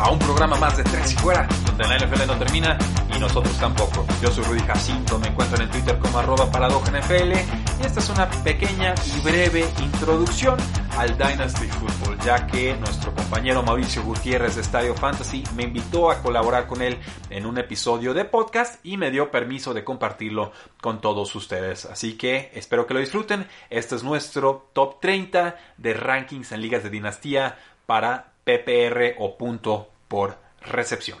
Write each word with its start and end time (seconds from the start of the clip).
A 0.00 0.10
un 0.10 0.18
programa 0.18 0.56
más 0.56 0.78
de 0.78 0.84
Tres 0.84 1.12
y 1.12 1.16
Fuera, 1.16 1.46
donde 1.66 1.86
la 1.86 1.98
NFL 1.98 2.26
no 2.26 2.38
termina 2.38 2.78
y 3.14 3.18
nosotros 3.18 3.54
tampoco. 3.58 4.06
Yo 4.22 4.30
soy 4.30 4.44
Rudy 4.44 4.60
Jacinto, 4.60 5.18
me 5.18 5.28
encuentro 5.28 5.62
en 5.62 5.70
Twitter 5.70 5.98
como 5.98 6.18
arroba 6.18 6.46
NFL 6.46 7.32
y 7.32 7.84
esta 7.84 8.00
es 8.00 8.08
una 8.08 8.28
pequeña 8.42 8.94
y 9.14 9.20
breve 9.20 9.66
introducción 9.82 10.56
al 10.96 11.18
Dynasty 11.18 11.66
Football, 11.66 12.18
ya 12.20 12.46
que 12.46 12.74
nuestro 12.76 13.14
compañero 13.14 13.62
Mauricio 13.62 14.02
Gutiérrez 14.02 14.54
de 14.54 14.62
Estadio 14.62 14.94
Fantasy 14.94 15.44
me 15.54 15.64
invitó 15.64 16.10
a 16.10 16.22
colaborar 16.22 16.66
con 16.66 16.80
él 16.80 16.98
en 17.28 17.44
un 17.44 17.58
episodio 17.58 18.14
de 18.14 18.24
podcast 18.24 18.84
y 18.84 18.96
me 18.96 19.10
dio 19.10 19.30
permiso 19.30 19.74
de 19.74 19.84
compartirlo 19.84 20.52
con 20.80 21.02
todos 21.02 21.34
ustedes. 21.34 21.84
Así 21.84 22.16
que 22.16 22.50
espero 22.54 22.86
que 22.86 22.94
lo 22.94 23.00
disfruten. 23.00 23.46
Este 23.68 23.96
es 23.96 24.02
nuestro 24.02 24.70
top 24.72 24.98
30 25.00 25.56
de 25.76 25.92
rankings 25.92 26.52
en 26.52 26.62
ligas 26.62 26.82
de 26.82 26.88
dinastía 26.88 27.58
para 27.84 28.32
PPR 28.44 29.16
o 29.18 29.36
punto 29.36 29.89
por 30.10 30.36
recepción. 30.60 31.18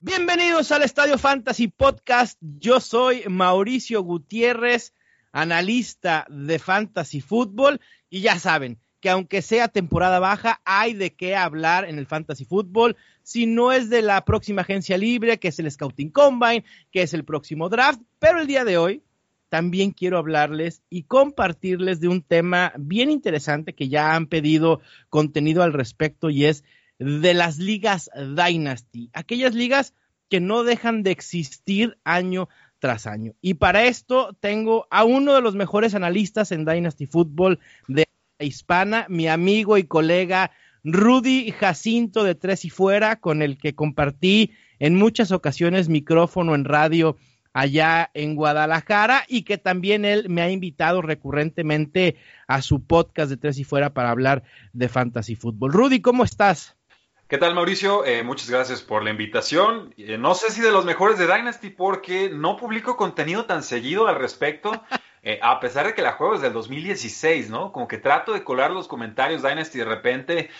Bienvenidos 0.00 0.72
al 0.72 0.82
Estadio 0.82 1.18
Fantasy 1.18 1.68
Podcast. 1.68 2.38
Yo 2.40 2.80
soy 2.80 3.22
Mauricio 3.28 4.02
Gutiérrez, 4.02 4.94
analista 5.30 6.26
de 6.30 6.58
Fantasy 6.58 7.20
Football. 7.20 7.82
Y 8.08 8.22
ya 8.22 8.38
saben 8.38 8.78
que 9.00 9.10
aunque 9.10 9.42
sea 9.42 9.68
temporada 9.68 10.20
baja, 10.20 10.62
hay 10.64 10.94
de 10.94 11.14
qué 11.14 11.36
hablar 11.36 11.84
en 11.84 11.98
el 11.98 12.06
Fantasy 12.06 12.46
Football. 12.46 12.96
Si 13.22 13.44
no 13.44 13.72
es 13.72 13.90
de 13.90 14.00
la 14.00 14.24
próxima 14.24 14.62
agencia 14.62 14.96
libre, 14.96 15.38
que 15.38 15.48
es 15.48 15.58
el 15.58 15.70
Scouting 15.70 16.10
Combine, 16.10 16.64
que 16.90 17.02
es 17.02 17.12
el 17.12 17.26
próximo 17.26 17.68
draft. 17.68 18.00
Pero 18.18 18.40
el 18.40 18.46
día 18.46 18.64
de 18.64 18.78
hoy 18.78 19.02
también 19.50 19.90
quiero 19.90 20.16
hablarles 20.16 20.80
y 20.88 21.02
compartirles 21.02 22.00
de 22.00 22.08
un 22.08 22.22
tema 22.22 22.72
bien 22.78 23.10
interesante 23.10 23.74
que 23.74 23.90
ya 23.90 24.14
han 24.14 24.28
pedido 24.28 24.80
contenido 25.10 25.62
al 25.62 25.74
respecto 25.74 26.30
y 26.30 26.46
es 26.46 26.64
de 27.00 27.32
las 27.34 27.58
ligas 27.58 28.10
Dynasty, 28.14 29.10
aquellas 29.14 29.54
ligas 29.54 29.94
que 30.28 30.38
no 30.38 30.62
dejan 30.62 31.02
de 31.02 31.10
existir 31.10 31.98
año 32.04 32.48
tras 32.78 33.06
año. 33.06 33.32
Y 33.40 33.54
para 33.54 33.84
esto 33.84 34.36
tengo 34.38 34.86
a 34.90 35.04
uno 35.04 35.34
de 35.34 35.40
los 35.40 35.54
mejores 35.54 35.94
analistas 35.94 36.52
en 36.52 36.64
Dynasty 36.64 37.06
Football 37.06 37.58
de 37.88 38.06
hispana, 38.38 39.06
mi 39.08 39.28
amigo 39.28 39.78
y 39.78 39.84
colega 39.84 40.52
Rudy 40.84 41.50
Jacinto 41.52 42.22
de 42.22 42.34
Tres 42.34 42.64
y 42.64 42.70
Fuera, 42.70 43.16
con 43.16 43.42
el 43.42 43.58
que 43.58 43.74
compartí 43.74 44.52
en 44.78 44.94
muchas 44.94 45.32
ocasiones 45.32 45.88
micrófono 45.88 46.54
en 46.54 46.64
radio 46.64 47.16
allá 47.52 48.10
en 48.14 48.36
Guadalajara 48.36 49.24
y 49.26 49.42
que 49.42 49.58
también 49.58 50.04
él 50.04 50.28
me 50.28 50.42
ha 50.42 50.50
invitado 50.50 51.02
recurrentemente 51.02 52.16
a 52.46 52.62
su 52.62 52.84
podcast 52.84 53.30
de 53.30 53.36
Tres 53.36 53.58
y 53.58 53.64
Fuera 53.64 53.92
para 53.92 54.10
hablar 54.10 54.42
de 54.72 54.88
fantasy 54.88 55.34
fútbol. 55.34 55.72
Rudy, 55.72 56.00
¿cómo 56.00 56.24
estás? 56.24 56.76
¿Qué 57.30 57.38
tal 57.38 57.54
Mauricio? 57.54 58.04
Eh, 58.04 58.24
muchas 58.24 58.50
gracias 58.50 58.82
por 58.82 59.04
la 59.04 59.10
invitación. 59.10 59.94
Eh, 59.96 60.18
no 60.18 60.34
sé 60.34 60.50
si 60.50 60.60
de 60.62 60.72
los 60.72 60.84
mejores 60.84 61.16
de 61.16 61.28
Dynasty 61.28 61.70
porque 61.70 62.28
no 62.28 62.56
publico 62.56 62.96
contenido 62.96 63.44
tan 63.44 63.62
seguido 63.62 64.08
al 64.08 64.16
respecto. 64.16 64.72
Eh, 65.22 65.38
a 65.42 65.60
pesar 65.60 65.86
de 65.86 65.92
que 65.92 66.00
la 66.00 66.12
juego 66.12 66.36
es 66.36 66.40
del 66.40 66.54
2016, 66.54 67.50
¿no? 67.50 67.72
Como 67.72 67.86
que 67.86 67.98
trato 67.98 68.32
de 68.32 68.42
colar 68.42 68.70
los 68.70 68.88
comentarios 68.88 69.42
Dynasty 69.42 69.80
de 69.80 69.84
repente, 69.84 70.50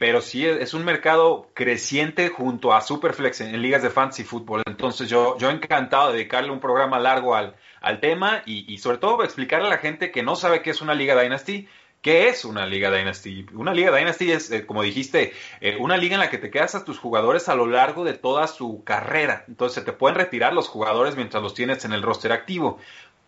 pero 0.00 0.20
sí 0.20 0.44
es, 0.44 0.74
un 0.74 0.84
mercado 0.84 1.48
creciente 1.54 2.28
junto 2.28 2.74
a 2.74 2.80
Superflex 2.80 3.42
en, 3.42 3.62
ligas 3.62 3.84
de 3.84 3.90
fantasy 3.90 4.24
fútbol. 4.24 4.64
Entonces 4.66 5.08
yo, 5.08 5.38
yo 5.38 5.48
encantado 5.48 6.08
de 6.08 6.14
dedicarle 6.14 6.50
un 6.50 6.58
programa 6.58 6.98
largo 6.98 7.36
al, 7.36 7.54
al 7.80 8.00
tema 8.00 8.42
y, 8.46 8.64
y, 8.66 8.78
sobre 8.78 8.98
todo 8.98 9.22
explicarle 9.22 9.68
a 9.68 9.70
la 9.70 9.78
gente 9.78 10.10
que 10.10 10.24
no 10.24 10.34
sabe 10.34 10.60
qué 10.60 10.70
es 10.70 10.82
una 10.82 10.94
liga 10.94 11.14
Dynasty. 11.14 11.68
¿Qué 12.04 12.28
es 12.28 12.44
una 12.44 12.66
liga 12.66 12.90
Dynasty? 12.90 13.46
Una 13.54 13.72
liga 13.72 13.90
Dynasty 13.96 14.30
es, 14.30 14.50
eh, 14.50 14.66
como 14.66 14.82
dijiste, 14.82 15.32
eh, 15.62 15.78
una 15.80 15.96
liga 15.96 16.16
en 16.16 16.20
la 16.20 16.28
que 16.28 16.36
te 16.36 16.50
quedas 16.50 16.74
a 16.74 16.84
tus 16.84 16.98
jugadores 16.98 17.48
a 17.48 17.54
lo 17.54 17.66
largo 17.66 18.04
de 18.04 18.12
toda 18.12 18.46
su 18.46 18.84
carrera. 18.84 19.46
Entonces 19.48 19.86
te 19.86 19.92
pueden 19.92 20.18
retirar 20.18 20.52
los 20.52 20.68
jugadores 20.68 21.16
mientras 21.16 21.42
los 21.42 21.54
tienes 21.54 21.82
en 21.86 21.94
el 21.94 22.02
roster 22.02 22.30
activo. 22.30 22.78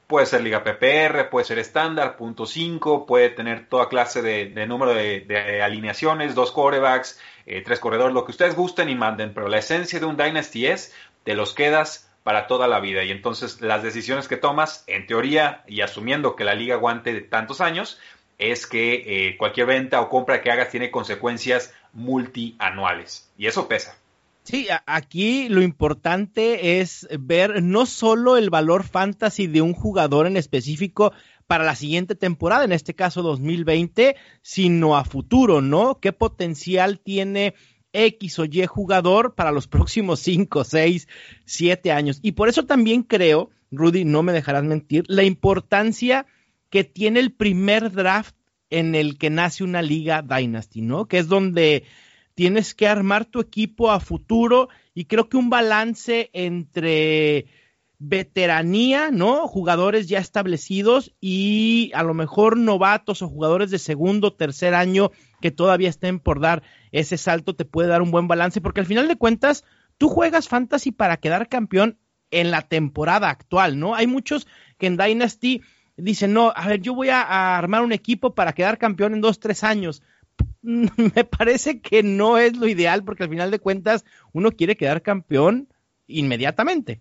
Puede 0.07 0.27
ser 0.27 0.43
liga 0.43 0.63
PPR, 0.63 1.31
puede 1.31 1.47
ser 1.47 1.59
estándar, 1.59 2.19
punto 2.19 2.45
5, 2.45 3.07
puede 3.07 3.31
tener 3.31 3.67
toda 3.67 3.89
clase 3.89 4.21
de, 4.21 4.67
número 4.67 4.93
de, 4.93 5.63
alineaciones, 5.65 6.35
dos 6.35 6.53
corebacks, 6.53 7.19
eh, 7.47 7.63
tres 7.65 7.81
corredores, 7.81 8.13
lo 8.13 8.27
que 8.27 8.33
ustedes 8.33 8.55
gusten 8.55 8.91
y 8.91 8.95
manden, 8.95 9.33
pero 9.33 9.49
la 9.49 9.57
esencia 9.57 10.01
de 10.01 10.05
un 10.05 10.19
Dynasty 10.19 10.67
es, 10.67 10.95
te 11.25 11.35
los 11.35 11.55
quedas 11.55 12.11
para 12.27 12.49
toda 12.49 12.67
la 12.67 12.81
vida 12.81 13.05
y 13.05 13.13
entonces 13.13 13.61
las 13.61 13.85
decisiones 13.85 14.27
que 14.27 14.37
tomas, 14.37 14.83
en 14.89 15.07
teoría 15.07 15.63
y 15.69 15.83
asumiendo 15.83 16.35
que 16.35 16.43
la 16.43 16.55
liga 16.55 16.75
aguante 16.75 17.21
tantos 17.21 17.61
años, 17.61 18.01
es 18.39 18.67
que 18.67 19.29
eh, 19.29 19.37
cualquier 19.37 19.67
venta 19.67 20.01
o 20.01 20.09
compra 20.09 20.43
que 20.43 20.51
hagas 20.51 20.71
tiene 20.71 20.91
consecuencias 20.91 21.73
multianuales 21.93 23.31
y 23.37 23.47
eso 23.47 23.69
pesa. 23.69 23.99
Sí, 24.45 24.69
aquí 24.87 25.49
lo 25.49 25.61
importante 25.61 26.79
es 26.81 27.09
ver 27.19 27.65
no 27.65 27.85
solo 27.85 28.37
el 28.37 28.49
valor 28.49 28.85
fantasy 28.85 29.49
de 29.49 29.61
un 29.61 29.73
jugador 29.73 30.29
en 30.29 30.37
específico 30.37 31.13
para 31.49 31.65
la 31.65 31.75
siguiente 31.75 32.15
temporada, 32.15 32.65
en 32.65 32.71
este 32.71 32.95
caso 32.95 33.23
2020, 33.23 34.15
sino 34.43 34.97
a 34.97 35.05
futuro, 35.05 35.61
¿no? 35.63 35.99
¿Qué 35.99 36.13
potencial 36.13 37.01
tiene 37.01 37.55
X 37.93 38.39
o 38.39 38.45
Y 38.45 38.67
jugador 38.67 39.35
para 39.35 39.51
los 39.51 39.67
próximos 39.69 40.21
5, 40.21 40.63
6, 40.63 41.09
7 41.45 41.91
años? 41.91 42.21
Y 42.23 42.33
por 42.33 42.49
eso 42.49 42.67
también 42.67 43.03
creo, 43.03 43.51
Rudy, 43.73 44.05
no 44.05 44.23
me 44.23 44.33
dejarás 44.33 44.63
mentir, 44.63 45.05
la 45.09 45.25
importancia 45.25 46.27
que 46.77 46.85
tiene 46.85 47.21
el 47.21 47.33
primer 47.33 47.91
draft 47.91 48.37
en 48.69 48.95
el 48.95 49.17
que 49.17 49.31
nace 49.31 49.65
una 49.65 49.81
liga 49.81 50.21
Dynasty, 50.21 50.83
¿no? 50.83 51.09
Que 51.09 51.17
es 51.17 51.27
donde 51.27 51.85
tienes 52.35 52.75
que 52.75 52.87
armar 52.87 53.25
tu 53.25 53.41
equipo 53.41 53.91
a 53.91 53.99
futuro 53.99 54.69
y 54.93 55.07
creo 55.07 55.31
que 55.31 55.39
un 55.39 55.49
balance 55.49 56.29
entre 56.35 57.47
veteranía, 57.99 59.11
¿no? 59.11 59.49
Jugadores 59.49 60.07
ya 60.07 60.19
establecidos 60.19 61.15
y 61.19 61.93
a 61.95 62.03
lo 62.03 62.13
mejor 62.13 62.59
novatos 62.59 63.23
o 63.23 63.29
jugadores 63.31 63.71
de 63.71 63.79
segundo, 63.79 64.35
tercer 64.35 64.75
año 64.75 65.13
que 65.41 65.51
todavía 65.51 65.89
estén 65.89 66.21
por 66.21 66.41
dar 66.41 66.63
ese 66.93 67.17
salto 67.17 67.57
te 67.57 67.65
puede 67.65 67.89
dar 67.89 68.03
un 68.03 68.11
buen 68.11 68.29
balance 68.29 68.61
porque 68.61 68.81
al 68.81 68.87
final 68.87 69.09
de 69.09 69.17
cuentas 69.17 69.65
tú 69.97 70.11
juegas 70.11 70.47
fantasy 70.47 70.93
para 70.93 71.17
quedar 71.17 71.49
campeón 71.49 71.99
en 72.31 72.51
la 72.51 72.69
temporada 72.69 73.31
actual, 73.31 73.79
¿no? 73.79 73.95
Hay 73.95 74.07
muchos 74.07 74.47
que 74.77 74.89
en 74.89 74.99
Dynasty 74.99 75.63
dicen, 75.97 76.33
no, 76.33 76.53
a 76.55 76.69
ver, 76.69 76.81
yo 76.81 76.95
voy 76.95 77.09
a, 77.09 77.57
armar 77.57 77.83
un 77.83 77.93
equipo 77.93 78.35
para 78.35 78.53
quedar 78.53 78.79
campeón 78.79 79.15
en 79.15 79.21
dos, 79.21 79.41
tres 79.41 79.65
años. 79.65 80.03
me 80.63 81.25
parece 81.25 81.81
que 81.81 82.03
no 82.03 82.39
es 82.39 82.57
lo 82.57 82.67
ideal 82.67 83.05
porque 83.05 83.25
al 83.25 83.31
final 83.31 83.51
de 83.51 83.59
cuentas 83.59 84.05
uno 84.33 84.53
quiere 84.53 84.77
quedar 84.77 85.03
campeón 85.03 85.69
inmediatamente. 86.07 87.01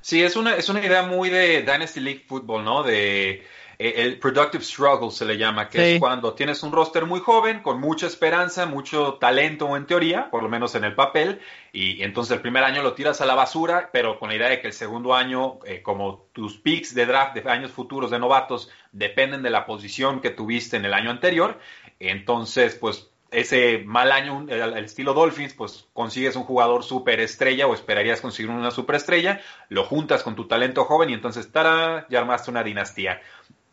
Sí, 0.00 0.22
es 0.22 0.36
una, 0.36 0.54
es 0.56 0.68
una 0.68 0.84
idea 0.84 1.02
muy 1.02 1.30
de 1.30 1.62
Dynasty 1.62 2.00
League 2.00 2.24
Football, 2.26 2.64
¿no? 2.64 2.82
De 2.82 3.42
el 3.80 4.18
productive 4.18 4.62
struggle 4.62 5.10
se 5.10 5.24
le 5.24 5.38
llama, 5.38 5.70
que 5.70 5.94
es 5.94 6.00
cuando 6.00 6.34
tienes 6.34 6.62
un 6.62 6.70
roster 6.70 7.06
muy 7.06 7.20
joven, 7.20 7.62
con 7.62 7.80
mucha 7.80 8.06
esperanza, 8.06 8.66
mucho 8.66 9.14
talento 9.14 9.74
en 9.74 9.86
teoría, 9.86 10.30
por 10.30 10.42
lo 10.42 10.50
menos 10.50 10.74
en 10.74 10.84
el 10.84 10.94
papel, 10.94 11.40
y 11.72 12.02
entonces 12.02 12.36
el 12.36 12.42
primer 12.42 12.62
año 12.62 12.82
lo 12.82 12.92
tiras 12.92 13.22
a 13.22 13.26
la 13.26 13.34
basura, 13.34 13.88
pero 13.90 14.18
con 14.18 14.28
la 14.28 14.36
idea 14.36 14.50
de 14.50 14.60
que 14.60 14.66
el 14.66 14.74
segundo 14.74 15.14
año, 15.14 15.60
eh, 15.64 15.80
como 15.80 16.26
tus 16.34 16.58
picks 16.58 16.94
de 16.94 17.06
draft 17.06 17.34
de 17.34 17.50
años 17.50 17.70
futuros 17.70 18.10
de 18.10 18.18
novatos 18.18 18.70
dependen 18.92 19.42
de 19.42 19.48
la 19.48 19.64
posición 19.64 20.20
que 20.20 20.28
tuviste 20.28 20.76
en 20.76 20.84
el 20.84 20.92
año 20.92 21.10
anterior, 21.10 21.58
entonces 21.98 22.74
pues 22.74 23.10
ese 23.30 23.82
mal 23.86 24.12
año, 24.12 24.44
el, 24.48 24.84
estilo 24.84 25.14
Dolphins, 25.14 25.54
pues 25.54 25.86
consigues 25.92 26.36
un 26.36 26.42
jugador 26.42 26.82
superestrella 26.82 27.66
o 27.66 27.74
esperarías 27.74 28.20
conseguir 28.20 28.50
una 28.50 28.70
superestrella, 28.70 29.40
lo 29.68 29.84
juntas 29.84 30.22
con 30.22 30.34
tu 30.34 30.46
talento 30.46 30.84
joven 30.84 31.10
y 31.10 31.14
entonces, 31.14 31.50
¡tara! 31.50 32.06
ya 32.10 32.18
armaste 32.18 32.50
una 32.50 32.62
dinastía. 32.62 33.20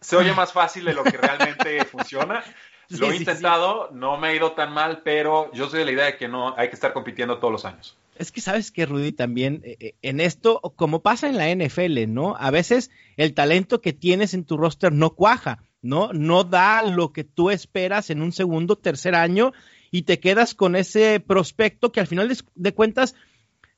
Se 0.02 0.16
oye 0.16 0.34
más 0.34 0.54
fácil 0.54 0.86
de 0.86 0.94
lo 0.94 1.04
que 1.04 1.18
realmente 1.18 1.86
funciona. 1.92 2.44
Lo 2.90 3.12
he 3.12 3.18
intentado, 3.18 3.90
no 3.92 4.18
me 4.18 4.30
ha 4.30 4.36
ido 4.36 4.54
tan 4.54 4.72
mal, 4.72 5.02
pero 5.04 5.52
yo 5.54 5.70
soy 5.70 5.80
de 5.80 5.86
la 5.86 5.92
idea 5.92 6.06
de 6.06 6.18
que 6.18 6.28
no 6.28 6.58
hay 6.58 6.70
que 6.70 6.76
estar 6.76 6.94
compitiendo 6.94 7.40
todos 7.40 7.52
los 7.52 7.66
años. 7.66 7.98
Es 8.16 8.32
que 8.32 8.42
sabes 8.42 8.72
que 8.72 8.86
Rudy 8.86 9.12
también 9.12 9.62
eh, 9.64 9.78
eh, 9.80 9.96
en 10.02 10.20
esto, 10.20 10.62
como 10.76 11.02
pasa 11.02 11.30
en 11.30 11.38
la 11.38 11.54
NFL, 11.54 12.08
¿no? 12.08 12.36
A 12.38 12.50
veces 12.50 12.90
el 13.16 13.34
talento 13.34 13.82
que 13.82 13.94
tienes 13.94 14.34
en 14.34 14.46
tu 14.46 14.58
roster 14.58 14.92
no 14.92 15.12
cuaja, 15.12 15.60
¿no? 15.82 16.12
No 16.14 16.44
da 16.44 16.82
lo 16.84 17.14
que 17.14 17.24
tú 17.24 17.50
esperas 17.50 18.10
en 18.10 18.22
un 18.22 18.32
segundo, 18.32 18.76
tercer 18.76 19.16
año 19.16 19.52
y 19.92 20.04
te 20.04 20.20
quedas 20.20 20.56
con 20.56 20.76
ese 20.76 21.20
prospecto 21.20 21.92
que 21.92 22.00
al 22.00 22.08
final 22.08 22.36
de, 22.56 22.74
cuentas, 22.74 23.16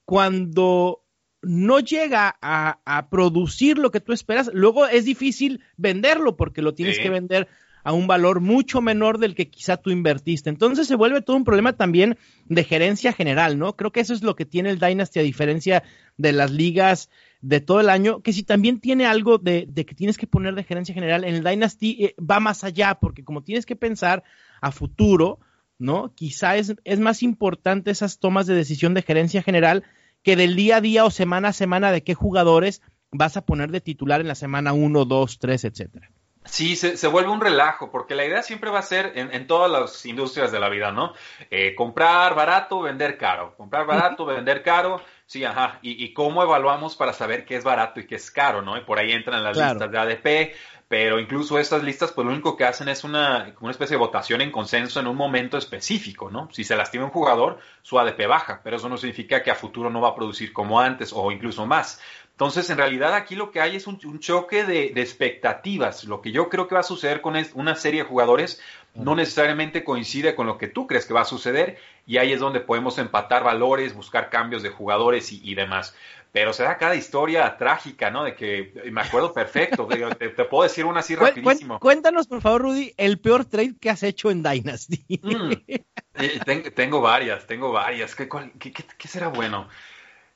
cuando 0.06 1.04
no 1.42 1.80
llega 1.80 2.38
a, 2.42 3.08
producir 3.10 3.78
lo 3.78 3.92
que 3.92 4.02
tú 4.02 4.14
esperas, 4.14 4.50
luego 4.54 4.88
es 4.88 5.06
difícil 5.06 5.62
venderlo 5.78 6.36
porque 6.36 6.62
lo 6.62 6.74
tienes 6.74 7.00
que 7.00 7.10
vender 7.10 7.48
a 7.84 7.94
un 7.94 8.08
valor 8.08 8.42
mucho 8.42 8.82
menor 8.82 9.20
del 9.20 9.36
que 9.36 9.50
quizá 9.50 9.78
tú 9.78 9.90
invertiste. 9.90 10.50
Entonces 10.50 10.88
se 10.88 10.96
vuelve 10.96 11.22
todo 11.22 11.38
un 11.38 11.46
problema 11.46 11.74
también 11.74 12.18
de 12.46 12.64
gerencia 12.64 13.14
general, 13.14 13.58
¿no? 13.58 13.76
Creo 13.76 13.92
que 13.92 14.02
eso 14.02 14.14
es 14.14 14.22
lo 14.22 14.36
que 14.36 14.46
tiene 14.46 14.70
el 14.70 14.80
Dynasty 14.80 15.20
a 15.20 15.24
diferencia 15.24 15.84
de 16.18 16.34
las 16.34 16.52
ligas 16.52 17.10
de 17.42 17.62
todo 17.62 17.80
el 17.80 17.90
año, 17.90 18.22
que 18.22 18.34
si 18.34 18.44
también 18.44 18.82
tiene 18.82 19.06
algo 19.06 19.38
de, 19.38 19.68
que 19.74 19.96
tienes 19.96 20.18
que 20.18 20.28
poner 20.28 20.56
de 20.56 20.66
gerencia 20.66 20.94
general, 20.94 21.24
en 21.24 21.36
el 21.36 21.44
Dynasty 21.44 22.04
eh, 22.04 22.16
va 22.20 22.42
más 22.42 22.66
allá, 22.66 22.96
porque 22.96 23.24
como 23.24 23.44
tienes 23.44 23.66
que 23.66 23.78
pensar 23.78 24.24
a 24.60 24.72
futuro, 24.72 25.40
¿no? 25.78 26.14
Quizá 26.14 26.58
es, 26.58 26.76
es 26.84 27.00
más 27.00 27.24
importante 27.24 27.92
esas 27.92 28.20
tomas 28.20 28.46
de 28.46 28.56
decisión 28.56 28.94
de 28.94 29.04
gerencia 29.04 29.42
general 29.42 29.86
que 30.24 30.36
del 30.36 30.56
día 30.56 30.77
a 30.77 30.81
día 30.81 31.06
o 31.06 31.12
semana 31.12 31.50
a 31.50 31.54
semana 31.54 31.92
de 31.92 32.04
qué 32.04 32.13
jugadores 32.13 32.81
vas 33.12 33.38
a 33.38 33.45
poner 33.45 33.71
de 33.71 33.81
titular 33.81 34.21
en 34.21 34.27
la 34.27 34.36
semana 34.36 34.74
1, 34.74 35.06
2, 35.06 35.39
3, 35.39 35.63
etcétera. 35.66 36.12
Sí, 36.45 36.75
se, 36.75 37.07
vuelve 37.07 37.30
un 37.30 37.42
relajo, 37.42 37.92
porque 37.92 38.16
la 38.16 38.25
idea 38.25 38.42
siempre 38.42 38.71
va 38.71 38.80
a 38.80 38.83
ser 38.83 39.12
en, 39.16 39.45
todas 39.45 39.69
las 39.69 40.06
industrias 40.06 40.51
de 40.51 40.60
la 40.60 40.69
vida, 40.69 40.92
¿no? 40.92 41.13
Eh, 41.51 41.75
comprar 41.75 42.33
barato, 42.33 42.81
vender 42.81 43.18
caro. 43.18 43.56
Comprar 43.56 43.86
barato, 43.86 44.25
vender 44.25 44.63
caro. 44.63 45.01
Sí, 45.27 45.44
ajá. 45.44 45.77
Y, 45.83 46.12
cómo 46.13 46.42
evaluamos 46.42 46.95
para 46.95 47.13
saber 47.13 47.45
qué 47.45 47.56
es 47.56 47.63
barato 47.63 48.00
y 48.00 48.07
qué 48.07 48.16
es 48.16 48.31
caro, 48.31 48.63
¿no? 48.63 48.77
Y 48.77 48.81
por 48.81 48.98
ahí 48.98 49.12
entran 49.12 49.44
las 49.44 49.57
listas 49.57 49.92
de 49.92 49.98
ADP, 50.00 50.56
pero 50.90 51.20
incluso 51.20 51.60
estas 51.60 51.84
listas, 51.84 52.12
pues 52.12 52.26
lo 52.26 52.34
único 52.34 52.58
que 52.58 52.66
hacen 52.66 52.90
es 52.90 53.04
una, 53.04 53.54
una 53.62 53.72
especie 53.72 53.94
de 53.96 54.00
votación 54.00 54.42
en 54.42 54.52
consenso 54.52 55.00
en 55.00 55.06
un 55.06 55.16
momento 55.16 55.56
específico, 55.56 56.32
¿no? 56.32 56.50
Si 56.52 56.64
se 56.64 56.76
lastima 56.76 57.06
un 57.06 57.12
jugador, 57.12 57.60
su 57.84 58.00
ADP 58.00 58.28
baja, 58.28 58.62
pero 58.64 58.78
eso 58.78 58.90
no 58.90 58.98
significa 58.98 59.44
que 59.44 59.52
a 59.52 59.56
futuro 59.56 59.92
no 59.92 60.02
va 60.02 60.10
a 60.10 60.16
producir 60.16 60.52
como 60.52 60.80
antes 60.80 61.14
o 61.14 61.32
incluso 61.32 61.68
más. 61.68 62.02
Entonces, 62.40 62.70
en 62.70 62.78
realidad 62.78 63.16
aquí 63.16 63.36
lo 63.36 63.52
que 63.52 63.60
hay 63.60 63.76
es 63.76 63.86
un, 63.86 64.00
choque 64.20 64.64
de, 64.64 64.94
expectativas. 64.96 66.06
Lo 66.06 66.22
que 66.22 66.32
yo 66.32 66.48
creo 66.48 66.70
que 66.70 66.74
va 66.76 66.80
a 66.80 66.84
suceder 66.84 67.20
con 67.20 67.36
una 67.54 67.76
serie 67.76 68.04
de 68.04 68.08
jugadores 68.08 68.62
no 68.96 69.14
necesariamente 69.14 69.84
coincide 69.84 70.36
con 70.36 70.48
lo 70.48 70.58
que 70.58 70.70
tú 70.70 70.88
crees 70.88 71.06
que 71.06 71.14
va 71.14 71.22
a 71.22 71.26
suceder 71.26 71.78
y 72.08 72.18
ahí 72.18 72.32
es 72.32 72.40
donde 72.40 72.62
podemos 72.62 72.98
empatar 72.98 73.44
valores, 73.44 73.94
buscar 73.94 74.30
cambios 74.30 74.64
de 74.64 74.70
jugadores 74.70 75.34
y, 75.34 75.54
demás. 75.54 75.96
Pero 76.31 76.54
se 76.54 76.64
da 76.64 76.78
cada 76.78 76.96
historia 76.96 77.58
trágica, 77.58 78.12
¿no? 78.12 78.24
De 78.24 78.36
que 78.36 78.74
me 78.92 79.02
acuerdo 79.02 79.34
perfecto. 79.34 79.88
te, 79.88 80.30
puedo 80.30 80.64
decir 80.64 80.86
una 80.86 81.00
así 81.00 81.16
rapidísimo. 81.16 81.80
Cuéntanos, 81.80 82.28
por 82.28 82.42
favor, 82.42 82.62
Rudy, 82.62 82.94
el 82.98 83.20
peor 83.20 83.46
trade 83.46 83.76
que 83.80 83.90
has 83.90 84.04
hecho 84.04 84.30
en 84.30 84.44
Dynasty. 84.44 85.04
Mm. 85.22 85.52
Eh, 86.22 86.72
tengo, 86.76 87.00
varias, 87.00 87.48
tengo 87.48 87.72
varias. 87.72 88.14
¿Qué, 88.14 88.28
qué 88.28 89.08
será 89.08 89.30
bueno? 89.30 89.70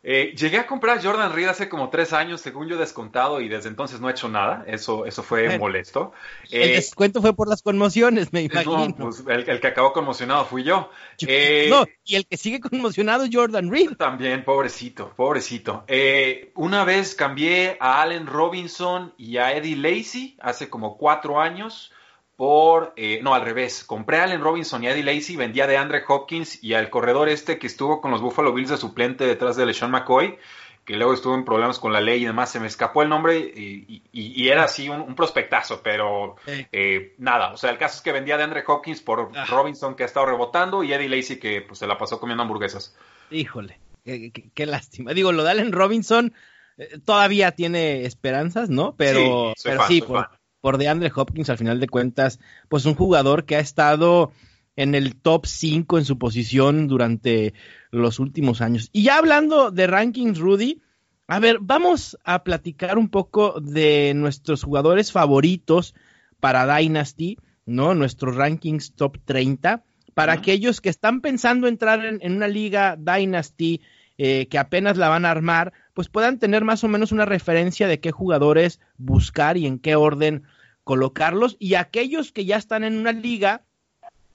Eh, 0.05 0.35
llegué 0.37 0.57
a 0.57 0.67
comprar 0.67 1.01
Jordan 1.01 1.31
Reed 1.31 1.47
hace 1.47 1.69
como 1.69 1.89
tres 1.89 2.11
años, 2.11 2.41
según 2.41 2.67
yo 2.67 2.77
descontado, 2.77 3.39
y 3.39 3.47
desde 3.47 3.69
entonces 3.69 4.01
no 4.01 4.09
he 4.09 4.11
hecho 4.11 4.27
nada. 4.27 4.65
Eso, 4.67 5.05
eso 5.05 5.23
fue 5.23 5.57
molesto. 5.57 6.11
el 6.51 6.71
eh, 6.71 6.75
descuento 6.75 7.21
fue 7.21 7.33
por 7.33 7.47
las 7.47 7.61
conmociones, 7.61 8.33
me 8.33 8.41
imagino. 8.41 8.93
Pues, 8.97 9.23
el, 9.25 9.61
que 9.61 9.67
acabó 9.67 9.93
conmocionado 9.93 10.43
fui 10.43 10.63
yo. 10.63 10.89
Eh, 11.25 11.67
no, 11.69 11.85
y 12.03 12.15
el 12.15 12.27
que 12.27 12.35
sigue 12.35 12.59
conmocionado 12.59 13.25
Jordan 13.31 13.71
Reed. 13.71 13.91
También, 13.97 14.43
pobrecito, 14.43 15.13
pobrecito. 15.15 15.85
una 16.55 16.83
vez 16.83 17.15
cambié 17.15 17.77
a 17.79 18.01
Allen 18.01 18.27
Robinson 18.27 19.13
y 19.17 19.37
a 19.37 19.53
Eddie 19.55 19.77
Lacey 19.77 20.37
hace 20.41 20.69
como 20.69 20.97
cuatro 20.97 21.39
años 21.39 21.93
por, 22.43 22.91
eh, 22.97 23.21
no, 23.23 23.33
al 23.33 23.41
revés, 23.41 23.85
compré 23.85 24.17
a 24.17 24.25
Allen 24.25 24.41
Robinson 24.41 24.83
y 24.83 24.87
a 24.87 24.91
Eddie 24.91 25.03
Lacy, 25.03 25.37
vendía 25.37 25.65
de 25.65 25.77
Andre 25.77 26.03
Hopkins 26.05 26.61
y 26.61 26.73
al 26.73 26.89
corredor 26.89 27.29
este 27.29 27.57
que 27.57 27.67
estuvo 27.67 28.01
con 28.01 28.11
los 28.11 28.19
Buffalo 28.19 28.51
Bills 28.51 28.69
de 28.69 28.75
suplente 28.75 29.25
detrás 29.25 29.55
de 29.55 29.65
LeSean 29.65 29.91
McCoy, 29.91 30.37
que 30.83 30.97
luego 30.97 31.13
estuvo 31.13 31.35
en 31.35 31.45
problemas 31.45 31.79
con 31.79 31.93
la 31.93 32.01
ley 32.01 32.21
y 32.21 32.25
demás, 32.25 32.51
se 32.51 32.59
me 32.59 32.67
escapó 32.67 33.01
el 33.01 33.07
nombre 33.07 33.39
y, 33.39 34.49
era 34.49 34.65
así 34.65 34.89
un, 34.89 35.15
prospectazo, 35.15 35.79
pero 35.81 36.35
eh, 36.73 37.15
nada, 37.17 37.53
o 37.53 37.55
sea, 37.55 37.69
el 37.69 37.77
caso 37.77 37.95
es 37.95 38.01
que 38.01 38.11
vendía 38.11 38.35
de 38.35 38.43
Andre 38.43 38.65
Hopkins 38.67 38.99
por 38.99 39.31
ah. 39.33 39.45
Robinson 39.45 39.95
que 39.95 40.03
ha 40.03 40.07
estado 40.07 40.25
rebotando 40.25 40.83
y 40.83 40.91
Eddie 40.91 41.07
Lacy 41.07 41.39
que 41.39 41.61
pues 41.61 41.79
se 41.79 41.87
la 41.87 41.97
pasó 41.97 42.19
comiendo 42.19 42.43
hamburguesas. 42.43 42.93
Híjole, 43.31 43.79
qué, 44.03 44.65
lástima. 44.65 45.13
Digo, 45.13 45.31
lo 45.31 45.45
de 45.45 45.51
Allen 45.51 45.71
Robinson 45.71 46.33
eh, 46.75 46.99
todavía 47.05 47.53
tiene 47.53 48.03
esperanzas, 48.03 48.69
¿no? 48.69 48.95
Pero 48.97 49.53
sí, 49.55 49.61
pero 49.63 49.87
sí 49.87 50.01
por, 50.01 50.27
por 50.63 50.77
DeAndre 50.77 51.11
Hopkins, 51.13 51.49
al 51.49 51.57
final 51.57 51.81
de 51.81 51.89
cuentas, 51.89 52.39
pues 52.69 52.85
un 52.85 52.95
jugador 52.95 53.43
que 53.43 53.57
ha 53.57 53.59
estado 53.59 54.31
en 54.77 54.95
el 54.95 55.17
top 55.17 55.45
5 55.45 55.97
en 55.97 56.05
su 56.05 56.17
posición 56.17 56.87
durante 56.87 57.53
los 57.91 58.17
últimos 58.17 58.61
años. 58.61 58.89
Y 58.93 59.03
ya 59.03 59.17
hablando 59.17 59.71
de 59.71 59.87
rankings, 59.87 60.39
Rudy, 60.39 60.81
a 61.27 61.39
ver, 61.41 61.57
vamos 61.59 62.17
a 62.23 62.45
platicar 62.45 62.97
un 62.97 63.09
poco 63.09 63.59
de 63.59 64.13
nuestros 64.15 64.63
jugadores 64.63 65.11
favoritos 65.11 65.95
para 66.39 66.77
Dynasty, 66.77 67.37
¿no? 67.65 67.93
Nuestros 67.93 68.37
rankings 68.37 68.93
top 68.93 69.17
30. 69.25 69.83
Para 70.13 70.31
aquellos 70.31 70.79
que 70.79 70.87
están 70.87 71.19
pensando 71.19 71.67
entrar 71.67 72.05
en, 72.05 72.19
en 72.21 72.37
una 72.37 72.47
liga 72.47 72.95
Dynasty, 72.97 73.81
eh, 74.17 74.47
que 74.47 74.59
apenas 74.59 74.95
la 74.95 75.09
van 75.09 75.25
a 75.25 75.31
armar, 75.31 75.73
pues 75.93 76.09
puedan 76.09 76.39
tener 76.39 76.63
más 76.63 76.83
o 76.83 76.87
menos 76.87 77.11
una 77.11 77.25
referencia 77.25 77.87
de 77.87 77.99
qué 77.99 78.11
jugadores 78.11 78.79
buscar 78.97 79.57
y 79.57 79.67
en 79.67 79.79
qué 79.79 79.95
orden 79.95 80.43
colocarlos. 80.83 81.55
Y 81.59 81.75
aquellos 81.75 82.31
que 82.31 82.45
ya 82.45 82.57
están 82.57 82.83
en 82.83 82.97
una 82.97 83.11
liga, 83.11 83.63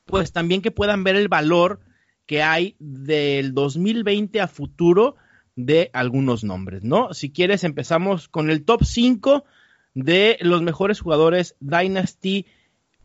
pues 0.05 0.33
también 0.33 0.63
que 0.63 0.71
puedan 0.71 1.05
ver 1.05 1.17
el 1.17 1.29
valor 1.29 1.81
que 2.27 2.43
hay 2.43 2.77
del 2.79 3.55
2020 3.55 4.41
a 4.41 4.49
futuro 4.49 5.17
de 5.57 5.91
algunos 5.93 6.45
nombres, 6.45 6.85
¿no? 6.85 7.13
Si 7.13 7.31
quieres, 7.31 7.65
empezamos 7.65 8.29
con 8.29 8.51
el 8.51 8.65
top 8.65 8.85
5 8.85 9.45
de 9.95 10.39
los 10.41 10.63
mejores 10.63 11.01
jugadores 11.01 11.57
Dynasty 11.59 12.47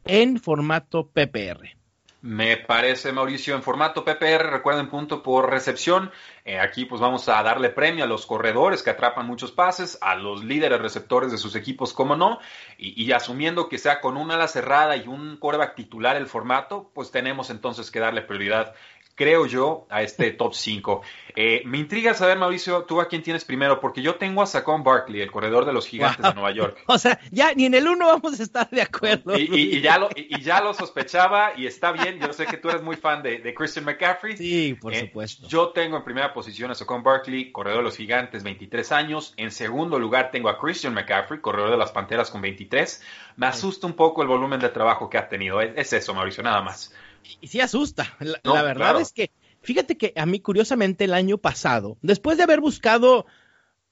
en 0.05 0.39
formato 0.39 1.07
PPR. 1.07 1.75
Me 2.23 2.55
parece, 2.55 3.11
Mauricio, 3.11 3.53
en 3.53 3.63
formato 3.63 4.05
PPR, 4.05 4.49
recuerden 4.49 4.87
punto 4.87 5.21
por 5.21 5.49
recepción. 5.49 6.09
Eh, 6.45 6.57
aquí 6.57 6.85
pues 6.85 7.01
vamos 7.01 7.27
a 7.27 7.43
darle 7.43 7.69
premio 7.69 8.05
a 8.05 8.07
los 8.07 8.25
corredores 8.25 8.81
que 8.81 8.91
atrapan 8.91 9.27
muchos 9.27 9.51
pases, 9.51 9.97
a 9.99 10.15
los 10.15 10.41
líderes 10.41 10.79
receptores 10.79 11.33
de 11.33 11.37
sus 11.37 11.53
equipos, 11.57 11.91
como 11.91 12.15
no, 12.15 12.39
y, 12.77 13.11
asumiendo 13.11 13.67
que 13.67 13.77
sea 13.77 13.99
con 13.99 14.15
una 14.15 14.35
ala 14.35 14.47
cerrada 14.47 14.95
y 14.95 15.05
un 15.05 15.35
coreback 15.35 15.75
titular 15.75 16.15
el 16.15 16.27
formato, 16.27 16.89
pues 16.93 17.11
tenemos 17.11 17.49
entonces 17.49 17.91
que 17.91 17.99
darle 17.99 18.21
prioridad 18.21 18.73
creo 19.15 19.45
yo, 19.45 19.85
a 19.89 20.01
este 20.01 20.31
top 20.31 20.53
5. 20.53 21.01
Eh, 21.35 21.63
me 21.65 21.77
intriga 21.77 22.13
saber, 22.13 22.37
Mauricio, 22.37 22.83
tú 22.83 23.01
a 23.01 23.07
quién 23.07 23.23
tienes 23.23 23.45
primero, 23.45 23.79
porque 23.79 24.01
yo 24.01 24.15
tengo 24.15 24.41
a 24.41 24.45
Saquon 24.45 24.83
Barkley, 24.83 25.21
el 25.21 25.31
corredor 25.31 25.65
de 25.65 25.73
los 25.73 25.87
gigantes 25.87 26.23
de 26.23 26.33
Nueva 26.33 26.51
York. 26.51 26.83
O 26.93 26.97
sea, 26.97 27.19
ya 27.31 27.53
ni 27.53 27.65
en 27.65 27.73
el 27.73 27.87
uno 27.87 28.05
vamos 28.05 28.39
a 28.39 28.43
estar 28.43 28.69
de 28.69 28.81
acuerdo. 28.81 29.35
Y, 29.37 29.81
ya, 29.81 29.97
lo, 29.97 30.09
y, 30.15 30.41
ya 30.41 30.61
lo 30.61 30.73
sospechaba 30.73 31.53
y 31.57 31.65
está 31.65 31.91
bien. 31.91 32.19
Yo 32.19 32.31
sé 32.33 32.45
que 32.45 32.57
tú 32.57 32.69
eres 32.69 32.83
muy 32.83 32.97
fan 32.97 33.23
de, 33.23 33.53
Christian 33.53 33.85
McCaffrey. 33.85 34.37
Sí, 34.37 34.75
por 34.79 34.93
eh, 34.93 35.01
supuesto. 35.01 35.47
Yo 35.47 35.69
tengo 35.69 35.97
en 35.97 36.03
primera 36.03 36.33
posición 36.33 36.69
a 36.71 36.75
Saquon 36.75 37.01
Barkley, 37.01 37.51
corredor 37.51 37.79
de 37.79 37.83
los 37.85 37.97
gigantes, 37.97 38.43
23 38.43 38.91
años. 38.91 39.33
En 39.37 39.49
segundo 39.51 39.97
lugar 39.97 40.29
tengo 40.31 40.49
a 40.49 40.59
Christian 40.59 40.93
McCaffrey, 40.93 41.41
corredor 41.41 41.71
de 41.71 41.77
las 41.77 41.91
panteras 41.91 42.29
con 42.29 42.41
23. 42.41 43.01
Me 43.37 43.47
asusta 43.47 43.87
un 43.87 43.93
poco 43.93 44.21
el 44.21 44.27
volumen 44.27 44.59
de 44.59 44.69
trabajo 44.69 45.09
que 45.09 45.17
ha 45.17 45.27
tenido. 45.27 45.61
Es, 45.61 45.93
eso, 45.93 46.13
Mauricio, 46.13 46.43
nada 46.43 46.61
más 46.61 46.93
y 47.41 47.47
sí 47.47 47.59
asusta. 47.61 48.15
La, 48.43 48.61
verdad 48.61 48.99
es 48.99 49.11
que, 49.11 49.31
fíjate 49.61 49.97
que 49.97 50.13
a 50.15 50.25
mí, 50.25 50.39
curiosamente, 50.39 51.05
el 51.05 51.13
año 51.13 51.37
pasado, 51.37 51.97
después 52.01 52.37
de 52.37 52.43
haber 52.43 52.61
buscado 52.61 53.25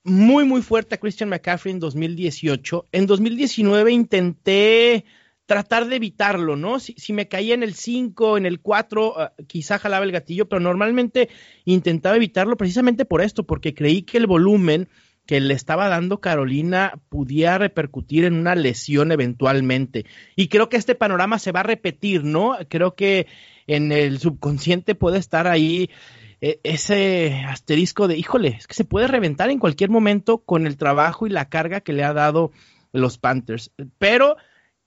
muy, 0.04 0.46
muy 0.46 0.62
fuerte 0.62 0.96
a 0.96 1.00
Christian 1.00 1.30
McCaffrey 1.30 1.74
en 1.74 1.80
2018, 1.80 2.88
en 2.92 3.08
2019 3.08 3.92
intenté 3.92 5.06
tratar 5.46 5.88
de 5.88 5.98
evitarlo, 5.98 6.56
¿no? 6.56 6.80
Si, 6.80 7.14
me 7.14 7.28
caía 7.28 7.54
en 7.54 7.64
el 7.64 7.74
5, 7.74 8.38
en 8.38 8.46
el 8.46 8.62
4, 8.62 9.20
ah, 9.20 9.34
quizá 9.48 9.80
jalaba 9.80 10.06
el 10.06 10.12
gatillo, 10.12 10.48
pero 10.48 10.62
normalmente 10.62 11.30
intentaba 11.66 12.16
evitarlo 12.16 12.56
precisamente 12.56 13.04
por 13.04 13.22
esto, 13.22 13.44
porque 13.44 13.74
creí 13.74 14.04
que 14.04 14.18
el 14.18 14.28
volumen 14.28 14.88
que 15.26 15.40
le 15.40 15.54
estaba 15.54 15.88
dando 15.88 16.20
Carolina 16.20 17.00
pudiera 17.10 17.58
repercutir 17.58 18.26
en 18.26 18.34
una 18.34 18.56
lesión 18.56 19.12
eventualmente. 19.12 20.06
Y 20.36 20.48
creo 20.48 20.70
que 20.70 20.78
este 20.78 20.96
panorama 20.96 21.40
se 21.40 21.52
va 21.52 21.62
a 21.62 21.64
repetir, 21.64 22.24
¿no? 22.24 22.58
Creo 22.70 22.96
que 22.96 23.28
en 23.68 23.92
el 23.92 24.20
subconsciente 24.20 24.96
puede 24.96 25.20
estar 25.20 25.48
ahí 25.48 25.90
e, 26.42 26.60
ese 26.64 27.44
asterisco 27.48 28.08
de, 28.08 28.18
híjole, 28.18 28.50
es 28.60 28.68
que 28.68 28.74
se 28.74 28.84
puede 28.84 29.08
reventar 29.08 29.50
en 29.50 29.60
cualquier 29.60 29.90
momento 29.90 30.40
con 30.40 30.66
el 30.66 30.76
trabajo 30.76 31.28
y 31.28 31.30
la 31.30 31.50
carga 31.50 31.82
que 31.82 31.94
le 31.94 32.04
ha 32.04 32.14
dado 32.14 32.52
los 32.92 33.18
Panthers. 33.18 33.72
Pero 34.00 34.38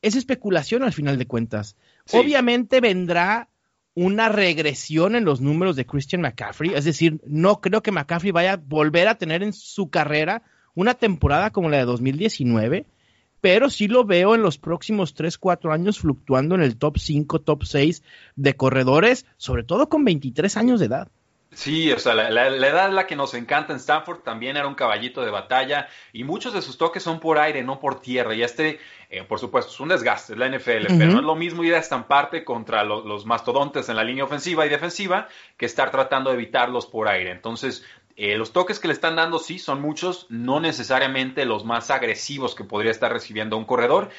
es 0.03 0.17
especulación 0.17 0.83
al 0.83 0.93
final 0.93 1.17
de 1.17 1.26
cuentas. 1.26 1.76
Obviamente 2.12 2.81
vendrá 2.81 3.49
una 3.95 4.29
regresión 4.29 5.15
en 5.15 5.25
los 5.25 5.41
números 5.41 5.77
de 5.77 5.87
Christian 5.87 6.23
McCaffrey. 6.23 6.75
Es 6.75 6.85
decir, 6.85 7.21
no 7.27 7.61
creo 7.61 7.83
que 7.83 7.93
McCaffrey 7.93 8.33
vaya 8.33 8.55
a 8.55 8.57
volver 8.57 9.09
a 9.09 9.17
tener 9.17 9.43
en 9.43 9.53
su 9.53 9.89
carrera 9.89 10.43
una 10.75 10.95
temporada 10.95 11.51
como 11.51 11.71
la 11.71 11.79
de 11.79 11.85
2019, 11.85 12.87
pero 13.41 13.71
sí 13.71 13.87
lo 13.89 14.05
veo 14.05 14.35
en 14.35 14.43
los 14.43 14.59
próximos 14.59 15.15
3, 15.15 15.39
4 15.39 15.73
años 15.73 16.01
fluctuando 16.01 16.55
en 16.55 16.63
el 16.63 16.77
top 16.77 16.99
5, 16.99 17.41
top 17.43 17.65
6 17.65 18.03
de 18.35 18.57
corredores, 18.57 19.27
sobre 19.37 19.63
todo 19.63 19.89
con 19.89 20.05
23 20.05 20.57
años 20.57 20.81
de 20.81 20.87
edad. 20.87 21.09
Sí, 21.54 21.92
o 21.92 21.99
sea, 21.99 22.14
la, 22.14 22.46
edad 22.49 22.88
es 22.88 22.94
la 22.94 23.06
que 23.06 23.16
nos 23.16 23.34
encanta 23.34 23.73
en 23.73 23.78
Stanford, 23.78 24.20
también 24.20 24.56
era 24.56 24.66
un 24.66 24.75
caballito 24.75 25.25
de 25.25 25.30
batalla 25.30 25.88
y 26.12 26.25
muchos 26.25 26.52
de 26.52 26.62
sus 26.62 26.76
toques 26.76 27.02
son 27.02 27.20
por 27.20 27.38
aire, 27.38 27.62
no 27.62 27.80
por 27.80 28.00
tierra. 28.00 28.34
Y 28.34 28.42
este, 28.42 28.80
eh, 29.11 29.23
por 29.23 29.38
supuesto, 29.38 29.70
es 29.73 29.80
un 29.80 29.88
desgaste, 29.88 30.32
es 30.32 30.38
la 30.38 30.49
NFL, 30.49 30.99
pero 30.99 31.12
no 31.12 31.18
es 31.18 31.25
lo 31.25 31.37
mismo 31.37 31.64
ir 31.64 31.75
a 31.75 31.78
estamparte 31.78 32.44
contra 32.44 32.84
los 32.84 33.25
mastodontes 33.25 33.88
en 33.88 33.96
la 33.96 34.04
línea 34.04 34.25
ofensiva 34.25 34.66
y 34.66 34.68
defensiva 34.68 35.28
que 35.56 35.66
estar 35.66 35.90
tratando 35.90 36.30
de 36.30 36.37
evitarlos 36.37 36.87
por 36.87 37.08
aire. 37.08 37.30
Entonces, 37.30 37.84
eh, 38.16 38.37
los 38.37 38.52
toques 38.52 38.78
que 38.78 38.88
le 38.88 38.94
están 38.94 39.16
dando 39.16 39.38
sí 39.38 39.58
son 39.58 39.80
muchos, 39.80 40.26
no 40.28 40.61
necesariamente 40.61 41.44
los 41.44 41.64
más 41.64 41.90
agresivos 41.90 42.54
que 42.54 42.64
podría 42.64 42.92
estar 42.92 43.12
recibiendo 43.12 43.56
un 43.56 43.64
corredor. 43.64 44.11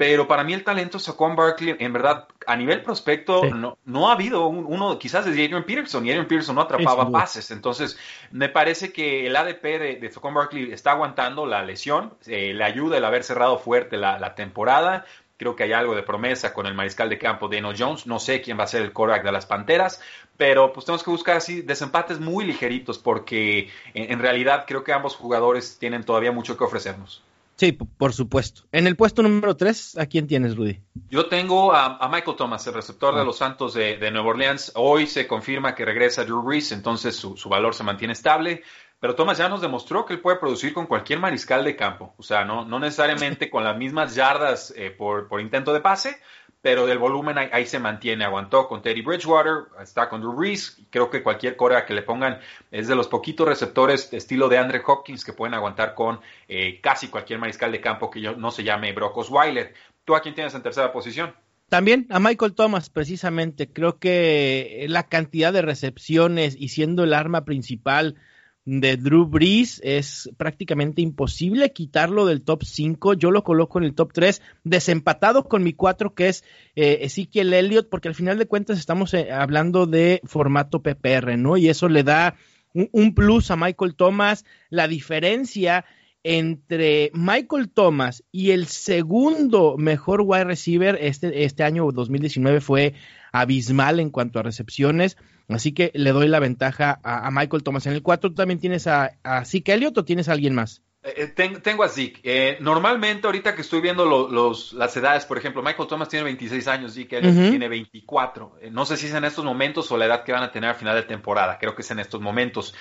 Pero 0.00 0.26
para 0.26 0.44
mí 0.44 0.54
el 0.54 0.64
talento 0.64 0.98
Saquon 0.98 1.36
Barkley, 1.36 1.76
en 1.78 1.92
verdad, 1.92 2.26
a 2.46 2.56
nivel 2.56 2.80
prospecto, 2.80 3.44
no, 3.44 3.76
no, 3.84 4.08
ha 4.08 4.14
habido 4.14 4.46
uno, 4.46 4.98
quizás 4.98 5.26
desde 5.26 5.44
Adrian 5.44 5.64
Peterson, 5.64 6.06
y 6.06 6.08
Adrian 6.08 6.26
Peterson 6.26 6.54
no 6.54 6.62
atrapaba 6.62 7.10
pases. 7.10 7.50
Entonces, 7.50 7.98
me 8.30 8.48
parece 8.48 8.94
que 8.94 9.26
el 9.26 9.36
ADP 9.36 9.62
de, 9.62 9.96
de 9.96 10.10
Saquon 10.10 10.32
Barkley 10.32 10.72
está 10.72 10.92
aguantando 10.92 11.44
la 11.44 11.62
lesión, 11.62 12.14
eh, 12.26 12.54
le 12.54 12.64
ayuda 12.64 12.96
el 12.96 13.04
haber 13.04 13.24
cerrado 13.24 13.58
fuerte 13.58 13.98
la, 13.98 14.34
temporada. 14.34 15.04
Creo 15.36 15.54
que 15.54 15.64
hay 15.64 15.74
algo 15.74 15.94
de 15.94 16.02
promesa 16.02 16.54
con 16.54 16.64
el 16.64 16.72
mariscal 16.72 17.10
de 17.10 17.18
campo 17.18 17.48
Daniel 17.48 17.76
Jones. 17.78 18.06
No 18.06 18.20
sé 18.20 18.40
quién 18.40 18.58
va 18.58 18.64
a 18.64 18.68
ser 18.68 18.80
el 18.80 18.94
quarterback 18.94 19.22
de 19.22 19.32
las 19.32 19.44
Panteras, 19.44 20.00
pero 20.38 20.72
pues 20.72 20.86
tenemos 20.86 21.04
que 21.04 21.10
buscar 21.10 21.36
así 21.36 21.60
desempates 21.60 22.20
muy 22.20 22.46
ligeritos 22.46 22.98
porque 22.98 23.68
en 23.92 24.18
realidad 24.18 24.64
creo 24.66 24.82
que 24.82 24.94
ambos 24.94 25.14
jugadores 25.14 25.78
tienen 25.78 26.04
todavía 26.04 26.32
mucho 26.32 26.56
que 26.56 26.64
ofrecernos. 26.64 27.22
Sí, 27.60 27.72
por 27.72 28.14
supuesto. 28.14 28.62
En 28.72 28.86
el 28.86 28.96
puesto 28.96 29.22
número 29.22 29.54
3, 29.54 29.98
¿a 29.98 30.06
quién 30.06 30.26
tienes, 30.26 30.56
Rudy? 30.56 30.80
Yo 31.10 31.26
tengo 31.26 31.74
a, 31.74 32.08
Michael 32.10 32.34
Thomas, 32.34 32.66
el 32.66 32.72
receptor 32.72 33.14
de 33.14 33.20
ah. 33.20 33.24
los 33.24 33.36
Santos 33.36 33.74
de, 33.74 34.10
Nueva 34.10 34.30
Orleans. 34.30 34.72
Hoy 34.76 35.06
se 35.06 35.26
confirma 35.26 35.74
que 35.74 35.84
regresa 35.84 36.24
Drew 36.24 36.40
Brees, 36.40 36.72
entonces 36.72 37.14
su, 37.16 37.36
valor 37.50 37.74
se 37.74 37.84
mantiene 37.84 38.14
estable. 38.14 38.62
Pero 38.98 39.14
Thomas 39.14 39.36
ya 39.36 39.50
nos 39.50 39.60
demostró 39.60 40.06
que 40.06 40.14
él 40.14 40.20
puede 40.20 40.38
producir 40.38 40.72
con 40.72 40.86
cualquier 40.86 41.18
mariscal 41.18 41.62
de 41.62 41.76
campo. 41.76 42.14
O 42.16 42.22
sea, 42.22 42.46
no, 42.46 42.64
no 42.64 42.78
necesariamente 42.78 43.50
con 43.50 43.62
las 43.62 43.76
mismas 43.76 44.14
yardas 44.14 44.72
eh, 44.74 44.90
por, 44.90 45.28
por 45.28 45.42
intento 45.42 45.74
de 45.74 45.80
pase, 45.80 46.18
pero 46.62 46.86
del 46.86 46.98
volumen 46.98 47.38
ahí, 47.38 47.66
se 47.66 47.78
mantiene. 47.78 48.24
Aguantó 48.24 48.68
con 48.68 48.82
Teddy 48.82 49.02
Bridgewater, 49.02 49.64
está 49.82 50.08
con 50.08 50.20
Drew 50.20 50.34
Brees. 50.34 50.78
Creo 50.90 51.08
que 51.08 51.22
cualquier 51.22 51.56
cora 51.56 51.86
que 51.86 51.94
le 51.94 52.02
pongan 52.02 52.38
es 52.70 52.88
de 52.88 52.94
los 52.94 53.08
poquitos 53.08 53.48
receptores 53.48 54.10
de 54.10 54.18
estilo 54.18 54.48
de 54.48 54.58
Andre 54.58 54.82
Hopkins 54.86 55.24
que 55.24 55.32
pueden 55.32 55.54
aguantar 55.54 55.94
con 55.94 56.20
eh, 56.48 56.80
casi 56.82 57.08
cualquier 57.08 57.38
mariscal 57.38 57.72
de 57.72 57.80
campo 57.80 58.10
que 58.10 58.20
no 58.20 58.50
se 58.50 58.62
llame 58.62 58.92
Brock 58.92 59.16
Osweiler. 59.16 59.74
¿Tú 60.04 60.14
a 60.14 60.20
quién 60.20 60.34
tienes 60.34 60.54
en 60.54 60.62
tercera 60.62 60.92
posición? 60.92 61.34
También 61.70 62.06
a 62.10 62.18
Michael 62.18 62.54
Thomas, 62.54 62.90
precisamente. 62.90 63.72
Creo 63.72 63.98
que 63.98 64.84
la 64.88 65.04
cantidad 65.04 65.52
de 65.52 65.62
recepciones 65.62 66.56
y 66.58 66.68
siendo 66.68 67.04
el 67.04 67.14
arma 67.14 67.44
principal 67.44 68.16
de 68.64 68.96
Drew 68.96 69.26
Brees 69.26 69.80
es 69.82 70.30
prácticamente 70.36 71.02
imposible 71.02 71.72
quitarlo 71.72 72.26
del 72.26 72.42
top 72.42 72.64
5. 72.64 73.14
Yo 73.14 73.30
lo 73.30 73.42
coloco 73.42 73.78
en 73.78 73.84
el 73.84 73.94
top 73.94 74.12
3, 74.12 74.42
desempatado 74.64 75.48
con 75.48 75.62
mi 75.62 75.72
4, 75.72 76.14
que 76.14 76.28
es 76.28 76.44
eh, 76.76 76.98
Ezekiel 77.02 77.52
Elliott, 77.52 77.88
porque 77.88 78.08
al 78.08 78.14
final 78.14 78.38
de 78.38 78.46
cuentas 78.46 78.78
estamos 78.78 79.14
eh, 79.14 79.32
hablando 79.32 79.86
de 79.86 80.20
formato 80.24 80.82
PPR, 80.82 81.36
¿no? 81.38 81.56
Y 81.56 81.68
eso 81.68 81.88
le 81.88 82.02
da 82.02 82.36
un, 82.74 83.14
plus 83.14 83.50
a 83.50 83.56
Michael 83.56 83.94
Thomas. 83.94 84.44
La 84.68 84.88
diferencia 84.88 85.84
entre 86.22 87.10
Michael 87.14 87.70
Thomas 87.70 88.24
y 88.30 88.50
el 88.50 88.66
segundo 88.66 89.76
mejor 89.78 90.22
wide 90.22 90.44
receiver 90.44 90.98
este, 91.00 91.44
este 91.44 91.62
año 91.62 91.90
2019 91.92 92.60
fue 92.60 92.94
abismal 93.32 94.00
en 94.00 94.10
cuanto 94.10 94.38
a 94.38 94.42
recepciones. 94.42 95.16
Así 95.48 95.72
que 95.72 95.90
le 95.94 96.12
doy 96.12 96.28
la 96.28 96.38
ventaja 96.38 97.00
a, 97.02 97.30
Michael 97.30 97.62
Thomas. 97.62 97.86
En 97.86 97.94
el 97.94 98.02
4 98.02 98.34
también 98.34 98.60
tienes 98.60 98.86
a, 98.86 99.18
a 99.22 99.44
Zeke 99.44 99.72
Elliott 99.72 99.98
o 99.98 100.04
tienes 100.04 100.28
a 100.28 100.32
alguien 100.32 100.54
más? 100.54 100.82
Eh, 101.02 101.32
eh, 101.34 101.60
tengo 101.62 101.82
a 101.82 101.88
Zeke. 101.88 102.20
Eh, 102.22 102.58
normalmente, 102.60 103.26
ahorita 103.26 103.54
que 103.54 103.62
estoy 103.62 103.80
viendo 103.80 104.04
los, 104.04 104.74
las 104.74 104.94
edades, 104.96 105.24
por 105.24 105.38
ejemplo, 105.38 105.62
Michael 105.62 105.88
Thomas 105.88 106.10
tiene 106.10 106.24
26 106.24 106.68
años, 106.68 106.94
Zeke 106.94 107.18
Elliott 107.18 107.50
tiene 107.50 107.68
24. 107.68 108.58
no 108.70 108.84
sé 108.84 108.98
si 108.98 109.06
es 109.06 109.14
en 109.14 109.24
estos 109.24 109.44
momentos 109.44 109.90
o 109.90 109.96
la 109.96 110.04
edad 110.04 110.24
que 110.24 110.32
van 110.32 110.42
a 110.42 110.52
tener 110.52 110.70
al 110.70 110.76
final 110.76 110.94
de 110.94 111.04
temporada. 111.04 111.58
Creo 111.58 111.74
que 111.74 111.82
es 111.82 111.90
en 111.90 112.00
estos 112.00 112.20
momentos. 112.20 112.74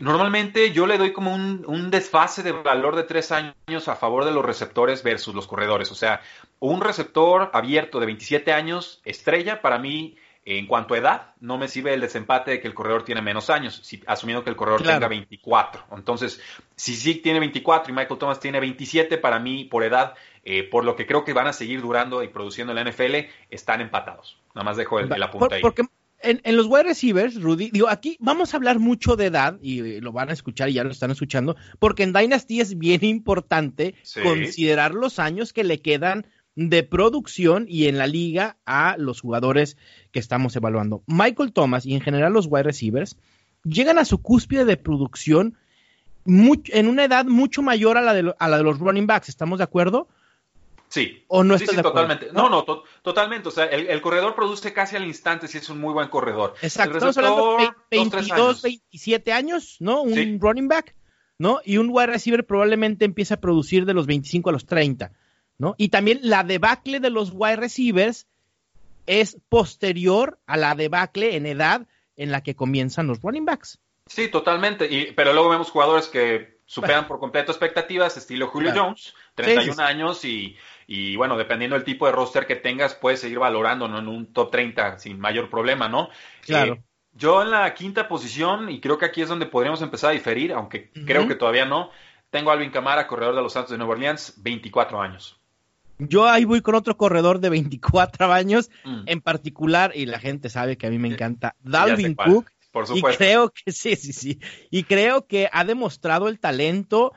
normalmente 0.00 0.72
yo 0.72 0.86
le 0.86 0.98
doy 0.98 1.12
como 1.12 1.32
un, 1.32 1.64
un, 1.66 1.90
desfase 1.90 2.42
de 2.42 2.52
valor 2.52 2.96
de 2.96 3.04
3 3.04 3.32
años 3.32 3.88
a 3.88 3.94
favor 3.94 4.24
de 4.24 4.32
los 4.32 4.44
receptores 4.44 5.04
versus 5.04 5.34
los 5.34 5.46
corredores. 5.46 5.92
O 5.92 5.94
sea, 5.94 6.22
un 6.58 6.80
receptor 6.80 7.50
abierto 7.52 8.00
de 8.00 8.06
27 8.06 8.52
años, 8.52 9.00
estrella, 9.04 9.62
para 9.62 9.78
mí 9.78 10.16
en 10.44 10.66
cuanto 10.66 10.94
a 10.94 10.98
edad, 10.98 11.34
no 11.40 11.58
me 11.58 11.68
sirve 11.68 11.92
el 11.92 12.00
desempate 12.00 12.52
de 12.52 12.60
que 12.60 12.68
el 12.68 12.74
corredor 12.74 13.04
tiene 13.04 13.20
menos 13.20 13.50
años, 13.50 13.82
asumiendo 14.06 14.42
que 14.42 14.50
el 14.50 14.56
corredor 14.56 14.82
tenga 14.82 15.06
24. 15.06 15.84
Entonces, 15.92 16.40
si 16.76 16.96
Zeke 16.96 17.20
tiene 17.20 17.40
24 17.40 17.92
y 17.92 17.96
Michael 17.96 18.18
Thomas 18.18 18.40
tiene 18.40 18.58
27, 18.58 19.18
para 19.18 19.38
mí, 19.38 19.64
por 19.64 19.84
edad, 19.84 20.14
eh, 20.44 20.62
por 20.62 20.84
lo 20.84 20.96
que 20.96 21.06
creo 21.06 21.24
que 21.24 21.34
van 21.34 21.46
a 21.46 21.52
seguir 21.52 21.82
durando 21.82 22.22
y 22.22 22.28
produciendo 22.28 22.72
en 22.72 22.84
la 22.84 22.90
NFL, 22.90 23.28
están 23.50 23.80
empatados. 23.80 24.38
Nada 24.54 24.64
más 24.64 24.76
dejo 24.76 24.98
el, 24.98 25.22
apunte 25.22 25.56
ahí. 25.56 25.62
Porque 25.62 25.82
en, 26.22 26.56
los 26.56 26.66
wide 26.66 26.84
receivers, 26.84 27.40
Rudy, 27.40 27.70
digo, 27.70 27.88
aquí 27.88 28.16
vamos 28.20 28.52
a 28.52 28.56
hablar 28.56 28.78
mucho 28.78 29.16
de 29.16 29.26
edad 29.26 29.58
y 29.62 30.00
lo 30.00 30.12
van 30.12 30.30
a 30.30 30.32
escuchar 30.32 30.68
y 30.68 30.74
ya 30.74 30.84
lo 30.84 30.90
están 30.90 31.10
escuchando, 31.10 31.56
porque 31.78 32.02
en 32.02 32.12
Dynasty 32.12 32.60
es 32.60 32.78
bien 32.78 33.04
importante 33.04 33.94
considerar 34.22 34.92
los 34.92 35.18
años 35.18 35.52
que 35.52 35.64
le 35.64 35.80
quedan 35.80 36.26
de 36.68 36.82
producción 36.82 37.64
y 37.68 37.86
en 37.86 37.96
la 37.96 38.06
liga 38.06 38.58
a 38.66 38.96
los 38.98 39.22
jugadores 39.22 39.78
que 40.12 40.18
estamos 40.18 40.54
evaluando. 40.56 41.02
Michael 41.06 41.54
Thomas 41.54 41.86
y 41.86 41.94
en 41.94 42.02
general 42.02 42.34
los 42.34 42.46
wide 42.50 42.64
receivers 42.64 43.16
llegan 43.64 43.98
a 43.98 44.04
su 44.04 44.20
cúspide 44.20 44.66
de 44.66 44.76
producción 44.76 45.56
en 46.26 46.86
una 46.86 47.04
edad 47.04 47.24
mucho 47.24 47.62
mayor 47.62 47.96
a 47.96 48.02
la, 48.02 48.12
de, 48.12 48.34
a 48.38 48.48
la 48.48 48.58
de 48.58 48.64
los 48.64 48.78
running 48.78 49.06
backs. 49.06 49.30
¿Estamos 49.30 49.56
de 49.56 49.64
acuerdo? 49.64 50.08
Sí. 50.88 51.24
¿O 51.28 51.42
no 51.42 51.56
sí, 51.56 51.66
sí, 51.66 51.76
totalmente. 51.76 52.28
No, 52.34 52.50
no, 52.50 52.64
totalmente. 53.02 53.48
O 53.48 53.52
sea, 53.52 53.64
el, 53.64 54.00
corredor 54.02 54.34
produce 54.34 54.74
casi 54.74 54.96
al 54.96 55.06
instante 55.06 55.48
si 55.48 55.56
es 55.56 55.70
un 55.70 55.80
muy 55.80 55.94
buen 55.94 56.08
corredor. 56.08 56.54
Exacto. 56.60 56.98
Estamos 56.98 57.16
hablando 57.16 57.56
de 57.56 57.70
22, 57.90 58.60
27 58.60 59.32
años, 59.32 59.76
¿no? 59.80 60.02
Un 60.02 60.38
running 60.38 60.68
back, 60.68 60.94
¿no? 61.38 61.60
Y 61.64 61.78
un 61.78 61.88
wide 61.90 62.08
receiver 62.08 62.44
probablemente 62.44 63.06
empieza 63.06 63.36
a 63.36 63.40
producir 63.40 63.86
de 63.86 63.94
los 63.94 64.06
25 64.06 64.50
a 64.50 64.52
los 64.52 64.66
30. 64.66 65.10
¿No? 65.60 65.74
Y 65.76 65.90
también 65.90 66.20
la 66.22 66.42
debacle 66.42 67.00
de 67.00 67.10
los 67.10 67.32
wide 67.34 67.56
receivers 67.56 68.26
es 69.06 69.36
posterior 69.48 70.38
a 70.46 70.56
la 70.56 70.74
debacle 70.74 71.36
en 71.36 71.44
edad 71.44 71.86
en 72.16 72.32
la 72.32 72.42
que 72.42 72.56
comienzan 72.56 73.06
los 73.06 73.20
running 73.20 73.44
backs. 73.44 73.78
Sí, 74.06 74.28
totalmente. 74.28 74.86
Y, 74.90 75.12
pero 75.12 75.34
luego 75.34 75.50
vemos 75.50 75.70
jugadores 75.70 76.08
que 76.08 76.60
superan 76.64 77.06
por 77.06 77.20
completo 77.20 77.52
expectativas, 77.52 78.16
estilo 78.16 78.48
Julio 78.48 78.72
Jones, 78.74 79.14
31 79.34 79.82
años 79.82 80.24
y, 80.24 80.56
y, 80.86 81.16
bueno, 81.16 81.36
dependiendo 81.36 81.76
del 81.76 81.84
tipo 81.84 82.06
de 82.06 82.12
roster 82.12 82.46
que 82.46 82.56
tengas, 82.56 82.94
puedes 82.94 83.20
seguir 83.20 83.38
valorando 83.38 83.84
en 83.84 84.08
un 84.08 84.32
top 84.32 84.50
30 84.50 84.98
sin 84.98 85.20
mayor 85.20 85.50
problema, 85.50 85.88
¿no? 85.88 86.08
Claro. 86.42 86.74
Eh, 86.74 86.82
yo 87.12 87.42
en 87.42 87.50
la 87.50 87.74
quinta 87.74 88.08
posición, 88.08 88.70
y 88.70 88.80
creo 88.80 88.96
que 88.96 89.04
aquí 89.04 89.20
es 89.20 89.28
donde 89.28 89.46
podríamos 89.46 89.82
empezar 89.82 90.10
a 90.10 90.14
diferir, 90.14 90.52
aunque 90.52 90.90
creo 91.04 91.26
que 91.26 91.34
todavía 91.34 91.66
no, 91.66 91.90
tengo 92.30 92.50
a 92.50 92.54
Alvin 92.54 92.70
Camara, 92.70 93.08
corredor 93.08 93.34
de 93.34 93.42
los 93.42 93.52
Santos 93.52 93.72
de 93.72 93.78
Nueva 93.78 93.94
Orleans, 93.94 94.34
24 94.38 95.00
años. 95.00 95.39
Yo 96.08 96.26
ahí 96.26 96.44
voy 96.44 96.60
con 96.60 96.74
otro 96.74 96.96
corredor 96.96 97.40
de 97.40 97.50
24 97.50 98.32
años 98.32 98.70
mm. 98.84 99.02
en 99.06 99.20
particular, 99.20 99.92
y 99.94 100.06
la 100.06 100.18
gente 100.18 100.48
sabe 100.48 100.76
que 100.76 100.86
a 100.86 100.90
mí 100.90 100.98
me 100.98 101.08
encanta, 101.08 101.56
Dalvin 101.62 102.14
Cook. 102.14 102.50
Por 102.72 102.86
supuesto. 102.86 103.24
Y 103.24 103.26
creo 103.26 103.50
que 103.50 103.72
sí, 103.72 103.96
sí, 103.96 104.12
sí. 104.12 104.38
Y 104.70 104.84
creo 104.84 105.26
que 105.26 105.48
ha 105.52 105.64
demostrado 105.64 106.28
el 106.28 106.38
talento, 106.38 107.12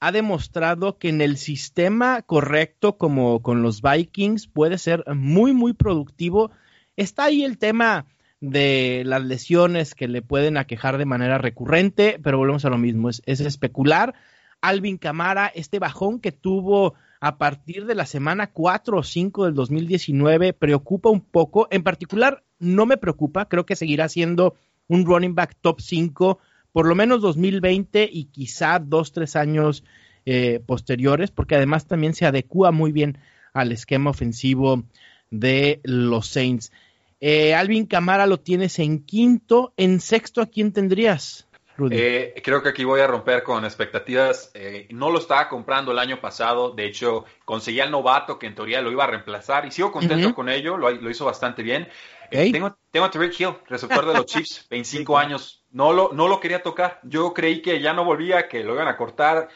ha 0.00 0.12
demostrado 0.12 0.98
que 0.98 1.08
en 1.08 1.20
el 1.20 1.36
sistema 1.36 2.22
correcto, 2.22 2.96
como 2.98 3.40
con 3.40 3.62
los 3.62 3.82
Vikings, 3.82 4.48
puede 4.48 4.78
ser 4.78 5.04
muy, 5.14 5.52
muy 5.52 5.74
productivo. 5.74 6.50
Está 6.96 7.24
ahí 7.24 7.44
el 7.44 7.56
tema 7.58 8.06
de 8.40 9.02
las 9.06 9.22
lesiones 9.22 9.94
que 9.94 10.08
le 10.08 10.22
pueden 10.22 10.56
aquejar 10.56 10.98
de 10.98 11.06
manera 11.06 11.38
recurrente, 11.38 12.18
pero 12.22 12.38
volvemos 12.38 12.64
a 12.64 12.70
lo 12.70 12.78
mismo, 12.78 13.08
es, 13.08 13.22
es 13.26 13.40
especular 13.40 14.14
Alvin 14.60 14.98
Camara, 14.98 15.46
este 15.54 15.78
bajón 15.78 16.20
que 16.20 16.32
tuvo 16.32 16.94
a 17.20 17.38
partir 17.38 17.86
de 17.86 17.94
la 17.94 18.06
semana 18.06 18.48
4 18.48 18.98
o 18.98 19.02
5 19.02 19.44
del 19.46 19.54
2019 19.54 20.52
preocupa 20.52 21.10
un 21.10 21.20
poco. 21.20 21.68
En 21.70 21.82
particular, 21.82 22.44
no 22.58 22.86
me 22.86 22.96
preocupa, 22.96 23.48
creo 23.48 23.66
que 23.66 23.76
seguirá 23.76 24.08
siendo 24.08 24.54
un 24.88 25.04
running 25.04 25.34
back 25.34 25.56
top 25.60 25.80
5 25.80 26.38
por 26.72 26.86
lo 26.86 26.94
menos 26.94 27.22
2020 27.22 28.06
y 28.12 28.24
quizá 28.24 28.78
dos, 28.78 29.12
tres 29.12 29.34
años 29.34 29.82
eh, 30.26 30.60
posteriores, 30.66 31.30
porque 31.30 31.54
además 31.54 31.86
también 31.86 32.12
se 32.12 32.26
adecua 32.26 32.70
muy 32.70 32.92
bien 32.92 33.16
al 33.54 33.72
esquema 33.72 34.10
ofensivo 34.10 34.84
de 35.30 35.80
los 35.84 36.26
Saints. 36.26 36.72
Eh, 37.20 37.54
Alvin 37.54 37.86
Camara 37.86 38.26
lo 38.26 38.40
tienes 38.40 38.78
en 38.78 38.98
quinto, 38.98 39.72
en 39.78 40.00
sexto, 40.00 40.42
¿a 40.42 40.46
quién 40.46 40.72
tendrías? 40.72 41.45
Eh, 41.90 42.40
creo 42.42 42.62
que 42.62 42.70
aquí 42.70 42.84
voy 42.84 43.00
a 43.00 43.06
romper 43.06 43.42
con 43.42 43.64
expectativas. 43.64 44.50
Eh, 44.54 44.88
no 44.90 45.10
lo 45.10 45.18
estaba 45.18 45.48
comprando 45.48 45.92
el 45.92 45.98
año 45.98 46.20
pasado. 46.20 46.70
De 46.70 46.86
hecho, 46.86 47.24
conseguí 47.44 47.80
al 47.80 47.90
novato 47.90 48.38
que 48.38 48.46
en 48.46 48.54
teoría 48.54 48.80
lo 48.80 48.90
iba 48.90 49.04
a 49.04 49.08
reemplazar 49.08 49.66
y 49.66 49.70
sigo 49.70 49.92
contento 49.92 50.34
con 50.34 50.48
ello. 50.48 50.76
Lo, 50.76 51.10
hizo 51.10 51.24
bastante 51.24 51.62
bien. 51.62 51.88
Eh, 52.30 52.50
tengo, 52.50 52.76
tengo, 52.90 53.06
a 53.06 53.10
Tariq 53.10 53.38
Hill, 53.38 53.54
receptor 53.68 54.04
de 54.04 54.14
los 54.14 54.26
Chiefs, 54.26 54.66
25 54.70 55.16
años. 55.18 55.64
No 55.70 55.92
lo, 55.92 56.12
no 56.12 56.26
lo 56.26 56.40
quería 56.40 56.62
tocar. 56.62 57.00
Yo 57.04 57.34
creí 57.34 57.60
que 57.60 57.80
ya 57.80 57.92
no 57.92 58.04
volvía, 58.04 58.48
que 58.48 58.64
lo 58.64 58.74
iban 58.74 58.88
a 58.88 58.96
cortar. 58.96 59.48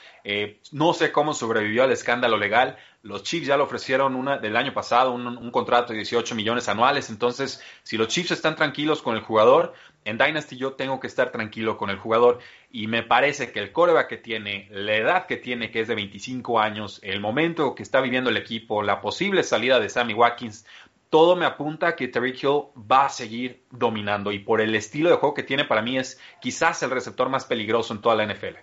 no 0.72 0.92
sé 0.92 1.12
cómo 1.12 1.32
sobrevivió 1.32 1.84
al 1.84 1.92
escándalo 1.92 2.36
legal. 2.36 2.76
Los 3.02 3.22
Chiefs 3.22 3.46
ya 3.46 3.56
le 3.56 3.62
ofrecieron 3.62 4.14
una, 4.14 4.36
del 4.36 4.56
año 4.56 4.74
pasado 4.74 5.12
un, 5.12 5.26
un, 5.26 5.50
contrato 5.50 5.94
de 5.94 6.00
18 6.00 6.34
millones 6.34 6.68
anuales. 6.68 7.08
Entonces, 7.08 7.62
si 7.82 7.96
los 7.96 8.08
Chiefs 8.08 8.32
están 8.32 8.56
tranquilos 8.56 9.00
con 9.00 9.16
el 9.16 9.22
jugador, 9.22 9.72
en 10.04 10.18
Dynasty 10.18 10.56
yo 10.56 10.72
tengo 10.72 10.98
que 11.00 11.06
estar 11.06 11.30
tranquilo 11.30 11.76
con 11.76 11.90
el 11.90 11.98
jugador. 11.98 12.38
Y 12.70 12.86
me 12.86 13.02
parece 13.02 13.52
que 13.52 13.60
el 13.60 13.72
coreback 13.72 14.08
que 14.08 14.16
tiene, 14.16 14.68
la 14.70 14.96
edad 14.96 15.26
que 15.26 15.36
tiene, 15.36 15.70
que 15.70 15.80
es 15.80 15.88
de 15.88 15.94
25 15.94 16.60
años, 16.60 17.00
el 17.02 17.20
momento 17.20 17.74
que 17.74 17.82
está 17.82 18.00
viviendo 18.00 18.30
el 18.30 18.36
equipo, 18.36 18.82
la 18.82 19.00
posible 19.00 19.42
salida 19.42 19.80
de 19.80 19.88
Sammy 19.88 20.14
Watkins, 20.14 20.64
todo 21.10 21.34
me 21.34 21.44
apunta 21.44 21.88
a 21.88 21.96
que 21.96 22.08
Terry 22.08 22.30
Hill 22.30 22.68
va 22.90 23.06
a 23.06 23.08
seguir 23.08 23.64
dominando. 23.70 24.32
Y 24.32 24.38
por 24.38 24.60
el 24.60 24.74
estilo 24.74 25.10
de 25.10 25.16
juego 25.16 25.34
que 25.34 25.42
tiene, 25.42 25.64
para 25.64 25.82
mí 25.82 25.98
es 25.98 26.20
quizás 26.40 26.82
el 26.82 26.90
receptor 26.90 27.28
más 27.28 27.44
peligroso 27.44 27.92
en 27.92 28.00
toda 28.00 28.14
la 28.14 28.32
NFL. 28.32 28.56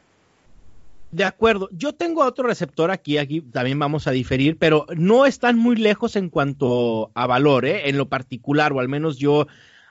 De 1.12 1.24
acuerdo, 1.24 1.70
yo 1.72 1.94
tengo 1.94 2.26
otro 2.26 2.48
receptor 2.48 2.92
aquí, 2.92 3.18
aquí 3.18 3.40
también 3.40 3.80
vamos 3.80 4.08
a 4.08 4.12
diferir, 4.12 4.58
pero 4.58 4.86
no 4.96 5.26
están 5.26 5.58
muy 5.58 5.78
lejos 5.78 6.18
en 6.18 6.30
cuanto 6.30 7.12
a 7.14 7.28
valor, 7.28 7.66
¿eh? 7.66 7.90
en 7.90 7.98
lo 7.98 8.10
particular, 8.10 8.74
o 8.74 8.82
al 8.82 8.90
menos 8.90 9.18
yo 9.18 9.48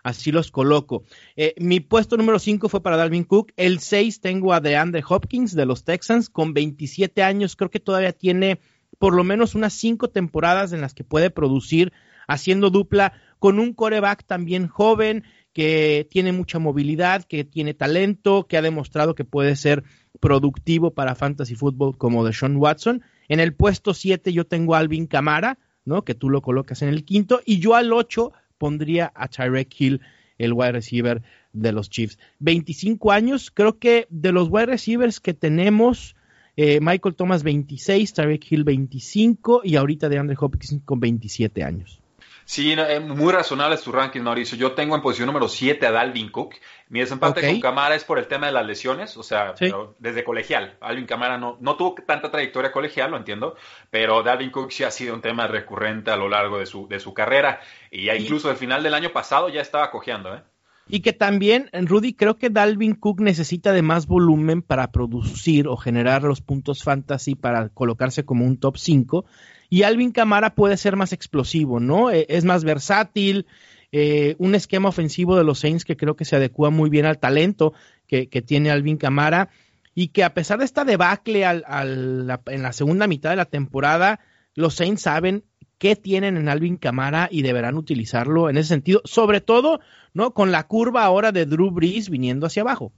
así 0.06 0.30
los 0.30 0.52
coloco. 0.52 1.02
Eh, 1.34 1.54
mi 1.58 1.80
puesto 1.80 2.16
número 2.16 2.38
5 2.38 2.68
fue 2.68 2.80
para 2.80 2.96
Dalvin 2.96 3.24
Cook, 3.24 3.52
el 3.56 3.80
6 3.80 4.20
tengo 4.20 4.52
a 4.52 4.60
DeAndre 4.60 5.02
Hopkins 5.06 5.52
de 5.54 5.66
los 5.66 5.82
Texans, 5.82 6.30
con 6.30 6.54
27 6.54 7.24
años, 7.24 7.56
creo 7.56 7.70
que 7.70 7.80
todavía 7.80 8.12
tiene 8.12 8.60
por 8.98 9.14
lo 9.14 9.24
menos 9.24 9.56
unas 9.56 9.72
5 9.72 10.10
temporadas 10.10 10.72
en 10.72 10.80
las 10.80 10.94
que 10.94 11.02
puede 11.02 11.30
producir 11.30 11.92
haciendo 12.28 12.70
dupla 12.70 13.14
con 13.40 13.58
un 13.58 13.74
coreback 13.74 14.24
también 14.24 14.68
joven, 14.68 15.24
que 15.52 16.06
tiene 16.08 16.30
mucha 16.30 16.60
movilidad, 16.60 17.24
que 17.24 17.44
tiene 17.44 17.74
talento, 17.74 18.46
que 18.46 18.56
ha 18.56 18.62
demostrado 18.62 19.16
que 19.16 19.24
puede 19.24 19.56
ser 19.56 19.82
productivo 20.20 20.92
para 20.92 21.16
fantasy 21.16 21.56
fútbol 21.56 21.98
como 21.98 22.24
de 22.24 22.32
Sean 22.32 22.56
Watson. 22.56 23.02
En 23.28 23.40
el 23.40 23.54
puesto 23.54 23.92
7 23.92 24.32
yo 24.32 24.46
tengo 24.46 24.76
a 24.76 24.78
Alvin 24.78 25.08
Camara, 25.08 25.58
¿no? 25.84 26.04
Que 26.04 26.14
tú 26.14 26.30
lo 26.30 26.42
colocas 26.42 26.82
en 26.82 26.90
el 26.90 27.04
quinto. 27.04 27.40
Y 27.44 27.58
yo 27.58 27.74
al 27.74 27.92
8 27.92 28.32
pondría 28.58 29.12
a 29.14 29.28
Tyrek 29.28 29.74
Hill, 29.78 30.00
el 30.38 30.52
wide 30.52 30.72
receiver 30.72 31.22
de 31.52 31.72
los 31.72 31.90
Chiefs. 31.90 32.18
25 32.40 33.12
años, 33.12 33.50
creo 33.50 33.78
que 33.78 34.06
de 34.10 34.32
los 34.32 34.48
wide 34.50 34.66
receivers 34.66 35.20
que 35.20 35.34
tenemos, 35.34 36.16
eh, 36.56 36.80
Michael 36.80 37.14
Thomas 37.14 37.42
26, 37.42 38.12
Tyrek 38.12 38.50
Hill 38.50 38.64
25 38.64 39.62
y 39.64 39.76
ahorita 39.76 40.08
de 40.08 40.18
Andre 40.18 40.36
Hopkins 40.38 40.80
con 40.84 41.00
27 41.00 41.62
años. 41.62 42.00
Sí, 42.46 42.72
eh, 42.72 43.00
muy 43.00 43.32
razonable 43.32 43.76
su 43.76 43.90
ranking, 43.90 44.20
Mauricio. 44.20 44.56
Yo 44.56 44.70
tengo 44.70 44.94
en 44.94 45.02
posición 45.02 45.26
número 45.26 45.48
7 45.48 45.84
a 45.84 45.90
Dalvin 45.90 46.30
Cook. 46.30 46.54
Mi 46.88 47.00
desempate 47.00 47.40
con 47.40 47.60
Camara 47.60 47.96
es 47.96 48.04
por 48.04 48.20
el 48.20 48.28
tema 48.28 48.46
de 48.46 48.52
las 48.52 48.64
lesiones, 48.64 49.16
o 49.16 49.24
sea, 49.24 49.54
desde 49.98 50.22
colegial. 50.22 50.76
Alvin 50.80 51.06
Camara 51.06 51.38
no, 51.38 51.58
no 51.60 51.76
tuvo 51.76 51.96
tanta 52.06 52.30
trayectoria 52.30 52.70
colegial, 52.70 53.10
lo 53.10 53.16
entiendo, 53.16 53.56
pero 53.90 54.22
Dalvin 54.22 54.50
Cook 54.50 54.70
sí 54.70 54.84
ha 54.84 54.92
sido 54.92 55.12
un 55.12 55.22
tema 55.22 55.48
recurrente 55.48 56.12
a 56.12 56.16
lo 56.16 56.28
largo 56.28 56.60
de 56.60 56.66
su, 56.66 56.86
de 56.86 57.00
su 57.00 57.12
carrera. 57.12 57.58
Y 57.90 58.08
incluso 58.08 58.48
al 58.48 58.56
final 58.56 58.84
del 58.84 58.94
año 58.94 59.10
pasado 59.10 59.48
ya 59.48 59.60
estaba 59.60 59.90
cojeando, 59.90 60.32
¿eh? 60.36 60.42
Y 60.88 61.00
que 61.00 61.12
también, 61.12 61.68
Rudy, 61.72 62.14
creo 62.14 62.38
que 62.38 62.48
Dalvin 62.48 62.94
Cook 62.94 63.20
necesita 63.20 63.72
de 63.72 63.82
más 63.82 64.06
volumen 64.06 64.62
para 64.62 64.92
producir 64.92 65.66
o 65.66 65.76
generar 65.76 66.22
los 66.22 66.42
puntos 66.42 66.84
fantasy 66.84 67.34
para 67.34 67.70
colocarse 67.70 68.24
como 68.24 68.44
un 68.44 68.56
top 68.56 68.76
5 68.76 69.24
y 69.68 69.82
Alvin 69.82 70.12
Camara 70.12 70.54
puede 70.54 70.76
ser 70.76 70.96
más 70.96 71.12
explosivo, 71.12 71.80
¿no? 71.80 72.10
Eh, 72.10 72.26
es 72.28 72.44
más 72.44 72.64
versátil, 72.64 73.46
eh, 73.92 74.34
un 74.38 74.54
esquema 74.54 74.88
ofensivo 74.88 75.36
de 75.36 75.44
los 75.44 75.60
Saints 75.60 75.84
que 75.84 75.96
creo 75.96 76.16
que 76.16 76.24
se 76.24 76.36
adecua 76.36 76.70
muy 76.70 76.90
bien 76.90 77.06
al 77.06 77.18
talento 77.18 77.72
que, 78.06 78.26
tiene 78.26 78.70
Alvin 78.70 78.96
Camara 78.96 79.48
y 79.94 80.08
que 80.08 80.24
a 80.24 80.34
pesar 80.34 80.58
de 80.58 80.64
esta 80.64 80.84
debacle 80.84 81.44
en 81.44 82.26
la 82.62 82.72
segunda 82.72 83.06
mitad 83.06 83.30
de 83.30 83.36
la 83.36 83.46
temporada, 83.46 84.20
los 84.54 84.74
Saints 84.74 85.02
saben 85.02 85.44
qué 85.78 85.96
tienen 85.96 86.36
en 86.36 86.48
Alvin 86.48 86.76
Camara 86.76 87.28
y 87.30 87.42
deberán 87.42 87.76
utilizarlo 87.76 88.48
en 88.48 88.56
ese 88.58 88.68
sentido, 88.68 89.02
sobre 89.04 89.40
todo, 89.40 89.80
¿no? 90.14 90.32
Con 90.32 90.52
la 90.52 90.66
curva 90.66 91.04
ahora 91.04 91.32
de 91.32 91.46
Drew 91.46 91.70
Brees 91.70 92.08
viniendo 92.08 92.46
hacia 92.46 92.62
abajo. 92.62 92.92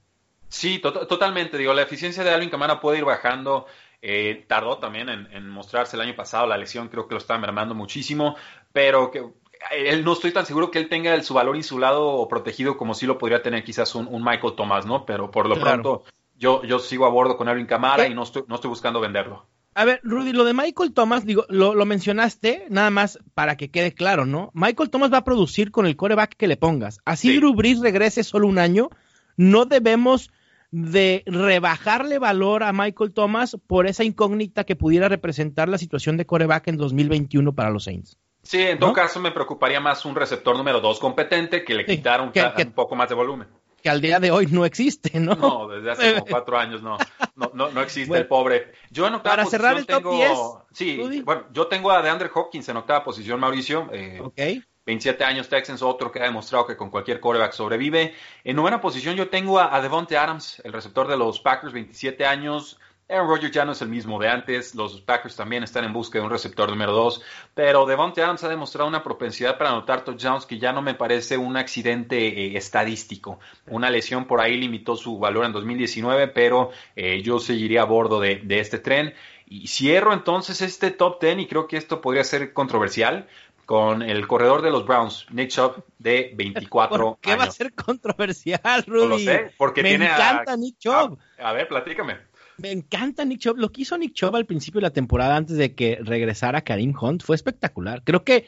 Sí, 0.47 0.79
totalmente. 0.79 1.57
Digo, 1.57 1.73
la 1.73 1.83
eficiencia 1.83 2.23
de 2.23 2.31
Alvin 2.31 2.49
Camara 2.49 2.81
puede 2.81 2.97
ir 2.99 3.05
bajando 3.05 3.67
eh, 4.01 4.45
tardó 4.47 4.77
también 4.77 5.09
en, 5.09 5.49
mostrarse 5.49 5.95
el 5.95 6.01
año 6.01 6.15
pasado, 6.15 6.47
la 6.47 6.57
lesión 6.57 6.87
creo 6.87 7.07
que 7.07 7.15
lo 7.15 7.19
está 7.19 7.37
mermando 7.37 7.75
muchísimo, 7.75 8.35
pero 8.71 9.11
que 9.11 9.23
él 9.71 10.05
no 10.05 10.13
estoy 10.13 10.31
tan 10.31 10.45
seguro 10.45 10.71
que 10.71 10.79
él 10.79 10.87
tenga 10.87 11.21
su 11.21 11.33
valor 11.33 11.55
insulado 11.55 12.07
o 12.07 12.27
protegido 12.27 12.77
como 12.77 12.93
si 12.93 13.05
lo 13.05 13.17
podría 13.17 13.41
tener 13.41 13.63
quizás 13.63 13.93
un, 13.95 14.23
Michael 14.23 14.55
Thomas, 14.55 14.85
¿no? 14.85 15.05
Pero 15.05 15.31
por 15.31 15.47
lo 15.47 15.59
pronto 15.59 16.03
yo, 16.37 16.63
yo 16.63 16.79
sigo 16.79 17.05
a 17.05 17.09
bordo 17.09 17.37
con 17.37 17.49
Erwin 17.49 17.65
Camara 17.65 18.07
y 18.07 18.15
no 18.15 18.23
estoy, 18.23 18.43
no 18.47 18.55
estoy 18.55 18.69
buscando 18.69 19.01
venderlo. 19.01 19.45
A 19.75 19.85
ver, 19.85 19.99
Rudy, 20.03 20.33
lo 20.33 20.45
de 20.45 20.53
Michael 20.53 20.93
Thomas, 20.93 21.25
digo, 21.25 21.45
lo, 21.49 21.73
mencionaste 21.85 22.65
nada 22.69 22.89
más 22.89 23.19
para 23.33 23.55
que 23.55 23.69
quede 23.69 23.93
claro, 23.93 24.25
¿no? 24.25 24.49
Michael 24.53 24.89
Thomas 24.89 25.13
va 25.13 25.19
a 25.19 25.23
producir 25.23 25.71
con 25.71 25.85
el 25.85 25.95
coreback 25.95 26.35
que 26.35 26.47
le 26.47 26.57
pongas. 26.57 26.99
Así 27.05 27.37
Drew 27.37 27.53
Brees 27.53 27.79
regrese 27.79 28.23
solo 28.23 28.47
un 28.47 28.57
año, 28.57 28.89
no 29.37 29.65
debemos 29.65 30.31
de 30.71 31.23
rebajarle 31.25 32.19
valor 32.19 32.63
a 32.63 32.71
Michael 32.73 33.11
Thomas 33.11 33.57
por 33.67 33.87
esa 33.87 34.03
incógnita 34.03 34.63
que 34.63 34.75
pudiera 34.75 35.09
representar 35.09 35.69
la 35.69 35.77
situación 35.77 36.17
de 36.17 36.25
coreback 36.25 36.67
en 36.67 36.77
2021 36.77 37.53
para 37.53 37.69
los 37.69 37.85
Saints. 37.85 38.17
Sí, 38.43 38.61
en 38.61 38.79
todo 38.79 38.93
caso 38.93 39.19
me 39.19 39.31
preocuparía 39.31 39.79
más 39.79 40.05
un 40.05 40.15
receptor 40.15 40.55
número 40.55 40.79
dos 40.79 40.99
competente 40.99 41.63
que 41.63 41.73
le 41.73 41.85
quitara 41.85 42.23
un, 42.23 42.31
poco 42.73 42.95
más 42.95 43.09
de 43.09 43.15
volumen. 43.15 43.47
Que 43.81 43.89
al 43.89 44.01
día 44.01 44.19
de 44.19 44.31
hoy 44.31 44.47
no 44.47 44.65
existe, 44.65 45.19
¿no? 45.19 45.35
No, 45.35 45.67
desde 45.67 45.91
hace 45.91 46.13
como 46.13 46.25
cuatro 46.25 46.57
años 46.57 46.81
no, 46.81 46.97
no, 47.35 47.69
no, 47.71 47.81
existe 47.81 48.17
el 48.17 48.27
pobre. 48.27 48.73
Yo 48.91 49.07
en 49.07 49.15
octava 49.15 49.37
para 49.37 49.49
cerrar 49.49 49.77
el 49.77 49.85
top 49.85 50.11
10, 50.11 50.31
sí, 50.71 51.21
bueno, 51.23 51.45
yo 51.53 51.67
tengo 51.67 51.91
a 51.91 52.01
DeAndre 52.01 52.29
Hopkins 52.33 52.67
en 52.69 52.77
octava 52.77 53.03
posición, 53.03 53.39
Mauricio. 53.39 53.89
Eh, 53.91 54.19
ok 54.21 54.39
27 54.85 55.23
años 55.23 55.49
Texans, 55.49 55.81
otro 55.81 56.11
que 56.11 56.19
ha 56.19 56.23
demostrado 56.23 56.65
que 56.65 56.75
con 56.75 56.89
cualquier 56.89 57.19
quarterback 57.19 57.53
sobrevive. 57.53 58.15
En 58.43 58.55
novena 58.55 58.81
posición 58.81 59.15
yo 59.15 59.29
tengo 59.29 59.59
a, 59.59 59.79
Devonte 59.81 60.17
Adams, 60.17 60.61
el 60.63 60.73
receptor 60.73 61.07
de 61.07 61.17
los 61.17 61.39
Packers, 61.39 61.73
27 61.73 62.25
años. 62.25 62.79
Aaron 63.11 63.27
Rodgers 63.27 63.51
ya 63.51 63.65
no 63.65 63.71
es 63.71 63.81
el 63.81 63.89
mismo 63.89 64.19
de 64.19 64.29
antes, 64.29 64.75
los 64.75 65.01
Packers 65.01 65.35
también 65.35 65.63
están 65.63 65.83
en 65.83 65.91
busca 65.91 66.19
de 66.19 66.25
un 66.25 66.29
receptor 66.29 66.69
número 66.69 66.91
2, 66.91 67.23
pero 67.55 67.87
Devonte 67.87 68.21
Adams 68.21 68.43
ha 68.43 68.49
demostrado 68.49 68.87
una 68.87 69.01
propensidad 69.01 69.57
para 69.57 69.71
anotar 69.71 70.03
touchdowns 70.03 70.45
que 70.45 70.59
ya 70.59 70.73
no 70.73 70.83
me 70.83 70.93
parece 70.93 71.35
un 71.35 71.57
accidente 71.57 72.27
eh, 72.27 72.55
estadístico. 72.55 73.39
Una 73.65 73.89
lesión 73.89 74.25
por 74.25 74.41
ahí 74.41 74.57
limitó 74.57 74.95
su 74.95 75.17
valor 75.17 75.45
en 75.45 75.53
2019, 75.53 76.27
pero 76.27 76.69
eh, 76.95 77.23
yo 77.23 77.39
seguiría 77.39 77.81
a 77.81 77.85
bordo 77.85 78.19
de, 78.19 78.41
de 78.43 78.59
este 78.59 78.77
tren. 78.77 79.15
Y 79.51 79.65
cierro 79.65 80.13
entonces 80.13 80.61
este 80.61 80.91
top 80.91 81.19
10 81.19 81.39
y 81.39 81.47
creo 81.47 81.67
que 81.67 81.77
esto 81.77 82.01
podría 82.01 82.23
ser 82.23 82.53
controversial, 82.53 83.27
con 83.69 84.01
el 84.01 84.25
corredor 84.25 84.63
de 84.63 84.71
los 84.71 84.83
Browns, 84.83 85.27
Nick 85.29 85.51
Chubb, 85.51 85.83
de 85.99 86.31
24 86.35 86.97
¿Por 86.97 87.19
qué 87.19 87.35
va 87.35 87.43
a 87.43 87.51
ser 87.51 87.71
controversial, 87.75 88.83
Rudy? 88.87 89.03
No 89.03 89.07
lo 89.09 89.19
sé, 89.19 89.51
porque 89.59 89.83
Me 89.83 89.93
encanta 89.93 90.57
Nick 90.57 90.79
Chubb. 90.79 91.19
A, 91.37 91.53
ver, 91.53 91.67
platícame. 91.67 92.17
Me 92.57 92.71
encanta 92.71 93.23
Nick 93.25 93.41
Chubb. 93.41 93.57
Lo 93.57 93.71
que 93.71 93.83
hizo 93.83 93.95
Nick 93.99 94.13
Chubb 94.13 94.35
al 94.35 94.47
principio 94.47 94.79
de 94.79 94.87
la 94.87 94.89
temporada, 94.89 95.35
antes 95.35 95.55
de 95.55 95.75
que 95.75 95.99
regresara 96.01 96.63
Karim 96.63 96.95
Hunt, 96.99 97.21
fue 97.21 97.35
espectacular. 97.35 98.01
Creo 98.03 98.23
que 98.23 98.47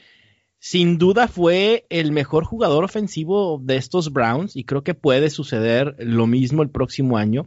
sin 0.58 0.98
duda 0.98 1.28
fue 1.28 1.86
el 1.90 2.12
mejor 2.12 2.44
jugador 2.44 2.84
ofensivo 2.84 3.60
de 3.62 3.76
estos 3.78 4.12
Browns 4.12 4.56
y 4.56 4.64
creo 4.64 4.84
que 4.84 4.96
puede 4.96 5.30
suceder 5.30 5.98
lo 6.00 6.26
mismo 6.26 6.64
el 6.64 6.72
próximo 6.72 7.20
año. 7.20 7.46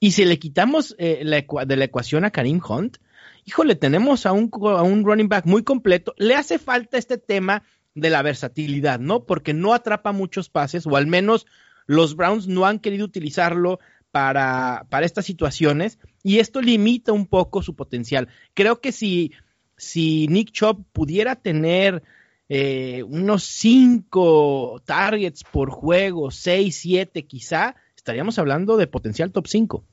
Y 0.00 0.10
si 0.10 0.24
le 0.24 0.40
quitamos 0.40 0.96
eh, 0.98 1.22
de 1.22 1.76
la 1.76 1.84
ecuación 1.84 2.24
a 2.24 2.32
Karim 2.32 2.60
Hunt, 2.68 2.96
híjole, 3.44 3.74
tenemos 3.74 4.26
a 4.26 4.32
un, 4.32 4.50
a 4.52 4.82
un 4.82 5.04
running 5.04 5.28
back 5.28 5.46
muy 5.46 5.62
completo. 5.62 6.14
Le 6.16 6.34
hace 6.34 6.58
falta 6.58 6.98
este 6.98 7.18
tema 7.18 7.62
de 7.94 8.10
la 8.10 8.22
versatilidad, 8.22 9.00
¿no? 9.00 9.24
Porque 9.24 9.52
no 9.54 9.74
atrapa 9.74 10.12
muchos 10.12 10.48
pases, 10.48 10.86
o 10.86 10.96
al 10.96 11.06
menos 11.06 11.46
los 11.86 12.16
Browns 12.16 12.48
no 12.48 12.66
han 12.66 12.78
querido 12.78 13.04
utilizarlo 13.04 13.80
para, 14.10 14.86
para 14.90 15.06
estas 15.06 15.24
situaciones. 15.24 15.98
y 16.22 16.38
esto 16.38 16.60
limita 16.60 17.12
un 17.12 17.26
poco 17.26 17.62
su 17.62 17.74
potencial. 17.74 18.28
Creo 18.54 18.80
que 18.80 18.92
si, 18.92 19.32
si 19.76 20.28
Nick 20.28 20.52
Chubb 20.52 20.84
pudiera 20.92 21.36
tener 21.36 22.02
eh, 22.48 23.02
unos 23.04 23.44
5 23.44 24.82
targets 24.84 25.42
por 25.44 25.70
juego, 25.70 26.30
6, 26.30 26.76
7 26.76 27.26
quizá, 27.26 27.76
estaríamos 27.96 28.38
hablando 28.38 28.76
de 28.76 28.86
potencial 28.86 29.32
top 29.32 29.46
5. 29.48 29.84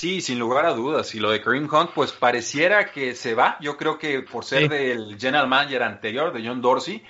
Sí, 0.00 0.22
sin 0.22 0.38
lugar 0.38 0.64
a 0.64 0.72
dudas. 0.72 1.14
Y 1.14 1.20
lo 1.20 1.30
de 1.30 1.42
Kareem 1.42 1.68
Hunt, 1.70 1.90
pues 1.90 2.10
pareciera 2.10 2.90
que 2.90 3.14
se 3.14 3.34
va. 3.34 3.58
Yo 3.60 3.76
creo 3.76 3.98
que 3.98 4.22
por 4.22 4.46
ser 4.46 4.70
del 4.70 5.18
general 5.20 5.46
manager 5.46 5.82
anterior, 5.82 6.32
de 6.32 6.42
John 6.42 6.62
Dorsey, 6.62 7.04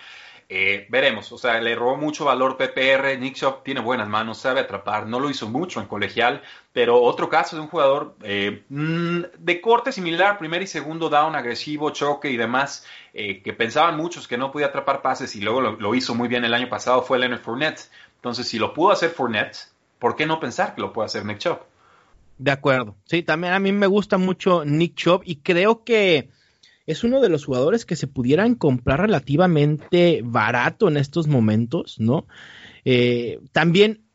eh, 0.48 0.88
veremos. 0.90 1.30
O 1.30 1.38
sea, 1.38 1.60
le 1.60 1.76
robó 1.76 1.96
mucho 1.96 2.24
valor 2.24 2.56
PPR. 2.56 3.16
Nick 3.16 3.36
Shop 3.36 3.62
tiene 3.62 3.78
buenas 3.78 4.08
manos, 4.08 4.38
sabe 4.38 4.58
atrapar. 4.58 5.06
No 5.06 5.20
lo 5.20 5.30
hizo 5.30 5.48
mucho 5.48 5.80
en 5.80 5.86
colegial, 5.86 6.42
pero 6.72 7.00
otro 7.00 7.28
caso 7.28 7.54
de 7.54 7.62
un 7.62 7.68
jugador 7.68 8.16
eh, 8.24 8.64
mm, 8.68 9.20
de 9.38 9.60
corte 9.60 9.92
similar, 9.92 10.36
primer 10.36 10.60
y 10.60 10.66
segundo 10.66 11.08
down, 11.08 11.36
agresivo, 11.36 11.90
choque 11.90 12.28
y 12.28 12.36
demás, 12.36 12.84
eh, 13.14 13.40
que 13.40 13.52
pensaban 13.52 13.96
muchos 13.96 14.26
que 14.26 14.36
no 14.36 14.50
podía 14.50 14.66
atrapar 14.66 15.00
pases 15.00 15.36
y 15.36 15.40
luego 15.42 15.60
lo, 15.60 15.72
lo, 15.76 15.94
hizo 15.94 16.16
muy 16.16 16.26
bien 16.26 16.44
el 16.44 16.54
año 16.54 16.68
pasado, 16.68 17.02
fue 17.02 17.20
Leonard 17.20 17.42
Fournette. 17.42 17.88
Entonces, 18.16 18.48
si 18.48 18.58
lo 18.58 18.74
pudo 18.74 18.90
hacer 18.90 19.10
Fournette, 19.10 19.68
¿por 20.00 20.16
qué 20.16 20.26
no 20.26 20.40
pensar 20.40 20.74
que 20.74 20.80
lo 20.80 20.92
puede 20.92 21.06
hacer 21.06 21.24
Nick 21.24 21.38
Chop? 21.38 21.70
De 22.40 22.52
acuerdo. 22.52 22.96
Sí, 23.04 23.22
también 23.22 23.52
a 23.52 23.58
mí 23.58 23.70
me 23.70 23.86
gusta 23.86 24.16
mucho 24.16 24.64
Nick 24.64 24.94
Chubb 24.94 25.20
y 25.26 25.42
creo 25.42 25.84
que 25.84 26.30
es 26.86 27.04
uno 27.04 27.20
de 27.20 27.28
los 27.28 27.44
jugadores 27.44 27.84
que 27.84 27.96
se 27.96 28.06
pudieran 28.06 28.54
comprar 28.54 29.02
relativamente 29.02 30.22
barato 30.24 30.88
en 30.88 30.96
estos 30.96 31.26
momentos, 31.26 32.00
¿no? 32.00 32.26
Eh, 32.86 33.40
también 33.52 34.06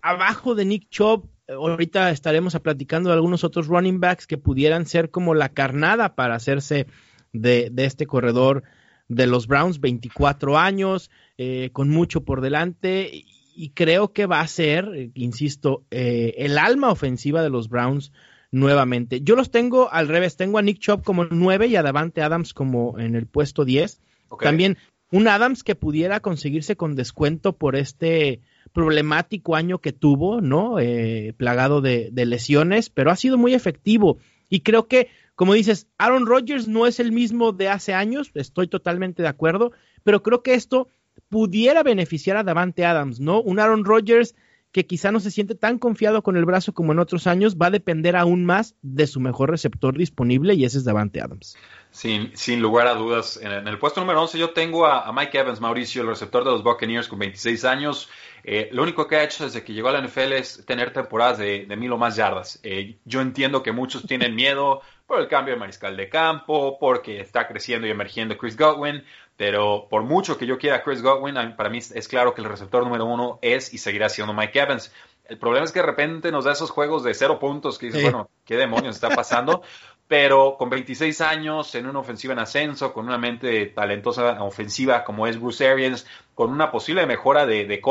abajo 0.00 0.54
de 0.54 0.64
Nick 0.64 0.88
Chubb, 0.88 1.28
ahorita 1.46 2.08
estaremos 2.08 2.58
platicando 2.58 3.10
de 3.10 3.16
algunos 3.16 3.44
otros 3.44 3.66
running 3.66 4.00
backs 4.00 4.26
que 4.26 4.38
pudieran 4.38 4.86
ser 4.86 5.10
como 5.10 5.34
la 5.34 5.50
carnada 5.50 6.14
para 6.14 6.36
hacerse 6.36 6.86
de, 7.34 7.70
este 7.76 8.06
corredor 8.06 8.62
de 9.08 9.26
los 9.26 9.46
Browns, 9.46 9.78
24 9.78 10.56
años, 10.56 11.10
eh, 11.36 11.68
con 11.74 11.90
mucho 11.90 12.24
por 12.24 12.40
delante 12.40 13.26
y 13.54 13.70
creo 13.70 14.12
que 14.12 14.26
va 14.26 14.40
a 14.40 14.46
ser, 14.46 14.90
eh, 14.94 15.10
insisto, 15.14 15.84
eh, 15.90 16.34
el 16.38 16.58
alma 16.58 16.90
ofensiva 16.90 17.42
de 17.42 17.50
los 17.50 17.68
Browns 17.68 18.12
nuevamente. 18.50 19.20
Yo 19.22 19.36
los 19.36 19.50
tengo 19.50 19.92
al 19.92 20.08
revés, 20.08 20.36
tengo 20.36 20.58
a 20.58 20.62
Nick 20.62 20.78
Chubb 20.78 21.02
como 21.02 21.24
9 21.24 21.66
y 21.66 21.76
a 21.76 21.82
Davante 21.82 22.22
Adams 22.22 22.54
como 22.54 22.98
en 22.98 23.14
el 23.16 23.26
puesto 23.26 23.64
10. 23.64 24.00
También 24.40 24.78
un 25.10 25.28
Adams 25.28 25.62
que 25.62 25.74
pudiera 25.74 26.20
conseguirse 26.20 26.76
con 26.76 26.96
descuento 26.96 27.56
por 27.56 27.76
este 27.76 28.40
problemático 28.72 29.54
año 29.54 29.78
que 29.78 29.92
tuvo, 29.92 30.40
¿no? 30.40 30.78
Eh, 30.78 31.34
plagado 31.36 31.80
de, 31.80 32.10
de, 32.12 32.26
lesiones, 32.26 32.90
pero 32.90 33.10
ha 33.10 33.16
sido 33.16 33.38
muy 33.38 33.54
efectivo. 33.54 34.18
Y 34.48 34.60
creo 34.60 34.88
que, 34.88 35.08
como 35.34 35.54
dices, 35.54 35.86
Aaron 35.98 36.26
Rodgers 36.26 36.66
no 36.66 36.86
es 36.86 36.98
el 36.98 37.12
mismo 37.12 37.52
de 37.52 37.68
hace 37.68 37.94
años, 37.94 38.30
estoy 38.34 38.66
totalmente 38.66 39.22
de 39.22 39.28
acuerdo, 39.28 39.72
pero 40.02 40.22
creo 40.22 40.42
que 40.42 40.54
esto 40.54 40.88
pudiera 41.28 41.82
beneficiar 41.82 42.36
a 42.36 42.44
Davante 42.44 42.84
Adams, 42.84 43.20
¿no? 43.20 43.40
Un 43.40 43.58
Aaron 43.58 43.84
Rodgers 43.84 44.34
que 44.74 44.86
quizá 44.86 45.12
no 45.12 45.20
se 45.20 45.30
siente 45.30 45.54
tan 45.54 45.78
confiado 45.78 46.24
con 46.24 46.36
el 46.36 46.44
brazo 46.44 46.74
como 46.74 46.90
en 46.90 46.98
otros 46.98 47.28
años, 47.28 47.56
va 47.56 47.66
a 47.66 47.70
depender 47.70 48.16
aún 48.16 48.44
más 48.44 48.74
de 48.82 49.06
su 49.06 49.20
mejor 49.20 49.50
receptor 49.50 49.96
disponible 49.96 50.54
y 50.54 50.64
ese 50.64 50.78
es 50.78 50.84
Davante 50.84 51.20
Adams. 51.20 51.56
Sin, 51.94 52.36
sin 52.36 52.60
lugar 52.60 52.88
a 52.88 52.94
dudas. 52.94 53.38
En, 53.40 53.52
el 53.52 53.78
puesto 53.78 54.00
número 54.00 54.20
11 54.20 54.36
yo 54.36 54.50
tengo 54.50 54.84
a, 54.84 55.12
Mike 55.12 55.38
Evans, 55.38 55.60
Mauricio, 55.60 56.02
el 56.02 56.08
receptor 56.08 56.42
de 56.42 56.50
los 56.50 56.64
Buccaneers 56.64 57.06
con 57.06 57.20
26 57.20 57.64
años. 57.64 58.10
Eh, 58.42 58.68
lo 58.72 58.82
único 58.82 59.06
que 59.06 59.14
ha 59.14 59.22
hecho 59.22 59.44
desde 59.44 59.62
que 59.62 59.72
llegó 59.72 59.90
a 59.90 59.92
la 59.92 60.02
NFL 60.02 60.32
es 60.32 60.66
tener 60.66 60.92
temporadas 60.92 61.38
de, 61.38 61.66
mil 61.78 61.92
o 61.92 61.96
más 61.96 62.16
yardas. 62.16 62.58
Eh, 62.64 62.96
yo 63.04 63.20
entiendo 63.20 63.62
que 63.62 63.70
muchos 63.70 64.08
tienen 64.08 64.34
miedo 64.34 64.82
por 65.06 65.20
el 65.20 65.28
cambio 65.28 65.54
de 65.54 65.60
mariscal 65.60 65.96
de 65.96 66.08
campo, 66.08 66.78
porque 66.80 67.20
está 67.20 67.46
creciendo 67.46 67.86
y 67.86 67.90
emergiendo 67.90 68.36
Chris 68.36 68.56
Godwin, 68.56 69.04
pero 69.36 69.86
por 69.88 70.02
mucho 70.02 70.36
que 70.36 70.46
yo 70.46 70.58
quiera 70.58 70.78
a 70.78 70.82
Chris 70.82 71.00
Godwin, 71.00 71.36
para 71.56 71.70
mí 71.70 71.78
es 71.78 72.08
claro 72.08 72.34
que 72.34 72.40
el 72.40 72.48
receptor 72.48 72.82
número 72.82 73.04
uno 73.04 73.38
es 73.40 73.72
y 73.72 73.78
seguirá 73.78 74.08
siendo 74.08 74.34
Mike 74.34 74.58
Evans. 74.58 74.92
El 75.26 75.38
problema 75.38 75.64
es 75.64 75.72
que 75.72 75.78
de 75.80 75.86
repente 75.86 76.30
nos 76.30 76.44
da 76.44 76.52
esos 76.52 76.70
juegos 76.70 77.02
de 77.02 77.14
cero 77.14 77.38
puntos 77.38 77.78
que 77.78 77.86
dices, 77.86 78.02
bueno, 78.02 78.28
¿qué 78.44 78.56
demonios 78.56 78.96
está 78.96 79.08
pasando? 79.10 79.62
pero 80.16 80.56
con 80.56 80.70
26 80.70 81.20
años, 81.22 81.74
en 81.74 81.86
una 81.86 81.98
ofensiva 81.98 82.34
en 82.34 82.38
ascenso, 82.38 82.92
con 82.92 83.06
una 83.06 83.18
mente 83.18 83.66
talentosa 83.66 84.40
ofensiva 84.44 85.02
como 85.02 85.26
es 85.26 85.40
Bruce 85.40 85.66
Arians, 85.66 86.06
con 86.36 86.52
una 86.52 86.70
posible 86.70 87.04
mejora 87.04 87.46
de, 87.46 87.66
de 87.66 87.82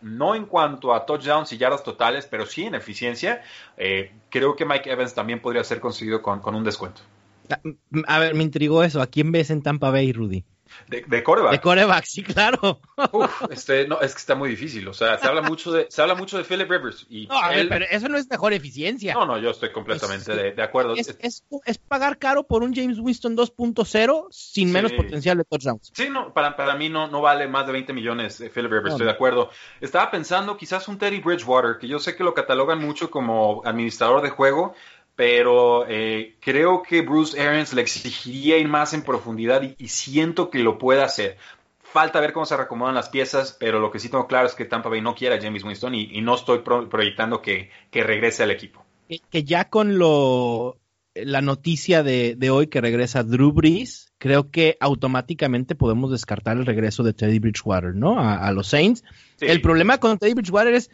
no 0.00 0.36
en 0.36 0.46
cuanto 0.46 0.94
a 0.94 1.04
touchdowns 1.04 1.52
y 1.52 1.58
yardas 1.58 1.82
totales, 1.82 2.28
pero 2.30 2.46
sí 2.46 2.66
en 2.66 2.76
eficiencia, 2.76 3.42
eh, 3.76 4.12
creo 4.30 4.54
que 4.54 4.64
Mike 4.64 4.92
Evans 4.92 5.12
también 5.12 5.40
podría 5.40 5.64
ser 5.64 5.80
conseguido 5.80 6.22
con, 6.22 6.38
con 6.38 6.54
un 6.54 6.62
descuento. 6.62 7.00
A 8.06 8.18
ver, 8.20 8.36
me 8.36 8.44
intrigó 8.44 8.84
eso. 8.84 9.02
¿A 9.02 9.08
quién 9.08 9.32
ves 9.32 9.50
en 9.50 9.62
Tampa 9.62 9.90
Bay, 9.90 10.12
Rudy? 10.12 10.44
De, 10.88 11.04
de 11.06 11.22
coreback. 11.22 11.52
De 11.52 11.60
coreback, 11.60 12.04
sí, 12.04 12.22
claro. 12.22 12.80
Uf, 13.12 13.42
este, 13.50 13.86
no, 13.86 14.00
es 14.00 14.12
que 14.12 14.18
está 14.18 14.34
muy 14.34 14.48
difícil. 14.48 14.86
O 14.88 14.94
sea, 14.94 15.18
se 15.18 15.26
habla 15.26 15.42
mucho 15.42 15.72
de, 15.72 15.86
se 15.90 16.02
habla 16.02 16.14
mucho 16.14 16.38
de 16.38 16.44
Philip 16.44 16.70
Rivers. 16.70 17.06
Y 17.08 17.26
no, 17.26 17.40
ver, 17.48 17.68
pero 17.68 17.84
eso 17.90 18.08
no 18.08 18.18
es 18.18 18.28
mejor 18.28 18.52
eficiencia. 18.52 19.14
No, 19.14 19.26
no, 19.26 19.38
yo 19.38 19.50
estoy 19.50 19.72
completamente 19.72 20.34
de, 20.34 20.52
de, 20.52 20.62
acuerdo. 20.62 20.94
Es, 20.94 21.16
es, 21.20 21.44
es, 21.64 21.78
pagar 21.78 22.18
caro 22.18 22.44
por 22.44 22.62
un 22.62 22.74
James 22.74 22.98
Winston 22.98 23.36
2.0 23.36 24.26
sin 24.30 24.68
sí. 24.68 24.72
menos 24.72 24.92
potencial 24.92 25.38
de 25.38 25.44
touchdowns. 25.44 25.92
Sí, 25.94 26.08
no, 26.10 26.32
para, 26.32 26.56
para 26.56 26.74
mí 26.74 26.88
no, 26.88 27.08
no 27.08 27.20
vale 27.20 27.48
más 27.48 27.66
de 27.66 27.72
20 27.72 27.92
millones 27.92 28.38
de 28.38 28.50
Philip 28.50 28.70
Rivers, 28.70 28.84
no, 28.84 28.90
estoy 28.92 29.06
de 29.06 29.12
acuerdo. 29.12 29.50
Estaba 29.80 30.10
pensando 30.10 30.56
quizás 30.56 30.88
un 30.88 30.98
Teddy 30.98 31.20
Bridgewater, 31.20 31.78
que 31.78 31.88
yo 31.88 31.98
sé 31.98 32.16
que 32.16 32.24
lo 32.24 32.34
catalogan 32.34 32.78
mucho 32.78 33.10
como 33.10 33.62
administrador 33.64 34.22
de 34.22 34.30
juego, 34.30 34.74
pero 35.14 35.86
eh, 35.88 36.36
creo 36.40 36.82
que 36.82 37.02
Bruce 37.02 37.40
Arians 37.40 37.72
le 37.74 37.82
exigiría 37.82 38.58
ir 38.58 38.68
más 38.68 38.94
en 38.94 39.02
profundidad 39.02 39.62
y, 39.62 39.74
y, 39.78 39.88
siento 39.88 40.50
que 40.50 40.60
lo 40.60 40.78
puede 40.78 41.02
hacer. 41.02 41.36
Falta 41.82 42.20
ver 42.20 42.32
cómo 42.32 42.46
se 42.46 42.56
reacomodan 42.56 42.94
las 42.94 43.10
piezas, 43.10 43.54
pero 43.60 43.78
lo 43.78 43.90
que 43.90 43.98
sí 43.98 44.08
tengo 44.08 44.26
claro 44.26 44.46
es 44.46 44.54
que 44.54 44.64
Tampa 44.64 44.88
Bay 44.88 45.02
no 45.02 45.14
quiere 45.14 45.36
a 45.36 45.40
James 45.40 45.64
Winston 45.64 45.94
y, 45.94 46.04
y 46.12 46.22
no 46.22 46.34
estoy 46.34 46.60
pro, 46.60 46.88
proyectando 46.88 47.42
que, 47.42 47.70
que, 47.90 48.02
regrese 48.02 48.42
al 48.42 48.50
equipo. 48.50 48.84
Que, 49.08 49.20
que 49.30 49.44
ya 49.44 49.68
con 49.68 49.98
lo 49.98 50.78
la 51.14 51.42
noticia 51.42 52.02
de, 52.02 52.34
de, 52.36 52.48
hoy 52.48 52.68
que 52.68 52.80
regresa 52.80 53.22
Drew 53.22 53.52
Brees, 53.52 54.12
creo 54.16 54.50
que 54.50 54.78
automáticamente 54.80 55.74
podemos 55.74 56.10
descartar 56.10 56.56
el 56.56 56.64
regreso 56.64 57.02
de 57.02 57.12
Teddy 57.12 57.38
Bridgewater, 57.38 57.94
¿no? 57.94 58.18
A, 58.18 58.36
a 58.36 58.52
los 58.52 58.68
Saints. 58.68 59.04
Sí. 59.36 59.44
El 59.46 59.60
problema 59.60 59.98
con 59.98 60.16
Teddy 60.16 60.32
Bridgewater 60.32 60.72
es 60.72 60.90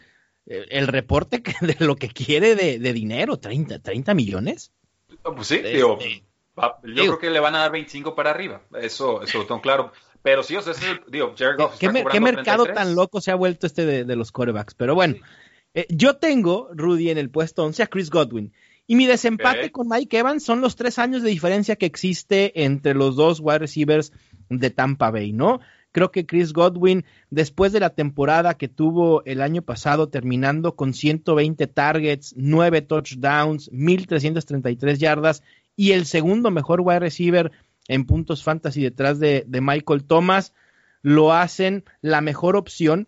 el 0.49 0.87
reporte 0.87 1.41
de 1.61 1.85
lo 1.85 1.95
que 1.95 2.09
quiere 2.09 2.55
de, 2.55 2.79
de 2.79 2.93
dinero, 2.93 3.37
30, 3.37 3.79
30 3.79 4.13
millones. 4.13 4.71
Pues 5.23 5.47
sí, 5.47 5.55
este, 5.55 5.69
digo, 5.69 5.97
yo 5.99 6.07
digo, 6.83 7.17
creo 7.17 7.19
que 7.19 7.29
le 7.29 7.39
van 7.39 7.55
a 7.55 7.59
dar 7.59 7.71
25 7.71 8.15
para 8.15 8.31
arriba, 8.31 8.61
eso, 8.81 9.21
eso 9.21 9.39
lo 9.39 9.45
tengo 9.45 9.61
claro. 9.61 9.91
Pero 10.21 10.43
sí, 10.43 10.55
o 10.55 10.61
sea, 10.61 10.73
es 10.73 10.83
el, 10.83 11.01
digo, 11.07 11.33
Jared 11.37 11.57
Goff 11.57 11.77
¿Qué, 11.79 11.87
¿qué 11.87 12.19
mercado 12.19 12.65
33? 12.65 12.75
tan 12.75 12.95
loco 12.95 13.21
se 13.21 13.31
ha 13.31 13.35
vuelto 13.35 13.67
este 13.67 13.85
de, 13.85 14.03
de 14.03 14.15
los 14.15 14.31
quarterbacks? 14.31 14.73
Pero 14.75 14.93
bueno, 14.93 15.15
sí. 15.15 15.21
eh, 15.75 15.87
yo 15.89 16.17
tengo, 16.17 16.69
Rudy, 16.73 17.09
en 17.09 17.17
el 17.17 17.29
puesto 17.29 17.63
11 17.63 17.83
a 17.83 17.87
Chris 17.87 18.09
Godwin. 18.09 18.53
Y 18.85 18.95
mi 18.95 19.05
desempate 19.05 19.59
okay. 19.59 19.69
con 19.69 19.87
Mike 19.87 20.17
Evans 20.17 20.43
son 20.43 20.61
los 20.61 20.75
tres 20.75 20.99
años 20.99 21.21
de 21.21 21.29
diferencia 21.29 21.75
que 21.75 21.85
existe 21.85 22.63
entre 22.63 22.95
los 22.95 23.15
dos 23.15 23.39
wide 23.39 23.59
receivers 23.59 24.11
de 24.49 24.71
Tampa 24.71 25.11
Bay, 25.11 25.31
¿no? 25.31 25.61
Creo 25.91 26.11
que 26.11 26.25
Chris 26.25 26.53
Godwin, 26.53 27.03
después 27.31 27.71
de 27.71 27.79
la 27.79 27.89
temporada 27.89 28.53
que 28.55 28.67
tuvo 28.67 29.23
el 29.25 29.41
año 29.41 29.63
pasado, 29.63 30.09
terminando 30.09 30.75
con 30.75 30.93
120 30.93 31.65
targets, 31.67 32.33
9 32.37 32.81
touchdowns, 32.83 33.71
1333 33.71 34.99
yardas 34.99 35.43
y 35.75 35.93
el 35.93 36.05
segundo 36.05 36.51
mejor 36.51 36.81
wide 36.81 36.99
receiver 36.99 37.51
en 37.87 38.05
puntos 38.05 38.43
fantasy 38.43 38.83
detrás 38.83 39.19
de, 39.19 39.45
de 39.47 39.61
Michael 39.61 40.03
Thomas, 40.03 40.53
lo 41.01 41.33
hacen 41.33 41.85
la 42.01 42.21
mejor 42.21 42.55
opción 42.55 43.07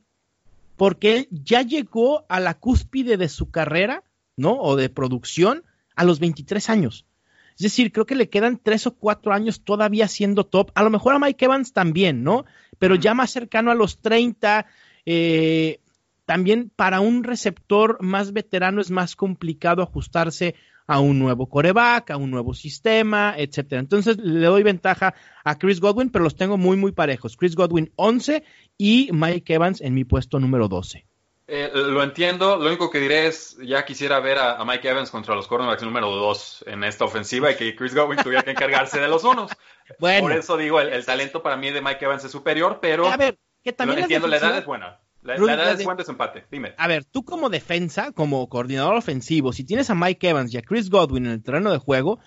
porque 0.75 1.15
él 1.15 1.27
ya 1.29 1.61
llegó 1.61 2.25
a 2.29 2.39
la 2.39 2.55
cúspide 2.55 3.17
de 3.17 3.29
su 3.29 3.51
carrera, 3.51 4.03
¿no? 4.35 4.59
O 4.59 4.75
de 4.75 4.89
producción 4.89 5.63
a 5.95 6.03
los 6.03 6.19
23 6.19 6.69
años. 6.71 7.05
Es 7.51 7.63
decir, 7.63 7.91
creo 7.91 8.07
que 8.07 8.15
le 8.15 8.29
quedan 8.29 8.57
tres 8.57 8.87
o 8.87 8.95
cuatro 8.95 9.33
años 9.33 9.63
todavía 9.63 10.07
siendo 10.07 10.45
top. 10.45 10.71
A 10.73 10.81
lo 10.81 10.89
mejor 10.89 11.13
a 11.13 11.19
Mike 11.19 11.45
Evans 11.45 11.73
también, 11.73 12.23
¿no? 12.23 12.45
Pero 12.81 12.95
ya 12.95 13.13
más 13.13 13.29
cercano 13.29 13.69
a 13.69 13.75
los 13.75 14.01
30. 14.01 14.65
Eh, 15.05 15.81
también 16.25 16.71
para 16.75 16.99
un 16.99 17.23
receptor 17.23 18.01
más 18.01 18.33
veterano 18.33 18.81
es 18.81 18.89
más 18.89 19.15
complicado 19.15 19.83
ajustarse 19.83 20.55
a 20.87 20.99
un 20.99 21.19
nuevo 21.19 21.47
coreback, 21.47 22.09
a 22.09 22.17
un 22.17 22.31
nuevo 22.31 22.55
sistema, 22.55 23.35
etcétera. 23.37 23.81
Entonces 23.81 24.17
le 24.17 24.47
doy 24.47 24.63
ventaja 24.63 25.13
a 25.43 25.59
Chris 25.59 25.79
Godwin, 25.79 26.09
pero 26.09 26.23
los 26.23 26.35
tengo 26.35 26.57
muy, 26.57 26.75
muy 26.75 26.91
parejos. 26.91 27.37
Chris 27.37 27.55
Godwin 27.55 27.91
11 27.97 28.43
y 28.79 29.09
Mike 29.13 29.53
Evans 29.53 29.79
en 29.81 29.93
mi 29.93 30.03
puesto 30.03 30.39
número 30.39 30.67
12. 30.67 31.05
Eh, 31.53 31.69
lo 31.73 32.01
entiendo, 32.01 32.55
lo 32.55 32.67
único 32.67 32.89
que 32.89 33.01
diré 33.01 33.27
es, 33.27 33.57
ya 33.61 33.83
quisiera 33.83 34.21
ver 34.21 34.37
a, 34.37 34.55
a 34.55 34.63
Mike 34.63 34.87
Evans 34.87 35.11
contra 35.11 35.35
los 35.35 35.47
cornerbacks 35.47 35.83
número 35.83 36.09
2 36.09 36.63
en 36.67 36.85
esta 36.85 37.03
ofensiva 37.03 37.51
y 37.51 37.57
que 37.57 37.75
Chris 37.75 37.93
Godwin 37.93 38.19
tuviera 38.19 38.41
que 38.41 38.51
encargarse 38.51 39.01
de 39.01 39.09
los 39.09 39.25
unos. 39.25 39.51
Bueno. 39.99 40.21
Por 40.21 40.31
eso 40.31 40.55
digo, 40.55 40.79
el, 40.79 40.87
el, 40.87 41.05
talento 41.05 41.43
para 41.43 41.57
mí 41.57 41.69
de 41.69 41.81
Mike 41.81 42.05
Evans 42.05 42.23
es 42.23 42.31
superior, 42.31 42.79
pero 42.81 43.09
a 43.09 43.17
ver, 43.17 43.37
que 43.61 43.73
también 43.73 43.99
lo 43.99 44.03
entiendo, 44.03 44.29
la 44.29 44.37
edad 44.37 44.57
es 44.57 44.65
buena. 44.65 45.01
La, 45.21 45.35
verdad 45.35 45.73
es 45.73 45.83
buen 45.83 45.97
desempate, 45.97 46.45
dime. 46.49 46.73
A 46.77 46.87
ver, 46.87 47.03
tú 47.03 47.25
como 47.25 47.49
defensa, 47.49 48.13
como 48.13 48.47
coordinador 48.47 48.95
ofensivo, 48.95 49.51
si 49.51 49.65
tienes 49.65 49.89
a 49.89 49.95
Mike 49.95 50.29
Evans 50.29 50.53
y 50.53 50.57
a 50.57 50.61
Chris 50.61 50.89
Godwin 50.89 51.25
en 51.25 51.33
el 51.33 51.43
terreno 51.43 51.73
de 51.73 51.77
juego, 51.77 52.19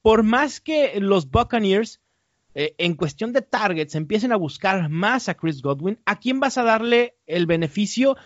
por 0.00 0.22
más 0.22 0.60
que 0.60 1.00
los 1.00 1.28
Buccaneers 1.28 2.00
eh, 2.54 2.76
en 2.78 2.94
cuestión 2.94 3.32
de 3.32 3.42
targets 3.42 3.96
empiecen 3.96 4.30
a 4.30 4.36
buscar 4.36 4.88
más 4.88 5.28
a 5.28 5.34
Chris 5.34 5.60
Godwin, 5.60 6.00
¿a 6.06 6.20
quién 6.20 6.38
vas 6.38 6.56
a 6.56 6.62
darle 6.62 7.16
el 7.26 7.46
beneficio 7.46 8.16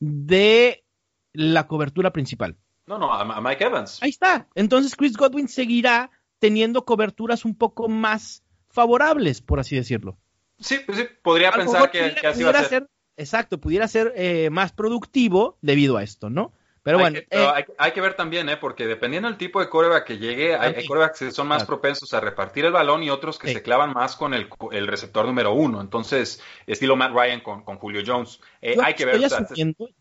de 0.00 0.84
la 1.32 1.66
cobertura 1.66 2.12
principal? 2.12 2.56
No, 2.86 2.98
no, 2.98 3.12
a 3.12 3.40
Mike 3.40 3.64
Evans. 3.64 4.02
Ahí 4.02 4.10
está. 4.10 4.48
Entonces 4.54 4.94
Chris 4.94 5.16
Godwin 5.16 5.48
seguirá 5.48 6.10
teniendo 6.38 6.84
coberturas 6.84 7.44
un 7.44 7.56
poco 7.56 7.88
más 7.88 8.44
favorables, 8.68 9.40
por 9.40 9.60
así 9.60 9.76
decirlo. 9.76 10.18
Sí, 10.58 10.78
pues 10.84 10.98
sí, 10.98 11.04
podría 11.22 11.52
pensar 11.52 11.90
que, 11.90 12.14
así 12.26 12.42
va 12.42 12.50
a 12.50 12.64
ser. 12.64 12.88
Exacto, 13.16 13.60
pudiera 13.60 13.86
ser 13.86 14.12
eh, 14.16 14.50
más 14.50 14.72
productivo 14.72 15.56
debido 15.62 15.96
a 15.96 16.02
esto, 16.02 16.30
¿no? 16.30 16.52
Pero 16.84 16.98
bueno. 16.98 17.18
Eh, 17.18 17.48
hay, 17.78 17.92
que, 17.92 18.00
ver 18.02 18.12
también, 18.12 18.46
¿eh? 18.50 18.58
Porque 18.58 18.86
dependiendo 18.86 19.26
del 19.26 19.38
tipo 19.38 19.58
de 19.58 19.70
coreback 19.70 20.04
que 20.04 20.18
llegue, 20.18 20.54
hay, 20.54 20.86
corebacks 20.86 21.18
que 21.18 21.30
son 21.30 21.48
más 21.48 21.64
propensos 21.64 22.12
a 22.12 22.20
repartir 22.20 22.66
el 22.66 22.72
balón 22.72 23.02
y 23.02 23.08
otros 23.08 23.38
que 23.38 23.50
se 23.54 23.62
clavan 23.62 23.94
más 23.94 24.16
con 24.16 24.34
el, 24.34 24.46
receptor 24.86 25.24
número 25.24 25.54
uno. 25.54 25.80
Entonces, 25.80 26.42
estilo 26.66 26.94
Matt 26.94 27.12
Ryan 27.12 27.40
con, 27.40 27.62
Julio 27.78 28.02
Jones. 28.06 28.38
Eh, 28.60 28.76
hay 28.84 28.92
que 28.92 29.06
ver. 29.06 29.18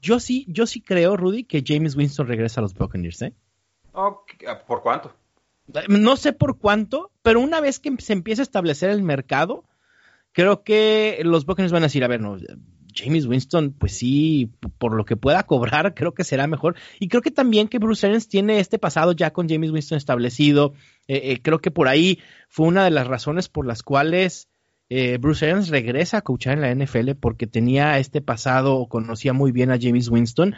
yo 0.02 0.20
sí, 0.20 0.46
yo 0.50 0.68
sí 0.68 0.82
creo, 0.82 1.16
Rudy, 1.16 1.46
que 1.46 1.64
James 1.66 1.96
Winston 1.96 2.28
regresa 2.28 2.60
a 2.60 2.64
los 2.64 2.74
Buccaneers, 2.74 3.22
¿eh? 3.22 3.34
¿Por 3.94 4.82
cuánto? 4.82 5.16
No 5.88 6.18
sé 6.18 6.34
por 6.34 6.58
cuánto, 6.58 7.12
pero 7.22 7.40
una 7.40 7.62
vez 7.62 7.80
que 7.80 7.96
se 8.00 8.12
empiece 8.12 8.42
a 8.42 8.44
establecer 8.44 8.90
el 8.90 9.04
mercado, 9.04 9.64
creo 10.34 10.64
que 10.64 11.22
los 11.24 11.46
Buccaneers 11.46 11.72
van 11.72 11.84
a 11.84 11.86
decir, 11.86 12.04
a 12.04 12.10
ver, 12.10 12.20
no, 12.20 12.38
James 12.94 13.26
Winston, 13.26 13.74
pues 13.74 13.98
sí, 13.98 14.52
por 14.78 14.94
lo 14.94 15.06
que 15.06 15.16
pueda 15.16 15.44
cobrar, 15.44 15.94
creo 15.96 16.14
que 16.14 16.24
será 16.24 16.48
mejor. 16.48 16.76
Y 17.00 17.08
creo 17.08 17.22
que 17.22 17.32
también 17.32 17.68
que 17.68 17.80
Bruce 17.80 18.06
Arians 18.06 18.28
tiene 18.28 18.60
este 18.60 18.80
pasado 18.80 19.12
ya 19.14 19.32
con 19.32 19.50
James 19.50 19.72
Winston 19.72 19.98
establecido. 19.98 20.74
Eh, 21.08 21.32
eh, 21.32 21.42
creo 21.42 21.60
que 21.60 21.72
por 21.72 21.88
ahí 21.88 22.20
fue 22.50 22.68
una 22.68 22.84
de 22.84 22.92
las 22.92 23.08
razones 23.08 23.50
por 23.50 23.66
las 23.66 23.84
cuales 23.84 24.48
eh, 24.90 25.18
Bruce 25.18 25.46
Arians 25.46 25.70
regresa 25.70 26.18
a 26.18 26.22
coachar 26.22 26.58
en 26.58 26.62
la 26.62 26.86
NFL 26.86 27.12
porque 27.20 27.48
tenía 27.48 27.98
este 28.00 28.22
pasado 28.22 28.76
o 28.76 28.88
conocía 28.88 29.34
muy 29.34 29.52
bien 29.52 29.72
a 29.72 29.80
James 29.80 30.10
Winston. 30.10 30.56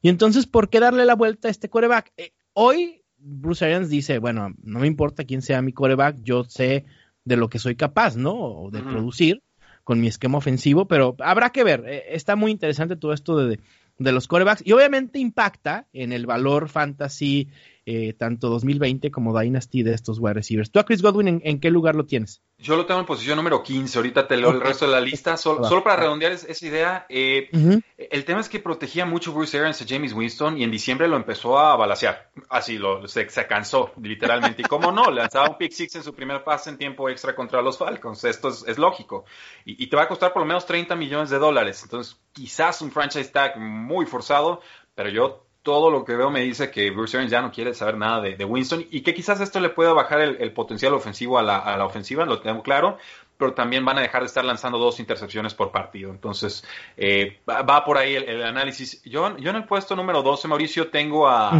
Y 0.00 0.08
entonces, 0.08 0.46
¿por 0.46 0.68
qué 0.68 0.80
darle 0.80 1.04
la 1.04 1.14
vuelta 1.14 1.48
a 1.48 1.50
este 1.50 1.68
quarterback? 1.68 2.12
hoy 2.54 3.02
Bruce 3.16 3.64
Arians 3.64 3.88
dice, 3.88 4.18
bueno, 4.18 4.54
no 4.62 4.80
me 4.80 4.86
importa 4.86 5.24
quién 5.24 5.42
sea 5.42 5.62
mi 5.62 5.72
coreback, 5.72 6.18
yo 6.22 6.44
sé 6.44 6.84
de 7.24 7.36
lo 7.36 7.48
que 7.48 7.58
soy 7.58 7.76
capaz, 7.76 8.16
¿no? 8.16 8.34
O 8.34 8.70
de 8.70 8.82
producir 8.82 9.42
con 9.84 10.00
mi 10.00 10.08
esquema 10.08 10.38
ofensivo, 10.38 10.86
pero 10.86 11.16
habrá 11.20 11.50
que 11.50 11.64
ver. 11.64 11.84
Eh, 11.86 12.04
está 12.10 12.36
muy 12.36 12.50
interesante 12.50 12.96
todo 12.96 13.12
esto 13.12 13.36
de, 13.36 13.58
de 13.98 14.12
los 14.12 14.28
corebacks 14.28 14.62
y 14.64 14.72
obviamente 14.72 15.18
impacta 15.18 15.86
en 15.92 16.12
el 16.12 16.26
valor 16.26 16.68
fantasy 16.68 17.48
eh, 17.84 18.12
tanto 18.12 18.48
2020 18.48 19.10
como 19.10 19.36
Dynasty 19.36 19.82
de 19.82 19.92
estos 19.92 20.20
wide 20.20 20.34
receivers. 20.34 20.70
¿Tú 20.70 20.78
a 20.78 20.84
Chris 20.84 21.02
Godwin 21.02 21.40
en, 21.42 21.58
qué 21.58 21.68
lugar 21.68 21.96
lo 21.96 22.06
tienes? 22.06 22.40
Yo 22.58 22.76
lo 22.76 22.86
tengo 22.86 23.00
en 23.00 23.06
posición 23.06 23.36
número 23.36 23.60
15, 23.60 23.98
ahorita 23.98 24.28
te 24.28 24.36
leo 24.36 24.50
el 24.50 24.60
resto 24.60 24.86
de 24.86 24.92
la 24.92 25.00
lista, 25.00 25.36
solo, 25.36 25.82
para 25.82 25.96
redondear 25.96 26.30
esa 26.30 26.64
idea, 26.66 27.06
eh, 27.08 27.50
el 27.96 28.24
tema 28.24 28.40
es 28.40 28.48
que 28.48 28.60
protegía 28.60 29.04
mucho 29.04 29.32
Bruce 29.32 29.58
Arians 29.58 29.82
a 29.82 29.84
James 29.88 30.12
Winston 30.12 30.58
y 30.58 30.62
en 30.62 30.70
diciembre 30.70 31.08
lo 31.08 31.16
empezó 31.16 31.58
a 31.58 31.74
balasear, 31.74 32.30
así 32.50 32.78
lo, 32.78 33.08
se, 33.08 33.26
cansó 33.48 33.90
literalmente, 34.00 34.62
y 34.62 34.64
cómo 34.64 34.92
no, 34.92 35.10
lanzaba 35.10 35.48
un 35.48 35.58
pick 35.58 35.72
six 35.72 35.96
en 35.96 36.04
su 36.04 36.14
primer 36.14 36.44
pase 36.44 36.70
en 36.70 36.78
tiempo 36.78 37.08
extra 37.08 37.34
contra 37.34 37.62
los 37.62 37.78
Falcons, 37.78 38.22
esto 38.22 38.50
es, 38.50 38.78
lógico, 38.78 39.24
y, 39.64 39.82
y 39.82 39.88
te 39.88 39.96
va 39.96 40.02
a 40.02 40.08
costar 40.08 40.32
por 40.32 40.42
lo 40.42 40.46
menos 40.46 40.64
30 40.66 40.94
millones 40.94 41.30
de 41.30 41.40
dólares, 41.40 41.82
entonces 41.82 42.16
quizás 42.32 42.80
un 42.80 42.92
franchise 42.92 43.32
tag 43.32 43.58
muy 43.58 44.06
forzado, 44.06 44.60
pero 44.94 45.08
yo 45.08 45.46
todo 45.62 45.90
lo 45.90 46.04
que 46.04 46.16
veo 46.16 46.30
me 46.30 46.40
dice 46.40 46.70
que 46.70 46.90
Bruce 46.90 47.16
Arians 47.16 47.30
ya 47.30 47.40
no 47.40 47.52
quiere 47.52 47.72
saber 47.74 47.96
nada 47.96 48.20
de, 48.20 48.44
Winston 48.44 48.84
y 48.90 49.02
que 49.02 49.14
quizás 49.14 49.40
esto 49.40 49.60
le 49.60 49.68
pueda 49.68 49.92
bajar 49.92 50.20
el, 50.20 50.52
potencial 50.52 50.92
ofensivo 50.94 51.38
a 51.38 51.42
la, 51.42 51.84
ofensiva, 51.84 52.24
lo 52.24 52.40
tengo 52.40 52.62
claro, 52.62 52.98
pero 53.38 53.54
también 53.54 53.84
van 53.84 53.98
a 53.98 54.02
dejar 54.02 54.22
de 54.22 54.26
estar 54.26 54.44
lanzando 54.44 54.78
dos 54.78 54.98
intercepciones 54.98 55.54
por 55.54 55.70
partido. 55.70 56.10
Entonces, 56.10 56.64
eh, 56.96 57.38
va, 57.48 57.84
por 57.84 57.96
ahí 57.96 58.14
el, 58.16 58.42
análisis. 58.42 59.02
Yo, 59.04 59.36
yo 59.38 59.50
en 59.50 59.56
el 59.56 59.64
puesto 59.64 59.94
número 59.94 60.22
12, 60.22 60.48
Mauricio, 60.48 60.90
tengo 60.90 61.28
a, 61.28 61.52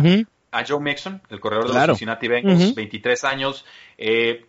Joe 0.67 0.81
Mixon, 0.81 1.23
el 1.31 1.41
corredor 1.41 1.69
de 1.69 1.75
los 1.75 1.87
Cincinnati 1.87 2.29
Bengals, 2.29 2.75
23 2.75 3.25
años. 3.25 3.65
Eh, 3.97 4.47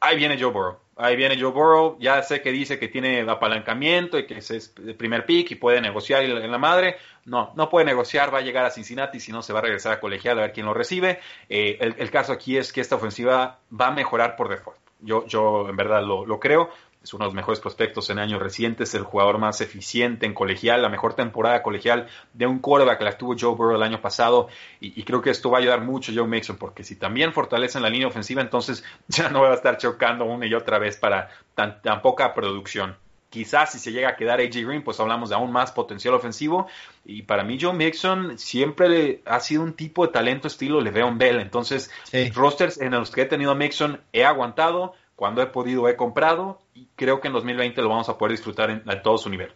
ahí 0.00 0.16
viene 0.16 0.40
Joe 0.40 0.52
Burrow. 0.52 0.78
Ahí 1.02 1.16
viene 1.16 1.36
Joe 1.36 1.50
Burrow, 1.50 1.96
ya 1.98 2.22
sé 2.22 2.42
que 2.42 2.52
dice 2.52 2.78
que 2.78 2.86
tiene 2.86 3.28
apalancamiento 3.28 4.20
y 4.20 4.24
que 4.24 4.38
es 4.38 4.72
el 4.76 4.94
primer 4.94 5.26
pick 5.26 5.50
y 5.50 5.56
puede 5.56 5.80
negociar 5.80 6.22
en 6.22 6.48
la 6.48 6.58
madre. 6.58 6.94
No, 7.24 7.52
no 7.56 7.68
puede 7.68 7.84
negociar, 7.84 8.32
va 8.32 8.38
a 8.38 8.42
llegar 8.42 8.64
a 8.64 8.70
Cincinnati, 8.70 9.18
si 9.18 9.32
no 9.32 9.42
se 9.42 9.52
va 9.52 9.58
a 9.58 9.62
regresar 9.62 9.94
a 9.94 10.00
colegial 10.00 10.38
a 10.38 10.42
ver 10.42 10.52
quién 10.52 10.64
lo 10.64 10.74
recibe. 10.74 11.18
Eh, 11.48 11.76
el, 11.80 12.10
caso 12.12 12.32
aquí 12.32 12.56
es 12.56 12.72
que 12.72 12.80
esta 12.80 12.94
ofensiva 12.94 13.58
va 13.72 13.88
a 13.88 13.90
mejorar 13.90 14.36
por 14.36 14.48
default. 14.48 14.78
Yo, 15.00 15.26
yo 15.26 15.68
en 15.68 15.74
verdad 15.74 16.04
lo, 16.04 16.24
lo 16.24 16.38
creo 16.38 16.70
es 17.02 17.12
uno 17.14 17.24
de 17.24 17.28
los 17.28 17.34
mejores 17.34 17.60
prospectos 17.60 18.08
en 18.10 18.18
años 18.18 18.40
recientes, 18.40 18.94
el 18.94 19.02
jugador 19.02 19.38
más 19.38 19.60
eficiente 19.60 20.26
en 20.26 20.34
colegial, 20.34 20.82
la 20.82 20.88
mejor 20.88 21.14
temporada 21.14 21.62
colegial 21.62 22.06
de 22.32 22.46
un 22.46 22.60
quarterback 22.60 22.98
que 22.98 23.04
la 23.04 23.18
tuvo 23.18 23.34
Joe 23.38 23.54
Burrow 23.54 23.76
el 23.76 23.82
año 23.82 24.00
pasado 24.00 24.48
y, 24.80 25.02
creo 25.02 25.20
que 25.20 25.30
esto 25.30 25.50
va 25.50 25.58
a 25.58 25.60
ayudar 25.60 25.80
mucho 25.82 26.12
a 26.12 26.14
Joe 26.14 26.26
Mixon 26.26 26.56
porque 26.56 26.84
si 26.84 26.96
también 26.96 27.32
fortalecen 27.32 27.82
la 27.82 27.90
línea 27.90 28.06
ofensiva 28.06 28.40
entonces 28.40 28.84
ya 29.08 29.28
no 29.28 29.42
va 29.42 29.50
a 29.50 29.54
estar 29.54 29.76
chocando 29.78 30.24
una 30.24 30.46
y 30.46 30.54
otra 30.54 30.78
vez 30.78 30.96
para 30.96 31.28
tan, 31.54 31.80
poca 32.02 32.34
producción. 32.34 32.96
Quizás 33.30 33.72
si 33.72 33.78
se 33.78 33.92
llega 33.92 34.10
a 34.10 34.16
quedar 34.16 34.40
AJ 34.40 34.56
Green, 34.66 34.84
pues 34.84 35.00
hablamos 35.00 35.30
de 35.30 35.36
aún 35.36 35.50
más 35.50 35.72
potencial 35.72 36.12
ofensivo. 36.12 36.66
Y 37.02 37.22
para 37.22 37.44
mí, 37.44 37.56
Joe 37.58 37.72
Mixon 37.72 38.38
siempre 38.38 39.22
ha 39.24 39.40
sido 39.40 39.62
un 39.62 39.72
tipo 39.72 40.06
de 40.06 40.12
talento 40.12 40.48
estilo 40.48 40.82
Le'Veon 40.82 41.16
Bell. 41.16 41.40
Entonces, 41.40 41.90
rosters 42.34 42.78
en 42.78 42.90
los 42.90 43.10
que 43.10 43.22
he 43.22 43.24
tenido 43.24 43.52
a 43.52 43.54
Mixon 43.54 44.02
he 44.12 44.26
aguantado 44.26 44.92
cuando 45.16 45.42
he 45.42 45.46
podido 45.46 45.88
he 45.88 45.96
comprado 45.96 46.60
y 46.74 46.88
creo 46.96 47.20
que 47.20 47.28
en 47.28 47.34
2020 47.34 47.80
lo 47.82 47.88
vamos 47.88 48.08
a 48.08 48.18
poder 48.18 48.32
disfrutar 48.32 48.70
en, 48.70 48.82
todo 49.02 49.18
su 49.18 49.30
nivel. 49.30 49.50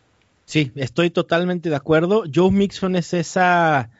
Sí, 0.44 0.72
estoy 0.76 1.10
totalmente 1.10 1.70
de 1.70 1.76
acuerdo. 1.76 2.24
Joe 2.32 2.50
Mixon 2.50 2.94
es 2.94 3.14
esa 3.14 3.90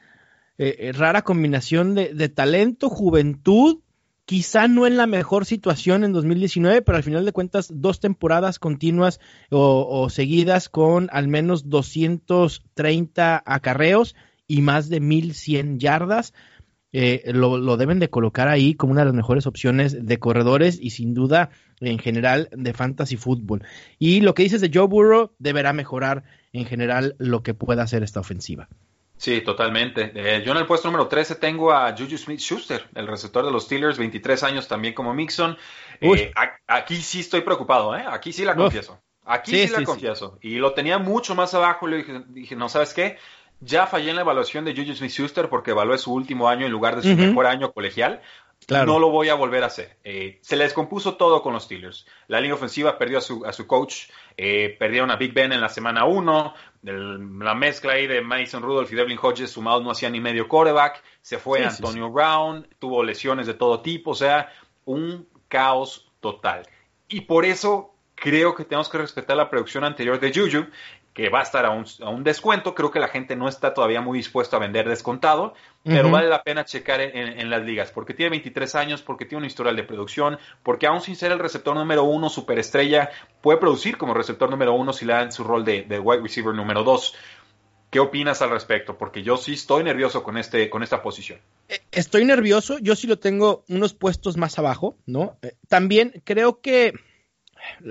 eh, 0.59 0.77
eh, 0.79 0.92
rara 0.92 1.23
combinación 1.23 1.95
de, 1.95 2.29
talento, 2.29 2.88
juventud, 2.88 3.81
quizá 4.27 4.69
no 4.69 4.87
en 4.87 4.97
la 4.97 5.07
mejor 5.07 5.45
situación 5.45 6.05
en 6.05 6.12
2019, 6.12 6.83
pero 6.83 6.97
al 6.97 7.05
final 7.05 7.25
de 7.25 7.33
cuentas 7.33 7.69
dos 7.73 7.99
temporadas 7.99 8.59
continuas 8.59 9.21
o, 9.51 9.87
o 9.90 10.09
seguidas 10.09 10.69
con 10.69 11.09
al 11.12 11.27
menos 11.27 11.69
230 11.69 13.42
acarreos 13.45 14.14
y 14.47 14.62
más 14.62 14.88
de 14.88 15.01
1100 15.01 15.81
yardas. 15.81 16.33
Eh, 16.98 17.30
lo, 17.35 17.76
deben 17.76 17.98
de 17.98 18.09
colocar 18.09 18.48
ahí 18.48 18.74
como 18.74 18.92
una 18.92 19.02
de 19.02 19.04
las 19.04 19.14
mejores 19.14 19.46
opciones 19.46 20.06
de 20.06 20.18
corredores 20.18 20.78
y 20.80 20.88
sin 20.88 21.12
duda 21.12 21.50
en 21.80 21.98
general 21.98 22.48
de 22.52 22.72
fantasy 22.72 23.18
fútbol. 23.18 23.62
Y 23.98 24.22
lo 24.22 24.32
que 24.32 24.44
dices 24.44 24.62
de 24.62 24.70
Joe 24.72 24.87
Burrow 24.87 25.32
deberá 25.38 25.74
mejorar 25.74 26.24
en 26.54 26.64
general 26.64 27.14
lo 27.18 27.42
que 27.42 27.52
pueda 27.52 27.82
hacer 27.82 28.02
esta 28.02 28.20
ofensiva. 28.20 28.70
Sí, 29.18 29.42
totalmente. 29.42 30.11
Eh, 30.14 30.42
yo 30.42 30.52
en 30.52 30.56
el 30.56 30.64
puesto 30.64 30.88
número 30.88 31.06
13 31.06 31.35
tengo 31.35 31.70
a 31.70 31.94
Juju 31.94 32.16
Smith-Schuster, 32.16 32.87
el 32.94 33.06
receptor 33.06 33.44
de 33.44 33.52
los 33.52 33.64
Steelers, 33.64 33.98
23 33.98 34.42
años 34.44 34.66
también 34.66 34.94
como 34.94 35.12
Mixon. 35.12 35.59
Eh, 36.00 36.32
aquí 36.66 36.96
sí 36.96 37.20
estoy 37.20 37.42
preocupado, 37.42 37.94
¿eh? 37.94 38.04
Aquí 38.09 38.32
sí 38.32 38.42
la 38.42 38.56
confieso. 38.56 38.98
Aquí 39.26 39.50
sí, 39.50 39.68
la 39.70 39.82
confieso. 39.82 40.38
Y 40.40 40.54
lo 40.54 40.72
tenía 40.72 40.98
mucho 40.98 41.35
más 41.35 41.52
abajo. 41.52 41.88
Le 41.88 41.98
dije, 41.98 42.22
dije, 42.28 42.56
no, 42.56 42.70
¿sabes 42.70 42.94
qué? 42.94 43.18
Ya 43.61 43.87
fallé 43.87 44.11
en 44.11 44.16
la 44.16 44.23
evaluación 44.23 44.64
de 44.64 44.75
Juju 44.75 44.95
Smith-Schuster 44.95 45.49
porque 45.49 45.71
evalué 45.71 45.99
su 45.99 46.12
último 46.12 46.49
año 46.49 46.66
en 46.66 46.73
lugar 46.73 46.97
de 46.97 47.03
su 47.03 47.16
mejor 47.16 47.47
año 47.47 47.73
colegial. 47.73 48.21
No 48.69 48.99
lo 48.99 49.11
voy 49.11 49.29
a 49.29 49.35
volver 49.35 49.62
a 49.62 49.66
hacer. 49.66 49.97
Eh, 50.03 50.38
se 50.42 50.57
le 50.57 50.64
descompuso 50.64 51.14
todo 51.14 51.40
con 51.40 51.53
los 51.53 51.64
Steelers. 51.64 52.05
La 52.27 52.40
línea 52.40 52.55
ofensiva 52.55 52.99
perdió 52.99 53.19
a 53.19 53.21
su, 53.21 53.45
a 53.47 53.53
su 53.53 53.66
coach, 53.66 54.09
eh, 54.37 54.75
perdieron 54.79 55.11
a 55.11 55.16
Big 55.16 55.33
Ben 55.33 55.53
en 55.53 55.61
la 55.61 55.69
semana 55.69 56.05
1. 56.05 56.55
La 56.83 57.55
mezcla 57.55 57.92
ahí 57.92 58.07
de 58.07 58.23
Mason 58.23 58.62
Rudolph 58.62 58.92
y 58.92 58.97
Devlin 58.97 59.19
Hodges 59.23 59.51
sumados 59.51 59.85
no 59.85 59.90
hacía 59.90 60.11
ni 60.11 60.21
medio 60.21 60.49
quarterback. 60.49 61.03
Se 61.23 61.38
fue 61.38 61.64
Antonio 61.64 62.11
Brown, 62.11 62.66
tuvo 62.79 63.05
lesiones 63.05 63.47
de 63.47 63.55
todo 63.55 63.81
tipo. 63.81 64.11
O 64.12 64.14
sea, 64.16 64.53
un 64.85 65.29
caos 65.49 66.11
total. 66.21 66.62
Y 67.09 67.23
por 67.23 67.45
eso 67.45 67.95
creo 68.16 68.55
que 68.55 68.64
tenemos 68.64 68.88
que 68.88 68.99
respetar 68.99 69.37
la 69.37 69.49
producción 69.49 69.85
anterior 69.85 70.19
de 70.19 70.33
Juju 70.33 70.66
que 71.16 71.31
va 71.31 71.40
a 71.40 71.44
estar 71.44 71.64
a 71.64 71.70
un, 71.70 72.24
descuento. 72.24 72.74
Creo 72.74 72.90
que 72.90 73.00
la 73.00 73.09
gente 73.09 73.37
no 73.37 73.48
está 73.48 73.72
todavía 73.72 74.02
muy 74.02 74.18
dispuesta 74.18 74.59
a 74.59 74.61
vender 74.61 74.87
descontado, 74.87 75.55
pero 75.83 76.11
vale 76.11 76.29
la 76.29 76.42
pena 76.42 76.66
checar 76.66 77.00
en, 77.00 77.48
las 77.48 77.62
ligas, 77.62 77.90
porque 77.90 78.12
tiene 78.12 78.29
23 78.33 78.74
años, 78.74 79.00
porque 79.00 79.24
tiene 79.24 79.40
un 79.40 79.46
historial 79.46 79.76
de 79.76 79.83
producción, 79.83 80.38
porque 80.62 80.87
aún 80.87 81.00
sin 81.00 81.16
ser 81.16 81.33
el 81.33 81.38
receptor 81.38 81.74
número 81.74 82.05
uno, 82.05 82.29
superestrella, 82.29 83.09
puede 83.40 83.57
producir 83.57 83.96
como 83.96 84.12
receptor 84.12 84.50
número 84.50 84.74
uno 84.74 84.92
si 84.92 85.07
le 85.07 85.14
dan 85.14 85.33
su 85.33 85.42
rol 85.42 85.64
de, 85.64 85.87
wide 85.98 86.20
receiver 86.20 86.55
número 86.55 86.85
dos. 86.85 87.14
¿Qué 87.88 87.98
opinas 87.98 88.42
al 88.42 88.50
respecto? 88.50 88.98
Porque 88.98 89.22
yo 89.22 89.38
sí 89.38 89.55
estoy 89.55 89.85
nervioso 89.85 90.22
con, 90.22 90.37
este, 90.37 90.68
con 90.68 90.83
esta 90.83 91.00
posición. 91.00 91.40
Eh, 91.70 91.81
estoy 91.92 92.26
nervioso, 92.26 92.76
yo 92.79 92.94
sí 92.94 93.07
lo 93.07 93.18
tengo 93.18 93.64
unos 93.70 93.94
puestos 93.94 94.37
más 94.37 94.59
abajo, 94.59 94.98
¿no? 95.07 95.38
Eh, 95.40 95.55
también 95.66 96.20
creo 96.26 96.61
que 96.61 96.92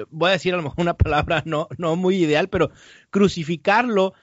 voy 0.09 0.29
a 0.29 0.33
decir 0.33 0.53
a 0.53 0.57
lo 0.57 0.63
mejor 0.63 0.81
una 0.81 0.97
palabra 0.97 1.43
no, 1.45 1.67
no 1.77 1.95
muy 1.95 2.17
ideal, 2.17 2.49
pero 2.49 2.71
crucificarlo 3.09 4.13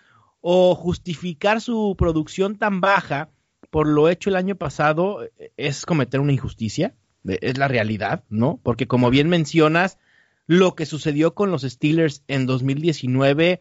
o 0.40 0.74
justificar 0.74 1.60
su 1.60 1.94
producción 1.96 2.58
tan 2.58 2.80
baja 2.80 3.30
por 3.70 3.88
lo 3.88 4.10
hecho 4.10 4.28
el 4.28 4.36
año 4.36 4.56
pasado 4.56 5.24
eh, 5.24 5.52
es 5.56 5.86
cometer 5.86 6.20
una 6.20 6.32
injusticia, 6.32 6.94
es 7.24 7.56
la 7.56 7.68
realidad, 7.68 8.24
¿no? 8.28 8.60
Porque 8.62 8.86
como 8.86 9.08
bien 9.08 9.28
mencionas, 9.28 9.98
lo 10.46 10.74
que 10.74 10.84
sucedió 10.84 11.34
con 11.34 11.50
los 11.50 11.62
Steelers 11.62 12.22
en 12.28 12.44
2019 12.44 13.60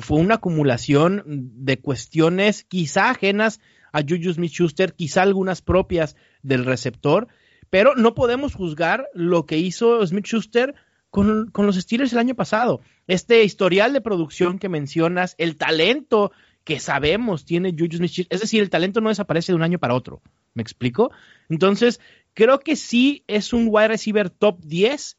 fue 0.00 0.18
una 0.18 0.36
acumulación 0.36 1.22
de 1.26 1.78
cuestiones 1.78 2.64
quizá 2.64 3.10
ajenas 3.10 3.60
a 3.92 4.00
Juju 4.00 4.32
Smith-Schuster, 4.32 4.94
quizá 4.94 5.20
algunas 5.20 5.60
propias 5.60 6.16
del 6.42 6.64
receptor, 6.64 7.28
pero 7.68 7.94
no 7.94 8.14
podemos 8.14 8.54
juzgar 8.54 9.08
lo 9.12 9.44
que 9.44 9.58
hizo 9.58 10.06
Smith-Schuster 10.06 10.74
con, 11.12 11.52
los 11.54 11.76
Steelers 11.76 12.14
el 12.14 12.18
año 12.18 12.34
pasado. 12.34 12.80
Este 13.06 13.44
historial 13.44 13.92
de 13.92 14.00
producción 14.00 14.58
que 14.58 14.70
mencionas, 14.70 15.34
el 15.36 15.56
talento 15.56 16.32
que 16.64 16.80
sabemos 16.80 17.44
tiene 17.44 17.72
Juju 17.78 17.98
Smith-Schuster, 17.98 18.34
es 18.34 18.40
decir, 18.40 18.62
el 18.62 18.70
talento 18.70 19.02
no 19.02 19.10
desaparece 19.10 19.52
de 19.52 19.56
un 19.56 19.62
año 19.62 19.78
para 19.78 19.94
otro. 19.94 20.22
¿Me 20.54 20.62
explico? 20.62 21.12
Entonces, 21.50 22.00
creo 22.32 22.60
que 22.60 22.76
sí 22.76 23.24
es 23.26 23.52
un 23.52 23.66
wide 23.68 23.88
receiver 23.88 24.30
top 24.30 24.60
10, 24.64 25.18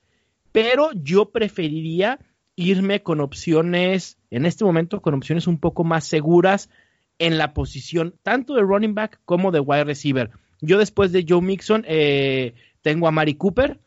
pero 0.52 0.90
yo 0.94 1.30
preferiría 1.30 2.20
irme 2.56 3.04
con 3.04 3.22
opciones, 3.22 4.18
en 4.32 4.48
este 4.48 4.66
momento, 4.66 5.00
con 5.00 5.14
opciones 5.14 5.46
un 5.46 5.60
poco 5.60 5.84
más 5.84 6.06
seguras 6.06 6.72
en 7.20 7.38
la 7.38 7.54
posición 7.54 8.16
tanto 8.24 8.56
de 8.56 8.64
running 8.64 8.96
back 8.96 9.20
como 9.26 9.52
de 9.52 9.60
wide 9.60 9.84
receiver. 9.84 10.32
Yo 10.60 10.80
después 10.80 11.12
de 11.12 11.24
Joe 11.28 11.42
Mixon 11.42 11.86
eh, 11.88 12.56
tengo 12.82 13.08
a 13.08 13.12
Mari 13.12 13.36
Cooper 13.36 13.80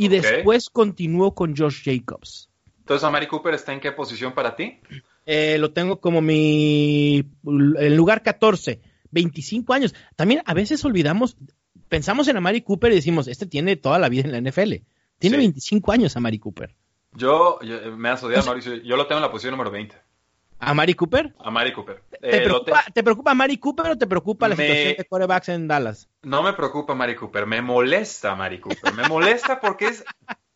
y 0.00 0.08
después 0.08 0.70
continúo 0.70 1.34
con 1.34 1.54
Josh 1.54 1.82
Jacobs. 1.84 2.48
Entonces, 2.78 3.04
¿a 3.04 3.10
Mari 3.10 3.26
Cooper 3.26 3.54
está 3.54 3.72
en 3.72 3.80
qué 3.80 3.92
posición 3.92 4.32
para 4.32 4.56
ti? 4.56 4.80
Eh, 5.26 5.58
lo 5.58 5.72
tengo 5.72 6.00
como 6.00 6.20
mi 6.20 7.24
el 7.44 7.94
lugar 7.94 8.22
14, 8.22 8.80
25 9.10 9.72
años. 9.74 9.94
También 10.16 10.42
a 10.46 10.54
veces 10.54 10.84
olvidamos, 10.84 11.36
pensamos 11.88 12.28
en 12.28 12.38
Amari 12.38 12.62
Cooper 12.62 12.92
y 12.92 12.96
decimos, 12.96 13.28
este 13.28 13.46
tiene 13.46 13.76
toda 13.76 13.98
la 13.98 14.08
vida 14.08 14.22
en 14.22 14.32
la 14.32 14.50
NFL. 14.50 14.76
Tiene 15.18 15.36
25 15.36 15.92
años 15.92 16.16
Amari 16.16 16.38
Cooper. 16.38 16.74
Yo, 17.14 17.58
me 17.96 18.08
has 18.08 18.22
odiado, 18.22 18.46
Mauricio. 18.46 18.76
Yo 18.76 18.96
lo 18.96 19.06
tengo 19.06 19.18
en 19.18 19.22
la 19.22 19.30
posición 19.30 19.52
número 19.52 19.70
20. 19.70 19.94
¿A 20.60 20.74
Mari 20.74 20.94
Cooper? 20.94 21.34
A 21.38 21.50
Mari 21.50 21.72
Cooper. 21.72 22.02
¿Te, 22.10 22.36
eh, 22.36 22.40
preocupa, 22.42 22.84
te... 22.92 23.02
preocupa, 23.02 23.34
Mari 23.34 23.56
Cooper 23.56 23.92
o 23.92 23.98
te 23.98 24.06
preocupa 24.06 24.48
la 24.48 24.56
situación 24.56 24.94
de 24.98 25.04
corebacks 25.06 25.48
en 25.48 25.66
Dallas? 25.66 26.08
No 26.22 26.42
me 26.42 26.52
preocupa 26.52 26.94
Mari 26.94 27.16
Cooper, 27.16 27.46
me 27.46 27.62
molesta 27.62 28.34
Mari 28.34 28.60
Cooper. 28.60 28.92
Me 28.94 29.08
molesta 29.08 29.58
porque 29.58 29.86
es 29.88 30.04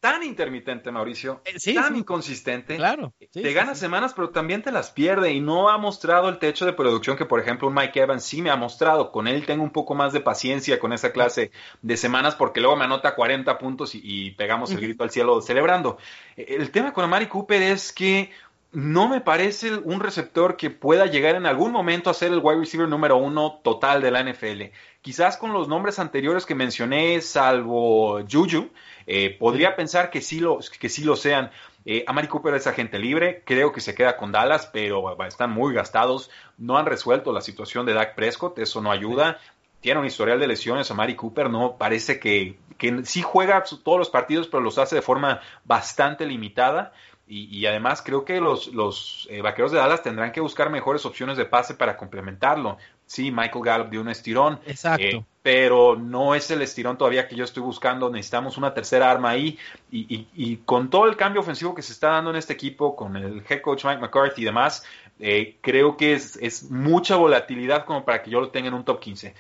tan 0.05 0.23
intermitente, 0.23 0.93
Mauricio, 0.93 1.40
eh, 1.47 1.73
tan 1.73 1.97
inconsistente. 1.97 2.77
Claro. 2.77 3.14
te 3.33 3.53
gana 3.55 3.75
semanas, 3.75 4.12
pero 4.12 4.29
también 4.29 4.61
te 4.62 4.71
las 4.71 4.90
pierde 4.90 5.33
y 5.33 5.40
no 5.40 5.71
ha 5.71 5.79
mostrado 5.79 6.29
el 6.29 6.38
techo 6.38 6.67
de 6.67 6.75
producción 6.75 7.17
que, 7.17 7.25
por 7.25 7.40
ejemplo, 7.40 7.69
un 7.69 7.75
Mike 7.75 8.01
Evans 8.01 8.23
sí 8.23 8.43
me 8.43 8.51
ha 8.51 8.57
mostrado. 8.57 9.11
Con 9.11 9.27
él 9.27 9.47
tengo 9.47 9.62
un 9.62 9.71
poco 9.71 9.95
más 9.95 10.12
de 10.12 10.21
paciencia 10.21 10.79
con 10.79 10.93
esa 10.93 11.11
clase 11.12 11.53
de 11.81 11.97
semanas 11.97 12.35
porque 12.35 12.61
luego 12.61 12.77
me 12.77 12.85
anota 12.85 13.14
40 13.14 13.57
puntos 13.57 13.95
y, 13.95 14.33
pegamos 14.33 14.71
el 14.73 14.81
grito 14.81 15.05
al 15.05 15.11
cielo 15.11 15.40
celebrando. 15.40 15.97
El 16.37 16.71
tema 16.71 16.93
con 16.93 17.05
Amari 17.05 17.29
Cooper 17.29 17.62
es 17.62 17.90
que 17.90 18.31
no 18.75 19.09
me 19.09 19.21
parece 19.21 19.75
un 19.77 20.01
receptor 20.01 20.57
que 20.57 20.69
pueda 20.69 21.07
llegar 21.07 21.37
en 21.37 21.47
algún 21.47 21.71
momento 21.71 22.11
a 22.11 22.15
ser 22.15 22.33
el 22.33 22.41
wide 22.43 22.59
receiver 22.59 22.89
número 22.89 23.17
uno 23.17 23.61
total 23.63 24.03
de 24.03 24.11
la 24.11 24.23
NFL. 24.23 24.75
Quizás 25.01 25.37
con 25.37 25.53
los 25.53 25.69
nombres 25.69 25.99
anteriores 25.99 26.45
que 26.45 26.57
mencioné, 26.57 27.21
salvo 27.21 28.21
Juju, 28.31 28.71
eh, 29.07 29.37
podría 29.39 29.77
pensar 29.77 30.11
que 30.11 30.21
sí 30.21 30.41
lo, 30.41 30.59
que 30.81 30.89
sí 30.89 31.05
lo 31.05 31.15
sean. 31.15 31.51
Eh, 31.85 32.05
Amari 32.09 32.27
Cooper 32.27 32.55
es 32.55 32.67
agente 32.67 32.99
libre, 32.99 33.43
creo 33.45 33.73
que 33.73 33.81
se 33.81 33.95
queda 33.95 34.17
con 34.17 34.33
Dallas, 34.33 34.69
pero 34.73 35.17
están 35.25 35.53
muy 35.53 35.73
gastados. 35.73 36.31
No 36.59 36.77
han 36.77 36.87
resuelto 36.87 37.33
la 37.33 37.43
situación 37.43 37.87
de 37.87 37.95
Dak 37.95 38.17
Prescott, 38.17 38.59
eso 38.59 38.81
no 38.81 38.91
ayuda. 38.91 39.39
Tiene 39.81 40.01
un 40.01 40.07
historial 40.07 40.41
de 40.41 40.49
lesiones, 40.49 40.91
Amari 40.91 41.15
Cooper, 41.15 41.51
no 41.51 41.77
parece 41.77 42.19
que, 42.19 42.59
que 42.79 43.05
sí 43.05 43.23
juega 43.23 43.63
todos 43.85 43.99
los 43.99 44.11
partidos, 44.11 44.49
pero 44.49 44.63
los 44.63 44.79
hace 44.79 44.97
de 44.97 45.03
forma 45.03 45.43
bastante 45.65 46.27
limitada. 46.27 46.93
Y, 47.27 47.65
además 47.65 48.03
creo 48.03 48.23
que 48.25 48.39
los, 48.39 48.67
los 48.69 49.27
eh, 49.31 49.41
vaqueros 49.41 49.73
de 49.73 49.79
Dallas 49.79 50.03
tendrán 50.03 50.31
que 50.31 50.43
buscar 50.43 50.69
mejores 50.69 51.07
opciones 51.07 51.39
de 51.39 51.47
pase 51.47 51.75
para 51.75 51.97
complementarlo. 51.97 52.77
Sí, 53.07 53.31
Michael 53.31 53.65
Gallup 53.65 53.89
dio 53.89 54.03
un 54.03 54.11
estirón. 54.11 54.61
Exacto. 54.67 55.03
Eh, 55.03 55.25
pero 55.43 55.97
no 55.97 56.35
es 56.35 56.51
el 56.51 56.61
estirón 56.61 56.99
todavía 56.99 57.27
que 57.27 57.35
yo 57.35 57.45
estoy 57.45 57.63
buscando. 57.63 58.11
Necesitamos 58.11 58.59
una 58.59 58.75
tercera 58.75 59.11
arma 59.11 59.31
ahí. 59.31 59.59
Y, 59.91 60.27
y, 60.35 60.57
con 60.59 60.91
todo 60.91 61.07
el 61.07 61.17
cambio 61.17 61.41
ofensivo 61.41 61.75
que 61.75 61.81
se 61.81 61.93
está 61.93 62.09
dando 62.09 62.31
en 62.31 62.37
este 62.37 62.53
equipo, 62.53 62.95
con 62.95 63.17
el 63.17 63.43
head 63.49 63.63
coach 63.63 63.87
Mike 63.87 64.03
McCarthy 64.03 64.43
y 64.43 64.45
demás, 64.45 64.85
eh, 65.19 65.57
creo 65.63 65.97
que 65.97 66.13
es, 66.13 66.37
es, 66.37 66.71
mucha 66.71 67.17
volatilidad 67.17 67.87
como 67.87 68.05
para 68.05 68.23
que 68.23 68.31
yo 68.31 68.41
lo 68.41 68.51
tenga 68.51 68.69
en 68.69 68.75
un 68.75 68.85
top 68.85 69.01
15. 69.01 69.35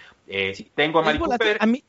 tengo 0.74 1.00
a 1.00 1.02
Mari 1.02 1.18
Cooper. 1.18 1.58
A 1.60 1.66
mí, 1.66 1.84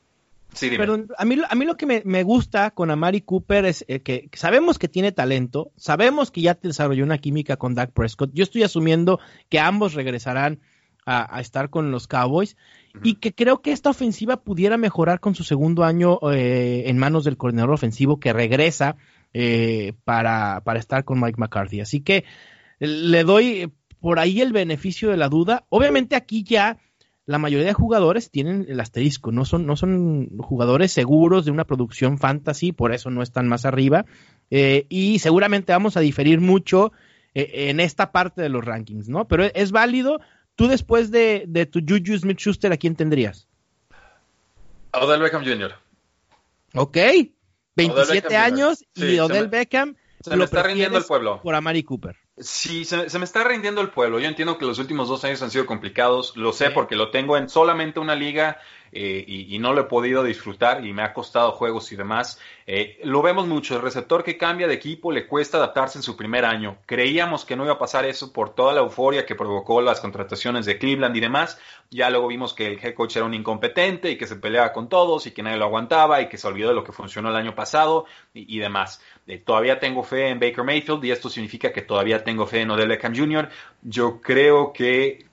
Perdón, 0.59 1.07
a 1.17 1.25
mí, 1.25 1.37
a 1.47 1.55
mí 1.55 1.65
lo 1.65 1.77
que 1.77 2.01
me, 2.03 2.23
gusta 2.23 2.71
con 2.71 2.91
Amari 2.91 3.21
Cooper 3.21 3.65
es 3.65 3.85
eh, 3.87 4.01
que 4.01 4.29
sabemos 4.33 4.79
que 4.79 4.87
tiene 4.87 5.11
talento, 5.11 5.71
sabemos 5.75 6.31
que 6.31 6.41
ya 6.41 6.57
desarrolló 6.61 7.03
una 7.03 7.17
química 7.17 7.57
con 7.57 7.75
Dak 7.75 7.91
Prescott. 7.91 8.31
Yo 8.33 8.43
estoy 8.43 8.63
asumiendo 8.63 9.19
que 9.49 9.59
ambos 9.59 9.93
regresarán 9.93 10.59
a, 11.05 11.39
estar 11.39 11.69
con 11.69 11.91
los 11.91 12.07
Cowboys 12.07 12.57
y 13.03 13.15
que 13.15 13.33
creo 13.33 13.61
que 13.61 13.71
esta 13.71 13.91
ofensiva 13.91 14.37
pudiera 14.37 14.77
mejorar 14.77 15.19
con 15.19 15.35
su 15.35 15.43
segundo 15.43 15.83
año 15.83 16.19
eh, 16.31 16.83
en 16.87 16.97
manos 16.97 17.25
del 17.25 17.37
coordinador 17.37 17.73
ofensivo 17.73 18.19
que 18.19 18.33
regresa 18.33 18.95
eh, 19.33 19.93
para, 20.03 20.61
para 20.63 20.79
estar 20.79 21.03
con 21.03 21.19
Mike 21.19 21.39
McCarthy. 21.39 21.81
Así 21.81 22.01
que 22.01 22.25
le 22.79 23.23
doy 23.23 23.71
por 23.99 24.19
ahí 24.19 24.41
el 24.41 24.53
beneficio 24.53 25.09
de 25.09 25.17
la 25.17 25.29
duda. 25.29 25.65
Obviamente 25.69 26.15
aquí 26.15 26.43
ya 26.43 26.77
la 27.25 27.39
mayoría 27.39 27.67
de 27.67 27.73
jugadores 27.73 28.29
tienen 28.29 28.65
el 28.69 28.79
asterisco, 28.79 29.31
no 29.31 29.45
son, 29.45 29.65
no 29.65 29.75
son 29.75 30.37
jugadores 30.37 30.91
seguros 30.91 31.45
de 31.45 31.51
una 31.51 31.65
producción 31.65 32.17
fantasy, 32.17 32.71
por 32.71 32.93
eso 32.93 33.09
no 33.09 33.23
están 33.23 33.47
más 33.47 33.65
arriba. 33.65 34.05
Eh, 34.51 34.85
y 34.89 35.19
seguramente 35.19 35.71
vamos 35.71 35.97
a 35.97 36.01
diferir 36.01 36.39
mucho 36.39 36.91
eh, 37.33 37.69
en 37.69 37.79
esta 37.79 38.11
parte 38.11 38.41
de 38.41 38.49
los 38.49 38.63
rankings, 38.63 39.09
¿no? 39.09 39.27
Pero 39.27 39.45
es 39.45 39.71
válido. 39.71 40.19
Tú 40.55 40.67
después 40.67 41.09
de, 41.09 41.45
de 41.47 41.65
tu 41.65 41.79
Juju 41.79 42.17
Smith 42.17 42.37
Schuster, 42.37 42.71
¿a 42.71 42.77
quién 42.77 42.95
tendrías? 42.95 43.47
A 44.91 44.99
Odell 45.03 45.21
Beckham 45.21 45.43
Jr. 45.43 45.73
Ok. 46.75 46.97
27 47.75 48.37
años 48.37 48.85
y 48.93 49.19
Odell 49.19 49.47
Beckham. 49.47 49.95
Se 50.21 50.35
me 50.35 50.45
está 50.45 50.63
rindiendo 50.63 50.97
el 50.97 51.03
pueblo. 51.03 51.41
Por 51.41 51.55
Amari 51.55 51.83
Cooper. 51.83 52.15
Sí, 52.37 52.83
se, 52.83 53.17
me 53.17 53.23
está 53.23 53.45
rindiendo 53.45 53.79
el 53.79 53.91
pueblo. 53.91 54.19
Yo 54.19 54.27
entiendo 54.27 54.57
que 54.57 54.65
los 54.65 54.77
últimos 54.77 55.07
dos 55.07 55.23
años 55.23 55.41
han 55.41 55.51
sido 55.51 55.65
complicados. 55.65 56.35
Lo 56.35 56.51
sé 56.51 56.69
porque 56.69 56.97
lo 56.97 57.09
tengo 57.09 57.37
en 57.37 57.47
solamente 57.47 58.01
una 58.01 58.13
liga 58.13 58.59
eh, 58.97 59.25
y, 59.27 59.59
no 59.59 59.73
lo 59.73 59.81
he 59.81 59.83
podido 59.85 60.23
disfrutar 60.23 60.85
y 60.85 60.93
me 60.93 61.01
ha 61.03 61.13
costado 61.13 61.51
juegos 61.51 61.91
y 61.91 61.97
demás. 61.97 62.39
Eh, 62.65 62.97
lo 63.03 63.21
vemos 63.21 63.45
mucho, 63.45 63.75
el 63.75 63.81
receptor 63.81 64.23
que 64.23 64.37
cambia 64.37 64.67
de 64.67 64.73
equipo 64.73 65.11
le 65.11 65.27
cuesta 65.27 65.57
adaptarse 65.57 65.99
en 65.99 66.03
su 66.03 66.15
primer 66.15 66.45
año. 66.45 66.77
Creíamos 66.85 67.43
que 67.43 67.57
no 67.57 67.65
iba 67.65 67.73
a 67.73 67.77
pasar 67.77 68.05
eso 68.05 68.31
por 68.31 68.55
toda 68.55 68.73
la 68.73 68.79
euforia 68.79 69.25
que 69.25 69.35
provocó 69.35 69.81
las 69.81 69.99
contrataciones 69.99 70.65
de 70.65 70.77
Cleveland 70.77 71.15
y 71.15 71.19
demás. 71.19 71.59
Ya 71.91 72.09
luego 72.09 72.27
vimos 72.27 72.53
que 72.53 72.67
el 72.67 72.79
head 72.81 72.93
coach 72.93 73.17
era 73.17 73.25
un 73.25 73.33
incompetente 73.33 74.09
y 74.11 74.17
que 74.17 74.27
se 74.27 74.37
peleaba 74.37 74.71
con 74.71 74.87
todos 74.87 75.27
y 75.27 75.31
que 75.31 75.43
nadie 75.43 75.57
lo 75.57 75.65
aguantaba 75.65 76.21
y 76.21 76.29
que 76.29 76.37
se 76.37 76.47
olvidó 76.47 76.69
de 76.69 76.75
lo 76.75 76.83
que 76.85 76.93
funcionó 76.93 77.29
el 77.29 77.35
año 77.35 77.53
pasado 77.53 78.05
y, 78.33 78.59
demás. 78.59 79.01
Todavía 79.43 79.79
tengo 79.79 80.03
fe 80.03 80.29
en 80.29 80.39
Baker 80.39 80.63
Mayfield 80.63 81.03
y 81.03 81.11
esto 81.11 81.29
significa 81.29 81.71
que 81.71 81.81
todavía 81.81 82.23
tengo 82.23 82.45
fe 82.45 82.61
en 82.61 82.71
Odell 82.71 82.89
Beckham 82.89 83.15
Jr. 83.15 83.49
Yo 83.81 84.21
creo 84.21 84.71
que 84.71 85.25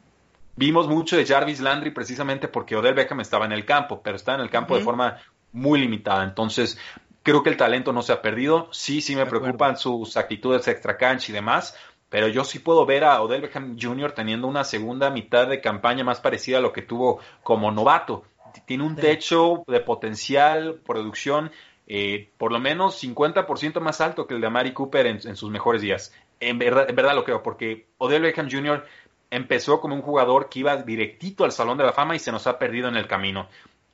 Vimos 0.54 0.86
mucho 0.86 1.16
de 1.16 1.24
Jarvis 1.24 1.60
Landry 1.60 1.90
precisamente 1.90 2.46
porque 2.46 2.76
Odell 2.76 2.94
Beckham 2.94 3.20
estaba 3.20 3.46
en 3.46 3.52
el 3.52 3.64
campo, 3.64 4.02
pero 4.02 4.16
está 4.16 4.34
en 4.34 4.40
el 4.40 4.50
campo 4.50 4.76
de 4.76 4.84
forma 4.84 5.18
muy 5.52 5.80
limitada. 5.80 6.24
Entonces, 6.24 6.78
creo 7.22 7.42
que 7.42 7.50
el 7.50 7.56
talento 7.56 7.92
no 7.92 8.02
se 8.02 8.12
ha 8.12 8.20
perdido. 8.20 8.68
Sí, 8.70 9.00
sí 9.00 9.16
me 9.16 9.24
preocupan 9.24 9.78
sus 9.78 10.16
actitudes 10.16 10.68
extra 10.68 10.98
cancha 10.98 11.32
y 11.32 11.34
demás, 11.34 11.74
pero 12.10 12.28
yo 12.28 12.44
sí 12.44 12.58
puedo 12.58 12.84
ver 12.84 13.04
a 13.04 13.22
Odell 13.22 13.40
Beckham 13.40 13.78
Jr. 13.80 14.12
teniendo 14.12 14.46
una 14.46 14.64
segunda 14.64 15.08
mitad 15.08 15.46
de 15.46 15.62
campaña 15.62 16.04
más 16.04 16.20
parecida 16.20 16.58
a 16.58 16.60
lo 16.60 16.72
que 16.72 16.82
tuvo 16.82 17.20
como 17.42 17.70
novato. 17.70 18.24
Tiene 18.66 18.84
un 18.84 18.96
techo 18.96 19.64
de 19.66 19.80
potencial, 19.80 20.80
producción, 20.84 21.50
eh, 21.94 22.30
por 22.38 22.52
lo 22.52 22.58
menos 22.58 23.04
50% 23.04 23.78
más 23.80 24.00
alto 24.00 24.26
que 24.26 24.32
el 24.32 24.40
de 24.40 24.46
Amari 24.46 24.72
Cooper 24.72 25.04
en, 25.06 25.36
sus 25.36 25.50
mejores 25.50 25.82
días. 25.82 26.14
En 26.40 26.58
verdad, 26.58 26.88
en 26.88 26.96
verdad 26.96 27.14
lo 27.14 27.22
creo, 27.22 27.42
porque 27.42 27.86
Odell 27.98 28.22
Beckham 28.22 28.48
Jr 28.50 28.86
empezó 29.28 29.78
como 29.78 29.94
un 29.94 30.00
jugador 30.00 30.48
que 30.48 30.60
iba 30.60 30.74
directito 30.78 31.44
al 31.44 31.52
Salón 31.52 31.76
de 31.76 31.84
la 31.84 31.92
Fama 31.92 32.16
y 32.16 32.18
se 32.18 32.32
nos 32.32 32.46
ha 32.46 32.58
perdido 32.58 32.88
en 32.88 32.96
el 32.96 33.06
camino. 33.06 33.46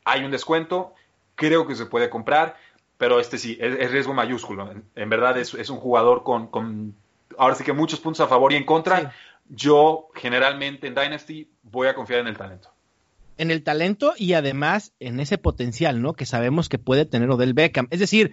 Hay 0.04 0.22
un 0.22 0.30
descuento, 0.30 0.94
creo 1.34 1.66
que 1.66 1.74
se 1.74 1.86
puede 1.86 2.08
comprar, 2.08 2.56
pero 2.98 3.18
este 3.18 3.36
sí, 3.36 3.58
es, 3.60 3.90
riesgo 3.90 4.14
mayúsculo. 4.14 4.70
En, 4.94 5.10
verdad 5.10 5.36
es, 5.36 5.52
un 5.68 5.78
jugador 5.78 6.22
con, 6.22 6.94
ahora 7.36 7.56
sí 7.56 7.64
que 7.64 7.72
muchos 7.72 7.98
puntos 7.98 8.20
a 8.20 8.28
favor 8.28 8.52
y 8.52 8.56
en 8.56 8.64
contra. 8.64 9.12
Yo 9.48 10.06
generalmente 10.14 10.86
en 10.86 10.94
Dynasty 10.94 11.50
voy 11.64 11.88
a 11.88 11.96
confiar 11.96 12.20
en 12.20 12.28
el 12.28 12.36
talento. 12.36 12.70
En 13.38 13.50
el 13.50 13.62
talento 13.62 14.12
y 14.18 14.34
además 14.34 14.92
en 15.00 15.20
ese 15.20 15.38
potencial, 15.38 16.02
¿no? 16.02 16.12
Que 16.12 16.26
sabemos 16.26 16.68
que 16.68 16.78
puede 16.78 17.06
tener 17.06 17.30
Odell 17.30 17.54
Beckham. 17.54 17.88
Es 17.90 18.00
decir, 18.00 18.32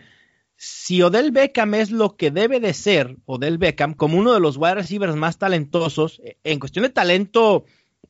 si 0.57 1.01
Odell 1.01 1.31
Beckham 1.31 1.73
es 1.73 1.91
lo 1.91 2.15
que 2.15 2.31
debe 2.31 2.59
de 2.59 2.73
ser, 2.73 3.17
Odell 3.25 3.57
Beckham, 3.57 3.93
como 3.93 4.17
uno 4.17 4.33
de 4.33 4.39
los 4.39 4.57
wide 4.57 4.75
receivers 4.75 5.15
más 5.15 5.37
talentosos, 5.37 6.19
eh, 6.23 6.37
en 6.43 6.59
cuestión 6.59 6.83
de 6.83 6.89
talento 6.89 7.65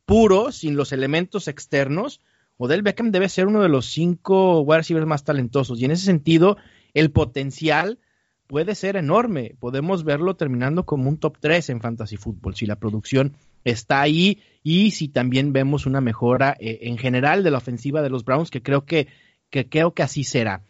puro, 0.05 0.51
sin 0.51 0.75
los 0.75 0.91
elementos 0.91 1.47
externos, 1.47 2.21
Odell 2.57 2.83
Beckham 2.83 3.11
debe 3.11 3.29
ser 3.29 3.47
uno 3.47 3.61
de 3.61 3.69
los 3.69 3.87
cinco 3.87 4.61
wide 4.61 4.77
receivers 4.77 5.07
más 5.07 5.23
talentosos. 5.23 5.79
Y 5.79 5.85
en 5.85 5.91
ese 5.91 6.05
sentido, 6.05 6.57
el 6.93 7.11
potencial 7.11 7.99
puede 8.47 8.75
ser 8.75 8.95
enorme. 8.95 9.55
Podemos 9.59 10.03
verlo 10.03 10.35
terminando 10.35 10.85
como 10.85 11.09
un 11.09 11.17
top 11.17 11.37
3 11.39 11.69
en 11.71 11.81
fantasy 11.81 12.17
fútbol, 12.17 12.55
si 12.55 12.65
la 12.65 12.79
producción 12.79 13.35
está 13.66 14.01
ahí 14.01 14.41
y 14.63 14.91
si 14.91 15.09
también 15.09 15.51
vemos 15.51 15.86
una 15.86 15.99
mejora 15.99 16.55
eh, 16.59 16.80
en 16.84 16.97
general 16.97 17.43
de 17.43 17.51
la 17.51 17.57
ofensiva 17.57 18.01
de 18.01 18.09
los 18.09 18.24
Browns, 18.24 18.49
que 18.49 18.61
creo 18.61 18.86
que, 18.86 19.07
que 19.49 19.68
creo 19.68 19.93
que 19.93 20.03
así 20.03 20.24
será. 20.24 20.61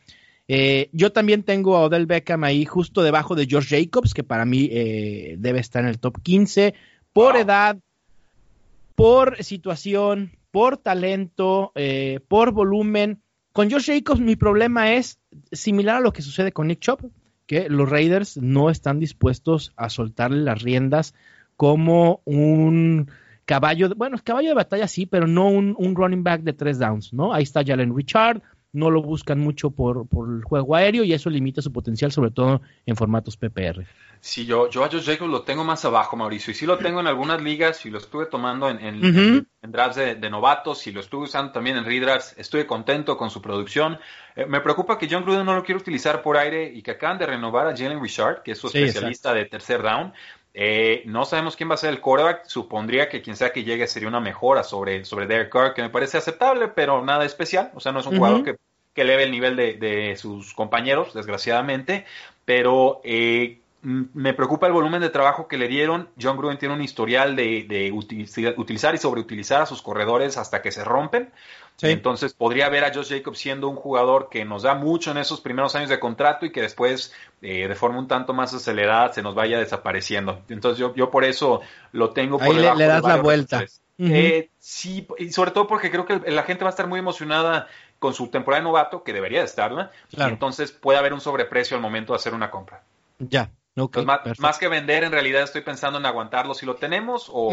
Eh, 0.47 0.89
yo 0.91 1.11
también 1.11 1.43
tengo 1.43 1.75
a 1.75 1.81
Odell 1.81 2.05
Beckham 2.05 2.43
ahí 2.43 2.65
justo 2.65 3.03
debajo 3.03 3.35
de 3.35 3.45
George 3.45 3.79
Jacobs, 3.79 4.13
que 4.13 4.23
para 4.23 4.45
mí 4.45 4.69
eh, 4.71 5.35
debe 5.37 5.59
estar 5.59 5.83
en 5.83 5.89
el 5.89 5.99
top 5.99 6.21
15, 6.21 6.73
por 7.13 7.35
edad, 7.37 7.77
por 8.95 9.43
situación, 9.43 10.31
por 10.51 10.77
talento, 10.77 11.73
por 12.27 12.51
volumen. 12.51 13.21
Con 13.51 13.69
George 13.69 13.93
Jacobs 13.93 14.21
mi 14.21 14.35
problema 14.35 14.93
es 14.93 15.19
similar 15.51 15.97
a 15.97 16.01
lo 16.01 16.13
que 16.13 16.21
sucede 16.21 16.51
con 16.51 16.67
Nick 16.67 16.79
Chop 16.79 17.01
que 17.45 17.69
los 17.69 17.89
Raiders 17.89 18.37
no 18.37 18.69
están 18.69 18.99
dispuestos 18.99 19.71
a 19.75 19.89
soltarle 19.89 20.41
las 20.41 20.61
riendas 20.61 21.13
como 21.55 22.21
un 22.25 23.09
caballo, 23.45 23.89
bueno, 23.95 24.17
caballo 24.23 24.49
de 24.49 24.55
batalla 24.55 24.87
sí, 24.87 25.05
pero 25.05 25.27
no 25.27 25.47
un, 25.47 25.95
running 25.95 26.23
back 26.23 26.41
de 26.41 26.53
tres 26.53 26.79
downs, 26.79 27.13
¿no? 27.13 27.33
Ahí 27.33 27.43
está 27.43 27.63
Jalen 27.65 27.95
Richard, 27.95 28.41
no 28.73 28.89
lo 28.89 29.01
buscan 29.01 29.39
mucho 29.39 29.71
por, 29.71 30.07
por, 30.07 30.29
el 30.35 30.43
juego 30.43 30.75
aéreo 30.75 31.03
y 31.03 31.13
eso 31.13 31.29
limita 31.29 31.61
su 31.61 31.71
potencial, 31.71 32.11
sobre 32.11 32.31
todo 32.31 32.61
en 32.85 32.95
formatos 32.95 33.37
PPR. 33.37 33.85
Sí, 34.19 34.45
yo, 34.45 34.69
yo 34.71 34.83
a 34.83 34.89
Josh 34.89 35.05
Jacobs 35.05 35.29
lo 35.29 35.43
tengo 35.43 35.63
más 35.63 35.85
abajo, 35.85 36.17
Mauricio, 36.17 36.51
y 36.51 36.55
sí 36.55 36.65
lo 36.65 36.79
tengo 36.79 36.99
en 36.99 37.07
algunas 37.07 37.41
ligas 37.41 37.85
y 37.85 37.91
lo 37.91 37.99
estuve 37.99 38.25
tomando 38.25 38.69
en, 38.69 38.79
en, 38.83 39.47
drafts 39.71 39.97
de, 39.97 40.29
novatos 40.31 40.87
y 40.87 40.91
lo 40.91 40.99
estuve 40.99 41.25
usando 41.25 41.51
también 41.51 41.77
en 41.77 41.85
redrafts. 41.85 42.33
Estuve 42.37 42.65
contento 42.65 43.17
con 43.17 43.29
su 43.29 43.39
producción. 43.41 43.99
Eh, 44.35 44.47
me 44.47 44.61
preocupa 44.61 44.97
que 44.97 45.07
John 45.09 45.23
Gruden 45.23 45.45
no 45.45 45.53
lo 45.53 45.63
quiere 45.63 45.79
utilizar 45.79 46.23
por 46.23 46.37
aire 46.37 46.71
y 46.73 46.81
que 46.81 46.91
acaban 46.91 47.19
de 47.19 47.27
renovar 47.27 47.67
a 47.67 47.77
Jalen 47.77 48.01
Richard, 48.01 48.41
que 48.41 48.53
es 48.53 48.57
su 48.57 48.67
especialista 48.67 49.31
de 49.33 49.45
tercer 49.45 49.81
round. 49.81 50.11
Eh, 50.57 51.03
no 51.05 51.25
sabemos 51.25 51.57
quién 51.57 51.69
va 51.69 51.73
a 51.73 51.77
ser 51.77 51.89
el 51.89 51.99
quarterback. 51.99 52.45
Supondría 52.45 53.09
que 53.09 53.21
quien 53.21 53.35
sea 53.35 53.51
que 53.51 53.65
llegue 53.65 53.87
sería 53.87 54.07
una 54.07 54.21
mejora 54.21 54.63
sobre, 54.63 55.03
sobre 55.03 55.27
Derek 55.27 55.51
Carr, 55.51 55.73
que 55.73 55.81
me 55.81 55.89
parece 55.89 56.17
aceptable, 56.17 56.69
pero 56.69 57.03
nada 57.03 57.25
especial. 57.25 57.71
O 57.75 57.81
sea, 57.81 57.91
no 57.91 57.99
es 57.99 58.05
un 58.05 58.17
jugador 58.17 58.43
que, 58.43 58.55
que 58.93 59.01
eleve 59.01 59.23
el 59.23 59.31
nivel 59.31 59.57
de, 59.57 59.73
de, 59.73 60.15
sus 60.15 60.53
compañeros, 60.53 61.13
desgraciadamente. 61.13 62.05
Pero 62.45 63.01
eh, 63.03 63.59
me 63.81 64.33
preocupa 64.33 64.67
el 64.67 64.73
volumen 64.73 65.01
de 65.01 65.09
trabajo 65.09 65.49
que 65.49 65.57
le 65.57 65.67
dieron. 65.67 66.07
John 66.19 66.37
Gruden 66.37 66.57
tiene 66.57 66.73
un 66.73 66.81
historial 66.81 67.35
de, 67.35 67.65
de 67.67 67.91
utilizar 67.91 68.95
y 68.95 68.97
sobreutilizar 68.97 69.61
a 69.61 69.65
sus 69.65 69.81
corredores 69.81 70.37
hasta 70.37 70.61
que 70.61 70.71
se 70.71 70.85
rompen. 70.85 71.31
Entonces 71.81 72.33
podría 72.33 72.69
ver 72.69 72.85
a 72.85 72.93
Josh 72.93 73.09
Jacobs 73.09 73.37
siendo 73.37 73.67
un 73.67 73.75
jugador 73.75 74.29
que 74.29 74.45
nos 74.45 74.63
da 74.63 74.75
mucho 74.75 75.11
en 75.11 75.17
esos 75.17 75.41
primeros 75.41 75.75
años 75.75 75.89
de 75.89 75.99
contrato 75.99 76.45
y 76.45 76.51
que 76.51 76.61
después 76.61 77.13
eh, 77.41 77.67
de 77.67 77.75
forma 77.75 77.99
un 77.99 78.07
tanto 78.07 78.33
más 78.33 78.53
acelerada 78.53 79.11
se 79.11 79.21
nos 79.21 79.35
vaya 79.35 79.59
desapareciendo. 79.59 80.41
Entonces 80.49 80.79
yo, 80.79 80.95
yo 80.95 81.11
por 81.11 81.25
eso 81.25 81.61
lo 81.91 82.11
tengo 82.11 82.37
por 82.37 82.47
Ahí 82.47 82.77
le, 82.77 82.85
das 82.85 83.03
la 83.03 83.17
vuelta. 83.17 83.65
Eh, 83.97 84.49
sí, 84.59 85.07
y 85.17 85.31
sobre 85.31 85.51
todo 85.51 85.67
porque 85.67 85.89
creo 85.91 86.05
que 86.05 86.19
la 86.31 86.43
gente 86.43 86.63
va 86.63 86.69
a 86.69 86.71
estar 86.71 86.87
muy 86.87 86.99
emocionada 86.99 87.67
con 87.99 88.13
su 88.13 88.27
temporada 88.27 88.61
de 88.61 88.65
novato, 88.65 89.03
que 89.03 89.13
debería 89.13 89.39
de 89.39 89.45
estarla, 89.45 89.91
entonces 90.17 90.71
puede 90.71 90.99
haber 90.99 91.13
un 91.13 91.21
sobreprecio 91.21 91.77
al 91.77 91.81
momento 91.81 92.11
de 92.11 92.17
hacer 92.17 92.33
una 92.33 92.51
compra. 92.51 92.83
Ya, 93.19 93.51
más, 94.39 94.57
que 94.59 94.67
vender, 94.67 95.05
en 95.05 95.13
realidad 95.13 95.43
estoy 95.43 95.61
pensando 95.61 95.97
en 95.97 96.05
aguantarlo 96.05 96.53
si 96.53 96.65
lo 96.65 96.75
tenemos 96.75 97.29
o, 97.31 97.51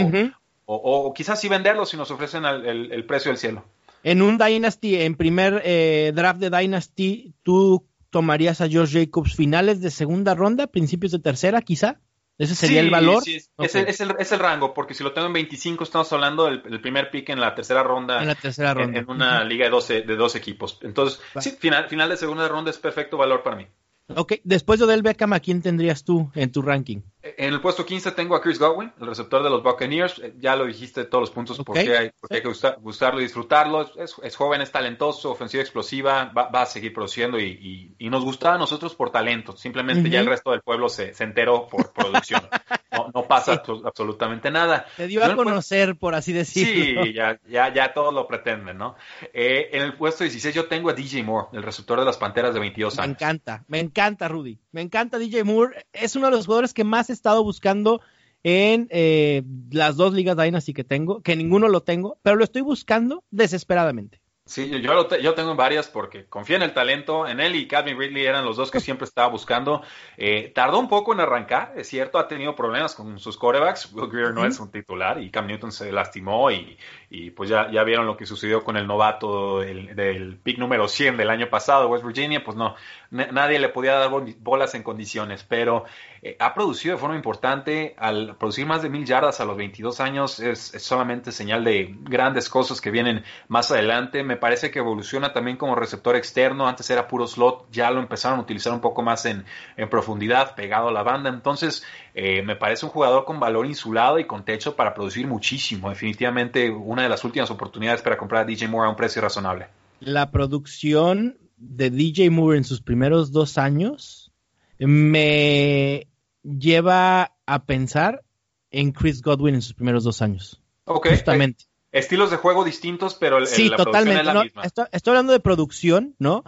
o, 0.66 1.14
quizás 1.14 1.40
sí 1.40 1.48
venderlo 1.48 1.86
si 1.86 1.96
nos 1.96 2.10
ofrecen 2.10 2.44
el 2.44 3.04
precio 3.06 3.30
del 3.30 3.38
cielo. 3.38 3.64
En 4.02 4.22
un 4.22 4.38
Dynasty, 4.38 4.96
en 4.96 5.16
primer 5.16 5.62
eh, 5.64 6.12
draft 6.14 6.40
de 6.40 6.50
Dynasty, 6.50 7.34
¿tú 7.42 7.86
tomarías 8.10 8.60
a 8.60 8.68
George 8.68 9.00
Jacobs 9.00 9.34
finales 9.34 9.80
de 9.80 9.90
segunda 9.90 10.34
ronda, 10.34 10.66
principios 10.66 11.12
de 11.12 11.18
tercera, 11.18 11.62
quizá? 11.62 12.00
¿Ese 12.38 12.54
sería 12.54 12.80
el 12.80 12.90
valor? 12.90 13.22
Sí, 13.22 13.36
es, 13.58 14.00
el, 14.00 14.38
rango, 14.38 14.74
porque 14.74 14.94
si 14.94 15.04
lo 15.04 15.12
tengo 15.12 15.28
en 15.28 15.34
25, 15.34 15.84
estamos 15.84 16.12
hablando 16.12 16.46
del, 16.46 16.80
primer 16.80 17.10
pick 17.10 17.28
en 17.28 17.40
la 17.40 17.54
tercera 17.54 17.82
ronda. 17.82 18.20
En 18.20 18.26
la 18.26 18.34
tercera 18.34 18.74
ronda. 18.74 18.98
En, 18.98 19.08
una 19.08 19.44
liga 19.44 19.66
de 19.66 19.70
12, 19.70 20.02
de 20.02 20.16
dos 20.16 20.34
equipos. 20.34 20.78
Entonces, 20.82 21.20
sí, 21.38 21.52
final, 21.58 21.88
final 21.88 22.08
de 22.08 22.16
segunda 22.16 22.48
ronda 22.48 22.70
es 22.70 22.78
perfecto 22.78 23.16
valor 23.16 23.42
para 23.42 23.56
mí. 23.56 23.66
Ok, 24.08 24.34
después 24.44 24.80
de 24.80 24.86
Odell 24.86 25.02
Beckham, 25.02 25.32
¿a 25.32 25.40
quién 25.40 25.62
tendrías 25.62 26.04
tú 26.04 26.30
en 26.34 26.50
tu 26.50 26.62
ranking? 26.62 27.02
En 27.22 27.54
el 27.54 27.60
puesto 27.60 27.86
15 27.86 28.10
tengo 28.12 28.34
a 28.34 28.42
Chris 28.42 28.58
Godwin, 28.58 28.92
el 29.00 29.06
receptor 29.06 29.44
de 29.44 29.50
los 29.50 29.62
Buccaneers. 29.62 30.18
Eh, 30.18 30.34
ya 30.38 30.56
lo 30.56 30.66
dijiste 30.66 31.04
todos 31.04 31.22
los 31.22 31.30
puntos 31.30 31.56
por 31.58 31.74
qué 31.76 31.96
hay, 31.96 32.10
que 32.28 32.48
gustarlo 32.80 33.20
y 33.20 33.24
disfrutarlo. 33.24 33.88
Es, 33.96 34.36
joven, 34.36 34.60
es 34.60 34.72
talentoso, 34.72 35.30
ofensiva 35.30 35.62
explosiva, 35.62 36.32
va, 36.36 36.62
a 36.62 36.66
seguir 36.66 36.92
produciendo 36.92 37.38
y, 37.38 37.94
nos 38.00 38.24
gusta 38.24 38.54
a 38.54 38.58
nosotros 38.58 38.96
por 38.96 39.10
talento. 39.10 39.56
Simplemente 39.56 40.10
ya 40.10 40.20
el 40.20 40.26
resto 40.26 40.50
del 40.50 40.62
pueblo 40.62 40.88
se, 40.88 41.12
enteró 41.20 41.68
por 41.68 41.92
producción. 41.92 42.42
no, 43.14 43.22
pasa 43.22 43.62
absolutamente 43.84 44.50
nada. 44.50 44.86
Te 44.96 45.06
dio 45.06 45.24
a 45.24 45.36
conocer, 45.36 45.96
por 45.96 46.16
así 46.16 46.32
decirlo. 46.32 47.04
Sí, 47.04 47.12
ya, 47.14 47.38
ya, 47.48 47.72
ya 47.72 47.92
todos 47.94 48.12
lo 48.12 48.26
pretenden, 48.26 48.78
¿no? 48.78 48.96
Eh, 49.32 49.70
en 49.72 49.82
el 49.82 49.94
puesto 49.94 50.24
16 50.24 50.54
yo 50.54 50.66
tengo 50.66 50.90
a 50.90 50.92
DJ 50.92 51.22
Moore, 51.22 51.48
el 51.52 51.62
receptor 51.62 52.00
de 52.00 52.04
las 52.04 52.16
Panteras 52.16 52.52
de 52.52 52.60
22 52.60 52.98
años. 52.98 53.06
Me 53.06 53.12
encanta, 53.12 53.64
me 53.68 53.78
encanta, 53.78 54.26
Rudy. 54.26 54.58
Me 54.72 54.80
encanta 54.80 55.18
DJ 55.18 55.44
Moore. 55.44 55.86
Es 55.92 56.16
uno 56.16 56.26
de 56.26 56.32
los 56.32 56.46
jugadores 56.46 56.74
que 56.74 56.82
más 56.82 57.10
estado 57.12 57.42
buscando 57.44 58.00
en 58.42 58.88
eh, 58.90 59.42
las 59.70 59.96
dos 59.96 60.12
ligas 60.12 60.36
Dynasty 60.36 60.74
que 60.74 60.84
tengo, 60.84 61.22
que 61.22 61.36
ninguno 61.36 61.68
lo 61.68 61.82
tengo, 61.82 62.18
pero 62.22 62.36
lo 62.36 62.44
estoy 62.44 62.62
buscando 62.62 63.24
desesperadamente. 63.30 64.20
Sí, 64.44 64.68
yo, 64.68 64.94
lo 64.94 65.08
yo 65.18 65.34
tengo 65.34 65.54
varias 65.54 65.88
porque 65.88 66.26
confía 66.26 66.56
en 66.56 66.62
el 66.62 66.74
talento. 66.74 67.28
En 67.28 67.38
él 67.38 67.54
y 67.54 67.68
Calvin 67.68 67.96
Ridley 67.96 68.26
eran 68.26 68.44
los 68.44 68.56
dos 68.56 68.72
que 68.72 68.80
siempre 68.80 69.04
estaba 69.04 69.28
buscando. 69.28 69.82
Eh, 70.16 70.50
tardó 70.52 70.80
un 70.80 70.88
poco 70.88 71.12
en 71.12 71.20
arrancar, 71.20 71.72
es 71.76 71.88
cierto, 71.88 72.18
ha 72.18 72.26
tenido 72.26 72.56
problemas 72.56 72.96
con 72.96 73.20
sus 73.20 73.36
corebacks. 73.38 73.92
Will 73.92 74.10
Greer 74.10 74.34
no 74.34 74.44
es 74.44 74.58
un 74.58 74.72
titular 74.72 75.22
y 75.22 75.30
Cam 75.30 75.46
Newton 75.46 75.70
se 75.70 75.92
lastimó 75.92 76.50
y, 76.50 76.76
y 77.14 77.30
pues 77.30 77.50
ya, 77.50 77.70
ya 77.70 77.84
vieron 77.84 78.06
lo 78.06 78.16
que 78.16 78.24
sucedió 78.24 78.64
con 78.64 78.78
el 78.78 78.86
novato 78.86 79.60
del, 79.60 80.38
pick 80.42 80.56
número 80.56 80.88
100 80.88 81.18
del 81.18 81.28
año 81.28 81.50
pasado, 81.50 81.88
West 81.88 82.06
Virginia, 82.06 82.42
pues 82.42 82.56
no, 82.56 82.74
nadie 83.10 83.58
le 83.58 83.68
podía 83.68 83.96
dar 83.96 84.10
bolas 84.40 84.74
en 84.74 84.82
condiciones, 84.82 85.44
pero 85.44 85.84
eh, 86.22 86.36
ha 86.38 86.54
producido 86.54 86.94
de 86.94 87.00
forma 87.00 87.14
importante, 87.14 87.94
al 87.98 88.36
producir 88.36 88.64
más 88.64 88.80
de 88.80 88.88
mil 88.88 89.04
yardas 89.04 89.40
a 89.40 89.44
los 89.44 89.58
22 89.58 90.00
años, 90.00 90.40
es, 90.40 90.72
solamente 90.78 91.32
señal 91.32 91.64
de 91.64 91.94
grandes 92.00 92.48
cosas 92.48 92.80
que 92.80 92.90
vienen 92.90 93.24
más 93.46 93.70
adelante. 93.70 94.22
Me 94.22 94.38
parece 94.38 94.70
que 94.70 94.78
evoluciona 94.78 95.34
también 95.34 95.58
como 95.58 95.74
receptor 95.74 96.16
externo, 96.16 96.66
antes 96.66 96.88
era 96.88 97.08
puro 97.08 97.26
slot, 97.26 97.66
ya 97.70 97.90
lo 97.90 98.00
empezaron 98.00 98.38
a 98.38 98.42
utilizar 98.42 98.72
un 98.72 98.80
poco 98.80 99.02
más 99.02 99.26
en, 99.26 99.44
en 99.76 99.90
profundidad, 99.90 100.54
pegado 100.54 100.88
a 100.88 100.92
la 100.92 101.02
banda, 101.02 101.28
entonces 101.28 101.84
eh, 102.14 102.40
me 102.42 102.56
parece 102.56 102.86
un 102.86 102.92
jugador 102.92 103.26
con 103.26 103.38
valor 103.38 103.66
insulado 103.66 104.18
y 104.18 104.24
con 104.24 104.44
techo 104.44 104.76
para 104.76 104.94
producir 104.94 105.26
muchísimo, 105.26 105.90
definitivamente 105.90 106.70
una 106.70 107.01
de 107.04 107.08
las 107.08 107.24
últimas 107.24 107.50
oportunidades 107.50 108.02
para 108.02 108.16
comprar 108.16 108.42
a 108.42 108.44
DJ 108.44 108.68
Moore 108.68 108.86
a 108.86 108.90
un 108.90 108.96
precio 108.96 109.22
razonable. 109.22 109.68
La 110.00 110.30
producción 110.30 111.38
de 111.56 111.90
DJ 111.90 112.30
Moore 112.30 112.58
en 112.58 112.64
sus 112.64 112.80
primeros 112.82 113.32
dos 113.32 113.58
años 113.58 114.32
me 114.78 116.08
lleva 116.42 117.36
a 117.46 117.64
pensar 117.64 118.24
en 118.70 118.92
Chris 118.92 119.22
Godwin 119.22 119.54
en 119.54 119.62
sus 119.62 119.74
primeros 119.74 120.04
dos 120.04 120.22
años. 120.22 120.60
Ok. 120.84 121.08
Justamente. 121.10 121.66
estilos 121.92 122.30
de 122.30 122.36
juego 122.36 122.64
distintos, 122.64 123.14
pero 123.14 123.38
el, 123.38 123.46
sí, 123.46 123.70
totalmente. 123.70 124.24
la 124.24 124.42
misma. 124.42 124.62
Estoy, 124.62 124.86
estoy, 124.92 125.10
hablando 125.12 125.32
de 125.32 125.40
producción, 125.40 126.16
¿no? 126.18 126.42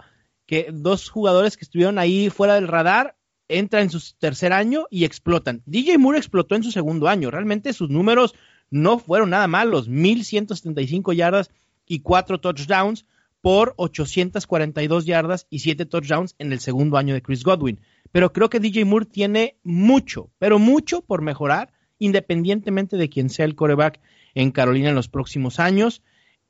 Que 0.45 0.69
dos 0.73 1.09
jugadores 1.09 1.55
que 1.55 1.63
estuvieron 1.63 1.97
ahí 1.97 2.29
fuera 2.29 2.55
del 2.55 2.67
radar 2.67 3.15
entran 3.47 3.83
en 3.83 3.89
su 3.89 4.01
tercer 4.17 4.53
año 4.53 4.85
y 4.89 5.05
explotan. 5.05 5.61
DJ 5.65 5.97
Moore 5.97 6.17
explotó 6.17 6.55
en 6.55 6.63
su 6.63 6.71
segundo 6.71 7.07
año. 7.07 7.31
Realmente 7.31 7.73
sus 7.73 7.89
números 7.89 8.35
no 8.69 8.99
fueron 8.99 9.29
nada 9.31 9.47
malos, 9.47 9.87
1175 9.87 11.13
yardas 11.13 11.51
y 11.87 11.99
4 11.99 12.39
touchdowns 12.39 13.05
por 13.41 13.75
842 13.77 15.05
yardas 15.05 15.47
y 15.49 15.59
7 15.59 15.85
touchdowns 15.85 16.35
en 16.39 16.51
el 16.51 16.59
segundo 16.59 16.97
año 16.97 17.13
de 17.13 17.21
Chris 17.21 17.43
Godwin. 17.43 17.79
Pero 18.11 18.33
creo 18.33 18.49
que 18.49 18.59
DJ 18.59 18.85
Moore 18.85 19.05
tiene 19.05 19.57
mucho, 19.63 20.31
pero 20.39 20.57
mucho 20.57 21.01
por 21.01 21.21
mejorar, 21.21 21.73
independientemente 21.99 22.97
de 22.97 23.09
quién 23.09 23.29
sea 23.29 23.45
el 23.45 23.55
coreback 23.55 23.99
en 24.33 24.51
Carolina 24.51 24.89
en 24.89 24.95
los 24.95 25.09
próximos 25.09 25.59
años. 25.59 26.01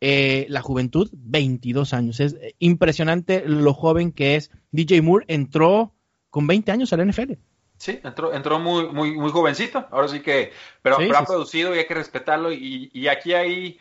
Eh, 0.02 0.46
la 0.50 0.62
juventud, 0.62 1.10
22 1.14 1.94
años. 1.94 2.20
Es 2.20 2.36
impresionante 2.60 3.44
lo 3.46 3.74
joven 3.74 4.12
que 4.12 4.36
es. 4.36 4.52
DJ 4.72 5.02
Moore 5.02 5.26
entró 5.28 5.96
con 6.30 6.48
20 6.48 6.72
años 6.72 6.94
al 6.94 7.10
NFL. 7.10 7.34
Sí, 7.86 8.00
entró, 8.04 8.34
entró 8.34 8.58
muy, 8.58 8.88
muy, 8.88 9.12
muy 9.12 9.30
jovencito, 9.30 9.86
ahora 9.92 10.08
sí 10.08 10.20
que, 10.22 10.52
pero, 10.82 10.98
ha 11.16 11.24
producido 11.24 11.76
y 11.76 11.78
hay 11.78 11.86
que 11.86 11.94
respetarlo 11.94 12.52
y, 12.52 12.90
y 12.92 13.08
aquí 13.10 13.36
hay, 13.36 13.80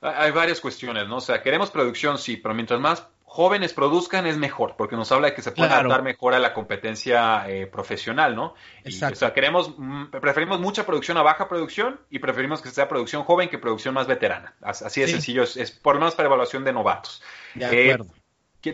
hay 0.00 0.30
varias 0.30 0.58
cuestiones, 0.58 1.06
¿no? 1.06 1.16
O 1.16 1.20
sea, 1.20 1.42
queremos 1.42 1.70
producción, 1.70 2.16
sí, 2.16 2.38
pero 2.38 2.54
mientras 2.54 2.80
más 2.80 3.06
jóvenes 3.26 3.74
produzcan 3.74 4.26
es 4.26 4.38
mejor, 4.38 4.76
porque 4.78 4.96
nos 4.96 5.12
habla 5.12 5.26
de 5.26 5.34
que 5.34 5.42
se 5.42 5.52
puede 5.52 5.68
adaptar 5.70 6.02
mejor 6.02 6.32
a 6.32 6.38
la 6.38 6.54
competencia 6.54 7.44
eh, 7.46 7.66
profesional, 7.66 8.34
¿no? 8.34 8.54
Exacto. 8.84 9.12
o 9.12 9.18
sea, 9.18 9.34
queremos, 9.34 9.74
mm, 9.76 10.06
preferimos 10.12 10.58
mucha 10.58 10.86
producción 10.86 11.18
a 11.18 11.22
baja 11.22 11.46
producción 11.46 12.00
y 12.08 12.18
preferimos 12.20 12.62
que 12.62 12.70
sea 12.70 12.88
producción 12.88 13.24
joven 13.24 13.50
que 13.50 13.58
producción 13.58 13.92
más 13.92 14.06
veterana. 14.06 14.54
Así 14.62 15.02
de 15.02 15.08
sencillo, 15.08 15.42
es, 15.42 15.70
por 15.72 15.96
lo 15.96 16.00
menos 16.00 16.14
para 16.14 16.28
evaluación 16.28 16.64
de 16.64 16.72
novatos. 16.72 17.22
De 17.54 17.66
eh, 17.66 17.92
acuerdo. 17.92 18.14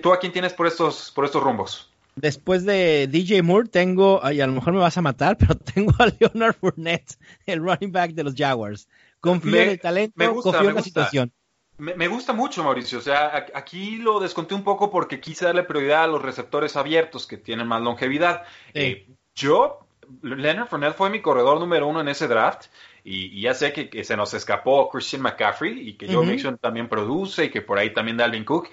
¿Tú 0.01 0.13
a 0.13 0.21
quién 0.21 0.31
tienes 0.31 0.53
por 0.53 0.69
estos, 0.69 1.11
por 1.11 1.25
estos 1.25 1.43
rumbos? 1.43 1.92
Después 2.15 2.65
de 2.65 3.09
DJ 3.11 3.43
Moore 3.43 3.69
tengo, 3.69 4.21
y 4.31 4.41
a 4.41 4.47
lo 4.47 4.53
mejor 4.53 4.75
me 4.75 4.81
vas 4.81 4.99
a 4.99 5.03
matar, 5.03 5.37
pero 5.39 5.57
tengo 5.57 5.93
a 5.99 6.07
Leonard 6.07 6.55
Fournette, 6.55 7.17
el 7.47 7.61
running 7.61 7.93
back 7.93 8.13
de 8.13 8.25
los 8.25 8.35
Jaguars. 8.35 8.89
Confío 9.21 9.57
en 9.57 9.71
el 9.71 9.81
talento, 9.81 10.35
confío 10.43 10.69
en 10.71 10.75
la 10.75 10.83
situación. 10.83 11.33
Me, 11.79 12.07
gusta 12.07 12.33
mucho, 12.33 12.63
Mauricio. 12.63 12.99
O 12.99 13.03
sea, 13.03 13.47
aquí 13.55 13.97
lo 13.97 14.21
desconté 14.21 14.55
un 14.55 14.63
poco 14.63 14.91
porque 14.91 15.21
quise 15.21 15.47
darle 15.47 15.65
prioridad 15.65 16.05
a 16.05 16.07
los 16.07 16.23
receptores 16.23 16.77
abiertos 16.77 17.27
que 17.27 17.39
tienen 17.39 17.67
más 17.67 17.83
longevidad. 17.83 18.43
Eh, 18.73 19.09
yo, 19.35 19.81
Leonard 20.23 20.69
Fournette 20.69 20.95
fue 20.95 21.11
mi 21.11 21.21
corredor 21.21 21.59
número 21.59 21.89
uno 21.89 22.01
en 22.01 22.09
ese 22.09 22.29
draft. 22.29 22.67
Y, 23.05 23.41
ya 23.41 23.55
sé 23.55 23.73
que, 23.73 24.05
se 24.05 24.17
nos 24.17 24.33
escapó 24.33 24.89
Christian 24.89 25.23
McCaffrey 25.23 25.89
y 25.89 25.95
que 25.95 26.13
Joe 26.13 26.25
Mixon 26.25 26.57
también 26.59 26.89
produce 26.89 27.47
y 27.47 27.51
que 27.51 27.61
por 27.61 27.79
ahí 27.79 27.93
también 27.93 28.17
Dalvin 28.17 28.45
Cook. 28.45 28.69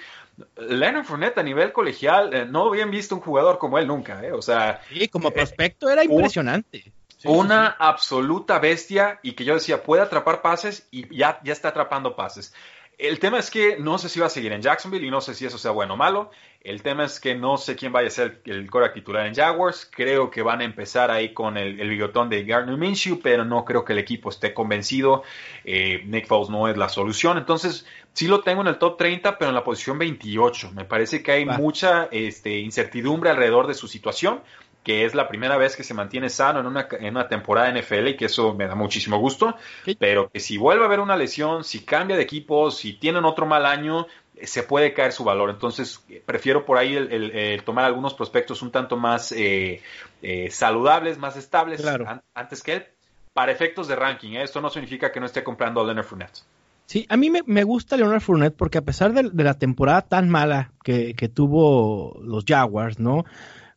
Leonard 0.57 1.05
Fournette 1.05 1.39
a 1.39 1.43
nivel 1.43 1.71
colegial 1.71 2.33
eh, 2.33 2.45
no 2.45 2.67
habían 2.67 2.91
visto 2.91 3.15
un 3.15 3.21
jugador 3.21 3.57
como 3.57 3.77
él 3.77 3.87
nunca, 3.87 4.23
¿eh? 4.23 4.31
O 4.31 4.41
sea... 4.41 4.81
Sí, 4.89 5.07
como 5.07 5.31
prospecto 5.31 5.89
era 5.89 6.03
impresionante. 6.03 6.91
una 7.23 7.67
absoluta 7.67 8.59
bestia 8.59 9.19
y 9.23 9.33
que 9.33 9.45
yo 9.45 9.53
decía, 9.55 9.83
puede 9.83 10.01
atrapar 10.01 10.41
pases 10.41 10.87
y 10.91 11.15
ya, 11.15 11.39
ya 11.43 11.53
está 11.53 11.69
atrapando 11.69 12.15
pases. 12.15 12.53
El 12.99 13.17
tema 13.19 13.39
es 13.39 13.49
que 13.49 13.77
no 13.79 13.97
sé 13.97 14.09
si 14.09 14.19
va 14.19 14.25
a 14.25 14.29
seguir 14.29 14.51
en 14.51 14.61
Jacksonville 14.61 15.07
y 15.07 15.09
no 15.09 15.21
sé 15.21 15.33
si 15.33 15.45
eso 15.45 15.57
sea 15.57 15.71
bueno 15.71 15.93
o 15.93 15.97
malo. 15.97 16.31
El 16.59 16.83
tema 16.83 17.05
es 17.05 17.21
que 17.21 17.33
no 17.33 17.57
sé 17.57 17.77
quién 17.77 17.93
vaya 17.93 18.09
a 18.09 18.11
ser 18.11 18.41
el 18.43 18.69
core 18.69 18.89
titular 18.89 19.25
en 19.25 19.33
Jaguars. 19.33 19.89
Creo 19.89 20.29
que 20.29 20.41
van 20.41 20.59
a 20.59 20.65
empezar 20.65 21.09
ahí 21.09 21.33
con 21.33 21.55
el, 21.55 21.75
bigotón 21.87 22.29
de 22.29 22.43
Gardner 22.43 22.75
Minshew, 22.75 23.21
pero 23.23 23.45
no 23.45 23.63
creo 23.63 23.85
que 23.85 23.93
el 23.93 23.99
equipo 23.99 24.29
esté 24.29 24.53
convencido. 24.53 25.23
Eh, 25.63 26.03
Nick 26.07 26.27
Foles 26.27 26.49
no 26.49 26.67
es 26.67 26.75
la 26.75 26.89
solución. 26.89 27.37
Entonces, 27.37 27.85
sí 28.11 28.27
lo 28.27 28.41
tengo 28.41 28.59
en 28.63 28.67
el 28.67 28.77
top 28.77 28.97
30, 28.97 29.37
pero 29.37 29.47
en 29.47 29.55
la 29.55 29.63
posición 29.63 29.97
28. 29.97 30.73
Me 30.73 30.83
parece 30.83 31.23
que 31.23 31.31
hay 31.31 31.45
mucha 31.45 32.09
este, 32.11 32.59
incertidumbre 32.59 33.29
alrededor 33.29 33.67
de 33.67 33.75
su 33.75 33.87
situación 33.87 34.41
que 34.89 35.05
es 35.05 35.13
la 35.13 35.27
primera 35.27 35.55
vez 35.55 35.75
que 35.75 35.83
se 35.83 35.93
mantiene 35.93 36.29
sano 36.29 36.61
en 36.61 36.65
una, 36.65 36.87
en 36.89 37.15
una 37.15 37.27
temporada 37.27 37.71
NFL 37.71 38.07
y 38.07 38.17
que 38.17 38.25
eso 38.25 38.55
me 38.55 38.65
da 38.65 38.73
muchísimo 38.73 39.19
gusto, 39.19 39.55
pero 39.99 40.31
que 40.31 40.39
si 40.39 40.57
vuelve 40.57 40.81
a 40.81 40.87
haber 40.87 40.99
una 40.99 41.15
lesión, 41.15 41.63
si 41.63 41.85
cambia 41.85 42.17
de 42.17 42.23
equipo, 42.23 42.71
si 42.71 42.93
tienen 42.93 43.23
otro 43.23 43.45
mal 43.45 43.67
año, 43.67 44.07
eh, 44.35 44.47
se 44.47 44.63
puede 44.63 44.95
caer 44.95 45.11
su 45.11 45.23
valor. 45.23 45.51
Entonces, 45.51 46.03
prefiero 46.25 46.65
por 46.65 46.79
ahí 46.79 46.95
el, 46.95 47.61
tomar 47.65 47.85
algunos 47.85 48.15
prospectos 48.15 48.63
un 48.63 48.71
tanto 48.71 48.97
más 48.97 49.31
eh, 49.31 49.83
eh, 50.23 50.49
saludables, 50.49 51.19
más 51.19 51.37
estables 51.37 51.85
antes 52.33 52.63
que 52.63 52.73
él, 52.73 52.85
para 53.31 53.51
efectos 53.51 53.87
de 53.87 53.95
ranking. 53.95 54.37
Esto 54.37 54.59
no 54.59 54.71
significa 54.71 55.11
que 55.11 55.19
no 55.19 55.27
esté 55.27 55.43
comprando 55.43 55.81
a 55.81 55.85
Leonard 55.85 56.05
Fournette. 56.05 56.39
Sí, 56.87 57.05
a 57.09 57.15
mí 57.15 57.29
me, 57.29 57.63
gusta 57.63 57.95
Leonard 57.95 58.21
Fournette 58.21 58.55
porque 58.57 58.79
a 58.79 58.81
pesar 58.81 59.13
de, 59.13 59.43
la 59.43 59.53
temporada 59.53 60.01
tan 60.01 60.29
mala 60.29 60.71
que, 60.83 61.13
que 61.13 61.29
tuvo 61.29 62.19
los 62.23 62.43
Jaguars, 62.43 62.97
¿no? 62.97 63.25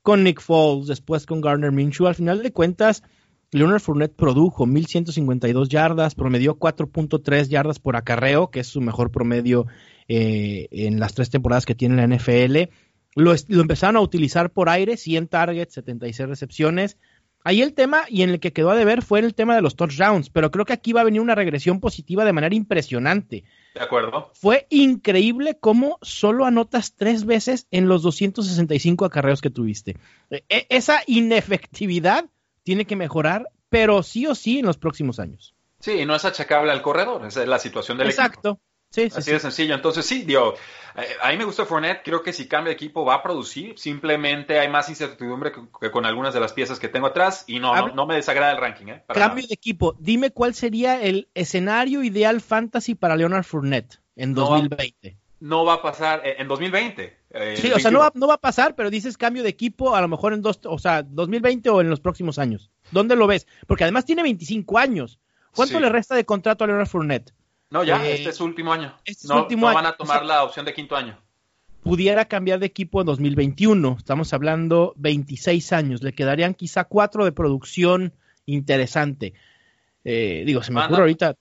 Con 0.02 0.24
Nick 0.24 0.40
Foles, 0.40 0.88
después 0.88 1.26
con 1.26 1.40
Garner 1.40 1.72
Minshew. 1.72 2.06
Al 2.06 2.14
final 2.14 2.42
de 2.42 2.52
cuentas, 2.52 3.02
Leonard 3.52 3.80
Fournette 3.80 4.14
produjo 4.14 4.66
1.152 4.66 5.68
yardas, 5.68 6.14
promedió 6.14 6.58
4.3 6.58 7.48
yardas 7.48 7.78
por 7.78 7.96
acarreo, 7.96 8.50
que 8.50 8.60
es 8.60 8.66
su 8.66 8.80
mejor 8.80 9.10
promedio 9.10 9.66
eh, 10.08 10.68
en 10.70 10.98
las 10.98 11.14
tres 11.14 11.30
temporadas 11.30 11.66
que 11.66 11.74
tiene 11.74 11.96
la 11.96 12.06
NFL. 12.06 12.70
Lo, 13.14 13.34
empezaron 13.48 13.96
a 13.96 14.00
utilizar 14.00 14.50
por 14.50 14.68
aire, 14.68 14.96
100 14.96 15.28
targets, 15.28 15.74
76 15.74 16.28
recepciones. 16.28 16.96
Ahí 17.44 17.60
el 17.60 17.74
tema, 17.74 18.04
y 18.08 18.22
en 18.22 18.30
el 18.30 18.40
que 18.40 18.52
quedó 18.52 18.70
a 18.70 18.76
deber, 18.76 19.02
fue 19.02 19.20
el 19.20 19.34
tema 19.34 19.54
de 19.54 19.62
los 19.62 19.76
touchdowns, 19.76 20.30
pero 20.30 20.50
creo 20.50 20.64
que 20.64 20.72
aquí 20.72 20.92
va 20.92 21.02
a 21.02 21.04
venir 21.04 21.20
una 21.20 21.34
regresión 21.34 21.80
positiva 21.80 22.24
de 22.24 22.32
manera 22.32 22.54
impresionante. 22.54 23.44
De 23.74 23.80
acuerdo. 23.80 24.30
Fue 24.34 24.66
increíble 24.70 25.56
cómo 25.58 25.98
solo 26.02 26.44
anotas 26.44 26.94
tres 26.94 27.24
veces 27.24 27.66
en 27.70 27.88
los 27.88 28.02
265 28.02 29.04
acarreos 29.04 29.40
que 29.40 29.50
tuviste. 29.50 29.96
E, 30.30 30.44
e, 30.48 30.66
esa 30.68 31.02
inefectividad 31.06 32.26
tiene 32.64 32.84
que 32.84 32.96
mejorar, 32.96 33.48
pero 33.68 34.02
sí 34.02 34.26
o 34.26 34.34
sí 34.34 34.58
en 34.58 34.66
los 34.66 34.76
próximos 34.76 35.18
años. 35.18 35.54
Sí, 35.80 36.04
no 36.04 36.14
es 36.14 36.24
achacable 36.24 36.70
al 36.70 36.82
corredor, 36.82 37.24
esa 37.26 37.42
es 37.42 37.48
la 37.48 37.58
situación 37.58 37.98
del 37.98 38.08
Exacto. 38.08 38.60
Sí, 38.92 39.10
Así 39.14 39.30
de 39.30 39.40
sencillo. 39.40 39.74
Entonces, 39.74 40.04
sí, 40.04 40.22
digo, 40.22 40.54
eh, 40.96 41.16
a 41.22 41.30
mí 41.30 41.38
me 41.38 41.44
gusta 41.44 41.64
Fournette. 41.64 42.02
Creo 42.04 42.22
que 42.22 42.34
si 42.34 42.46
cambia 42.46 42.68
de 42.68 42.74
equipo 42.74 43.06
va 43.06 43.14
a 43.14 43.22
producir. 43.22 43.78
Simplemente 43.78 44.58
hay 44.58 44.68
más 44.68 44.90
incertidumbre 44.90 45.50
que, 45.80 45.90
con 45.90 46.04
algunas 46.04 46.34
de 46.34 46.40
las 46.40 46.52
piezas 46.52 46.78
que 46.78 46.88
tengo 46.88 47.06
atrás. 47.06 47.44
Y 47.46 47.58
no, 47.58 47.88
no, 47.88 48.06
me 48.06 48.16
desagrada 48.16 48.52
el 48.52 48.58
ranking. 48.58 48.88
¿eh? 48.88 49.02
cambio 49.08 49.46
de 49.46 49.54
equipo. 49.54 49.96
Dime 49.98 50.30
cuál 50.30 50.54
sería 50.54 51.00
el 51.00 51.28
escenario 51.34 52.02
ideal 52.02 52.42
fantasy 52.42 52.94
para 52.94 53.16
Leonard 53.16 53.44
Fournette 53.44 53.98
en 54.14 54.34
2020. 54.34 55.16
No 55.40 55.64
va, 55.64 55.74
a 55.74 55.82
pasar 55.82 56.20
eh, 56.24 56.36
en 56.38 56.46
2020. 56.46 57.16
sí, 57.56 57.72
o 57.72 57.78
sea, 57.80 57.90
no 57.90 57.98
va, 57.98 58.12
no 58.14 58.28
va, 58.28 58.34
a 58.34 58.40
pasar, 58.40 58.76
pero 58.76 58.90
dices 58.90 59.16
cambio 59.16 59.42
de 59.42 59.48
equipo 59.48 59.96
a 59.96 60.00
lo 60.00 60.06
mejor 60.06 60.34
en 60.34 60.42
dos, 60.42 60.60
o 60.64 60.78
sea, 60.78 61.02
2020 61.02 61.68
o 61.70 61.80
en 61.80 61.90
los 61.90 61.98
próximos 61.98 62.38
años. 62.38 62.70
¿Dónde 62.92 63.16
lo 63.16 63.26
ves? 63.26 63.48
Porque 63.66 63.84
además 63.84 64.04
tiene 64.04 64.22
25 64.22 64.78
años. 64.78 65.18
¿Cuánto 65.54 65.80
le 65.80 65.88
resta 65.88 66.14
de 66.14 66.24
contrato 66.24 66.62
a 66.62 66.66
Leonard 66.66 66.86
Fournette? 66.86 67.32
No, 67.72 67.82
ya, 67.84 68.06
este 68.06 68.28
es 68.28 68.36
su 68.36 68.44
último 68.44 68.70
año. 68.70 68.94
Este 69.02 69.26
no, 69.26 69.40
último 69.40 69.72
van 69.72 69.86
a 69.86 69.92
tomar 69.92 70.26
la 70.26 70.44
opción 70.44 70.66
de 70.66 70.74
quinto 70.74 70.94
año. 70.94 71.18
Pudiera 71.82 72.26
cambiar 72.26 72.58
de 72.58 72.66
equipo 72.66 73.00
en 73.00 73.06
2021. 73.06 73.96
Estamos 73.98 74.34
hablando 74.34 74.92
26 74.96 75.72
años. 75.72 76.02
Le 76.02 76.12
quedarían 76.12 76.52
quizá 76.52 76.84
cuatro 76.84 77.24
de 77.24 77.32
producción 77.32 78.12
interesante. 78.44 79.32
Eh, 80.04 80.42
digo, 80.44 80.62
se 80.62 80.70
me 80.70 80.84
ocurre 80.84 81.00
ahorita. 81.00 81.34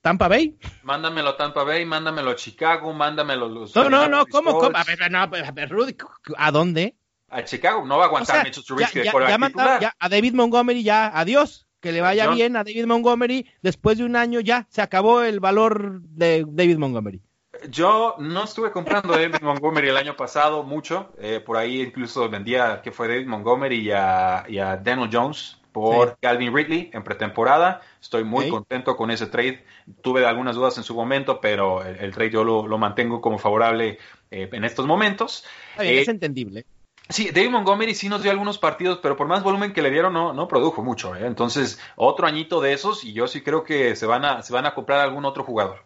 ¿Tampa 0.00 0.28
Bay? 0.28 0.56
Mándamelo 0.84 1.30
a 1.30 1.36
Tampa 1.36 1.64
Bay, 1.64 1.84
mándamelo 1.84 2.30
a 2.30 2.36
Chicago, 2.36 2.92
mándamelo 2.92 3.46
a 3.46 3.48
los. 3.48 3.74
No, 3.74 3.90
no, 3.90 4.08
no, 4.08 4.24
¿cómo? 4.26 4.58
cómo? 4.58 4.76
A 4.76 4.84
ver, 4.84 5.10
no, 5.10 5.18
a 5.18 5.26
ver, 5.26 5.68
Rudy, 5.68 5.96
¿a 6.36 6.52
dónde? 6.52 6.94
A 7.28 7.44
Chicago, 7.44 7.84
no 7.84 7.98
va 7.98 8.04
a 8.04 8.06
aguantar 8.06 8.46
o 8.48 8.52
sea, 8.52 8.76
ya, 8.78 9.02
ya, 9.02 9.80
ya, 9.80 9.96
a 9.98 10.08
David 10.08 10.34
Montgomery 10.34 10.84
ya, 10.84 11.10
adiós 11.18 11.66
que 11.82 11.92
le 11.92 12.00
vaya 12.00 12.30
bien 12.30 12.56
a 12.56 12.64
David 12.64 12.86
Montgomery. 12.86 13.44
Después 13.60 13.98
de 13.98 14.04
un 14.04 14.16
año 14.16 14.40
ya 14.40 14.66
se 14.70 14.80
acabó 14.80 15.22
el 15.22 15.40
valor 15.40 16.00
de 16.02 16.46
David 16.48 16.78
Montgomery. 16.78 17.20
Yo 17.68 18.14
no 18.18 18.44
estuve 18.44 18.70
comprando 18.70 19.12
a 19.12 19.18
David 19.18 19.42
Montgomery 19.42 19.88
el 19.88 19.96
año 19.96 20.16
pasado 20.16 20.62
mucho. 20.62 21.12
Eh, 21.18 21.40
por 21.44 21.56
ahí 21.56 21.82
incluso 21.82 22.30
vendía 22.30 22.80
que 22.82 22.92
fue 22.92 23.08
David 23.08 23.26
Montgomery 23.26 23.80
y 23.80 23.90
a, 23.90 24.46
Daniel 24.82 25.10
Jones 25.12 25.58
por 25.72 26.16
Calvin 26.20 26.54
Ridley 26.54 26.90
en 26.92 27.02
pretemporada. 27.02 27.80
Estoy 28.00 28.22
muy 28.22 28.48
contento 28.48 28.96
con 28.96 29.10
ese 29.10 29.26
trade. 29.26 29.64
Tuve 30.02 30.24
algunas 30.24 30.54
dudas 30.54 30.78
en 30.78 30.84
su 30.84 30.94
momento, 30.94 31.40
pero 31.40 31.82
el, 31.84 32.12
trade 32.12 32.30
yo 32.30 32.44
lo, 32.44 32.78
mantengo 32.78 33.20
como 33.20 33.38
favorable 33.38 33.98
eh, 34.30 34.48
en 34.52 34.64
estos 34.64 34.86
momentos. 34.86 35.44
es 35.78 36.08
eh, 36.08 36.10
entendible. 36.10 36.64
Sí, 37.12 37.30
David 37.30 37.50
Montgomery 37.50 37.94
sí 37.94 38.08
nos 38.08 38.22
dio 38.22 38.30
algunos 38.30 38.58
partidos, 38.58 38.98
pero 39.02 39.16
por 39.16 39.26
más 39.26 39.42
volumen 39.42 39.72
que 39.72 39.82
le 39.82 39.90
dieron 39.90 40.12
no, 40.12 40.32
no 40.32 40.48
produjo 40.48 40.82
mucho. 40.82 41.14
¿eh? 41.14 41.26
Entonces, 41.26 41.78
otro 41.96 42.26
añito 42.26 42.60
de 42.60 42.72
esos 42.72 43.04
y 43.04 43.12
yo 43.12 43.28
sí 43.28 43.42
creo 43.42 43.64
que 43.64 43.96
se 43.96 44.06
van 44.06 44.24
a, 44.24 44.42
se 44.42 44.52
van 44.52 44.66
a 44.66 44.74
comprar 44.74 45.00
algún 45.00 45.24
otro 45.24 45.44
jugador. 45.44 45.84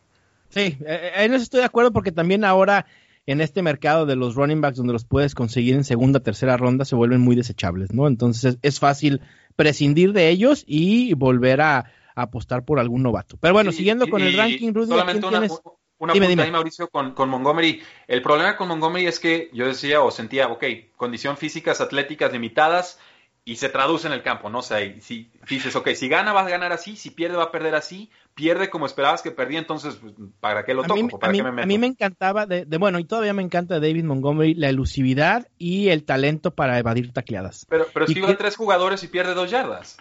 Sí, 0.50 0.78
eh, 0.86 1.12
en 1.16 1.34
eso 1.34 1.42
estoy 1.42 1.60
de 1.60 1.66
acuerdo 1.66 1.92
porque 1.92 2.12
también 2.12 2.44
ahora 2.44 2.86
en 3.26 3.40
este 3.40 3.62
mercado 3.62 4.06
de 4.06 4.14
los 4.14 4.36
running 4.36 4.60
backs 4.60 4.76
donde 4.76 4.92
los 4.92 5.04
puedes 5.04 5.34
conseguir 5.34 5.74
en 5.74 5.84
segunda, 5.84 6.20
tercera 6.20 6.56
ronda 6.56 6.84
se 6.84 6.94
vuelven 6.94 7.20
muy 7.20 7.34
desechables, 7.34 7.92
¿no? 7.92 8.06
Entonces 8.06 8.58
es, 8.62 8.78
fácil 8.78 9.20
prescindir 9.56 10.12
de 10.12 10.28
ellos 10.28 10.62
y 10.66 11.12
volver 11.14 11.60
a, 11.60 11.92
apostar 12.14 12.64
por 12.64 12.78
algún 12.78 13.02
novato. 13.02 13.36
Pero 13.38 13.52
bueno, 13.52 13.72
siguiendo 13.72 14.08
con 14.08 14.22
el 14.22 14.34
ranking, 14.34 14.72
Rudy, 14.72 14.88
solamente 14.88 15.28
tienes? 15.28 15.60
Una 15.98 16.12
pregunta 16.12 16.42
ahí, 16.42 16.50
Mauricio, 16.50 16.88
con, 16.88 17.14
con, 17.14 17.28
Montgomery. 17.30 17.82
El 18.06 18.20
problema 18.20 18.56
con 18.56 18.68
Montgomery 18.68 19.06
es 19.06 19.18
que 19.18 19.48
yo 19.52 19.66
decía 19.66 20.02
o 20.02 20.10
sentía, 20.10 20.48
ok, 20.48 20.64
condición 20.96 21.36
físicas 21.38 21.80
atléticas 21.80 22.32
limitadas 22.32 22.98
y 23.48 23.54
se 23.56 23.68
traduce 23.68 24.08
en 24.08 24.12
el 24.12 24.24
campo, 24.24 24.50
¿no? 24.50 24.58
O 24.58 24.62
sea, 24.62 24.78
si 25.00 25.30
dices, 25.48 25.76
ok, 25.76 25.90
si 25.90 26.08
gana 26.08 26.32
vas 26.32 26.48
a 26.48 26.50
ganar 26.50 26.72
así, 26.72 26.96
si 26.96 27.10
pierde 27.10 27.36
va 27.36 27.44
a 27.44 27.52
perder 27.52 27.76
así, 27.76 28.10
pierde 28.34 28.68
como 28.68 28.86
esperabas 28.86 29.22
que 29.22 29.30
perdía, 29.30 29.60
entonces, 29.60 29.94
pues, 29.94 30.14
¿para 30.40 30.64
qué 30.64 30.74
lo 30.74 30.82
toco? 30.82 31.16
¿Para 31.20 31.30
a, 31.30 31.32
mí, 31.32 31.40
me 31.40 31.62
a 31.62 31.64
mí 31.64 31.78
me 31.78 31.86
encantaba, 31.86 32.44
de, 32.44 32.64
bueno, 32.76 32.98
y 32.98 33.04
todavía 33.04 33.32
me 33.34 33.44
encanta 33.44 33.78
David 33.78 34.02
Montgomery, 34.02 34.54
la 34.54 34.68
elusividad 34.68 35.46
y 35.58 35.90
el 35.90 36.02
talento 36.02 36.56
para 36.56 36.76
evadir 36.80 37.12
tacleadas. 37.12 37.66
Pero, 37.68 37.86
pero 37.94 38.06
esquiva 38.06 38.36
tres 38.36 38.56
jugadores 38.56 39.04
y 39.04 39.06
pierde 39.06 39.34
dos 39.34 39.48
yardas. 39.48 39.96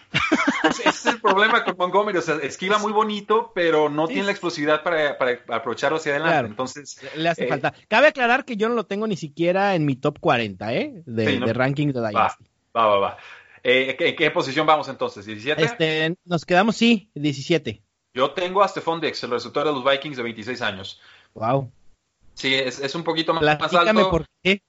ese 0.68 0.88
es 0.88 1.06
el 1.06 1.20
problema 1.20 1.62
con 1.62 1.76
Montgomery, 1.78 2.18
o 2.18 2.22
sea, 2.22 2.38
esquiva 2.42 2.78
muy 2.78 2.92
bonito, 2.92 3.52
pero 3.54 3.88
no 3.88 4.08
tiene 4.08 4.24
la 4.24 4.32
explosividad 4.32 4.82
para, 4.82 5.16
para, 5.18 5.38
aprovecharlo 5.50 5.98
hacia 5.98 6.16
adelante, 6.16 6.50
entonces... 6.50 7.00
Le 7.14 7.28
hace 7.28 7.44
eh, 7.44 7.48
falta. 7.48 7.74
Cabe 7.86 8.08
aclarar 8.08 8.44
que 8.44 8.56
yo 8.56 8.68
no 8.68 8.74
lo 8.74 8.86
tengo 8.86 9.06
ni 9.06 9.16
siquiera 9.16 9.76
en 9.76 9.86
mi 9.86 9.94
top 9.94 10.18
40, 10.18 10.74
¿eh? 10.74 11.02
De, 11.06 11.38
de 11.38 11.52
ranking 11.52 11.92
de 11.92 12.04
Dynasty. 12.08 12.44
Va, 12.76 12.86
va, 12.86 12.98
va. 12.98 13.16
Eh, 13.62 13.96
¿En 13.98 14.16
qué 14.16 14.30
posición 14.30 14.66
vamos 14.66 14.88
entonces? 14.88 15.26
¿17? 15.26 15.54
Este, 15.58 16.16
nos 16.24 16.44
quedamos, 16.44 16.76
sí, 16.76 17.10
17. 17.14 17.82
Yo 18.14 18.30
tengo 18.32 18.62
a 18.62 18.68
Stephon 18.68 19.00
Dix, 19.00 19.22
el 19.24 19.30
receptor 19.30 19.66
de 19.66 19.72
los 19.72 19.84
Vikings 19.84 20.16
de 20.16 20.22
26 20.22 20.62
años. 20.62 21.00
Wow. 21.34 21.70
Sí, 22.34 22.54
es, 22.54 22.80
es 22.80 22.94
un 22.94 23.02
poquito 23.02 23.32
más, 23.34 23.42
Platícame 23.42 24.00
alto. 24.00 24.10
por 24.10 24.26
qué. 24.42 24.62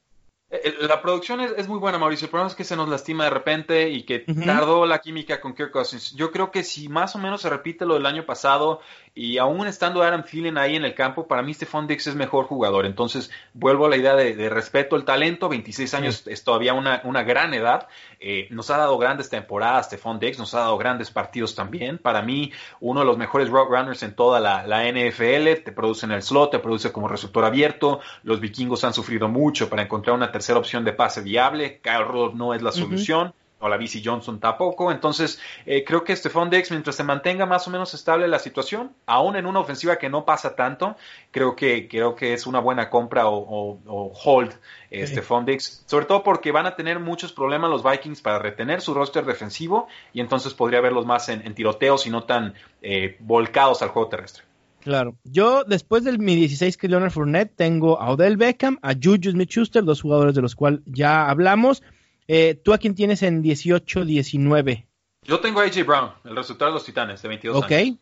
Eh, 0.50 0.62
eh, 0.64 0.76
La 0.88 1.02
producción 1.02 1.42
es, 1.42 1.52
es 1.58 1.68
muy 1.68 1.78
buena, 1.78 1.98
Mauricio. 1.98 2.26
El 2.26 2.32
problema 2.32 2.50
es 2.50 2.56
que 2.56 2.64
se 2.64 2.76
nos 2.78 2.88
lastima 2.88 3.26
de 3.26 3.30
repente 3.32 3.90
y 3.90 4.04
que 4.04 4.20
tardó 4.20 4.86
la 4.86 5.00
química 5.00 5.42
con 5.42 5.54
Kirk 5.54 5.72
Cousins. 5.72 6.14
Yo 6.16 6.32
creo 6.32 6.52
que 6.52 6.64
si 6.64 6.88
más 6.88 7.16
o 7.16 7.20
menos 7.20 7.42
se 7.42 7.50
repite 7.50 7.86
lo 7.86 7.96
del 7.96 8.06
año 8.06 8.26
pasado 8.26 8.80
y 9.14 9.40
aún 9.40 9.68
estando 9.68 10.04
Adam 10.04 10.24
Thielen 10.24 10.58
ahí 10.58 10.76
en 10.76 10.86
el 10.86 10.94
campo, 10.94 11.28
para 11.28 11.42
mí 11.42 11.54
Stephon 11.54 11.88
Dix 11.88 12.08
es 12.08 12.16
mejor 12.16 12.46
jugador. 12.46 12.86
Entonces, 12.86 13.30
vuelvo 13.54 13.88
a 13.88 13.90
la 13.90 13.98
idea 13.98 14.16
de, 14.16 14.36
de 14.36 14.50
respeto 14.50 14.96
al 14.96 15.04
talento. 15.04 15.50
26 15.50 15.94
años 15.96 16.24
es 16.28 16.44
todavía 16.44 16.74
una, 16.74 17.02
una 17.04 17.24
gran 17.24 17.54
edad. 17.54 17.88
Eh, 18.20 18.48
nos 18.52 18.70
ha 18.70 18.78
dado 18.78 18.98
grandes 18.98 19.30
temporadas 19.30 19.88
Stephon 19.88 20.20
Dix, 20.20 20.40
nos 20.40 20.54
ha 20.54 20.60
dado 20.60 20.78
grandes 20.78 21.12
partidos 21.12 21.56
también. 21.56 21.98
Para 21.98 22.22
mí, 22.22 22.54
uno 22.80 23.02
de 23.02 23.06
los 23.06 23.18
mejores 23.18 23.50
route 23.50 23.70
runners 23.76 24.02
en 24.04 24.16
toda 24.16 24.40
la, 24.40 24.66
la 24.66 24.90
NFL. 24.90 25.64
Te 25.66 25.72
produce 25.74 26.06
en 26.06 26.14
el 26.14 26.22
slot, 26.22 26.52
te 26.52 26.60
produce 26.60 26.94
como 26.94 27.10
receptor 27.10 27.44
abierto. 27.44 28.00
Los 28.24 28.40
vikingos 28.40 28.84
han 28.86 28.94
sufrido 28.94 29.28
mucho 29.28 29.68
para 29.68 29.82
encontrar 29.82 30.16
una 30.16 30.32
tercera 30.38 30.60
opción 30.60 30.84
de 30.86 30.94
pase 30.94 31.22
viable. 31.22 31.80
Kyle 31.82 32.06
Rudolph 32.06 32.36
no 32.36 32.54
es 32.54 32.62
la 32.62 32.72
solución. 32.72 33.34
O 33.60 33.68
la 33.68 33.78
BC 33.78 34.04
Johnson 34.06 34.40
tampoco. 34.40 34.92
Entonces, 34.92 35.40
eh, 35.66 35.84
creo 35.84 36.04
que 36.04 36.16
Stephon 36.16 36.48
Dix, 36.52 36.70
mientras 36.70 36.96
se 36.96 37.04
mantenga 37.04 37.48
más 37.48 37.68
o 37.68 37.72
menos 37.72 37.92
estable 37.96 38.28
la 38.28 38.38
situación, 38.38 38.92
aún 39.08 39.36
en 39.36 39.48
una 39.48 39.60
ofensiva 39.60 39.96
que 39.98 40.10
no 40.10 40.26
pasa 40.26 40.56
tanto, 40.56 40.96
creo 41.32 41.56
que, 41.56 41.88
creo 41.88 42.14
que 42.14 42.34
es 42.36 42.46
una 42.46 42.60
buena 42.60 42.92
compra 42.92 43.26
o, 43.28 43.36
o- 43.40 43.80
o 43.88 44.14
hold 44.24 44.52
eh, 44.92 45.08
Sí. 45.08 45.14
Stephon 45.14 45.44
Dix. 45.46 45.84
Sobre 45.88 46.06
todo 46.06 46.22
porque 46.22 46.52
van 46.52 46.68
a 46.68 46.76
tener 46.76 47.00
muchos 47.00 47.34
problemas 47.34 47.72
los 47.72 47.82
Vikings 47.84 48.22
para 48.22 48.38
retener 48.38 48.80
su 48.80 48.94
roster 48.94 49.26
defensivo 49.26 49.88
y 50.14 50.20
entonces 50.20 50.54
podría 50.54 50.80
verlos 50.80 51.08
más 51.08 51.28
en, 51.30 51.42
en 51.44 51.56
tiroteos 51.56 52.06
y 52.06 52.12
no 52.12 52.26
tan 52.26 52.54
eh, 52.84 53.16
volcados 53.22 53.82
al 53.82 53.90
juego 53.90 54.08
terrestre. 54.08 54.44
Claro. 54.88 55.18
Yo, 55.26 55.66
después 55.66 56.06
del 56.06 56.18
mi 56.18 56.38
16 56.38 56.78
que 56.78 56.88
Leonard 56.88 57.12
Fournette, 57.12 57.54
tengo 57.58 58.00
a 58.00 58.10
Odell 58.10 58.38
Beckham, 58.38 58.80
a 58.82 58.94
Juju 58.94 59.32
Smith-Schuster, 59.32 59.84
dos 59.84 60.02
jugadores 60.02 60.34
de 60.34 60.42
los 60.42 60.56
cuales 60.56 60.80
ya 60.86 61.30
hablamos. 61.30 61.84
Eh, 62.30 62.56
¿Tú 62.56 62.72
a 62.74 62.78
quién 62.78 62.96
tienes 62.96 63.22
en 63.22 63.44
18-19? 63.44 64.86
Yo 65.24 65.42
tengo 65.42 65.60
a 65.60 65.64
AJ 65.66 65.84
Brown, 65.86 66.12
el 66.24 66.38
resultado 66.38 66.72
de 66.72 66.76
los 66.76 66.86
Titanes, 66.86 67.22
de 67.22 67.28
22 67.28 67.58
Ok, 67.58 67.72
años. 67.72 67.98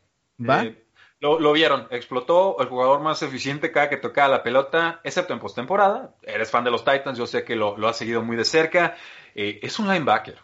va. 0.48 0.64
Eh, 0.66 0.86
lo, 1.22 1.40
lo 1.40 1.54
vieron, 1.54 1.88
explotó 1.90 2.58
el 2.60 2.68
jugador 2.68 3.02
más 3.02 3.24
eficiente 3.24 3.72
cada 3.72 3.90
que 3.90 3.98
tocaba 3.98 4.28
la 4.28 4.44
pelota, 4.44 5.02
excepto 5.04 5.34
en 5.34 5.40
postemporada. 5.40 6.14
Eres 6.22 6.52
fan 6.52 6.66
de 6.66 6.70
los 6.70 6.86
Titans, 6.86 7.18
yo 7.18 7.26
sé 7.26 7.44
que 7.44 7.56
lo, 7.56 7.76
lo 7.80 7.88
has 7.88 7.98
seguido 7.98 8.22
muy 8.22 8.38
de 8.38 8.46
cerca. 8.46 8.96
Eh, 9.34 9.60
es 9.64 9.80
un 9.80 9.88
linebacker. 9.88 10.38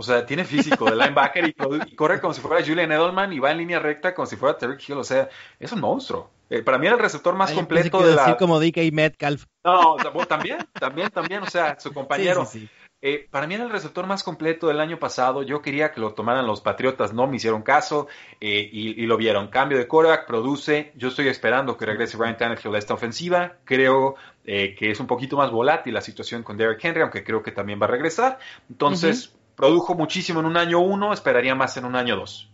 O 0.00 0.02
sea, 0.04 0.24
tiene 0.24 0.44
físico 0.44 0.84
de 0.84 0.94
linebacker 0.94 1.48
y, 1.48 1.96
corre 1.96 2.20
como 2.20 2.32
si 2.32 2.40
fuera 2.40 2.64
Julian 2.64 2.92
Edelman 2.92 3.32
y 3.32 3.40
va 3.40 3.50
en 3.50 3.58
línea 3.58 3.80
recta 3.80 4.14
como 4.14 4.26
si 4.26 4.36
fuera 4.36 4.56
Terry 4.56 4.76
Hill. 4.86 4.98
O 4.98 5.02
sea, 5.02 5.28
es 5.58 5.72
un 5.72 5.80
monstruo. 5.80 6.30
Eh, 6.48 6.62
para 6.62 6.78
mí 6.78 6.86
era 6.86 6.94
el 6.94 7.02
receptor 7.02 7.34
más 7.34 7.50
Ay, 7.50 7.56
completo 7.56 8.00
de 8.00 8.14
la. 8.14 8.22
decir 8.22 8.36
como 8.36 8.60
DK 8.60 8.92
Metcalf. 8.92 9.46
No, 9.64 9.96
también, 10.28 10.58
también, 10.78 11.10
también. 11.10 11.42
O 11.42 11.50
sea, 11.50 11.80
su 11.80 11.92
compañero. 11.92 12.46
Sí, 12.46 12.60
sí, 12.60 12.66
sí. 12.66 12.72
Eh, 13.00 13.28
para 13.30 13.46
mí 13.46 13.54
era 13.54 13.62
el 13.62 13.70
receptor 13.70 14.06
más 14.06 14.24
completo 14.24 14.66
del 14.68 14.80
año 14.80 14.98
pasado. 14.98 15.42
Yo 15.42 15.62
quería 15.62 15.92
que 15.92 16.00
lo 16.00 16.14
tomaran 16.14 16.46
los 16.46 16.60
Patriotas, 16.60 17.12
no 17.12 17.28
me 17.28 17.36
hicieron 17.36 17.62
caso 17.62 18.08
eh, 18.40 18.68
y, 18.72 19.02
y 19.02 19.06
lo 19.06 19.16
vieron. 19.16 19.48
Cambio 19.48 19.78
de 19.78 19.86
quarterback, 19.86 20.26
produce. 20.26 20.92
Yo 20.96 21.08
estoy 21.08 21.28
esperando 21.28 21.76
que 21.76 21.86
regrese 21.86 22.16
Ryan 22.16 22.36
Tannehill 22.36 22.74
a 22.74 22.78
esta 22.78 22.94
ofensiva. 22.94 23.56
Creo 23.64 24.16
eh, 24.44 24.74
que 24.76 24.90
es 24.90 24.98
un 24.98 25.06
poquito 25.06 25.36
más 25.36 25.50
volátil 25.50 25.94
la 25.94 26.00
situación 26.00 26.42
con 26.42 26.56
Derrick 26.56 26.84
Henry, 26.84 27.02
aunque 27.02 27.22
creo 27.22 27.42
que 27.42 27.52
también 27.52 27.80
va 27.80 27.86
a 27.86 27.90
regresar. 27.90 28.38
Entonces, 28.68 29.32
produjo 29.58 29.96
muchísimo 29.96 30.38
en 30.38 30.46
un 30.46 30.56
año 30.56 30.78
uno, 30.78 31.12
esperaría 31.12 31.56
más 31.56 31.76
en 31.76 31.84
un 31.84 31.96
año 31.96 32.14
dos. 32.16 32.48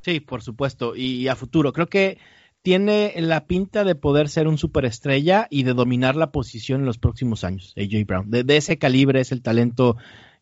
Sí, 0.00 0.20
por 0.20 0.40
supuesto. 0.42 0.96
Y, 0.96 1.28
a 1.28 1.36
futuro. 1.36 1.74
Creo 1.74 1.88
que 1.88 2.16
tiene 2.62 3.12
la 3.18 3.44
pinta 3.46 3.84
de 3.84 3.94
poder 3.94 4.30
ser 4.30 4.48
un 4.48 4.56
superestrella 4.56 5.46
y 5.50 5.64
de 5.64 5.74
dominar 5.74 6.16
la 6.16 6.30
posición 6.32 6.80
en 6.80 6.86
los 6.86 6.96
próximos 6.96 7.44
años. 7.44 7.74
AJ 7.76 8.06
Brown. 8.06 8.30
De, 8.30 8.44
de 8.44 8.56
ese 8.56 8.78
calibre 8.78 9.20
es 9.20 9.30
el 9.30 9.42
talento 9.42 9.96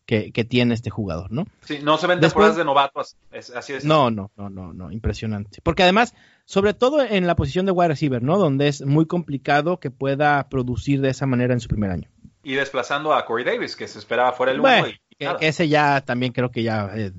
que, 0.05 0.31
que 0.31 0.45
tiene 0.45 0.73
este 0.73 0.89
jugador, 0.89 1.29
¿no? 1.33 1.45
Sí, 1.63 1.79
no 1.83 1.97
se 1.97 2.07
ven 2.07 2.21
Después- 2.21 2.55
de 2.55 2.63
novatos, 2.63 3.17
es- 3.31 3.49
así 3.49 3.73
es. 3.73 3.83
No, 3.83 4.09
no, 4.09 4.31
no, 4.37 4.49
no, 4.49 4.71
no, 4.71 4.89
impresionante. 4.93 5.59
Porque 5.61 5.83
además, 5.83 6.15
sobre 6.45 6.73
todo 6.73 7.01
en 7.03 7.27
la 7.27 7.35
posición 7.35 7.65
de 7.65 7.73
wide 7.73 7.89
receiver, 7.89 8.23
¿no? 8.23 8.37
Donde 8.37 8.69
es 8.69 8.85
muy 8.85 9.05
complicado 9.07 9.81
que 9.81 9.91
pueda 9.91 10.47
producir 10.47 11.01
de 11.01 11.09
esa 11.09 11.25
manera 11.25 11.53
en 11.53 11.59
su 11.59 11.67
primer 11.67 11.91
año. 11.91 12.07
Y 12.43 12.53
desplazando 12.53 13.13
a 13.13 13.25
Corey 13.25 13.43
Davis, 13.43 13.75
que 13.75 13.89
se 13.89 13.99
esperaba 13.99 14.31
fuera 14.31 14.53
el 14.53 14.61
uno. 14.61 14.69
Bueno, 14.69 14.87
y- 14.87 15.06
que, 15.17 15.35
ese 15.41 15.67
ya 15.67 16.01
también 16.01 16.31
creo 16.31 16.51
que 16.51 16.63
ya 16.63 16.91
eh, 16.95 17.11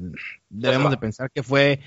debemos 0.49 0.90
de 0.90 0.96
pensar 0.96 1.30
que 1.30 1.42
fue 1.42 1.80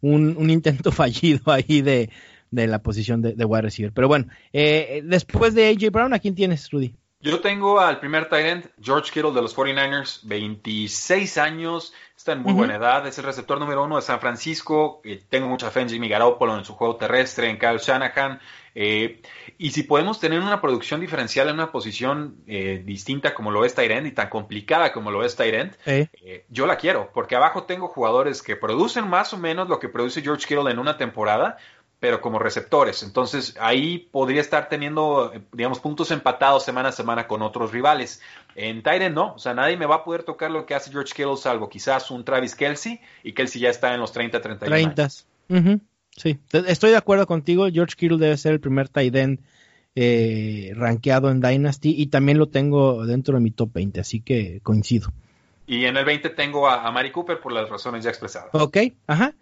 un, 0.00 0.36
un 0.36 0.50
intento 0.50 0.92
fallido 0.92 1.52
ahí 1.52 1.82
de, 1.82 2.10
de 2.50 2.66
la 2.66 2.82
posición 2.82 3.22
de, 3.22 3.34
de 3.34 3.44
wide 3.44 3.62
receiver. 3.62 3.92
Pero 3.92 4.08
bueno, 4.08 4.26
eh, 4.52 5.02
después 5.04 5.54
de 5.54 5.68
AJ 5.68 5.90
Brown, 5.90 6.14
¿a 6.14 6.18
quién 6.18 6.34
tienes, 6.34 6.70
Rudy? 6.70 6.94
Yo 7.20 7.40
tengo 7.40 7.80
al 7.80 7.98
primer 7.98 8.28
tight 8.28 8.46
end, 8.46 8.70
George 8.80 9.10
Kittle 9.10 9.32
de 9.32 9.40
los 9.40 9.56
49ers, 9.56 10.20
26 10.24 11.38
años, 11.38 11.94
está 12.14 12.32
en 12.32 12.42
muy 12.42 12.52
buena 12.52 12.76
edad, 12.76 13.06
es 13.06 13.16
el 13.18 13.24
receptor 13.24 13.58
número 13.58 13.84
uno 13.84 13.96
de 13.96 14.02
San 14.02 14.20
Francisco. 14.20 15.00
eh, 15.02 15.22
tengo 15.28 15.48
mucha 15.48 15.70
fe 15.70 15.80
en 15.80 15.88
Jimmy 15.88 16.08
Garoppolo, 16.08 16.56
en 16.56 16.64
su 16.64 16.74
juego 16.74 16.96
terrestre, 16.96 17.48
en 17.48 17.58
Kyle 17.58 17.78
Shanahan. 17.78 18.38
eh, 18.74 19.22
y 19.56 19.70
si 19.70 19.84
podemos 19.84 20.20
tener 20.20 20.40
una 20.40 20.60
producción 20.60 21.00
diferencial 21.00 21.48
en 21.48 21.54
una 21.54 21.72
posición 21.72 22.36
eh, 22.46 22.82
distinta 22.84 23.34
como 23.34 23.50
lo 23.50 23.64
es 23.64 23.76
end 23.78 24.06
y 24.06 24.12
tan 24.12 24.28
complicada 24.28 24.92
como 24.92 25.10
lo 25.10 25.24
es 25.24 25.40
Eh, 25.40 26.08
eh, 26.22 26.44
yo 26.50 26.66
la 26.66 26.76
quiero, 26.76 27.10
porque 27.14 27.36
abajo 27.36 27.64
tengo 27.64 27.88
jugadores 27.88 28.42
que 28.42 28.56
producen 28.56 29.08
más 29.08 29.32
o 29.32 29.38
menos 29.38 29.70
lo 29.70 29.78
que 29.80 29.88
produce 29.88 30.20
George 30.20 30.46
Kittle 30.46 30.70
en 30.70 30.78
una 30.78 30.98
temporada, 30.98 31.56
pero 32.00 32.20
como 32.20 32.38
receptores. 32.38 33.02
Entonces 33.02 33.56
ahí 33.60 34.08
podría 34.10 34.40
estar 34.40 34.68
teniendo, 34.68 35.32
eh, 35.32 35.40
digamos, 35.52 35.80
puntos 35.80 36.10
empatados 36.10 36.64
semana 36.64 36.90
a 36.90 36.92
semana 36.92 37.26
con 37.26 37.42
otros 37.42 37.72
rivales. 37.72 38.20
En 38.54 38.82
Tyrant 38.82 39.14
no, 39.14 39.34
o 39.34 39.38
sea, 39.38 39.54
nadie 39.54 39.76
me 39.76 39.86
va 39.86 39.96
a 39.96 40.04
poder 40.04 40.22
tocar 40.22 40.50
lo 40.50 40.66
que 40.66 40.74
hace 40.74 40.90
George 40.90 41.14
Kittle, 41.14 41.36
salvo 41.36 41.68
quizás 41.68 42.10
un 42.10 42.24
Travis 42.24 42.54
Kelsey, 42.54 43.00
y 43.22 43.32
Kelsey 43.32 43.60
ya 43.60 43.70
está 43.70 43.94
en 43.94 44.00
los 44.00 44.12
30, 44.12 44.40
31 44.40 44.76
años. 44.76 45.26
30. 45.48 45.70
Ujú, 45.70 45.80
Sí, 46.16 46.38
estoy 46.50 46.90
de 46.90 46.96
acuerdo 46.96 47.26
contigo. 47.26 47.68
George 47.70 47.94
Kittle 47.96 48.18
debe 48.18 48.36
ser 48.38 48.52
el 48.52 48.60
primer 48.60 48.88
tight 48.88 49.14
end 49.14 49.40
eh, 49.94 50.72
rankeado 50.74 51.30
en 51.30 51.40
Dynasty 51.40 51.94
y 51.96 52.06
también 52.06 52.38
lo 52.38 52.48
tengo 52.48 53.04
dentro 53.06 53.34
de 53.34 53.40
mi 53.40 53.50
top 53.50 53.72
20, 53.74 54.00
así 54.00 54.20
que 54.20 54.60
coincido. 54.62 55.12
Y 55.66 55.84
en 55.84 55.96
el 55.96 56.04
20 56.04 56.30
tengo 56.30 56.68
a, 56.68 56.86
a 56.86 56.90
Mari 56.90 57.10
Cooper 57.10 57.40
por 57.40 57.52
las 57.52 57.68
razones 57.68 58.04
ya 58.04 58.10
expresadas. 58.10 58.48
Ok, 58.52 58.78
ajá. 59.06 59.34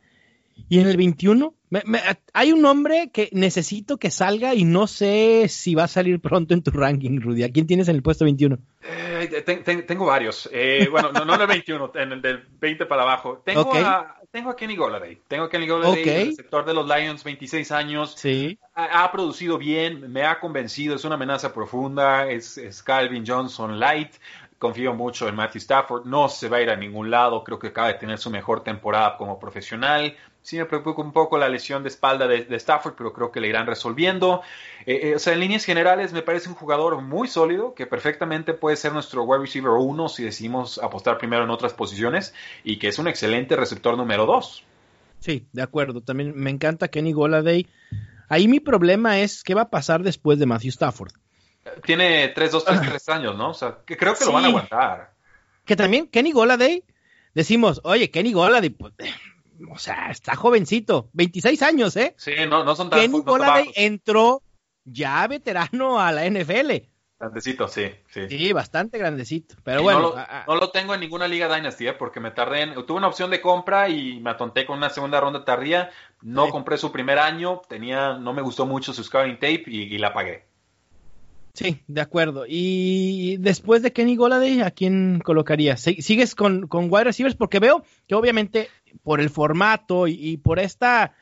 Y 0.69 0.81
en 0.81 0.89
el 0.89 0.97
21, 0.97 1.55
me- 1.75 1.99
me- 1.99 2.01
hay 2.33 2.53
un 2.53 2.62
nombre 2.62 3.11
que 3.12 3.29
necesito 3.33 3.97
que 3.99 4.11
salga 4.11 4.55
y 4.55 4.64
no 4.64 4.87
sé 4.87 5.47
si 5.49 5.75
va 5.75 5.85
a 5.85 5.89
salir 5.89 6.20
pronto 6.20 6.55
en 6.55 6.62
tu 6.62 6.70
ranking, 6.70 7.20
Rudy. 7.20 7.43
¿A 7.43 7.51
quién 7.53 7.66
tienes 7.66 7.89
en 7.89 7.97
el 7.97 8.03
puesto 8.03 8.25
21? 8.25 8.59
Eh, 8.83 9.43
ten- 9.45 9.64
ten- 9.64 9.87
tengo 9.87 10.07
varios. 10.07 10.49
Eh, 10.53 10.89
bueno, 10.91 11.11
no, 11.12 11.25
no 11.25 11.35
en 11.35 11.41
el 11.41 11.47
21, 11.47 11.91
en 11.95 12.12
el 12.12 12.22
del 12.22 12.45
20 12.61 12.87
para 12.87 13.03
abajo. 13.03 13.43
Tengo, 13.45 13.62
Ok. 13.62 13.77
a, 13.85 14.16
tengo 14.31 14.51
a 14.51 14.57
Kenny 14.57 14.77
Golladay. 14.77 15.18
Tengo 15.29 15.45
a 15.45 15.51
Kenny 15.51 15.66
Golladay, 15.66 16.01
Ok. 16.03 16.07
el 16.07 16.27
receptor 16.29 16.64
de 16.64 16.75
los 16.75 16.87
Lions, 16.87 17.25
26 17.25 17.72
años. 17.72 18.14
Sí. 18.16 18.59
Ha, 18.75 19.05
ha 19.05 19.12
producido 19.12 19.59
bien, 19.59 20.12
me 20.12 20.22
ha 20.25 20.39
convencido, 20.41 20.95
es 20.95 21.05
una 21.05 21.14
amenaza 21.16 21.53
profunda, 21.53 22.29
es, 22.31 22.57
es 22.59 22.83
Calvin 22.83 23.25
Johnson 23.27 23.79
light. 23.81 24.12
Confío 24.59 24.95
mucho 24.95 25.29
en 25.29 25.35
Matthew 25.35 25.59
Stafford, 25.59 26.07
no 26.07 26.29
se 26.29 26.49
va 26.49 26.57
a 26.59 26.62
ir 26.62 26.70
a 26.70 26.77
ningún 26.77 27.11
lado, 27.11 27.45
creo 27.45 27.59
que 27.59 27.66
acaba 27.66 27.89
de 27.89 27.95
tener 27.95 28.16
su 28.18 28.31
mejor 28.31 28.62
temporada 28.62 29.16
como 29.18 29.39
profesional. 29.39 30.16
Sí 30.45 30.59
me 30.59 30.67
preocupa 30.67 31.01
un 31.01 31.13
poco 31.13 31.39
la 31.39 31.49
lesión 31.49 31.83
de 31.83 31.89
espalda 31.89 32.29
de, 32.29 32.45
de 32.45 32.57
Stafford, 32.57 32.97
pero 32.97 33.15
creo 33.15 33.33
que 33.33 33.41
le 33.41 33.49
irán 33.49 33.67
resolviendo. 33.67 34.43
Eh, 34.85 35.01
eh, 35.05 35.15
o 35.15 35.19
sea, 35.19 35.33
en 35.33 35.41
líneas 35.41 35.65
generales 35.65 36.13
me 36.13 36.21
parece 36.21 36.51
un 36.51 36.55
jugador 36.55 37.01
muy 37.01 37.29
sólido, 37.29 37.75
que 37.75 37.87
perfectamente 37.87 38.53
puede 38.53 38.77
ser 38.77 38.93
nuestro 38.93 39.23
wide 39.23 39.41
receiver 39.41 39.71
1 39.71 40.09
si 40.11 40.23
decidimos 40.23 40.77
apostar 40.77 41.17
primero 41.17 41.45
en 41.45 41.51
otras 41.51 41.73
posiciones, 41.73 42.35
y 42.63 42.79
que 42.79 42.89
es 42.89 42.99
un 42.99 43.09
excelente 43.09 43.57
receptor 43.57 43.97
número 43.97 44.27
2. 44.27 44.65
Sí, 45.21 45.47
de 45.51 45.63
acuerdo. 45.63 46.03
También 46.03 46.35
me 46.37 46.51
encanta 46.51 46.89
Kenny 46.89 47.13
Goladay. 47.13 47.67
Ahí 48.29 48.47
mi 48.47 48.61
problema 48.61 49.21
es 49.21 49.45
qué 49.45 49.55
va 49.55 49.63
a 49.63 49.71
pasar 49.71 50.03
después 50.03 50.39
de 50.39 50.45
Matthew 50.45 50.69
Stafford. 50.69 51.13
Tiene 51.87 52.29
3, 52.29 52.53
2, 52.53 52.65
3, 52.67 52.81
3 52.83 53.09
años, 53.09 53.35
¿no? 53.39 53.49
O 53.49 53.55
sea, 53.55 53.79
que 53.87 53.97
creo 53.97 54.15
que 54.15 54.27
lo 54.27 54.33
van 54.33 54.45
a 54.45 54.49
aguantar. 54.49 55.15
Que 55.65 55.75
también 55.75 56.07
Kenny 56.07 56.33
Goladay, 56.33 56.85
decimos, 57.33 57.81
oye, 57.85 58.11
Kenny 58.11 58.35
Goladay, 58.35 58.69
pues, 58.69 58.93
o 59.71 59.79
sea, 59.79 60.11
está 60.11 60.35
jovencito, 60.37 61.09
26 61.12 61.62
años, 61.62 61.97
¿eh? 61.97 62.15
Sí, 62.17 62.33
no, 62.49 62.65
no 62.65 62.75
son 62.75 62.91
tan, 62.91 63.01
Kenny 63.01 63.21
Goladay 63.23 63.71
entró 63.75 64.43
ya 64.85 65.27
veterano 65.27 65.99
a 66.01 66.12
la 66.12 66.25
NFL. 66.29 66.73
Grandecito, 67.19 67.69
sí, 67.69 67.91
sí. 68.11 68.29
Sí, 68.29 68.53
bastante 68.53 68.99
grandecito. 68.99 69.55
Pero 69.62 69.81
Y 69.81 69.83
bueno, 69.85 70.15
no, 70.47 70.55
lo, 70.55 70.61
no 70.61 70.69
tengo 70.71 70.95
en 70.95 71.01
ninguna 71.01 71.27
liga 71.29 71.55
Dynasty, 71.55 71.87
¿eh? 71.89 71.93
porque 71.95 72.21
me 72.21 72.33
tardé 72.33 72.62
en... 72.62 72.75
Tuve 72.87 72.99
una 72.99 73.07
opción 73.09 73.31
de 73.31 73.41
compra 73.41 73.89
y 73.89 74.21
me 74.21 74.31
atonté 74.31 74.67
con 74.67 74.77
una 74.79 74.91
segunda 74.91 75.21
ronda 75.21 75.45
tardía. 75.45 75.91
No 76.21 76.47
Sí. 76.47 76.51
compré 76.53 76.77
su 76.77 76.93
primer 76.93 77.19
año, 77.19 77.62
tenía, 77.69 78.15
no 78.15 78.35
me 78.35 78.43
gustó 78.43 78.67
mucho 78.67 78.93
su 78.93 79.03
scouting 79.05 79.37
tape 79.37 79.65
y, 79.69 79.83
y 79.95 79.99
la 79.99 80.12
pagué. 80.12 80.45
Sí, 81.55 81.81
de 81.87 82.01
acuerdo. 82.01 82.45
Y 82.49 83.37
después 83.39 83.83
de 83.83 83.93
Kenny 83.93 84.17
Goladay, 84.17 84.61
¿a 84.61 84.71
quién 84.71 85.21
colocarías? 85.25 85.81
Si- 85.81 86.03
¿Sigues 86.03 86.35
con, 86.35 86.67
con 86.69 86.89
wide 86.93 87.05
receivers? 87.05 87.37
Porque 87.37 87.61
veo 87.61 87.85
que 88.07 88.15
obviamente 88.15 88.69
por 89.03 89.21
el 89.21 89.31
formato 89.31 90.07
y, 90.07 90.13
y 90.15 90.37
por 90.37 90.59
esta, 90.59 91.15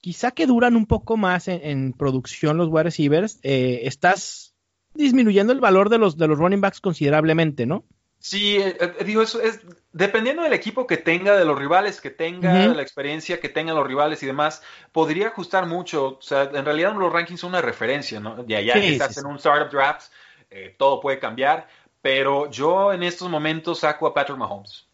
quizá 0.00 0.30
que 0.32 0.46
duran 0.46 0.76
un 0.76 0.86
poco 0.86 1.16
más 1.16 1.48
en, 1.48 1.60
en 1.62 1.92
producción 1.92 2.56
los 2.56 2.68
wide 2.68 2.84
receivers, 2.84 3.38
eh, 3.42 3.80
estás 3.84 4.54
disminuyendo 4.94 5.52
el 5.52 5.60
valor 5.60 5.88
de 5.88 5.98
los, 5.98 6.16
de 6.16 6.28
los 6.28 6.38
running 6.38 6.60
backs 6.60 6.80
considerablemente, 6.80 7.66
¿no? 7.66 7.84
Sí, 8.22 8.56
eh, 8.56 8.76
eh, 8.78 9.04
digo, 9.04 9.20
eso 9.20 9.40
es 9.40 9.62
dependiendo 9.92 10.44
del 10.44 10.52
equipo 10.52 10.86
que 10.86 10.96
tenga, 10.96 11.36
de 11.36 11.44
los 11.44 11.58
rivales 11.58 12.00
que 12.00 12.10
tenga, 12.10 12.68
de 12.68 12.74
la 12.74 12.82
experiencia 12.82 13.40
que 13.40 13.48
tengan 13.48 13.74
los 13.74 13.84
rivales 13.84 14.22
y 14.22 14.26
demás, 14.26 14.62
podría 14.92 15.26
ajustar 15.26 15.66
mucho. 15.66 16.18
O 16.18 16.22
sea, 16.22 16.44
en 16.44 16.64
realidad 16.64 16.94
los 16.94 17.12
rankings 17.12 17.40
son 17.40 17.50
una 17.50 17.60
referencia, 17.60 18.20
¿no? 18.20 18.46
Ya, 18.46 18.60
ya 18.60 18.74
estás 18.74 19.18
en 19.18 19.26
un 19.26 19.36
startup 19.36 19.72
draft, 19.72 20.12
eh, 20.50 20.72
todo 20.78 21.00
puede 21.00 21.18
cambiar, 21.18 21.66
pero 22.00 22.48
yo 22.48 22.92
en 22.92 23.02
estos 23.02 23.28
momentos 23.28 23.80
saco 23.80 24.06
a 24.06 24.14
Patrick 24.14 24.38
Mahomes. 24.38 24.86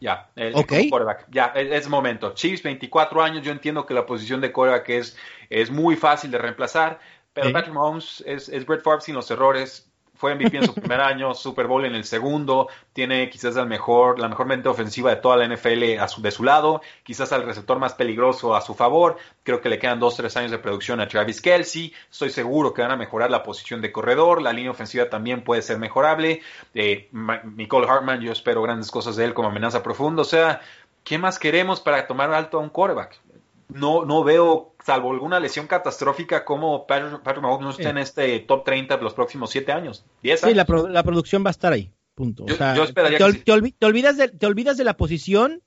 Ya, 0.00 0.28
el 0.34 0.52
quarterback. 0.52 1.26
Ya, 1.30 1.52
es, 1.54 1.88
momento. 1.88 2.34
Chiefs, 2.34 2.64
24 2.64 3.22
años, 3.22 3.44
yo 3.44 3.52
entiendo 3.52 3.86
que 3.86 3.94
la 3.94 4.04
posición 4.04 4.40
de 4.40 4.50
quarterback 4.50 4.88
es, 4.88 5.16
es 5.48 5.70
muy 5.70 5.94
fácil 5.94 6.32
de 6.32 6.38
reemplazar, 6.38 6.98
pero 7.32 7.52
Patrick 7.52 7.72
Mahomes 7.72 8.24
es, 8.26 8.48
es 8.48 8.66
Brett 8.66 8.82
Favre 8.82 9.00
sin 9.00 9.14
los 9.14 9.30
errores, 9.30 9.88
fue 10.24 10.34
MVP 10.36 10.56
en 10.56 10.64
su 10.64 10.74
primer 10.80 11.02
año, 11.02 11.34
Super 11.34 11.66
Bowl 11.66 11.84
en 11.84 11.94
el 11.94 12.04
segundo, 12.04 12.68
tiene 12.94 13.28
quizás 13.28 13.56
el 13.56 13.66
mejor, 13.66 14.18
la 14.18 14.26
mejor 14.26 14.46
mente 14.46 14.70
ofensiva 14.70 15.10
de 15.10 15.16
toda 15.16 15.36
la 15.36 15.46
NFL 15.46 15.98
a 16.00 16.08
su, 16.08 16.22
de 16.22 16.30
su 16.30 16.44
lado, 16.44 16.80
quizás 17.02 17.30
al 17.34 17.44
receptor 17.44 17.78
más 17.78 17.92
peligroso 17.92 18.56
a 18.56 18.62
su 18.62 18.72
favor, 18.72 19.18
creo 19.42 19.60
que 19.60 19.68
le 19.68 19.78
quedan 19.78 20.00
dos, 20.00 20.16
tres 20.16 20.34
años 20.38 20.50
de 20.50 20.56
producción 20.56 20.98
a 21.00 21.08
Travis 21.08 21.42
Kelsey, 21.42 21.92
estoy 22.10 22.30
seguro 22.30 22.72
que 22.72 22.80
van 22.80 22.92
a 22.92 22.96
mejorar 22.96 23.30
la 23.30 23.42
posición 23.42 23.82
de 23.82 23.92
corredor, 23.92 24.40
la 24.40 24.54
línea 24.54 24.70
ofensiva 24.70 25.10
también 25.10 25.44
puede 25.44 25.60
ser 25.60 25.78
mejorable, 25.78 26.40
eh, 26.74 27.10
Nicole 27.54 27.86
Hartman, 27.86 28.22
yo 28.22 28.32
espero 28.32 28.62
grandes 28.62 28.90
cosas 28.90 29.16
de 29.16 29.26
él 29.26 29.34
como 29.34 29.48
amenaza 29.48 29.82
profunda, 29.82 30.22
o 30.22 30.24
sea, 30.24 30.62
¿qué 31.02 31.18
más 31.18 31.38
queremos 31.38 31.82
para 31.82 32.06
tomar 32.06 32.32
alto 32.32 32.56
a 32.56 32.60
un 32.62 32.70
quarterback? 32.70 33.20
No, 33.68 34.04
no 34.04 34.24
veo, 34.24 34.74
salvo 34.84 35.12
alguna 35.12 35.40
lesión 35.40 35.66
catastrófica, 35.66 36.44
como 36.44 36.86
Patrick, 36.86 37.42
Mahomes 37.42 37.64
no 37.64 37.70
esté 37.70 37.88
en 37.88 37.98
este 37.98 38.40
top 38.40 38.64
30 38.64 38.96
de 38.96 39.02
los 39.02 39.14
próximos 39.14 39.50
7 39.50 39.72
años, 39.72 40.04
10 40.22 40.40
Sí, 40.40 40.54
la, 40.54 40.64
producción 40.64 41.44
va 41.44 41.48
a 41.48 41.52
estar 41.52 41.72
ahí, 41.72 41.90
punto. 42.14 42.46
Yo, 42.46 42.84
esperaría 42.84 43.18
te, 43.18 43.24
que 43.24 43.72
te, 43.72 43.86
olvidas 43.86 44.16
de, 44.16 44.28
te 44.28 44.46
olvidas 44.46 44.76
de 44.76 44.84
la 44.84 44.96
posición 44.96 45.62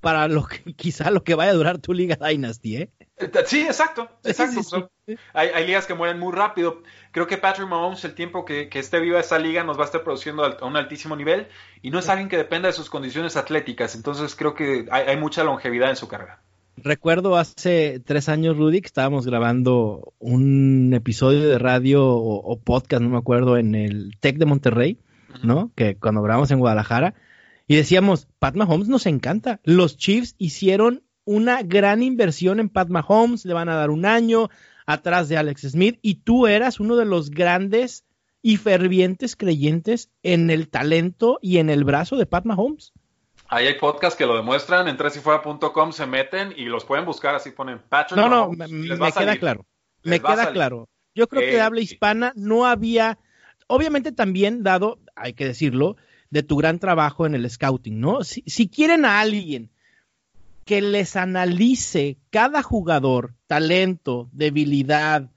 para 0.00 0.28
lo 0.28 0.46
que 0.46 0.62
quizá 0.76 1.10
lo 1.10 1.24
que 1.24 1.34
vaya 1.34 1.52
a 1.52 1.54
durar 1.54 1.78
tu 1.78 1.92
Liga 1.92 2.16
Dynasty, 2.16 2.76
¿eh? 2.76 2.90
sí, 3.46 3.62
exacto, 3.62 4.08
exacto. 4.24 4.90
hay, 5.32 5.66
ligas 5.66 5.86
que 5.86 5.94
mueren 5.94 6.18
muy 6.18 6.32
rápido. 6.32 6.82
Creo 7.12 7.26
que 7.26 7.38
Patrick 7.38 7.68
Mahomes, 7.68 8.04
el 8.04 8.14
tiempo 8.14 8.44
que, 8.44 8.68
esté 8.72 9.00
viva 9.00 9.20
esa 9.20 9.38
liga, 9.38 9.64
nos 9.64 9.78
va 9.78 9.82
a 9.82 9.86
estar 9.86 10.04
produciendo 10.04 10.44
a 10.44 10.64
un 10.64 10.76
altísimo 10.76 11.16
nivel 11.16 11.48
y 11.80 11.90
no 11.90 11.98
es 11.98 12.08
alguien 12.08 12.28
que 12.28 12.36
dependa 12.36 12.68
de 12.68 12.72
sus 12.72 12.90
condiciones 12.90 13.36
atléticas. 13.36 13.94
Entonces 13.94 14.34
creo 14.36 14.54
que 14.54 14.86
hay 14.90 15.16
mucha 15.16 15.44
longevidad 15.44 15.90
en 15.90 15.96
su 15.96 16.08
carrera. 16.08 16.42
Recuerdo 16.76 17.36
hace 17.36 18.00
tres 18.04 18.28
años, 18.28 18.56
Rudy, 18.56 18.80
que 18.80 18.86
estábamos 18.86 19.26
grabando 19.26 20.12
un 20.18 20.92
episodio 20.94 21.48
de 21.48 21.58
radio 21.58 22.06
o, 22.06 22.60
podcast, 22.60 23.02
no 23.02 23.08
me 23.08 23.16
acuerdo, 23.16 23.56
en 23.56 23.74
el 23.74 24.16
Tech 24.20 24.36
de 24.36 24.44
Monterrey, 24.44 24.98
¿no? 25.42 25.72
Que 25.74 25.96
cuando 25.96 26.22
grabamos 26.22 26.50
en 26.50 26.58
Guadalajara, 26.58 27.14
y 27.66 27.76
decíamos, 27.76 28.28
Pat 28.38 28.56
Mahomes 28.56 28.88
nos 28.88 29.06
encanta. 29.06 29.60
Los 29.64 29.96
Chiefs 29.96 30.34
hicieron 30.38 31.02
una 31.24 31.62
gran 31.62 32.02
inversión 32.02 32.60
en 32.60 32.68
Pat 32.68 32.88
Mahomes, 32.88 33.44
le 33.46 33.54
van 33.54 33.68
a 33.70 33.74
dar 33.74 33.90
un 33.90 34.04
año 34.04 34.50
atrás 34.86 35.28
de 35.28 35.38
Alex 35.38 35.62
Smith, 35.62 35.98
y 36.02 36.16
tú 36.16 36.46
eras 36.46 36.78
uno 36.78 36.96
de 36.96 37.06
los 37.06 37.30
grandes 37.30 38.04
y 38.42 38.58
fervientes 38.58 39.34
creyentes 39.34 40.10
en 40.22 40.50
el 40.50 40.68
talento 40.68 41.38
y 41.40 41.56
en 41.56 41.70
el 41.70 41.84
brazo 41.84 42.16
de 42.16 42.26
Pat 42.26 42.44
Mahomes. 42.44 42.92
Ahí 43.48 43.66
hay 43.66 43.74
podcasts 43.74 44.16
que 44.16 44.26
lo 44.26 44.36
demuestran, 44.36 44.88
en 44.88 44.96
tresifuera.com 44.96 45.92
se 45.92 46.06
meten 46.06 46.52
y 46.56 46.64
los 46.64 46.84
pueden 46.84 47.04
buscar, 47.04 47.34
así 47.34 47.50
ponen 47.50 47.80
Patrick. 47.88 48.18
No, 48.18 48.28
no, 48.28 48.50
me, 48.50 48.66
queda 49.12 49.36
claro. 49.36 49.64
me 50.02 50.20
queda 50.20 50.52
claro. 50.52 50.88
Yo 51.14 51.28
creo 51.28 51.42
que 51.42 51.52
de 51.52 51.60
habla 51.60 51.80
hispana 51.80 52.32
no 52.34 52.66
había, 52.66 53.18
obviamente 53.68 54.12
también 54.12 54.62
dado, 54.62 54.98
hay 55.14 55.32
que 55.32 55.46
decirlo, 55.46 55.96
de 56.30 56.42
tu 56.42 56.56
gran 56.56 56.78
trabajo 56.78 57.24
en 57.24 57.34
el 57.34 57.48
scouting, 57.48 58.00
¿no? 58.00 58.24
Si, 58.24 58.42
si 58.46 58.68
quieren 58.68 59.04
a 59.04 59.20
alguien 59.20 59.70
que 60.64 60.82
les 60.82 61.14
analice 61.14 62.18
cada 62.30 62.62
jugador, 62.62 63.34
talento, 63.46 64.28
debilidad, 64.32 65.30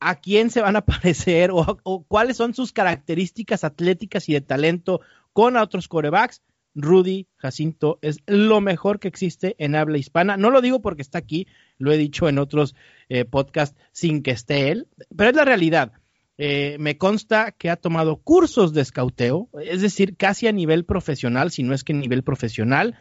a 0.00 0.14
quién 0.16 0.50
se 0.50 0.62
van 0.62 0.76
a 0.76 0.80
parecer 0.86 1.50
o, 1.50 1.78
o 1.82 2.02
cuáles 2.04 2.38
son 2.38 2.54
sus 2.54 2.72
características 2.72 3.62
atléticas 3.62 4.28
y 4.28 4.32
de 4.32 4.40
talento 4.40 5.02
con 5.34 5.56
otros 5.56 5.86
corebacks, 5.86 6.42
Rudy 6.76 7.26
Jacinto 7.36 7.98
es 8.02 8.18
lo 8.26 8.60
mejor 8.60 9.00
que 9.00 9.08
existe 9.08 9.56
en 9.58 9.74
habla 9.74 9.98
hispana. 9.98 10.36
No 10.36 10.50
lo 10.50 10.60
digo 10.60 10.82
porque 10.82 11.02
está 11.02 11.18
aquí, 11.18 11.48
lo 11.78 11.90
he 11.90 11.96
dicho 11.96 12.28
en 12.28 12.38
otros 12.38 12.76
eh, 13.08 13.24
podcasts 13.24 13.76
sin 13.92 14.22
que 14.22 14.30
esté 14.30 14.70
él, 14.70 14.86
pero 15.16 15.30
es 15.30 15.36
la 15.36 15.44
realidad. 15.44 15.92
Eh, 16.38 16.76
me 16.78 16.98
consta 16.98 17.52
que 17.52 17.70
ha 17.70 17.76
tomado 17.76 18.16
cursos 18.16 18.74
de 18.74 18.82
escauteo, 18.82 19.48
es 19.64 19.80
decir, 19.80 20.16
casi 20.16 20.46
a 20.46 20.52
nivel 20.52 20.84
profesional, 20.84 21.50
si 21.50 21.62
no 21.62 21.72
es 21.72 21.82
que 21.82 21.94
a 21.94 21.96
nivel 21.96 22.22
profesional, 22.22 22.98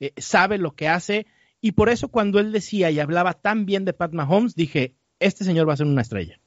eh, 0.00 0.12
sabe 0.16 0.56
lo 0.56 0.74
que 0.74 0.88
hace 0.88 1.26
y 1.60 1.72
por 1.72 1.90
eso 1.90 2.08
cuando 2.08 2.40
él 2.40 2.50
decía 2.50 2.90
y 2.90 2.98
hablaba 2.98 3.34
tan 3.34 3.66
bien 3.66 3.84
de 3.84 3.92
Pat 3.92 4.12
Mahomes, 4.14 4.54
dije, 4.54 4.94
este 5.20 5.44
señor 5.44 5.68
va 5.68 5.74
a 5.74 5.76
ser 5.76 5.86
una 5.86 6.02
estrella. 6.02 6.40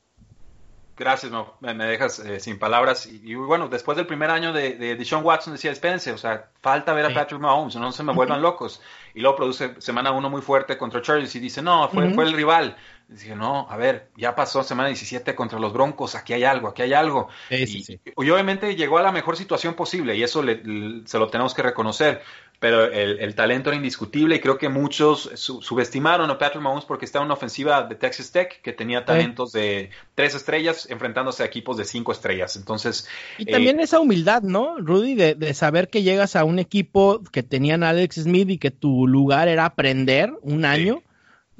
Gracias, 1.02 1.32
no, 1.32 1.56
me 1.62 1.74
dejas 1.74 2.20
eh, 2.20 2.40
sin 2.40 2.60
palabras. 2.60 3.08
Y, 3.08 3.34
bueno, 3.34 3.68
después 3.70 3.98
del 3.98 4.06
primer 4.06 4.30
año 4.30 4.54
de, 4.54 4.76
de, 4.76 5.04
Sean 5.04 5.26
Watson 5.26 5.54
decía, 5.54 5.72
espérense, 5.72 6.12
o 6.12 6.18
sea, 6.20 6.52
falta 6.62 6.94
ver 6.94 7.06
a 7.06 7.12
Patrick 7.12 7.42
Mahomes, 7.42 7.76
no 7.76 7.92
se 7.92 8.04
me 8.04 8.14
vuelvan 8.14 8.40
locos. 8.44 8.84
Y 9.16 9.22
luego 9.22 9.36
produce 9.36 9.82
semana 9.82 10.12
uno 10.12 10.30
muy 10.30 10.44
fuerte 10.44 10.78
contra 10.78 11.02
Chargers 11.02 11.36
y 11.36 11.40
dice, 11.40 11.64
no, 11.64 11.90
fue, 11.90 12.14
fue 12.14 12.26
el 12.26 12.34
rival. 12.34 12.78
Dije, 13.12 13.36
no, 13.36 13.68
a 13.70 13.76
ver, 13.76 14.10
ya 14.16 14.36
pasó 14.36 14.64
semana 14.64 14.88
17 14.88 15.36
contra 15.36 15.60
los 15.60 15.74
Broncos, 15.74 16.16
aquí 16.16 16.34
hay 16.34 16.46
algo, 16.46 16.70
aquí 16.70 16.82
hay 16.82 16.94
algo. 16.94 17.28
y, 17.50 18.00
obviamente 18.16 18.76
llegó 18.76 18.98
a 18.98 19.02
la 19.02 19.12
mejor 19.12 19.36
situación 19.36 19.74
posible 19.74 20.16
y 20.16 20.24
eso 20.24 20.42
se 20.44 21.20
lo 21.20 21.28
tenemos 21.28 21.54
que 21.54 21.62
reconocer 21.62 22.22
pero 22.62 22.92
el, 22.92 23.34
talento 23.34 23.72
era 23.72 23.76
indiscutible 23.76 24.36
y 24.36 24.40
creo 24.40 24.60
que 24.60 24.70
muchos 24.70 25.32
subestimaron 25.34 26.30
a 26.30 26.38
Patrick 26.38 26.62
Mahomes 26.62 26.86
porque 26.86 27.06
estaba 27.06 27.24
en 27.24 27.30
una 27.30 27.34
ofensiva 27.34 27.82
de 27.82 27.96
Texas 27.96 28.32
Tech 28.32 28.62
que 28.62 28.72
tenía 28.72 29.04
talentos 29.04 29.52
de 29.52 29.90
tres 30.14 30.36
estrellas 30.36 30.88
enfrentándose 30.92 31.42
a 31.42 31.48
equipos 31.48 31.76
de 31.76 31.86
cinco 31.86 32.12
estrellas. 32.12 32.56
Entonces. 32.56 33.08
Y 33.40 33.46
también 33.46 33.80
eh, 33.80 33.84
esa 33.84 34.00
humildad, 34.00 34.44
¿no, 34.44 34.78
Rudy? 34.78 35.16
De, 35.16 35.54
saber 35.56 35.90
que 35.90 36.04
llegas 36.04 36.36
a 36.36 36.44
un 36.44 36.60
equipo 36.60 37.24
que 37.32 37.42
tenían 37.42 37.82
Alex 37.82 38.18
Smith 38.18 38.52
y 38.52 38.60
que 38.60 38.70
tu 38.70 39.08
lugar 39.08 39.48
era 39.48 39.66
aprender 39.66 40.32
un 40.44 40.64
año, 40.64 41.02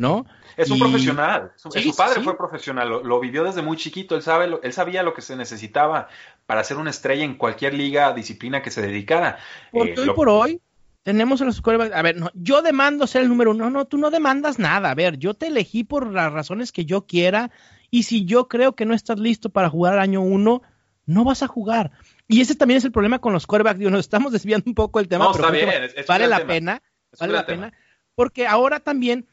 ¿no? 0.02 0.26
Es 0.58 0.70
un 0.70 0.80
profesional. 0.80 1.52
Su, 1.56 1.96
padre 1.96 2.22
fue 2.22 2.36
profesional, 2.36 2.90
lo, 3.04 3.20
vivió 3.20 3.44
desde 3.44 3.62
muy 3.62 3.78
chiquito. 3.78 4.16
Él, 4.16 4.22
sabe, 4.22 4.50
él 4.62 4.74
sabía 4.74 5.04
lo 5.04 5.14
que 5.14 5.22
se 5.22 5.36
necesitaba 5.36 6.10
para 6.46 6.64
ser 6.64 6.78
una 6.78 6.90
estrella 6.90 7.24
en 7.24 7.36
cualquier 7.36 7.74
liga, 7.74 8.12
disciplina 8.14 8.62
que 8.62 8.72
se 8.72 8.82
dedicara. 8.82 9.38
Porque 9.72 9.94
eh, 9.94 10.00
hoy 10.00 10.10
por 10.10 10.28
hoy 10.28 10.62
tenemos 11.04 11.42
a 11.42 11.46
los 11.46 11.62
quarterbacks. 11.62 11.96
A 11.96 12.02
ver, 12.02 12.18
no, 12.18 12.32
yo 12.34 12.62
demando 12.62 13.08
ser 13.08 13.22
el 13.22 13.30
número 13.30 13.52
uno. 13.52 13.66
No, 13.66 13.70
no, 13.70 13.86
tú 13.86 13.98
no 13.98 14.10
demandas 14.10 14.60
nada. 14.60 14.92
A 14.92 14.96
ver, 14.96 15.18
yo 15.18 15.36
te 15.36 15.48
elegí 15.48 15.84
por 15.84 16.12
las 16.12 16.34
razones 16.34 16.72
que 16.72 16.84
yo 16.84 17.06
quiera. 17.06 17.52
Y 17.92 18.04
si 18.04 18.26
yo 18.26 18.48
creo 18.48 18.76
que 18.76 18.86
no 18.86 18.94
estás 18.94 19.20
listo 19.20 19.50
para 19.50 19.70
jugar 19.70 19.94
al 19.94 20.00
año 20.00 20.22
uno, 20.22 20.64
no 21.06 21.24
vas 21.24 21.44
a 21.44 21.48
jugar. 21.48 21.92
Y 22.28 22.42
ese 22.42 22.56
también 22.56 22.80
es 22.80 22.86
el 22.86 22.92
problema 22.92 23.20
con 23.20 23.34
los. 23.34 23.48
Digo, 23.78 23.92
nos 23.92 24.00
estamos 24.00 24.32
desviando 24.32 24.66
un 24.68 24.76
poco 24.76 25.00
el 25.00 25.08
tema. 25.08 25.26
No, 25.26 25.32
está 25.32 25.52
bien. 25.52 25.70
vale 26.08 26.28
la 26.28 26.46
pena. 26.46 26.82
Vale 27.20 27.34
la 27.34 27.46
pena. 27.46 27.74
Porque 28.16 28.48
ahora 28.48 28.80
también 28.80 29.28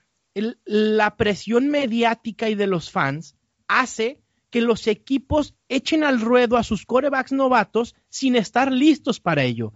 la 0.64 1.16
presión 1.16 1.68
mediática 1.68 2.48
y 2.48 2.54
de 2.54 2.66
los 2.66 2.90
fans 2.90 3.36
hace 3.66 4.20
que 4.50 4.60
los 4.60 4.86
equipos 4.86 5.54
echen 5.68 6.04
al 6.04 6.20
ruedo 6.20 6.56
a 6.56 6.62
sus 6.62 6.86
corebacks 6.86 7.32
novatos 7.32 7.94
sin 8.08 8.36
estar 8.36 8.72
listos 8.72 9.20
para 9.20 9.44
ello 9.44 9.72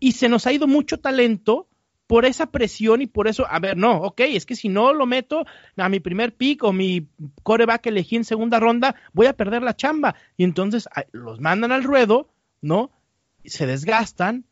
y 0.00 0.12
se 0.12 0.28
nos 0.28 0.46
ha 0.46 0.52
ido 0.52 0.66
mucho 0.66 0.98
talento 0.98 1.68
por 2.06 2.24
esa 2.24 2.46
presión 2.46 3.02
y 3.02 3.06
por 3.06 3.28
eso, 3.28 3.46
a 3.48 3.58
ver, 3.58 3.76
no, 3.76 3.98
ok, 3.98 4.20
es 4.20 4.46
que 4.46 4.56
si 4.56 4.68
no 4.68 4.94
lo 4.94 5.04
meto 5.04 5.44
a 5.76 5.88
mi 5.88 6.00
primer 6.00 6.34
pick 6.34 6.64
o 6.64 6.72
mi 6.72 7.06
coreback 7.42 7.82
que 7.82 7.88
elegí 7.90 8.16
en 8.16 8.24
segunda 8.24 8.58
ronda, 8.58 8.96
voy 9.12 9.26
a 9.26 9.34
perder 9.34 9.62
la 9.62 9.76
chamba. 9.76 10.14
Y 10.36 10.44
entonces 10.44 10.88
los 11.12 11.38
mandan 11.40 11.70
al 11.70 11.84
ruedo, 11.84 12.30
¿no? 12.62 12.90
Se 13.44 13.66
desgastan 13.66 14.46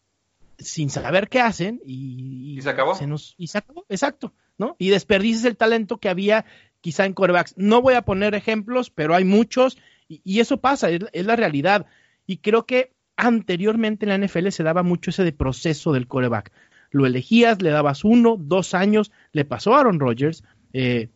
sin 0.58 0.90
saber 0.90 1.28
qué 1.28 1.40
hacen 1.40 1.80
y, 1.84 2.56
¿Y 2.58 2.62
se 2.62 2.70
acabó. 2.70 2.96
y 3.36 3.46
se 3.46 3.58
acabó, 3.58 3.84
exacto, 3.88 4.32
¿no? 4.58 4.76
Y 4.78 4.90
desperdices 4.90 5.44
el 5.44 5.56
talento 5.56 5.98
que 5.98 6.08
había 6.08 6.44
quizá 6.80 7.04
en 7.04 7.14
corebacks. 7.14 7.54
No 7.56 7.82
voy 7.82 7.94
a 7.94 8.02
poner 8.02 8.34
ejemplos, 8.34 8.90
pero 8.90 9.14
hay 9.14 9.24
muchos 9.24 9.78
y, 10.08 10.40
eso 10.40 10.58
pasa, 10.58 10.88
es 10.90 11.26
la 11.26 11.36
realidad. 11.36 11.86
Y 12.26 12.38
creo 12.38 12.64
que 12.64 12.92
anteriormente 13.16 14.06
en 14.06 14.20
la 14.20 14.26
NFL 14.26 14.48
se 14.50 14.62
daba 14.62 14.82
mucho 14.82 15.10
ese 15.10 15.24
de 15.24 15.32
proceso 15.32 15.92
del 15.92 16.06
coreback. 16.06 16.52
Lo 16.90 17.06
elegías, 17.06 17.60
le 17.60 17.70
dabas 17.70 18.04
uno, 18.04 18.36
dos 18.38 18.74
años, 18.74 19.10
le 19.32 19.44
pasó 19.44 19.74
a 19.74 19.80
Aaron 19.80 19.98
Rodgers, 19.98 20.44
eh, 20.72 21.08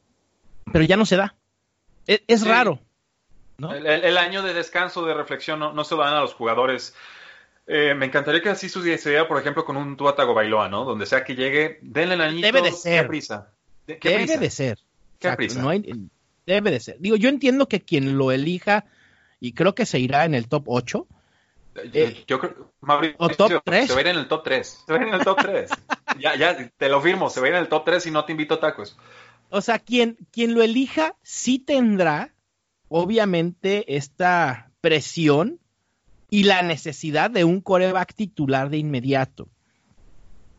pero 0.72 0.84
ya 0.84 0.97
no 0.97 1.07
se 1.07 1.16
da. 1.16 1.36
E, 2.07 2.24
es, 2.26 2.47
raro. 2.47 2.80
El, 3.59 4.16
año 4.16 4.43
de 4.43 4.55
descanso, 4.55 5.05
de 5.05 5.14
reflexión, 5.14 5.61
no, 5.61 5.84
se 5.84 5.95
lo 5.95 6.03
dan 6.03 6.14
a 6.14 6.20
los 6.20 6.34
jugadores. 6.34 6.95
Eh, 7.73 7.95
me 7.95 8.07
encantaría 8.07 8.43
que 8.43 8.49
así 8.49 8.68
sucediera, 8.68 9.29
por 9.29 9.39
ejemplo, 9.39 9.64
con 9.64 9.77
un 9.77 9.97
Tuatago 9.97 10.35
Bailoa, 10.35 10.68
¿no? 10.68 10.85
Donde 10.85 11.07
sea 11.07 11.23
que 11.23 11.37
llegue, 11.37 11.79
denle 11.83 12.14
el 12.14 12.21
añito. 12.21 12.45
Debe 12.45 12.62
de 12.62 12.73
ser. 12.73 13.03
¿Qué 13.03 13.09
prisa? 13.09 13.53
debe 13.87 14.39
de 14.39 14.51
ser. 14.51 14.79
¿Qué 15.21 15.31
prisa? 15.37 15.62
debe 16.45 16.71
de 16.73 16.81
ser. 16.81 16.97
Digo, 16.99 17.14
yo 17.14 17.29
entiendo 17.29 17.68
que 17.68 17.81
quien 17.81 18.18
lo 18.18 18.33
elija 18.33 18.87
y 19.39 19.53
creo 19.53 19.77
que 19.77 19.87
se 19.87 20.01
irá 20.01 20.25
en 20.25 20.35
el 20.35 20.49
top 20.49 20.64
8. 20.66 21.07
Eh, 21.93 22.25
yo 22.27 22.41
creo, 22.41 22.73
o 23.18 23.29
top 23.29 23.62
3. 23.64 23.87
Se 23.87 23.93
va 23.93 23.99
a 23.99 24.03
ir 24.03 24.09
en 24.09 24.16
el 24.16 24.27
top 24.27 24.43
3. 24.43 24.85
Se 24.85 24.93
va 24.93 24.99
a 24.99 25.03
ir 25.03 25.09
en 25.09 25.14
el 25.14 25.25
top 25.25 25.39
3. 25.41 25.71
ya, 26.18 26.35
ya, 26.35 26.71
te 26.77 26.89
lo 26.89 27.01
firmo, 27.01 27.31
se 27.31 27.39
va 27.39 27.47
a 27.47 27.51
ir 27.51 27.55
en 27.55 27.62
el 27.62 27.68
top 27.68 27.85
3 27.85 28.05
y 28.05 28.11
no 28.11 28.25
te 28.25 28.33
invito 28.33 28.55
a 28.55 28.61
tacos. 28.61 28.99
O 29.49 29.61
sea, 29.61 29.79
quien, 29.79 30.16
quien 30.33 30.55
lo 30.55 30.62
elija 30.62 31.14
sí 31.23 31.61
tendrá, 31.61 32.35
obviamente, 32.89 33.95
esta 33.97 34.73
presión 34.81 35.61
y 36.31 36.45
la 36.45 36.62
necesidad 36.62 37.31
de 37.31 37.45
un 37.45 37.61
coreback 37.61 38.14
titular 38.14 38.70
de 38.70 38.78
inmediato. 38.78 39.49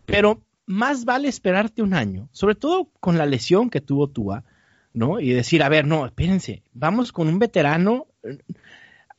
Pero 0.05 0.41
más 0.65 1.05
vale 1.05 1.30
esperarte 1.30 1.82
un 1.82 1.93
año, 1.93 2.30
sobre 2.32 2.55
todo 2.55 2.89
con 2.99 3.17
la 3.17 3.26
lesión 3.26 3.69
que 3.69 3.82
tuvo 3.82 4.09
Tua, 4.09 4.43
¿no? 4.93 5.19
Y 5.19 5.30
decir, 5.30 5.63
a 5.63 5.69
ver, 5.69 5.88
no, 5.88 6.05
espérense, 6.05 6.63
vamos 6.74 7.11
con 7.11 7.28
un 7.28 7.39
veterano. 7.39 8.07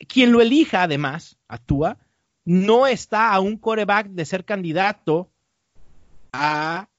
Quien 0.07 0.31
lo 0.31 0.41
elija, 0.41 0.83
además, 0.83 1.37
a 1.47 1.57
Tua, 1.57 1.97
no 2.45 2.87
está 2.87 3.33
a 3.33 3.39
un 3.39 3.57
coreback 3.57 4.07
de 4.09 4.25
ser 4.25 4.45
candidato 4.45 5.31
a 6.31 6.89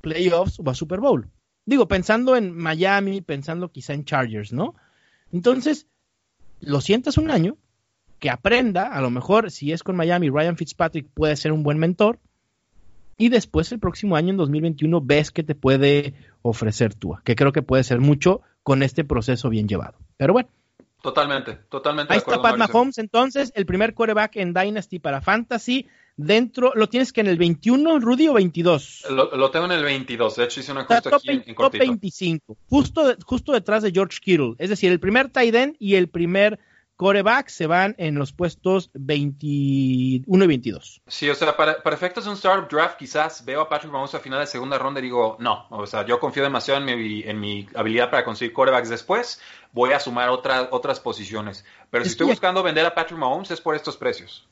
playoffs 0.00 0.60
o 0.60 0.70
a 0.70 0.74
Super 0.74 1.00
Bowl. 1.00 1.28
Digo, 1.64 1.88
pensando 1.88 2.36
en 2.36 2.56
Miami, 2.56 3.20
pensando 3.20 3.70
quizá 3.70 3.94
en 3.94 4.04
Chargers, 4.04 4.52
¿no? 4.52 4.74
Entonces, 5.32 5.86
lo 6.60 6.80
sientas 6.80 7.18
un 7.18 7.30
año, 7.30 7.56
que 8.22 8.30
aprenda, 8.30 8.86
a 8.86 9.00
lo 9.00 9.10
mejor 9.10 9.50
si 9.50 9.72
es 9.72 9.82
con 9.82 9.96
Miami, 9.96 10.30
Ryan 10.30 10.56
Fitzpatrick 10.56 11.08
puede 11.12 11.34
ser 11.34 11.50
un 11.50 11.64
buen 11.64 11.78
mentor, 11.78 12.20
y 13.18 13.30
después 13.30 13.72
el 13.72 13.80
próximo 13.80 14.14
año, 14.14 14.30
en 14.30 14.36
2021, 14.36 15.00
ves 15.00 15.32
que 15.32 15.42
te 15.42 15.56
puede 15.56 16.14
ofrecer 16.40 16.94
Tua, 16.94 17.20
que 17.24 17.34
creo 17.34 17.50
que 17.50 17.62
puede 17.62 17.82
ser 17.82 17.98
mucho 17.98 18.40
con 18.62 18.84
este 18.84 19.02
proceso 19.02 19.50
bien 19.50 19.66
llevado. 19.66 19.98
Pero 20.16 20.34
bueno. 20.34 20.48
Totalmente, 21.02 21.58
totalmente. 21.68 22.12
Ahí 22.12 22.20
está 22.20 22.40
Pat 22.40 22.56
Mahomes, 22.56 22.98
entonces, 22.98 23.50
el 23.56 23.66
primer 23.66 23.92
quarterback 23.92 24.36
en 24.36 24.54
Dynasty 24.54 25.00
para 25.00 25.20
Fantasy. 25.20 25.88
Dentro, 26.16 26.72
¿lo 26.76 26.88
tienes 26.88 27.12
que 27.12 27.22
en 27.22 27.26
el 27.26 27.38
21, 27.38 27.98
Rudy, 27.98 28.28
o 28.28 28.34
22? 28.34 29.06
Lo, 29.10 29.50
tengo 29.50 29.64
en 29.64 29.72
el 29.72 29.82
22, 29.82 30.36
de 30.36 30.44
hecho 30.44 30.60
hice 30.60 30.70
una 30.70 30.82
ajuste 30.82 31.08
aquí 31.12 31.42
en, 31.44 31.56
Top 31.56 31.72
25, 31.72 32.56
justo, 32.68 33.16
justo 33.24 33.52
detrás 33.52 33.82
de 33.82 33.90
George 33.90 34.18
Kittle. 34.22 34.54
Es 34.58 34.68
decir, 34.68 34.92
el 34.92 35.00
primer 35.00 35.30
tight 35.30 35.54
end 35.54 35.76
y 35.80 35.96
el 35.96 36.08
primer 36.08 36.60
coreback 37.02 37.48
se 37.48 37.66
van 37.66 37.96
en 37.98 38.14
los 38.14 38.32
puestos 38.32 38.90
21 38.94 40.44
y 40.44 40.46
22. 40.46 41.02
Sí, 41.08 41.28
o 41.28 41.34
sea, 41.34 41.56
para, 41.56 41.78
efectos 41.92 42.24
de 42.24 42.30
un 42.30 42.36
startup 42.36 42.70
draft, 42.70 42.96
quizás 42.96 43.44
veo 43.44 43.60
a 43.60 43.68
Patrick 43.68 43.92
Mahomes 43.92 44.14
a 44.14 44.20
final 44.20 44.38
de 44.38 44.46
segunda 44.46 44.78
ronda 44.78 45.00
y 45.00 45.02
digo, 45.02 45.36
no, 45.40 45.66
o 45.70 45.84
sea, 45.84 46.06
yo 46.06 46.20
confío 46.20 46.44
demasiado 46.44 46.78
en 46.78 46.86
mi, 46.86 47.22
en 47.22 47.40
mi 47.40 47.66
habilidad 47.74 48.08
para 48.08 48.24
conseguir 48.24 48.52
corebacks 48.52 48.88
después, 48.88 49.40
voy 49.72 49.92
a 49.92 49.98
sumar 49.98 50.28
otras 50.28 50.68
otras 50.70 51.00
posiciones. 51.00 51.64
Pero 51.90 52.04
si 52.04 52.10
estoy 52.12 52.28
buscando 52.28 52.62
vender 52.62 52.86
a 52.86 52.94
Patrick 52.94 53.18
Mahomes 53.18 53.50
es 53.50 53.60
por 53.60 53.74
estos 53.74 53.96
precios. 53.96 54.46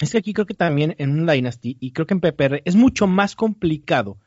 Es 0.00 0.10
que 0.10 0.18
aquí 0.18 0.32
creo 0.32 0.46
que 0.46 0.54
también 0.54 0.96
en 0.98 1.10
un 1.10 1.26
Dynasty 1.26 1.76
y 1.78 1.92
creo 1.92 2.08
que 2.08 2.14
en 2.14 2.20
PPR 2.20 2.60
es 2.64 2.74
mucho 2.74 3.06
más 3.06 3.36
complicado 3.36 4.18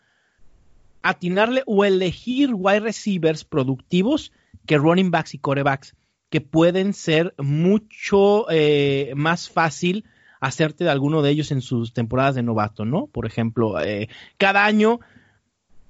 atinarle 1.01 1.63
o 1.65 1.83
elegir 1.83 2.51
wide 2.53 2.79
receivers 2.79 3.43
productivos 3.43 4.31
que 4.65 4.77
running 4.77 5.11
backs 5.11 5.33
y 5.33 5.37
corebacks 5.37 5.95
que 6.31 6.41
pueden 6.41 6.93
ser 6.93 7.35
mucho 7.37 8.49
eh, 8.49 9.11
más 9.15 9.49
fácil 9.49 10.05
hacerte 10.39 10.85
de 10.85 10.89
alguno 10.89 11.21
de 11.21 11.29
ellos 11.29 11.51
en 11.51 11.61
sus 11.61 11.93
temporadas 11.93 12.35
de 12.35 12.41
novato, 12.41 12.85
¿no? 12.85 13.07
Por 13.07 13.27
ejemplo, 13.27 13.79
eh, 13.79 14.07
cada 14.37 14.65
año 14.65 15.01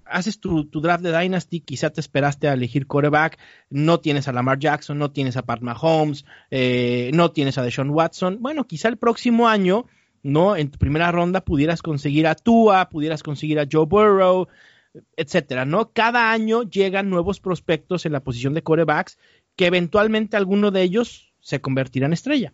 haces 0.03 0.39
tu, 0.39 0.67
draft 0.81 1.03
de 1.03 1.17
Dynasty, 1.17 1.61
quizá 1.61 1.91
te 1.91 2.01
esperaste 2.01 2.49
a 2.49 2.53
elegir 2.53 2.87
coreback, 2.87 3.37
no 3.69 3.99
tienes 3.99 4.27
a 4.27 4.33
Lamar 4.33 4.57
Jackson, 4.57 4.97
no 4.97 5.11
tienes 5.11 5.37
a 5.37 5.43
Pat 5.43 5.61
Mahomes, 5.61 6.25
eh, 6.49 7.11
no 7.13 7.31
tienes 7.31 7.59
a 7.59 7.63
Deshaun 7.63 7.91
Watson. 7.91 8.39
Bueno, 8.41 8.65
quizá 8.65 8.89
el 8.89 8.97
próximo 8.97 9.47
año, 9.47 9.85
¿no? 10.23 10.55
En 10.55 10.71
tu 10.71 10.79
primera 10.79 11.11
ronda 11.11 11.41
pudieras 11.41 11.83
conseguir 11.83 12.25
a 12.25 12.33
Tua, 12.33 12.89
pudieras 12.89 13.21
conseguir 13.21 13.59
a 13.59 13.67
Joe 13.71 13.85
Burrow, 13.85 14.47
etcétera, 15.15 15.65
¿no? 15.65 15.91
Cada 15.91 16.31
año 16.31 16.63
llegan 16.63 17.09
nuevos 17.09 17.39
prospectos 17.39 18.05
en 18.05 18.11
la 18.11 18.19
posición 18.21 18.53
de 18.53 18.63
corebacks 18.63 19.17
que 19.55 19.65
eventualmente 19.65 20.37
alguno 20.37 20.71
de 20.71 20.81
ellos 20.81 21.33
se 21.39 21.61
convertirá 21.61 22.05
en 22.05 22.13
estrella. 22.13 22.53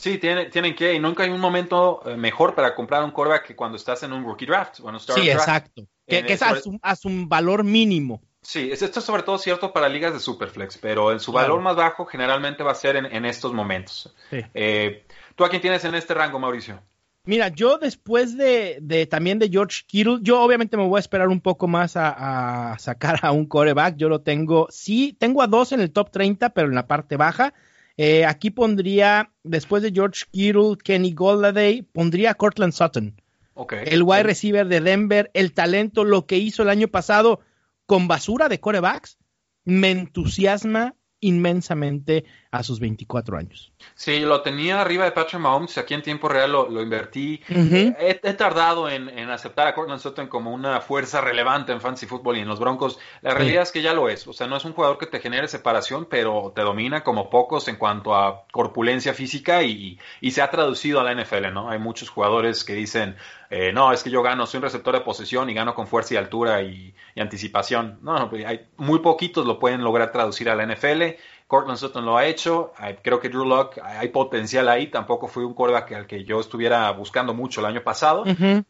Sí, 0.00 0.16
tienen, 0.16 0.50
tienen 0.50 0.74
que, 0.74 0.94
y 0.94 0.98
nunca 0.98 1.24
hay 1.24 1.30
un 1.30 1.40
momento 1.40 2.00
eh, 2.06 2.16
mejor 2.16 2.54
para 2.54 2.74
comprar 2.74 3.04
un 3.04 3.10
quarterback 3.10 3.48
que 3.48 3.54
cuando 3.54 3.76
estás 3.76 4.02
en 4.02 4.14
un 4.14 4.24
rookie 4.24 4.46
draft. 4.46 4.80
Bueno, 4.80 4.98
sí, 4.98 5.28
exacto. 5.28 5.86
Que, 6.06 6.24
es 6.26 6.42
a 6.42 6.96
su, 6.96 7.26
valor 7.26 7.64
mínimo. 7.64 8.22
Sí, 8.40 8.70
esto 8.72 8.98
es 8.98 9.04
sobre 9.04 9.22
todo 9.22 9.36
cierto 9.36 9.74
para 9.74 9.90
ligas 9.90 10.14
de 10.14 10.20
Superflex, 10.20 10.78
pero 10.78 11.12
en 11.12 11.20
su 11.20 11.32
valor 11.32 11.60
más 11.60 11.76
bajo 11.76 12.06
generalmente 12.06 12.62
va 12.62 12.72
a 12.72 12.74
ser 12.74 12.96
en, 12.96 13.24
estos 13.26 13.52
momentos. 13.52 14.14
Eh, 14.30 15.04
¿Tú 15.34 15.44
a 15.44 15.50
quién 15.50 15.60
tienes 15.60 15.84
en 15.84 15.94
este 15.94 16.14
rango, 16.14 16.38
Mauricio? 16.38 16.80
Mira, 17.24 17.48
yo 17.48 17.78
después 17.78 18.36
de, 18.36 19.06
también 19.10 19.38
de 19.38 19.50
George 19.50 19.82
Kittle, 19.86 20.18
yo 20.22 20.40
obviamente 20.40 20.76
me 20.76 20.86
voy 20.86 20.98
a 20.98 21.00
esperar 21.00 21.28
un 21.28 21.40
poco 21.40 21.68
más 21.68 21.92
a, 21.96 22.76
sacar 22.78 23.20
a 23.22 23.32
un 23.32 23.46
coreback. 23.46 23.96
Yo 23.96 24.08
lo 24.08 24.22
tengo, 24.22 24.68
sí, 24.70 25.16
tengo 25.18 25.42
a 25.42 25.46
dos 25.46 25.72
en 25.72 25.80
el 25.80 25.92
top 25.92 26.10
30, 26.10 26.50
pero 26.50 26.68
en 26.68 26.74
la 26.74 26.86
parte 26.86 27.16
baja. 27.16 27.52
Eh, 27.96 28.24
aquí 28.24 28.50
pondría, 28.50 29.30
después 29.42 29.82
de 29.82 29.92
George 29.92 30.24
Kittle, 30.30 30.76
Kenny 30.82 31.12
Golladay, 31.12 31.82
pondría 31.82 32.30
a 32.30 32.34
Cortland 32.34 32.72
Sutton. 32.72 33.20
Okay. 33.52 33.84
El 33.84 34.02
wide 34.02 34.22
receiver 34.22 34.66
de 34.66 34.80
Denver, 34.80 35.30
el 35.34 35.52
talento, 35.52 36.04
lo 36.04 36.26
que 36.26 36.38
hizo 36.38 36.62
el 36.62 36.70
año 36.70 36.88
pasado 36.88 37.40
con 37.84 38.08
basura 38.08 38.48
de 38.48 38.60
corebacks, 38.60 39.18
me 39.64 39.90
entusiasma 39.90 40.94
inmensamente 41.20 42.24
a 42.52 42.64
sus 42.64 42.80
24 42.80 43.38
años. 43.38 43.72
Sí, 43.94 44.20
lo 44.20 44.42
tenía 44.42 44.80
arriba 44.80 45.04
de 45.04 45.12
Patrick 45.12 45.40
Mahomes, 45.40 45.78
aquí 45.78 45.94
en 45.94 46.02
tiempo 46.02 46.28
real 46.28 46.50
lo, 46.50 46.82
invertí. 46.82 47.40
he, 47.48 48.34
tardado 48.34 48.88
en, 48.88 49.08
aceptar 49.30 49.68
a 49.68 49.74
Cortland 49.74 50.00
Sutton 50.00 50.26
como 50.26 50.52
una 50.52 50.80
fuerza 50.80 51.20
relevante 51.20 51.70
en 51.72 51.80
fantasy 51.80 52.06
fútbol 52.06 52.38
y 52.38 52.40
en 52.40 52.48
los 52.48 52.58
Broncos. 52.58 52.98
La 53.22 53.34
realidad 53.34 53.62
es 53.62 53.70
que 53.70 53.82
ya 53.82 53.94
lo 53.94 54.08
es, 54.08 54.26
o 54.26 54.32
sea, 54.32 54.48
no 54.48 54.56
es 54.56 54.64
un 54.64 54.72
jugador 54.72 54.98
que 54.98 55.06
te 55.06 55.20
genere 55.20 55.46
separación, 55.46 56.06
pero 56.10 56.52
te 56.54 56.62
domina 56.62 57.04
como 57.04 57.30
pocos 57.30 57.68
en 57.68 57.76
cuanto 57.76 58.16
a 58.16 58.46
corpulencia 58.50 59.14
física 59.14 59.62
y, 59.62 59.98
se 60.30 60.42
ha 60.42 60.50
traducido 60.50 61.00
a 61.00 61.04
la 61.04 61.12
NFL, 61.12 61.52
¿no? 61.52 61.70
Hay 61.70 61.80
muchos 61.80 62.08
jugadores 62.08 62.62
que 62.62 62.74
dicen, 62.74 63.16
eh, 63.50 63.72
no, 63.72 63.92
es 63.92 64.04
que 64.04 64.10
yo 64.10 64.22
gano, 64.22 64.46
soy 64.46 64.58
un 64.58 64.62
receptor 64.62 64.94
de 64.94 65.00
posesión 65.00 65.50
y 65.50 65.54
gano 65.54 65.74
con 65.74 65.88
fuerza 65.88 66.14
y 66.14 66.16
altura 66.16 66.62
y, 66.62 66.94
anticipación. 67.16 67.98
No, 68.00 68.18
no, 68.18 68.30
pues, 68.30 68.46
hay, 68.46 68.66
muy 68.78 69.00
poquitos 69.00 69.44
lo 69.44 69.58
pueden 69.58 69.82
lograr 69.84 70.10
traducir 70.10 70.48
a 70.48 70.54
la 70.54 70.64
NFL 70.64 71.02
Cortland 71.50 71.78
Sutton 71.80 72.04
lo 72.04 72.16
ha 72.16 72.26
hecho. 72.26 72.72
Creo 73.02 73.18
que 73.18 73.28
Drew 73.28 73.44
Locke 73.44 73.80
hay 73.82 74.06
potencial 74.10 74.68
ahí. 74.68 74.86
Tampoco 74.86 75.26
fue 75.26 75.44
un 75.44 75.52
quarterback 75.52 75.92
al 75.94 76.06
que 76.06 76.22
yo 76.22 76.38
estuviera 76.38 76.88
buscando 76.92 77.34
mucho 77.34 77.58
el 77.58 77.66
año 77.66 77.82
pasado, 77.82 78.22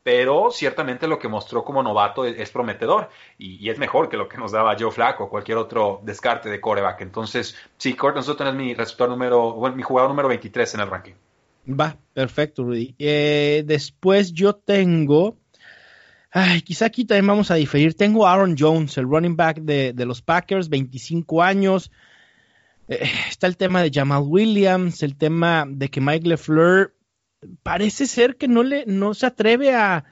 pero 0.02 0.50
ciertamente 0.50 1.06
lo 1.06 1.18
que 1.18 1.28
mostró 1.28 1.62
como 1.62 1.82
novato 1.82 2.24
es, 2.24 2.50
prometedor 2.50 3.10
y, 3.36 3.68
es 3.68 3.78
mejor 3.78 4.08
que 4.08 4.16
lo 4.16 4.30
que 4.30 4.38
nos 4.38 4.50
daba 4.52 4.76
Joe 4.80 4.90
Flacco 4.90 5.24
o 5.24 5.28
cualquier 5.28 5.58
otro 5.58 6.00
descarte 6.04 6.48
de 6.48 6.58
quarterback. 6.58 7.02
Entonces, 7.02 7.54
sí, 7.76 7.92
Cortland 7.92 8.24
Sutton 8.24 8.46
es 8.46 8.54
mi 8.54 8.72
receptor 8.72 9.10
número, 9.10 9.52
bueno, 9.52 9.76
mi 9.76 9.82
jugador 9.82 10.08
número 10.08 10.28
23 10.28 10.74
en 10.76 10.80
el 10.80 10.88
ranking. 10.88 11.14
Va, 11.68 11.98
perfecto, 12.14 12.64
Rudy. 12.64 12.94
Eh, 12.98 13.62
después 13.66 14.32
yo 14.32 14.54
tengo. 14.54 15.36
Ay, 16.30 16.62
quizá 16.62 16.86
aquí 16.86 17.04
también 17.04 17.26
vamos 17.26 17.50
a 17.50 17.56
diferir. 17.56 17.92
Tengo 17.92 18.26
a 18.26 18.32
Aaron 18.32 18.56
Jones, 18.58 18.96
el 18.96 19.04
running 19.04 19.36
back 19.36 19.58
de, 19.58 19.92
de 19.92 20.06
los 20.06 20.22
Packers, 20.22 20.70
25 20.70 21.42
años. 21.42 21.90
Eh, 22.90 23.08
está 23.28 23.46
el 23.46 23.56
tema 23.56 23.82
de 23.82 23.90
Jamal 23.94 24.24
Williams, 24.26 25.02
el 25.02 25.16
tema 25.16 25.64
de 25.66 25.88
que 25.88 26.00
Mike 26.00 26.28
LeFleur 26.28 26.94
parece 27.62 28.06
ser 28.06 28.36
que 28.36 28.48
no, 28.48 28.62
le, 28.62 28.84
no 28.86 29.14
se 29.14 29.26
atreve 29.26 29.74
a, 29.74 30.04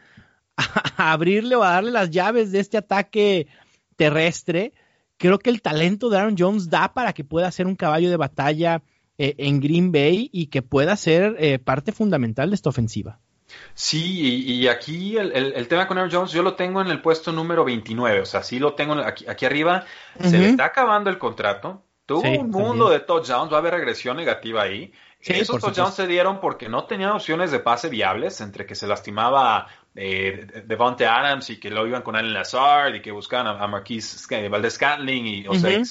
abrirle 0.97 1.57
o 1.57 1.65
a 1.65 1.73
darle 1.73 1.91
las 1.91 2.11
llaves 2.11 2.53
de 2.53 2.61
este 2.61 2.79
ataque 2.79 3.49
terrestre. 3.97 4.73
Creo 5.17 5.41
que 5.41 5.51
el 5.51 5.61
talento 5.61 6.09
de 6.09 6.19
Aaron 6.19 6.37
Jones 6.39 6.71
da 6.71 6.95
para 6.95 7.13
que 7.13 7.25
pueda 7.25 7.51
ser 7.51 7.67
un 7.67 7.75
caballo 7.75 8.11
de 8.11 8.17
batalla 8.17 8.83
eh, 9.19 9.35
en 9.39 9.61
Green 9.61 9.91
Bay 9.91 10.31
y 10.33 10.47
que 10.47 10.63
pueda 10.63 10.97
ser 10.97 11.35
eh, 11.41 11.59
parte 11.59 11.91
fundamental 11.91 12.51
de 12.51 12.55
esta 12.55 12.71
ofensiva. 12.71 13.19
Sí, 13.75 14.45
y, 14.47 14.69
aquí 14.69 15.17
el, 15.17 15.67
tema 15.69 15.89
con 15.89 15.99
Aaron 15.99 16.13
Jones, 16.13 16.33
yo 16.33 16.43
lo 16.43 16.55
tengo 16.55 16.81
en 16.83 16.89
el 16.89 17.01
puesto 17.01 17.33
número 17.33 17.65
29, 17.65 18.21
o 18.21 18.27
sea, 18.27 18.43
sí 18.43 18.59
lo 18.59 18.75
tengo 18.75 18.93
aquí, 18.95 19.27
aquí 19.27 19.47
arriba, 19.47 19.87
se 20.21 20.39
le 20.39 20.51
está 20.51 20.67
acabando 20.67 21.09
el 21.09 21.17
contrato, 21.17 21.83
Tuvo 22.09 22.23
un 22.23 22.51
mundo 22.51 22.89
de 22.89 23.01
touchdowns, 23.01 23.53
va 23.53 23.57
a 23.57 23.61
haber 23.61 23.75
regresión 23.75 24.17
negativa 24.17 24.63
ahí. 24.63 24.91
Esos 25.21 25.61
touchdowns 25.61 25.95
se 25.95 26.07
dieron 26.07 26.41
porque 26.41 26.67
no 26.67 26.85
tenían 26.85 27.11
opciones 27.11 27.51
de 27.51 27.59
pase 27.59 27.91
viables, 27.91 28.41
entre 28.41 28.65
que 28.65 28.75
se 28.75 28.87
lastimaba 28.87 29.67
eh, 29.95 30.65
Devonte 30.65 31.05
Adams 31.05 31.51
y 31.51 31.61
que 31.61 31.69
lo 31.69 31.87
iban 31.87 32.01
con 32.01 32.17
Allen 32.17 32.33
Lazard 32.33 32.95
y 32.95 33.03
que 33.03 33.13
buscaban 33.13 33.61
a, 33.61 33.67
Marquise 33.67 34.49
Valdez 34.49 34.77
Scantling 34.77 35.27
y, 35.27 35.47
o 35.49 35.55
sea, 35.55 35.83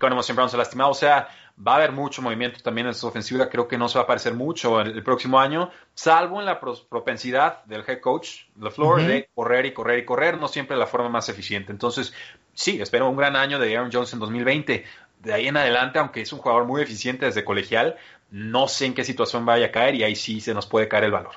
con 0.00 0.12
Emotion 0.12 0.36
Brown 0.36 0.48
se 0.48 0.56
lastimaba. 0.56 0.88
O 0.88 0.94
sea, 0.94 1.28
va 1.58 1.72
a 1.72 1.76
haber 1.76 1.92
mucho 1.92 2.22
movimiento 2.22 2.60
también 2.62 2.86
en 2.86 2.94
su 2.94 3.06
ofensiva. 3.06 3.50
Creo 3.50 3.68
que 3.68 3.76
no 3.76 3.88
se 3.88 3.98
va 3.98 4.02
a 4.02 4.04
aparecer 4.04 4.32
mucho 4.32 4.80
el, 4.80 4.92
el 4.92 5.02
próximo 5.02 5.38
año, 5.38 5.70
salvo 5.92 6.40
en 6.40 6.46
la 6.46 6.60
propensidad 6.60 7.62
del 7.64 7.84
head 7.86 8.00
coach 8.00 8.44
LaFleur 8.58 9.02
de 9.02 9.28
correr 9.34 9.66
y 9.66 9.72
correr 9.72 9.98
y 9.98 10.04
correr, 10.06 10.40
no 10.40 10.48
siempre 10.48 10.78
la 10.78 10.86
forma 10.86 11.10
más 11.10 11.28
eficiente. 11.28 11.72
Entonces, 11.72 12.14
sí, 12.54 12.80
espero 12.80 13.08
un 13.10 13.16
gran 13.16 13.36
año 13.36 13.58
de 13.58 13.76
Aaron 13.76 13.90
Jones 13.92 14.12
en 14.12 14.18
2020 14.18 14.84
de 15.22 15.32
ahí 15.32 15.48
en 15.48 15.56
adelante, 15.56 15.98
aunque 15.98 16.20
es 16.22 16.32
un 16.32 16.40
jugador 16.40 16.66
muy 16.66 16.82
eficiente 16.82 17.26
desde 17.26 17.44
colegial, 17.44 17.96
no 18.30 18.68
sé 18.68 18.86
en 18.86 18.94
qué 18.94 19.04
situación 19.04 19.46
vaya 19.46 19.66
a 19.66 19.72
caer 19.72 19.94
y 19.94 20.02
ahí 20.02 20.16
sí 20.16 20.40
se 20.40 20.54
nos 20.54 20.66
puede 20.66 20.88
caer 20.88 21.04
el 21.04 21.12
valor. 21.12 21.32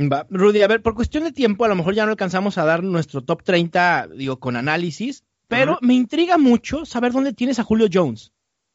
Va. 0.00 0.26
Rudy, 0.30 0.62
a 0.62 0.68
ver, 0.68 0.80
por 0.80 0.94
cuestión 0.94 1.24
de 1.24 1.32
tiempo, 1.32 1.64
a 1.64 1.68
lo 1.68 1.74
mejor 1.74 1.94
ya 1.94 2.04
no 2.04 2.12
alcanzamos 2.12 2.56
a 2.56 2.64
dar 2.64 2.82
nuestro 2.84 3.22
top 3.22 3.42
30, 3.42 4.08
digo, 4.14 4.38
con 4.38 4.56
análisis, 4.56 5.24
pero 5.48 5.78
me 5.80 5.94
intriga 5.94 6.38
mucho 6.38 6.84
saber 6.84 7.12
dónde 7.12 7.32
tienes 7.32 7.58
a 7.58 7.64
Julio 7.64 7.88
Jones. 7.92 8.32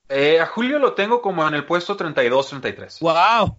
Eh, 0.09 0.39
a 0.39 0.45
Julio 0.45 0.79
lo 0.79 0.93
tengo 0.93 1.21
como 1.21 1.47
en 1.47 1.53
el 1.53 1.65
puesto 1.65 1.95
32-33. 1.95 2.99
¡Wow! 2.99 3.57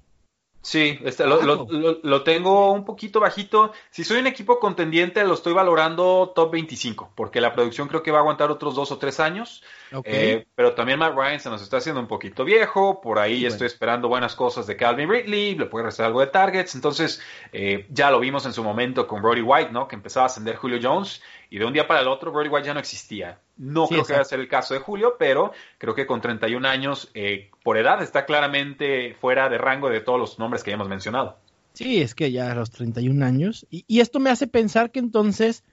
Sí, 0.64 0.98
este, 1.04 1.26
lo, 1.26 1.42
lo, 1.42 1.68
lo, 2.02 2.22
tengo 2.22 2.72
un 2.72 2.86
poquito 2.86 3.20
bajito. 3.20 3.72
Si 3.90 4.02
soy 4.02 4.20
un 4.20 4.26
equipo 4.26 4.58
contendiente, 4.58 5.22
lo 5.22 5.34
estoy 5.34 5.52
valorando 5.52 6.32
top 6.34 6.52
25, 6.52 7.12
porque 7.14 7.42
la 7.42 7.52
producción 7.52 7.86
creo 7.86 8.02
que 8.02 8.10
va 8.10 8.16
a 8.16 8.20
aguantar 8.22 8.50
otros 8.50 8.74
dos 8.74 8.90
o 8.90 8.96
tres 8.96 9.20
años. 9.20 9.62
Eh, 10.04 10.46
pero 10.54 10.72
también 10.72 10.98
Matt 10.98 11.14
Ryan 11.14 11.38
se 11.38 11.50
nos 11.50 11.60
está 11.60 11.76
haciendo 11.76 12.00
un 12.00 12.08
poquito 12.08 12.46
viejo. 12.46 13.02
Por 13.02 13.18
ahí 13.18 13.44
estoy 13.44 13.66
esperando 13.66 14.08
buenas 14.08 14.34
cosas 14.34 14.66
de 14.66 14.74
Calvin 14.74 15.10
Ridley, 15.10 15.54
le 15.54 15.66
puede 15.66 15.84
restar 15.84 16.06
algo 16.06 16.20
de 16.20 16.28
targets. 16.28 16.74
Entonces, 16.74 17.20
eh, 17.52 17.84
ya 17.90 18.10
lo 18.10 18.18
vimos 18.18 18.46
en 18.46 18.54
su 18.54 18.64
momento 18.64 19.06
con 19.06 19.20
Brody 19.20 19.42
White, 19.42 19.70
¿no? 19.70 19.86
Que 19.86 19.96
empezaba 19.96 20.24
a 20.24 20.26
ascender 20.28 20.56
Julio 20.56 20.78
Jones 20.82 21.22
y 21.50 21.58
de 21.58 21.66
un 21.66 21.74
día 21.74 21.86
para 21.86 22.00
el 22.00 22.08
otro 22.08 22.32
Brody 22.32 22.48
White 22.48 22.68
ya 22.68 22.72
no 22.72 22.80
existía. 22.80 23.38
No 23.56 23.86
creo 23.86 24.04
que 24.04 24.12
vaya 24.12 24.22
a 24.22 24.26
ser 24.26 24.40
el 24.40 24.48
caso 24.48 24.74
de 24.74 24.80
Julio, 24.80 25.14
pero 25.18 25.52
creo 25.78 25.94
que 25.94 26.06
con 26.06 26.20
31 26.20 26.66
años, 26.66 27.10
eh, 27.14 27.50
por 27.62 27.78
edad, 27.78 28.02
está 28.02 28.24
claramente 28.26 29.14
fuera 29.20 29.48
de 29.48 29.58
rango 29.58 29.88
de 29.88 30.00
todos 30.00 30.18
los 30.18 30.38
nombres 30.38 30.64
que 30.64 30.70
ya 30.70 30.74
hemos 30.74 30.88
mencionado. 30.88 31.38
Sí, 31.72 32.00
es 32.00 32.14
que 32.14 32.30
ya 32.30 32.50
a 32.50 32.54
los 32.54 32.70
31 32.70 33.24
años. 33.24 33.66
Y, 33.70 33.84
y 33.86 34.00
esto 34.00 34.20
me 34.20 34.30
hace 34.30 34.46
pensar 34.46 34.90
que 34.90 35.00
entonces 35.00 35.64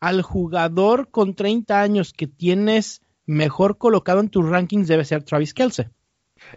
al 0.00 0.22
jugador 0.22 1.10
con 1.10 1.34
30 1.34 1.80
años 1.80 2.12
que 2.12 2.26
tienes 2.26 3.02
mejor 3.26 3.78
colocado 3.78 4.20
en 4.20 4.28
tus 4.28 4.48
rankings 4.48 4.88
debe 4.88 5.04
ser 5.04 5.22
Travis 5.22 5.54
Kelce. 5.54 5.90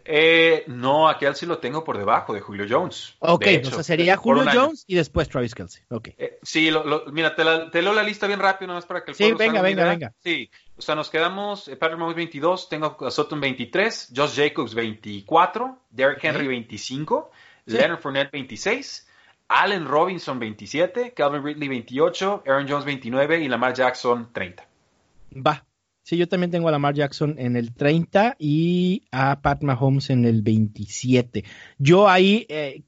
Eh, 0.06 0.64
no, 0.68 1.08
a 1.08 1.18
Kelsey 1.18 1.48
lo 1.48 1.60
tengo 1.60 1.84
por 1.84 1.98
debajo 1.98 2.34
de 2.34 2.42
Julio 2.42 2.66
Jones. 2.70 3.16
Ok, 3.20 3.46
o 3.66 3.70
sea, 3.70 3.84
sería 3.84 4.18
Julio 4.18 4.46
Jones 4.52 4.84
y 4.88 4.96
después 4.96 5.30
Travis 5.30 5.54
Kelsey. 5.54 5.84
Okay. 5.90 6.16
Eh, 6.18 6.40
sí, 6.42 6.72
lo, 6.72 7.06
mira, 7.12 7.36
te, 7.36 7.44
la, 7.44 7.70
leo 7.72 7.94
la 7.94 8.04
lista 8.04 8.28
bien 8.28 8.40
rápido, 8.40 8.68
nomás 8.68 8.86
para 8.86 9.04
que 9.04 9.12
el 9.12 9.18
Sí, 9.18 9.32
venga, 9.34 9.62
venga, 9.62 9.86
venga. 9.86 10.14
Sí, 10.24 10.50
o 10.78 10.82
sea, 10.82 10.96
nos 10.96 11.10
quedamos, 11.10 11.68
eh, 11.68 11.76
Patrick 11.76 12.00
Mahomes 12.00 12.16
22, 12.16 12.70
tengo 12.70 12.98
a 13.00 13.12
Sutton 13.12 13.40
23, 13.40 14.14
Josh 14.16 14.36
Jacobs 14.36 14.74
24, 14.74 15.80
Derrick 15.90 16.24
Henry 16.24 16.48
25, 16.48 17.32
Leonard 17.66 18.00
Fournette 18.00 18.32
26, 18.32 19.08
Allen 19.50 19.86
Robinson 19.86 20.40
27, 20.40 21.14
Calvin 21.14 21.44
Ridley 21.44 21.68
28, 21.68 22.44
Aaron 22.48 22.68
Jones 22.68 22.86
29 22.86 23.42
y 23.42 23.48
Lamar 23.48 23.74
Jackson 23.74 24.30
30. 24.34 24.68
Va, 25.46 25.66
Sí, 26.04 26.18
yo 26.18 26.28
también 26.28 26.52
tengo 26.52 26.68
a 26.68 26.72
Lamar 26.72 26.94
Jackson 26.94 27.36
en 27.38 27.56
el 27.56 27.74
30 27.74 28.36
y 28.38 29.04
a 29.12 29.42
Pat 29.42 29.64
Mahomes 29.64 30.10
en 30.10 30.26
el 30.26 30.42
27. 30.42 31.46
Yo 31.78 32.10
ahí, 32.10 32.46
eh, 32.50 32.84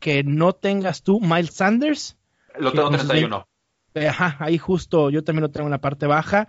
que 0.00 0.24
no 0.24 0.52
tengas 0.54 1.02
tú 1.02 1.20
Miles 1.20 1.54
Sanders. 1.54 2.16
Lo 2.58 2.72
tengo 2.72 2.88
en 2.88 2.96
31. 2.96 3.46
Ajá, 3.94 4.36
ahí 4.40 4.58
justo 4.58 5.10
yo 5.10 5.24
también 5.24 5.42
lo 5.42 5.50
tengo 5.50 5.66
en 5.66 5.72
la 5.72 5.80
parte 5.80 6.06
baja. 6.06 6.48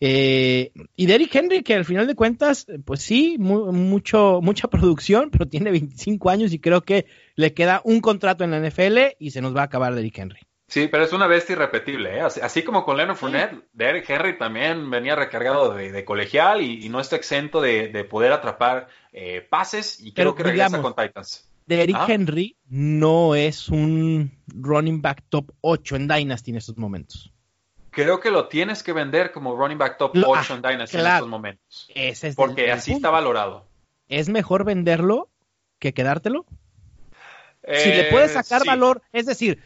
Eh, 0.00 0.70
y 0.94 1.06
Derrick 1.06 1.34
Henry, 1.34 1.64
que 1.64 1.74
al 1.74 1.84
final 1.84 2.06
de 2.06 2.14
cuentas, 2.14 2.66
pues 2.84 3.02
sí, 3.02 3.36
mucho, 3.38 4.40
mucha 4.40 4.68
producción, 4.70 5.30
pero 5.30 5.48
tiene 5.48 5.72
25 5.72 6.30
años 6.30 6.52
y 6.52 6.60
creo 6.60 6.82
que 6.82 7.06
le 7.34 7.52
queda 7.52 7.80
un 7.84 8.00
contrato 8.00 8.44
en 8.44 8.52
la 8.52 8.60
NFL 8.60 9.16
y 9.18 9.32
se 9.32 9.40
nos 9.40 9.56
va 9.56 9.62
a 9.62 9.64
acabar 9.64 9.94
Derrick 9.94 10.18
Henry. 10.18 10.40
Sí, 10.68 10.86
pero 10.86 11.02
es 11.02 11.14
una 11.14 11.26
bestia 11.26 11.54
irrepetible. 11.54 12.18
¿eh? 12.18 12.20
Así, 12.20 12.62
como 12.62 12.84
con 12.84 12.98
Leonard 12.98 13.16
Fournette, 13.16 13.64
Derrick 13.72 14.08
Henry 14.08 14.36
también 14.36 14.90
venía 14.90 15.16
recargado 15.16 15.72
de, 15.72 16.04
colegial 16.04 16.60
y, 16.60 16.86
no 16.90 17.00
está 17.00 17.16
exento 17.16 17.62
de, 17.62 18.04
poder 18.04 18.32
atrapar 18.32 18.88
eh, 19.12 19.40
pases 19.48 19.98
y 19.98 20.12
creo 20.12 20.34
que 20.34 20.42
regresa 20.42 20.80
con 20.82 20.94
Titans. 20.94 21.50
Derrick 21.64 21.96
¿Ah? 21.98 22.06
Henry 22.08 22.56
no 22.68 23.34
es 23.34 23.68
un 23.68 24.30
running 24.46 25.00
back 25.00 25.24
top 25.30 25.52
8 25.62 25.96
en 25.96 26.08
Dynasty 26.08 26.50
en 26.50 26.56
estos 26.58 26.76
momentos. 26.76 27.32
Creo 27.90 28.20
que 28.20 28.30
lo 28.30 28.48
tienes 28.48 28.82
que 28.82 28.92
vender 28.92 29.32
como 29.32 29.56
running 29.56 29.78
back 29.78 29.96
top 29.96 30.16
8 30.16 30.26
ah, 30.34 30.54
en 30.54 30.62
Dynasty 30.62 30.98
en 30.98 31.06
estos 31.06 31.28
momentos. 31.28 31.90
porque 32.36 32.70
así 32.72 32.92
está 32.92 33.08
valorado. 33.08 33.66
¿Es 34.08 34.28
mejor 34.28 34.64
venderlo 34.64 35.30
que 35.78 35.94
quedártelo? 35.94 36.44
si 37.66 37.88
le 37.90 38.04
puedes 38.04 38.30
eh, 38.30 38.34
sacar 38.42 38.64
valor, 38.64 39.02
es 39.12 39.26
decir, 39.26 39.62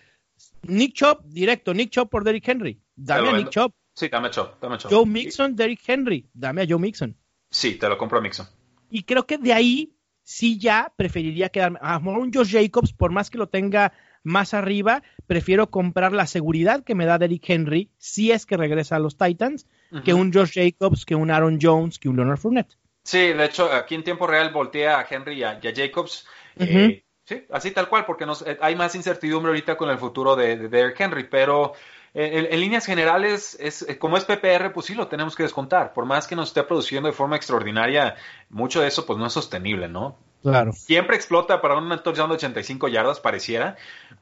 Nick 0.63 0.95
Chop, 0.95 1.25
directo, 1.25 1.75
Nick 1.75 1.91
Chop 1.91 2.11
por 2.11 2.25
Derrick 2.25 2.47
Henry. 2.49 2.81
Dame 2.95 3.29
a 3.29 3.33
Nick 3.33 3.51
Chop. 3.51 3.75
Sí, 3.95 4.09
dame 4.09 4.29
a 4.29 4.31
Chop, 4.31 4.61
dame 4.61 4.79
Chop. 4.79 4.91
Joe 4.91 5.07
Mixon, 5.07 5.55
Derrick 5.57 5.81
Henry. 5.87 6.29
Dame 6.33 6.63
a 6.63 6.67
Joe 6.69 6.79
Mixon. 6.79 7.17
Sí, 7.51 7.75
te 7.75 7.89
lo 7.89 7.99
compro 7.99 8.19
a 8.19 8.21
Mixon. 8.23 8.47
Y 8.91 9.05
creo 9.05 9.27
que 9.27 9.39
de 9.39 9.53
ahí 9.53 9.97
sí 10.23 10.59
ya 10.59 10.93
preferiría 10.97 11.49
quedarme. 11.49 11.79
A 11.83 11.99
un 11.99 12.33
Josh 12.33 12.53
Jacobs, 12.53 12.93
por 12.93 13.11
más 13.11 13.31
que 13.31 13.39
lo 13.39 13.49
tenga 13.49 13.93
más 14.23 14.55
arriba, 14.55 15.03
prefiero 15.27 15.71
comprar 15.71 16.13
la 16.13 16.27
seguridad 16.27 16.85
que 16.85 16.95
me 16.95 17.07
da 17.07 17.19
Derrick 17.19 17.49
Henry 17.49 17.91
si 17.99 18.31
es 18.31 18.47
que 18.47 18.57
regresa 18.57 18.97
a 18.97 19.01
los 19.01 19.17
Titans, 19.17 19.67
que 20.05 20.15
un 20.15 20.33
Josh 20.33 20.53
Jacobs, 20.55 21.05
que 21.05 21.15
un 21.15 21.31
Aaron 21.31 21.59
Jones, 21.61 21.99
que 21.99 22.09
un 22.09 22.17
Leonard 22.17 22.39
Fournette. 22.39 22.79
Sí, 23.05 23.19
de 23.19 23.45
hecho, 23.45 23.71
aquí 23.73 23.97
en 23.97 24.05
tiempo 24.05 24.27
real 24.27 24.53
voltea 24.53 25.01
a 25.01 25.07
Henry 25.09 25.41
y 25.41 25.43
a, 25.43 25.61
Jacobs. 25.61 26.27
eh, 26.57 27.05
Sí, 27.33 27.47
así 27.51 27.71
tal 27.71 27.89
cual, 27.89 28.05
porque 28.05 28.27
nos, 28.27 28.43
eh, 28.43 28.59
hay 28.61 28.77
más 28.77 28.95
incertidumbre 28.95 29.51
ahorita 29.51 29.77
con 29.77 29.91
el 29.91 29.99
futuro 29.99 30.37
de, 30.37 30.57
de 30.57 30.69
Derrick 30.69 31.01
Henry, 31.01 31.25
pero 31.25 31.73
eh, 32.15 32.49
en, 32.51 32.61
líneas 32.61 32.85
generales, 32.85 33.57
es, 33.59 33.83
eh, 33.89 33.99
como 33.99 34.19
es 34.19 34.25
PPR, 34.25 34.73
pues 34.73 34.87
sí 34.87 34.95
lo 34.95 35.09
tenemos 35.09 35.35
que 35.35 35.45
descontar. 35.45 35.95
Por 35.95 36.05
más 36.05 36.27
que 36.27 36.37
nos 36.37 36.49
esté 36.49 36.63
produciendo 36.63 37.09
de 37.09 37.15
forma 37.15 37.37
extraordinaria, 37.37 38.17
mucho 38.51 38.83
de 38.83 38.89
eso 38.89 39.07
pues 39.07 39.19
no 39.19 39.27
es 39.27 39.33
sostenible, 39.33 39.89
¿no? 39.89 40.19
Claro. 40.43 40.73
Siempre 40.73 41.17
explota 41.17 41.63
para 41.63 41.79
un 41.79 41.89
touchdown 42.03 42.29
de 42.29 42.35
85 42.35 42.89
yardas, 42.89 43.21
pareciera, 43.21 43.77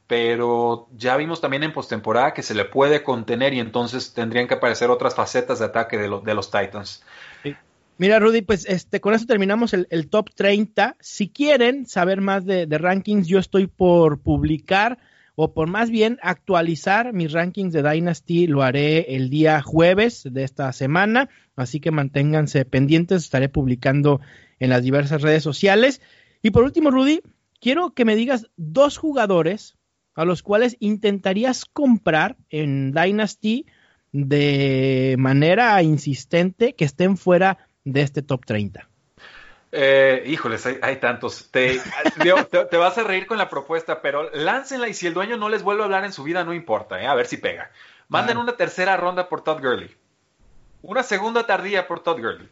pero 0.07 0.87
ya 0.95 1.17
vimos 1.17 1.41
también 1.41 1.63
en 1.63 1.73
postemporada 1.73 2.35
que 2.35 2.43
se 2.43 2.55
le 2.55 2.67
puede 2.67 3.03
contener 3.03 3.55
y 3.55 3.61
entonces 3.61 4.13
tendrían 4.13 4.47
que 4.47 4.55
aparecer 4.55 4.91
otras 4.91 5.15
facetas 5.15 5.59
de 5.59 5.65
ataque 5.65 5.97
de, 5.97 6.21
de 6.23 6.35
los 6.35 6.51
Titans. 6.51 7.03
Mira, 8.01 8.19
Rudy, 8.19 8.41
pues 8.41 8.65
este, 8.67 8.99
con 9.03 9.13
eso 9.13 9.27
terminamos 9.27 9.75
el, 9.75 10.09
top 10.09 10.31
30. 10.35 10.97
Si 11.01 11.29
quieren 11.29 11.85
saber 11.85 12.23
más 12.23 12.47
de, 12.47 12.67
rankings, 12.67 13.29
yo 13.29 13.39
estoy 13.39 13.67
por 13.67 14.23
publicar 14.23 14.97
o 15.35 15.53
por 15.53 15.69
más 15.69 15.91
bien 15.91 16.19
actualizar 16.23 17.13
mis 17.13 17.31
rankings 17.33 17.75
de 17.75 17.83
Dynasty. 17.83 18.47
Lo 18.47 18.63
haré 18.63 19.17
el 19.17 19.29
día 19.29 19.61
jueves 19.61 20.23
de 20.25 20.45
esta 20.45 20.73
semana, 20.73 21.29
así 21.57 21.79
que 21.79 21.91
manténganse 21.91 22.65
pendientes. 22.65 23.25
Estaré 23.25 23.51
publicando 23.51 24.23
en 24.61 24.71
las 24.71 24.83
diversas 24.83 25.21
redes 25.21 25.43
sociales. 25.43 26.01
Y 26.41 26.53
por 26.53 26.65
último, 26.65 26.91
Rudy, 26.91 27.21
quiero 27.61 27.93
que 27.93 28.07
me 28.07 28.17
digas 28.17 28.47
dos 28.57 28.97
jugadores 28.97 29.77
a 30.15 30.25
los 30.25 30.43
cuales 30.43 30.79
intentarías 30.81 31.67
comprar 31.67 32.39
en 32.49 32.93
Dynasty 32.93 33.67
de 34.13 35.17
manera 35.19 35.83
insistente 35.83 36.75
que 36.75 36.87
estén 36.87 37.19
fuera 37.19 37.59
de 37.85 38.03
este 38.03 38.23
top 38.23 38.45
30? 38.45 38.89
Eh, 39.73 40.25
híjoles, 40.27 40.67
hay, 40.67 40.97
tantos. 40.97 41.49
Te, 41.53 41.81
te, 41.81 42.77
vas 42.77 42.99
a 42.99 43.05
reír 43.05 43.27
con 43.27 43.39
la 43.39 43.49
propuesta, 43.49 44.03
pero 44.03 44.31
láncenla 44.33 44.89
y 44.89 44.95
si 44.95 45.07
el 45.07 45.15
dueño 45.15 45.37
no 45.37 45.49
les 45.49 45.63
vuelve 45.63 45.83
a 45.83 45.85
hablar 45.85 46.05
en 46.05 46.13
su 46.13 46.25
vida, 46.25 46.45
no 46.45 46.53
importa, 46.53 47.01
¿eh? 47.01 47.07
a 47.07 47.15
ver 47.15 47.27
si 47.27 47.37
pega. 47.37 47.71
Manden 48.09 48.39
una 48.39 48.57
tercera 48.57 48.97
ronda 48.97 49.29
por 49.29 49.45
Todd 49.45 49.61
Gurley. 49.61 49.95
Una 50.83 51.03
segunda 51.03 51.47
tardía 51.47 51.87
por 51.87 52.01
Todd 52.01 52.19
Gurley. 52.19 52.49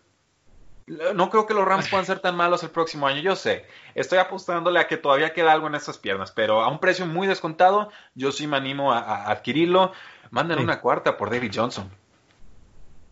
No 1.14 1.29
creo 1.29 1.47
que 1.47 1.53
los 1.53 1.66
Rams 1.66 1.89
puedan 1.89 2.07
ser 2.07 2.20
tan 2.20 2.35
malos 2.37 2.62
el 2.62 2.70
próximo 2.70 3.07
año, 3.07 3.20
yo 3.20 3.37
sé. 3.37 3.66
Estoy 3.95 4.18
apostándole 4.18 4.81
a 4.81 4.87
que 4.87 4.97
todavía 4.97 5.35
queda 5.35 5.53
algo 5.53 5.66
en 5.66 5.74
esas 5.74 5.99
piernas, 5.99 6.31
pero 6.31 6.62
a 6.62 6.68
un 6.68 6.79
precio 6.79 7.05
muy 7.05 7.26
descontado, 7.26 7.91
yo 8.14 8.33
sí 8.33 8.47
me 8.47 8.57
animo 8.57 8.93
a, 8.93 9.31
adquirirlo. 9.31 9.93
Manden 10.31 10.61
una 10.61 10.81
cuarta 10.81 11.16
por 11.16 11.31
David 11.31 11.53
Johnson. 11.55 11.91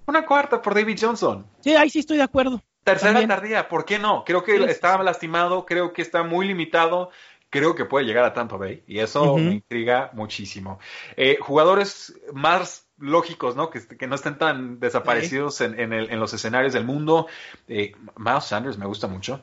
Una 0.06 0.24
cuarta 0.24 0.62
por 0.62 0.74
David 0.74 0.98
Johnson. 1.00 1.46
Sí, 1.60 1.74
ahí 1.74 1.90
sí 1.90 2.00
estoy 2.00 2.16
de 2.16 2.22
acuerdo. 2.22 2.62
Tercera 2.84 3.26
tardía, 3.26 3.68
¿por 3.68 3.84
qué 3.84 3.98
no? 3.98 4.24
Creo 4.24 4.44
que 4.44 4.64
está 4.64 5.02
lastimado, 5.02 5.66
creo 5.66 5.92
que 5.92 6.02
está 6.02 6.22
muy 6.22 6.46
limitado, 6.46 7.10
creo 7.50 7.74
que 7.74 7.84
puede 7.84 8.06
llegar 8.06 8.24
a 8.24 8.32
Tampa 8.32 8.56
Bay 8.56 8.84
y 8.86 9.00
eso 9.00 9.36
me 9.36 9.54
intriga 9.54 10.10
muchísimo. 10.12 10.78
Eh, 11.16 11.38
jugadores 11.40 12.14
más 12.32 12.86
lógicos, 12.98 13.56
¿no? 13.56 13.70
Que, 13.70 14.06
no 14.06 14.14
estén 14.14 14.38
tan 14.38 14.78
desaparecidos 14.78 15.60
en, 15.60 16.20
los 16.20 16.32
escenarios 16.32 16.72
del 16.72 16.84
mundo. 16.84 17.26
Eh, 17.66 17.92
Miles 18.16 18.44
Sanders 18.44 18.78
me 18.78 18.86
gusta 18.86 19.08
mucho. 19.08 19.42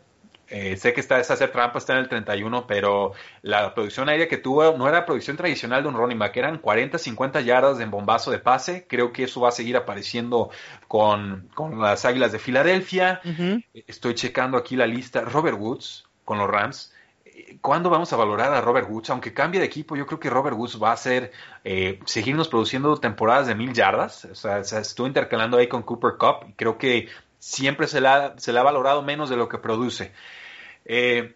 Eh, 0.56 0.78
sé 0.78 0.94
que 0.94 1.02
está 1.02 1.20
es 1.20 1.32
hacer 1.32 1.52
trampa, 1.52 1.80
está 1.80 1.94
en 1.94 2.00
el 2.00 2.10
31, 2.10 2.68
pero 2.68 3.14
la 3.42 3.74
producción 3.74 4.08
aérea 4.08 4.28
que 4.28 4.38
tuvo 4.38 4.78
no 4.78 4.88
era 4.88 5.04
producción 5.04 5.36
tradicional 5.36 5.82
de 5.82 5.90
un 5.90 5.96
running 5.96 6.20
back, 6.20 6.38
eran 6.38 6.60
40, 6.60 7.00
50 7.00 7.42
yardas 7.42 7.80
de 7.80 7.86
bombazo 7.88 8.30
de 8.30 8.38
pase. 8.38 8.86
Creo 8.88 9.12
que 9.12 9.24
eso 9.24 9.42
va 9.42 9.50
a 9.50 9.52
seguir 9.52 9.76
apareciendo 9.76 10.52
con, 10.88 11.50
las 11.80 12.06
Águilas 12.06 12.32
de 12.32 12.38
Filadelfia. 12.38 13.20
Estoy 13.74 14.14
checando 14.14 14.56
aquí 14.56 14.76
la 14.76 14.86
lista. 14.86 15.22
Robert 15.22 15.58
Woods 15.60 16.06
con 16.24 16.38
los 16.38 16.48
Rams. 16.48 16.94
¿Cuándo 17.62 17.90
vamos 17.90 18.14
a 18.14 18.16
valorar 18.16 18.54
a 18.54 18.62
Robert 18.62 18.88
Woods? 18.88 19.10
Aunque 19.10 19.34
cambie 19.34 19.60
de 19.60 19.66
equipo, 19.66 19.96
yo 19.96 20.06
creo 20.06 20.20
que 20.20 20.30
Robert 20.30 20.56
Woods 20.56 20.80
va 20.80 20.92
a 20.92 20.98
ser 20.98 21.32
eh, 21.64 22.00
seguirnos 22.06 22.48
produciendo 22.48 22.96
temporadas 22.98 23.48
de 23.48 23.56
mil 23.56 23.74
yardas. 23.74 24.26
O 24.26 24.36
sea, 24.36 24.60
estuvo 24.60 25.08
intercalando 25.08 25.58
ahí 25.58 25.68
con 25.68 25.82
Cooper 25.82 26.12
Cup 26.20 26.48
y 26.50 26.54
creo 26.54 26.78
que 26.78 27.10
siempre 27.40 27.88
se 27.88 28.02
le 28.02 28.08
ha, 28.08 28.34
se 28.38 28.54
le 28.54 28.60
ha 28.60 28.64
valorado 28.64 29.02
menos 29.02 29.32
de 29.32 29.36
lo 29.36 29.50
que 29.50 29.58
produce. 29.58 30.12
Eh, 30.86 31.36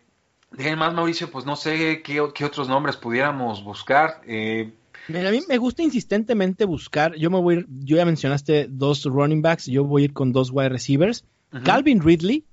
más, 0.78 0.94
Mauricio, 0.94 1.30
pues 1.30 1.46
no 1.46 1.56
sé 1.56 2.02
qué, 2.04 2.22
otros 2.22 2.68
nombres 2.68 2.96
pudiéramos 2.98 3.64
buscar. 3.64 4.22
Eh, 4.26 4.74
a 5.10 5.32
mí 5.32 5.42
me 5.48 5.58
gusta 5.58 5.84
insistentemente 5.84 6.66
buscar. 6.66 7.16
Yo 7.16 7.30
me 7.30 7.40
voy, 7.40 7.66
yo 7.70 7.98
ya 7.98 8.06
mencionaste 8.06 8.68
dos 8.70 9.06
running 9.06 9.42
backs, 9.42 9.66
yo 9.66 9.84
voy 9.84 10.04
a 10.04 10.06
ir 10.06 10.14
con 10.14 10.32
dos 10.32 10.52
wide 10.52 10.70
receivers. 10.70 11.26
Calvin 11.64 12.02
Ridley, 12.02 12.46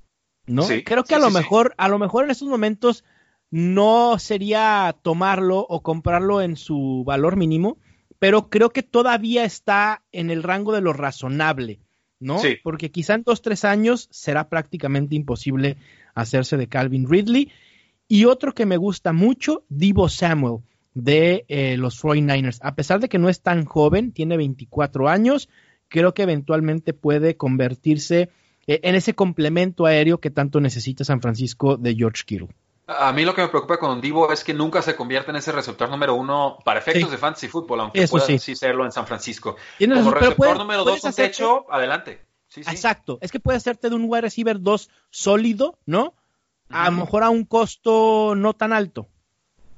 ¿no? 0.46 0.66
Creo 0.84 1.04
que 1.04 1.14
a 1.16 1.18
lo 1.18 1.30
mejor, 1.30 1.74
a 1.78 1.88
lo 1.88 1.98
mejor 1.98 2.24
en 2.24 2.30
estos 2.30 2.48
momentos 2.48 3.04
no 3.50 4.18
sería 4.18 4.94
tomarlo 5.02 5.66
o 5.68 5.82
comprarlo 5.82 6.42
en 6.42 6.56
su 6.56 7.02
valor 7.04 7.36
mínimo, 7.36 7.78
pero 8.18 8.48
creo 8.48 8.70
que 8.70 8.82
todavía 8.82 9.44
está 9.44 10.02
en 10.12 10.30
el 10.30 10.42
rango 10.42 10.72
de 10.72 10.80
lo 10.80 10.92
razonable, 10.92 11.80
¿no? 12.20 12.40
Porque 12.62 12.90
quizá 12.90 13.14
en 13.14 13.22
dos, 13.24 13.42
tres 13.42 13.64
años 13.64 14.08
será 14.10 14.48
prácticamente 14.48 15.16
imposible 15.16 15.76
hacerse 16.14 16.56
de 16.56 16.68
Calvin 16.68 17.08
Ridley. 17.08 17.50
Y 18.08 18.26
otro 18.26 18.52
que 18.52 18.66
me 18.66 18.76
gusta 18.76 19.12
mucho, 19.12 19.64
Divo 19.68 20.08
Samuel 20.08 20.62
de 20.94 21.44
eh, 21.48 21.76
los 21.76 22.02
49ers. 22.02 22.58
A 22.62 22.74
pesar 22.74 23.00
de 23.00 23.08
que 23.08 23.18
no 23.18 23.28
es 23.28 23.42
tan 23.42 23.64
joven, 23.64 24.12
tiene 24.12 24.36
24 24.36 25.08
años, 25.08 25.48
creo 25.88 26.14
que 26.14 26.22
eventualmente 26.22 26.94
puede 26.94 27.36
convertirse 27.36 28.30
eh, 28.66 28.80
en 28.82 28.94
ese 28.94 29.14
complemento 29.14 29.86
aéreo 29.86 30.18
que 30.18 30.30
tanto 30.30 30.60
necesita 30.60 31.04
San 31.04 31.20
Francisco 31.20 31.76
de 31.76 31.94
George 31.94 32.22
Kittle. 32.24 32.48
A 32.86 33.12
mí 33.12 33.24
lo 33.24 33.34
que 33.34 33.40
me 33.40 33.48
preocupa 33.48 33.78
con 33.78 34.00
Divo 34.00 34.30
es 34.30 34.44
que 34.44 34.52
nunca 34.52 34.82
se 34.82 34.94
convierte 34.94 35.30
en 35.30 35.38
ese 35.38 35.52
receptor 35.52 35.88
número 35.88 36.14
uno 36.14 36.58
para 36.64 36.80
efectos 36.80 37.10
de 37.10 37.16
fantasy 37.16 37.48
fútbol, 37.48 37.80
aunque 37.80 38.06
pueda 38.06 38.26
sí. 38.38 38.54
serlo 38.54 38.84
en 38.84 38.92
San 38.92 39.06
Francisco. 39.06 39.56
Como 39.78 40.10
receptor 40.10 40.58
número 40.58 40.84
dos, 40.84 41.02
un 41.02 41.12
techo, 41.14 41.64
adelante. 41.70 42.20
Exacto, 42.56 43.18
es 43.20 43.32
que 43.32 43.40
puede 43.40 43.58
hacerte 43.58 43.88
de 43.88 43.94
un 43.94 44.04
wide 44.06 44.22
receiver 44.22 44.60
2 44.60 44.90
sólido, 45.10 45.78
¿no? 45.86 46.14
A 46.70 46.90
lo 46.90 46.96
mejor 46.96 47.22
a 47.22 47.30
un 47.30 47.44
costo 47.44 48.34
no 48.36 48.54
tan 48.54 48.72
alto. 48.72 49.08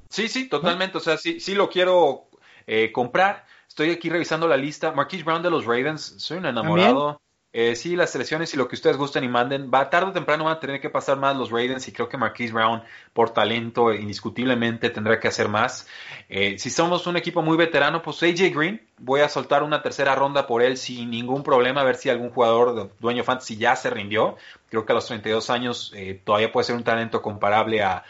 Sí, 0.09 0.29
sí, 0.29 0.49
totalmente. 0.49 0.99
O 0.99 1.01
sea, 1.01 1.17
sí, 1.17 1.41
sí 1.41 1.55
lo 1.55 1.69
quiero 1.69 2.29
eh, 2.67 2.93
comprar. 2.93 3.45
Estoy 3.69 3.91
aquí 3.91 4.09
revisando 4.09 4.49
la 4.49 4.57
lista. 4.57 4.93
Marquise 4.93 5.25
Brown 5.25 5.43
de 5.43 5.51
los 5.51 5.67
Ravens. 5.67 6.15
Soy 6.19 6.39
un 6.39 6.47
enamorado. 6.47 7.21
Eh, 7.53 7.75
sí, 7.75 7.97
las 7.97 8.11
selecciones 8.11 8.53
y 8.53 8.59
lo 8.59 8.69
que 8.69 8.75
ustedes 8.75 8.99
gusten 8.99 9.25
y 9.25 9.29
manden, 9.29 9.71
va 9.73 9.89
tarde 9.89 10.11
o 10.11 10.13
temprano 10.13 10.45
van 10.45 10.59
a 10.59 10.61
tener 10.61 10.79
que 10.79 10.91
pasar 10.91 11.19
más 11.19 11.35
los 11.37 11.51
Ravens 11.51 11.89
y 11.89 11.93
creo 11.93 12.07
que 12.07 12.19
Marquise 12.19 12.53
Brown, 12.53 12.83
por 13.15 13.31
talento, 13.31 13.95
indiscutiblemente 13.95 14.91
tendrá 14.91 15.19
que 15.19 15.29
hacer 15.29 15.49
más. 15.49 15.87
Eh, 16.29 16.59
si 16.59 16.69
somos 16.69 17.07
un 17.07 17.17
equipo 17.17 17.41
muy 17.41 17.57
veterano, 17.57 18.03
pues 18.03 18.23
AJ 18.23 18.55
Green, 18.55 18.86
voy 18.99 19.21
a 19.21 19.29
soltar 19.29 19.63
una 19.63 19.83
tercera 19.83 20.15
ronda 20.15 20.47
por 20.47 20.63
él 20.63 20.77
sin 20.77 21.11
ningún 21.11 21.43
problema, 21.43 21.83
a 21.83 21.85
ver 21.85 21.97
si 21.97 22.09
algún 22.09 22.31
jugador 22.31 22.91
dueño 22.99 23.25
fantasy 23.25 23.57
ya 23.57 23.77
se 23.77 23.91
rindió. 23.91 24.37
Creo 24.71 24.87
que 24.87 24.93
a 24.93 24.95
los 24.95 25.07
32 25.07 25.51
años 25.51 25.93
eh, 25.95 26.21
todavía 26.25 26.51
puede 26.51 26.65
ser 26.65 26.77
un 26.77 26.85
talento 26.85 27.23
comparable 27.23 27.83
a, 27.83 28.05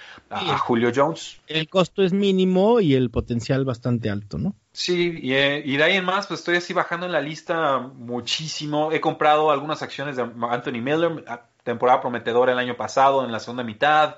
Julio 0.58 0.90
Jones. 0.94 1.40
El 1.46 1.68
costo 1.68 2.02
es 2.02 2.12
mínimo 2.12 2.80
y 2.80 2.94
el 2.94 3.10
potencial 3.10 3.64
bastante 3.64 4.10
alto, 4.10 4.38
¿no? 4.38 4.54
Sí, 4.72 5.20
y, 5.22 5.32
y, 5.32 5.76
de 5.76 5.82
ahí 5.82 5.96
en 5.96 6.04
más, 6.04 6.26
pues 6.26 6.40
estoy 6.40 6.56
así 6.56 6.72
bajando 6.72 7.06
en 7.06 7.12
la 7.12 7.20
lista 7.20 7.78
muchísimo. 7.78 8.90
He 8.92 9.00
comprado 9.00 9.50
algunas 9.50 9.82
acciones 9.82 10.16
de 10.16 10.22
Anthony 10.22 10.82
Miller, 10.82 11.24
temporada 11.62 12.00
prometedora 12.00 12.52
el 12.52 12.58
año 12.58 12.76
pasado, 12.76 13.24
en 13.24 13.32
la 13.32 13.40
segunda 13.40 13.62
mitad. 13.62 14.16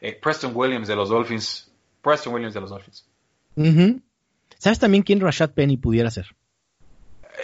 Eh, 0.00 0.18
Preston 0.20 0.52
Williams 0.54 0.88
de 0.88 0.96
los 0.96 1.08
Dolphins. 1.08 1.70
Preston 2.02 2.34
Williams 2.34 2.54
de 2.54 2.60
los 2.60 2.70
Dolphins. 2.70 3.06
¿Sabes 4.58 4.78
también 4.78 5.02
quién 5.02 5.20
Rashad 5.20 5.50
Penny 5.50 5.76
pudiera 5.76 6.10
ser? 6.10 6.26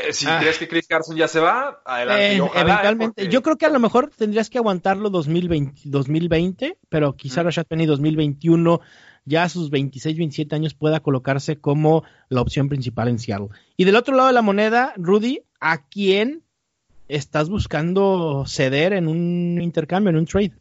Eh, 0.01 0.13
si 0.13 0.27
ah. 0.27 0.39
crees 0.41 0.59
que 0.59 0.69
Chris 0.69 0.87
Carson 0.87 1.17
ya 1.17 1.29
se 1.29 1.41
va, 1.41 1.83
adelante. 1.85 2.37
Eh, 2.37 2.51
eventualmente. 2.55 3.29
Yo 3.29 3.43
creo 3.43 3.57
que 3.57 3.67
a 3.67 3.71
lo 3.71 3.79
mejor 3.79 4.11
tendrías 4.17 4.49
que 4.49 4.59
aguantarlo 4.59 5.11
2020, 5.11 5.83
2020 5.85 6.79
pero 6.89 7.15
quizá 7.15 7.43
Rashad 7.43 7.67
Penny 7.67 7.87
2021 7.87 8.81
ya 9.25 9.45
a 9.45 9.49
sus 9.49 9.71
26, 9.71 10.17
27 10.17 10.55
años 10.55 10.75
pueda 10.75 11.01
colocarse 11.01 11.57
como 11.57 12.05
la 12.29 12.41
opción 12.41 12.69
principal 12.69 13.09
en 13.09 13.19
Seattle. 13.19 13.49
Y 13.77 13.85
del 13.85 13.97
otro 13.97 14.17
lado 14.17 14.29
de 14.29 14.35
la 14.35 14.43
moneda, 14.43 14.95
Rudy, 14.97 15.43
¿a 15.61 15.87
quién 15.87 16.43
estás 17.09 17.49
buscando 17.49 18.45
ceder 18.47 18.93
en 18.93 19.07
un 19.07 19.61
intercambio, 19.61 20.11
en 20.11 20.17
un 20.17 20.27
trade? 20.27 20.53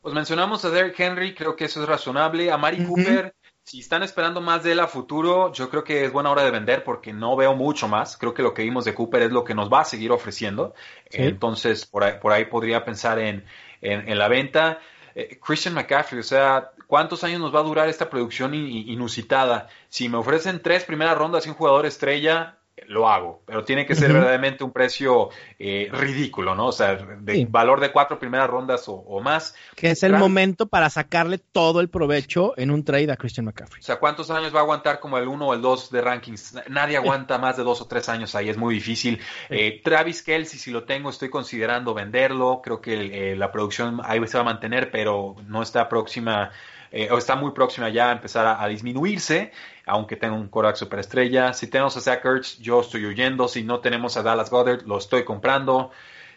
Pues 0.00 0.14
mencionamos 0.14 0.64
a 0.64 0.70
Derrick 0.70 0.98
Henry, 0.98 1.34
creo 1.34 1.54
que 1.54 1.66
eso 1.66 1.82
es 1.82 1.88
razonable. 1.88 2.50
A 2.50 2.56
Mari 2.56 2.84
Cooper, 2.84 3.34
si 3.68 3.80
están 3.80 4.02
esperando 4.02 4.40
más 4.40 4.62
de 4.62 4.72
él 4.72 4.80
a 4.80 4.86
futuro, 4.86 5.52
yo 5.52 5.68
creo 5.68 5.84
que 5.84 6.02
es 6.02 6.10
buena 6.10 6.30
hora 6.30 6.42
de 6.42 6.50
vender 6.50 6.84
porque 6.84 7.12
no 7.12 7.36
veo 7.36 7.54
mucho 7.54 7.86
más. 7.86 8.16
Creo 8.16 8.32
que 8.32 8.42
lo 8.42 8.54
que 8.54 8.62
vimos 8.62 8.86
de 8.86 8.94
Cooper 8.94 9.20
es 9.20 9.30
lo 9.30 9.44
que 9.44 9.54
nos 9.54 9.70
va 9.70 9.80
a 9.80 9.84
seguir 9.84 10.10
ofreciendo. 10.10 10.74
Entonces, 11.10 11.84
por 11.84 12.02
ahí, 12.02 12.14
por 12.18 12.32
ahí 12.32 12.46
podría 12.46 12.82
pensar 12.82 13.18
en, 13.18 13.44
en, 13.82 14.16
la 14.16 14.28
venta. 14.28 14.78
Eh, 15.14 15.38
Christian 15.38 15.74
McCaffrey, 15.74 16.20
o 16.20 16.22
sea, 16.22 16.70
¿cuántos 16.86 17.24
años 17.24 17.40
nos 17.40 17.54
va 17.54 17.60
a 17.60 17.64
durar 17.64 17.90
esta 17.90 18.08
producción 18.08 18.54
inusitada? 18.54 19.68
Si 19.90 20.08
me 20.08 20.16
ofrecen 20.16 20.62
tres 20.62 20.84
primeras 20.84 21.18
rondas 21.18 21.44
y 21.44 21.50
un 21.50 21.54
jugador 21.54 21.84
estrella, 21.84 22.56
lo 22.88 23.08
hago, 23.08 23.42
pero 23.44 23.64
tiene 23.64 23.86
que 23.86 23.94
ser 23.94 24.12
verdaderamente 24.12 24.64
un 24.64 24.72
precio 24.72 25.28
eh, 25.58 25.90
ridículo, 25.92 26.54
¿no? 26.54 26.68
O 26.68 26.72
sea, 26.72 26.96
de 26.96 27.46
valor 27.48 27.80
de 27.80 27.92
cuatro 27.92 28.18
primeras 28.18 28.48
rondas 28.48 28.84
o, 28.86 29.20
más. 29.20 29.54
Que 29.76 29.90
es 29.90 30.02
el 30.02 30.14
momento 30.14 30.66
para 30.66 30.88
sacarle 30.88 31.38
todo 31.38 31.80
el 31.80 31.90
provecho 31.90 32.54
en 32.56 32.70
un 32.70 32.84
trade 32.84 33.12
a 33.12 33.16
Christian 33.16 33.44
McCaffrey. 33.44 33.80
O 33.80 33.84
sea, 33.84 33.96
¿cuántos 33.96 34.30
años 34.30 34.54
va 34.54 34.60
a 34.60 34.62
aguantar 34.62 35.00
como 35.00 35.18
el 35.18 35.28
uno 35.28 35.48
o 35.48 35.54
el 35.54 35.60
dos 35.60 35.90
de 35.90 36.00
rankings? 36.00 36.56
Nadie 36.68 36.96
aguanta 36.96 37.38
más 37.38 37.58
de 37.58 37.62
dos 37.62 37.80
o 37.82 37.86
tres 37.86 38.08
años 38.08 38.34
ahí, 38.34 38.48
es 38.48 38.56
muy 38.56 38.74
difícil. 38.74 39.20
Eh, 39.50 39.82
Travis 39.84 40.22
Kelsey, 40.22 40.58
si 40.58 40.70
lo 40.70 40.84
tengo, 40.84 41.10
estoy 41.10 41.28
considerando 41.28 41.92
venderlo. 41.92 42.62
Creo 42.64 42.80
que 42.80 43.32
eh, 43.32 43.36
la 43.36 43.52
producción 43.52 44.00
ahí 44.02 44.26
se 44.26 44.38
va 44.38 44.42
a 44.42 44.46
mantener, 44.46 44.90
pero 44.90 45.36
no 45.46 45.62
está 45.62 45.88
próxima 45.88 46.50
eh, 46.90 47.08
o 47.10 47.18
está 47.18 47.36
muy 47.36 47.52
próxima 47.52 47.88
ya 47.90 48.08
a 48.08 48.12
empezar 48.12 48.46
a, 48.46 48.66
disminuirse, 48.68 49.52
aunque 49.86 50.16
tenga 50.16 50.34
un 50.34 50.48
Korak 50.48 50.76
superestrella. 50.76 51.52
Si 51.52 51.66
tenemos 51.66 51.96
a 51.96 52.00
Zach 52.00 52.24
Ertz, 52.24 52.58
yo 52.58 52.80
estoy 52.80 53.04
huyendo. 53.06 53.48
Si 53.48 53.62
no 53.62 53.80
tenemos 53.80 54.16
a 54.16 54.22
Dallas 54.22 54.50
Goddard, 54.50 54.86
lo 54.86 54.98
estoy 54.98 55.24
comprando. 55.24 55.90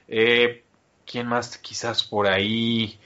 Eh, 0.08 0.64
¿Quién 1.06 1.28
más? 1.28 1.58
Quizás 1.58 2.04
por 2.04 2.28
ahí. 2.28 3.00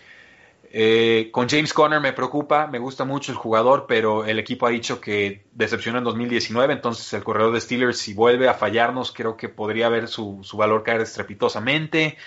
Eh, 0.78 1.30
con 1.32 1.48
James 1.48 1.74
Conner 1.74 2.02
me 2.02 2.12
preocupa, 2.12 2.68
me 2.68 2.80
gusta 2.80 3.06
mucho 3.06 3.32
el 3.32 3.38
jugador, 3.38 3.86
pero 3.88 4.26
el 4.26 4.40
equipo 4.40 4.68
ha 4.68 4.72
dicho 4.72 5.00
que 5.00 5.46
decepcionó 5.54 6.00
en 6.00 6.04
2019, 6.04 6.74
entonces 6.74 7.14
el 7.14 7.24
corredor 7.24 7.54
de 7.54 7.62
Steelers, 7.62 7.98
si 7.98 8.14
vuelve 8.14 8.50
a 8.50 8.56
fallarnos, 8.56 9.14
creo 9.14 9.38
que 9.38 9.48
podría 9.48 9.88
ver 9.88 10.10
su, 10.10 10.42
valor 10.54 10.84
caer 10.84 11.00
estrepitosamente. 11.02 12.18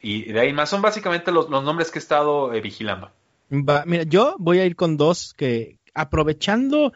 y 0.00 0.32
de 0.32 0.40
ahí 0.40 0.52
más 0.52 0.70
son 0.70 0.82
básicamente 0.82 1.32
los, 1.32 1.50
los 1.50 1.64
nombres 1.64 1.90
que 1.90 1.98
he 1.98 2.02
estado 2.02 2.50
vigilando 2.50 3.10
mira, 3.50 4.04
yo 4.04 4.36
voy 4.38 4.60
a 4.60 4.64
ir 4.64 4.76
con 4.76 4.96
dos 4.96 5.34
que 5.34 5.78
aprovechando 5.94 6.92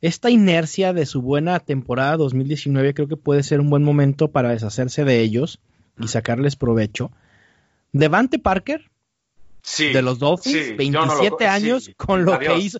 esta 0.00 0.30
inercia 0.30 0.92
de 0.92 1.06
su 1.06 1.22
buena 1.22 1.60
temporada 1.60 2.16
2019, 2.16 2.94
creo 2.94 3.08
que 3.08 3.16
puede 3.16 3.42
ser 3.42 3.60
un 3.60 3.70
buen 3.70 3.84
momento 3.84 4.28
para 4.28 4.50
deshacerse 4.50 5.04
de 5.04 5.20
ellos 5.20 5.60
y 5.98 6.08
sacarles 6.08 6.56
provecho. 6.56 7.12
Devante 7.92 8.38
Parker, 8.38 8.90
sí, 9.62 9.92
de 9.92 10.02
los 10.02 10.18
Dolphins, 10.18 10.76
27 10.76 11.46
años 11.46 11.90
con 11.96 12.24
lo 12.24 12.38
que 12.38 12.58
hizo. 12.58 12.78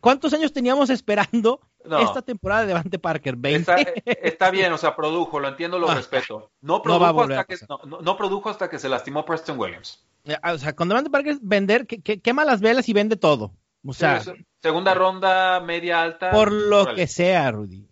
¿Cuántos 0.00 0.34
años 0.34 0.52
teníamos 0.52 0.90
esperando 0.90 1.60
esta 2.00 2.20
temporada 2.20 2.62
de 2.62 2.66
Devante 2.68 2.98
Parker? 2.98 3.36
20. 3.36 4.02
Está, 4.04 4.50
bien, 4.50 4.70
o 4.72 4.78
sea, 4.78 4.94
produjo, 4.94 5.40
lo 5.40 5.48
entiendo, 5.48 5.78
lo 5.78 5.88
ah, 5.88 5.94
respeto. 5.94 6.50
No 6.60 6.82
produjo, 6.82 7.22
hasta 7.22 7.44
que, 7.44 7.56
no 8.02 8.16
produjo 8.18 8.50
hasta 8.50 8.68
que 8.68 8.78
se 8.78 8.90
lastimó 8.90 9.24
Preston 9.24 9.58
Williams. 9.58 10.04
Eh, 10.24 10.36
o 10.42 10.58
sea, 10.58 10.74
con 10.74 10.88
Devante 10.88 11.10
Parker 11.10 11.38
vender, 11.40 11.86
que, 11.86 12.20
quema 12.20 12.44
las 12.44 12.60
velas 12.60 12.88
y 12.88 12.92
vende 12.92 13.16
todo. 13.16 13.54
O 13.84 13.94
sea, 13.94 14.22
segunda 14.60 14.94
ronda, 14.94 15.60
media 15.60 16.02
alta. 16.02 16.30
Por 16.30 16.52
lo 16.52 16.94
que 16.94 17.06
sea, 17.06 17.50
Rudy. 17.50 17.88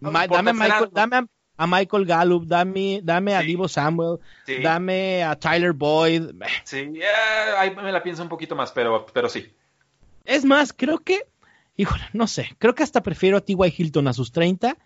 dame, 0.00 0.52
Michael, 0.52 0.90
dame, 0.92 1.28
a, 1.56 1.66
Michael 1.66 2.06
Gallup, 2.06 2.46
dame, 2.46 3.00
dame 3.02 3.34
a 3.36 3.40
Divo 3.40 3.68
Samuel, 3.68 4.18
dame 4.62 5.22
a 5.22 5.36
Tyler 5.38 5.72
Boyd. 5.72 6.30
Sí, 6.64 6.92
ahí 7.56 7.74
me 7.76 7.92
la 7.92 8.02
pienso 8.02 8.22
un 8.22 8.28
poquito 8.28 8.56
más, 8.56 8.72
pero, 8.72 9.06
pero 9.12 9.28
sí. 9.28 9.52
Es 10.24 10.44
más, 10.44 10.72
creo 10.72 10.98
que, 10.98 11.26
híjole, 11.76 12.04
no 12.12 12.26
sé, 12.26 12.54
creo 12.58 12.74
que 12.74 12.82
hasta 12.82 13.02
prefiero 13.02 13.36
a 13.36 13.40
T.Y. 13.40 13.74
Hilton 13.76 14.08
a 14.08 14.12
sus 14.12 14.32
30 14.32 14.76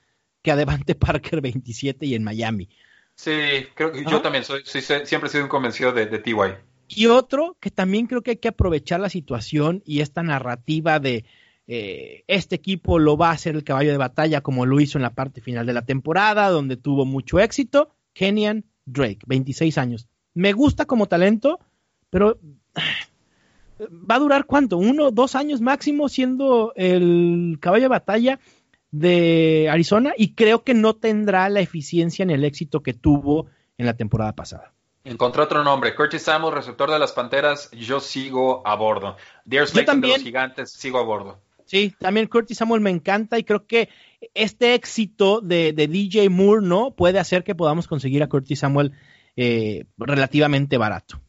que 0.42 0.52
a 0.52 0.56
Devante 0.56 0.94
Parker 0.94 1.40
27 1.40 2.04
y 2.04 2.14
en 2.14 2.24
Miami. 2.24 2.68
Sí, 3.14 3.68
creo 3.74 3.92
que 3.92 4.04
yo 4.04 4.20
también 4.20 4.44
soy, 4.44 4.62
siempre 4.64 5.28
he 5.28 5.28
sido 5.28 5.44
un 5.44 5.48
convencido 5.48 5.92
de, 5.92 6.06
de 6.06 6.18
T.Y. 6.18 6.34
Y 6.94 7.06
otro 7.06 7.56
que 7.60 7.70
también 7.70 8.06
creo 8.06 8.22
que 8.22 8.32
hay 8.32 8.36
que 8.36 8.48
aprovechar 8.48 9.00
la 9.00 9.08
situación 9.08 9.82
y 9.86 10.00
esta 10.00 10.22
narrativa 10.22 11.00
de 11.00 11.24
eh, 11.66 12.24
este 12.26 12.56
equipo 12.56 12.98
lo 12.98 13.16
va 13.16 13.30
a 13.30 13.32
hacer 13.32 13.54
el 13.54 13.64
caballo 13.64 13.92
de 13.92 13.96
batalla 13.96 14.42
como 14.42 14.66
lo 14.66 14.78
hizo 14.78 14.98
en 14.98 15.02
la 15.02 15.14
parte 15.14 15.40
final 15.40 15.64
de 15.64 15.72
la 15.72 15.86
temporada, 15.86 16.50
donde 16.50 16.76
tuvo 16.76 17.06
mucho 17.06 17.40
éxito, 17.40 17.88
Kenyan 18.12 18.64
Drake, 18.84 19.20
26 19.26 19.78
años. 19.78 20.08
Me 20.34 20.52
gusta 20.52 20.84
como 20.84 21.06
talento, 21.06 21.60
pero 22.10 22.38
va 23.80 24.16
a 24.16 24.20
durar 24.20 24.44
cuánto, 24.44 24.76
uno, 24.76 25.10
dos 25.10 25.34
años 25.34 25.60
máximo 25.62 26.08
siendo 26.10 26.72
el 26.76 27.56
caballo 27.60 27.84
de 27.84 27.88
batalla 27.88 28.40
de 28.90 29.68
Arizona 29.70 30.12
y 30.16 30.34
creo 30.34 30.62
que 30.62 30.74
no 30.74 30.94
tendrá 30.94 31.48
la 31.48 31.60
eficiencia 31.60 32.26
ni 32.26 32.34
el 32.34 32.44
éxito 32.44 32.82
que 32.82 32.92
tuvo 32.92 33.46
en 33.78 33.86
la 33.86 33.96
temporada 33.96 34.34
pasada. 34.34 34.74
Encontré 35.04 35.42
otro 35.42 35.64
nombre, 35.64 35.94
Curtis 35.94 36.22
Samuel, 36.22 36.54
receptor 36.54 36.90
de 36.90 36.98
las 36.98 37.12
Panteras, 37.12 37.70
yo 37.72 37.98
sigo 37.98 38.66
a 38.66 38.76
bordo. 38.76 39.16
Dear 39.44 39.66
Slayton 39.66 40.00
de 40.00 40.08
los 40.08 40.22
Gigantes, 40.22 40.70
sigo 40.70 40.98
a 40.98 41.02
bordo. 41.02 41.40
Sí, 41.64 41.94
también 41.98 42.28
Curtis 42.28 42.58
Samuel 42.58 42.80
me 42.80 42.90
encanta 42.90 43.38
y 43.38 43.44
creo 43.44 43.66
que 43.66 43.88
este 44.34 44.74
éxito 44.74 45.40
de, 45.40 45.72
DJ 45.72 46.28
Moore, 46.28 46.64
¿no? 46.64 46.92
Puede 46.92 47.18
hacer 47.18 47.42
que 47.42 47.54
podamos 47.54 47.88
conseguir 47.88 48.22
a 48.22 48.28
Curtis 48.28 48.60
Samuel 48.60 48.92
eh, 49.36 49.86
relativamente 49.96 50.76
barato. 50.76 51.20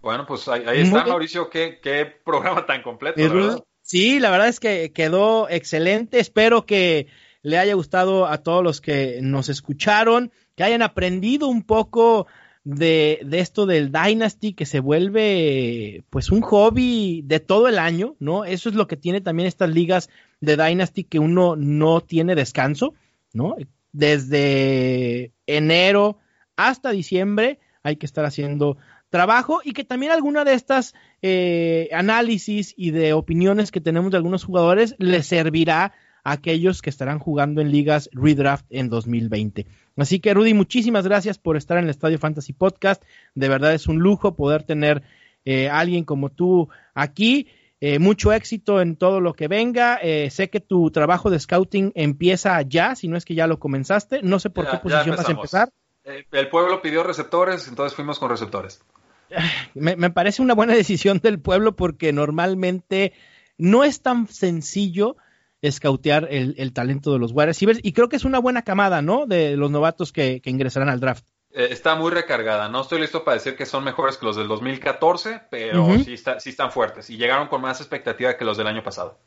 Bueno, 0.00 0.24
pues 0.26 0.46
ahí, 0.46 0.62
está, 0.80 1.04
Mauricio, 1.04 1.50
qué, 1.50 1.80
qué, 1.82 2.06
programa 2.24 2.66
tan 2.66 2.82
completo, 2.82 3.20
¿verdad? 3.20 3.64
Sí, 3.82 4.20
la 4.20 4.30
verdad 4.30 4.48
es 4.48 4.60
que 4.60 4.92
quedó 4.92 5.48
excelente. 5.48 6.20
Espero 6.20 6.66
que 6.66 7.08
le 7.42 7.58
haya 7.58 7.74
gustado 7.74 8.26
a 8.26 8.38
todos 8.38 8.62
los 8.62 8.80
que 8.80 9.20
nos 9.22 9.48
escucharon, 9.48 10.30
que 10.54 10.64
hayan 10.64 10.82
aprendido 10.82 11.48
un 11.48 11.62
poco 11.62 12.26
de, 12.74 13.20
de, 13.24 13.40
esto 13.40 13.64
del 13.64 13.90
Dynasty 13.90 14.52
que 14.52 14.66
se 14.66 14.80
vuelve 14.80 16.04
pues 16.10 16.30
un 16.30 16.42
hobby 16.42 17.22
de 17.24 17.40
todo 17.40 17.66
el 17.66 17.78
año, 17.78 18.14
¿no? 18.18 18.44
Eso 18.44 18.68
es 18.68 18.74
lo 18.74 18.86
que 18.86 18.98
tiene 18.98 19.22
también 19.22 19.46
estas 19.46 19.70
ligas 19.70 20.10
de 20.42 20.58
Dynasty 20.58 21.04
que 21.04 21.18
uno 21.18 21.56
no 21.56 22.02
tiene 22.02 22.34
descanso, 22.34 22.92
¿no? 23.32 23.56
Desde 23.92 25.32
enero 25.46 26.18
hasta 26.56 26.90
diciembre 26.90 27.58
hay 27.82 27.96
que 27.96 28.04
estar 28.04 28.26
haciendo 28.26 28.76
trabajo 29.08 29.60
y 29.64 29.72
que 29.72 29.84
también 29.84 30.12
alguna 30.12 30.44
de 30.44 30.52
estas 30.52 30.94
eh, 31.22 31.88
análisis 31.94 32.74
y 32.76 32.90
de 32.90 33.14
opiniones 33.14 33.70
que 33.72 33.80
tenemos 33.80 34.10
de 34.10 34.18
algunos 34.18 34.44
jugadores 34.44 34.94
les 34.98 35.26
servirá 35.26 35.94
a 36.28 36.32
aquellos 36.32 36.82
que 36.82 36.90
estarán 36.90 37.18
jugando 37.18 37.62
en 37.62 37.72
ligas 37.72 38.10
redraft 38.12 38.66
en 38.68 38.90
2020. 38.90 39.66
Así 39.96 40.20
que 40.20 40.34
Rudy, 40.34 40.52
muchísimas 40.52 41.06
gracias 41.06 41.38
por 41.38 41.56
estar 41.56 41.78
en 41.78 41.84
el 41.84 41.90
Estadio 41.90 42.18
Fantasy 42.18 42.52
Podcast. 42.52 43.02
De 43.34 43.48
verdad 43.48 43.72
es 43.72 43.86
un 43.86 43.98
lujo 43.98 44.36
poder 44.36 44.62
tener 44.62 45.02
eh, 45.46 45.70
alguien 45.70 46.04
como 46.04 46.28
tú 46.28 46.68
aquí. 46.94 47.48
Eh, 47.80 47.98
mucho 47.98 48.32
éxito 48.32 48.82
en 48.82 48.96
todo 48.96 49.20
lo 49.20 49.32
que 49.32 49.48
venga. 49.48 49.98
Eh, 50.02 50.28
sé 50.30 50.50
que 50.50 50.60
tu 50.60 50.90
trabajo 50.90 51.30
de 51.30 51.40
scouting 51.40 51.92
empieza 51.94 52.60
ya, 52.62 52.94
si 52.94 53.08
no 53.08 53.16
es 53.16 53.24
que 53.24 53.34
ya 53.34 53.46
lo 53.46 53.58
comenzaste. 53.58 54.20
No 54.22 54.38
sé 54.38 54.50
por 54.50 54.70
qué 54.70 54.76
posición 54.76 55.16
vas 55.16 55.28
a 55.28 55.32
empezar. 55.32 55.72
el 56.04 56.48
pueblo 56.50 56.82
pidió 56.82 57.04
receptores, 57.04 57.68
entonces 57.68 57.96
fuimos 57.96 58.18
con 58.18 58.28
receptores. 58.28 58.82
Me, 59.74 59.96
me, 59.96 60.10
parece 60.10 60.42
una 60.42 60.54
buena 60.54 60.74
decisión 60.82 61.20
del 61.22 61.40
pueblo 61.40 61.76
porque 61.76 62.12
normalmente 62.12 63.12
no 63.56 63.84
es 63.84 64.02
tan 64.02 64.26
sencillo 64.26 65.16
escautear 65.62 66.28
el, 66.30 66.54
el, 66.58 66.72
talento 66.72 67.12
de 67.12 67.18
los 67.18 67.32
wide 67.32 67.46
receivers 67.46 67.80
y 67.82 67.92
creo 67.92 68.08
que 68.08 68.16
es 68.16 68.24
una 68.24 68.38
buena 68.38 68.62
camada, 68.62 69.02
¿no? 69.02 69.26
De 69.26 69.56
los 69.56 69.70
novatos 69.70 70.12
que, 70.12 70.40
ingresarán 70.44 70.88
al 70.88 71.00
draft. 71.00 71.24
Eh, 71.52 71.68
está 71.70 71.94
muy 71.96 72.10
recargada, 72.10 72.68
no 72.68 72.82
estoy 72.82 73.00
listo 73.00 73.24
para 73.24 73.36
decir 73.36 73.56
que 73.56 73.66
son 73.66 73.84
mejores 73.84 74.16
que 74.16 74.26
los 74.26 74.36
del 74.36 74.48
2014, 74.48 75.42
pero 75.50 75.98
sí, 76.04 76.14
está, 76.14 76.40
sí 76.40 76.50
están 76.50 76.70
fuertes 76.70 77.10
y 77.10 77.16
llegaron 77.16 77.48
con 77.48 77.60
más 77.60 77.80
expectativa 77.80 78.36
que 78.36 78.44
los 78.44 78.56
del 78.56 78.66
año 78.66 78.82
pasado. 78.82 79.18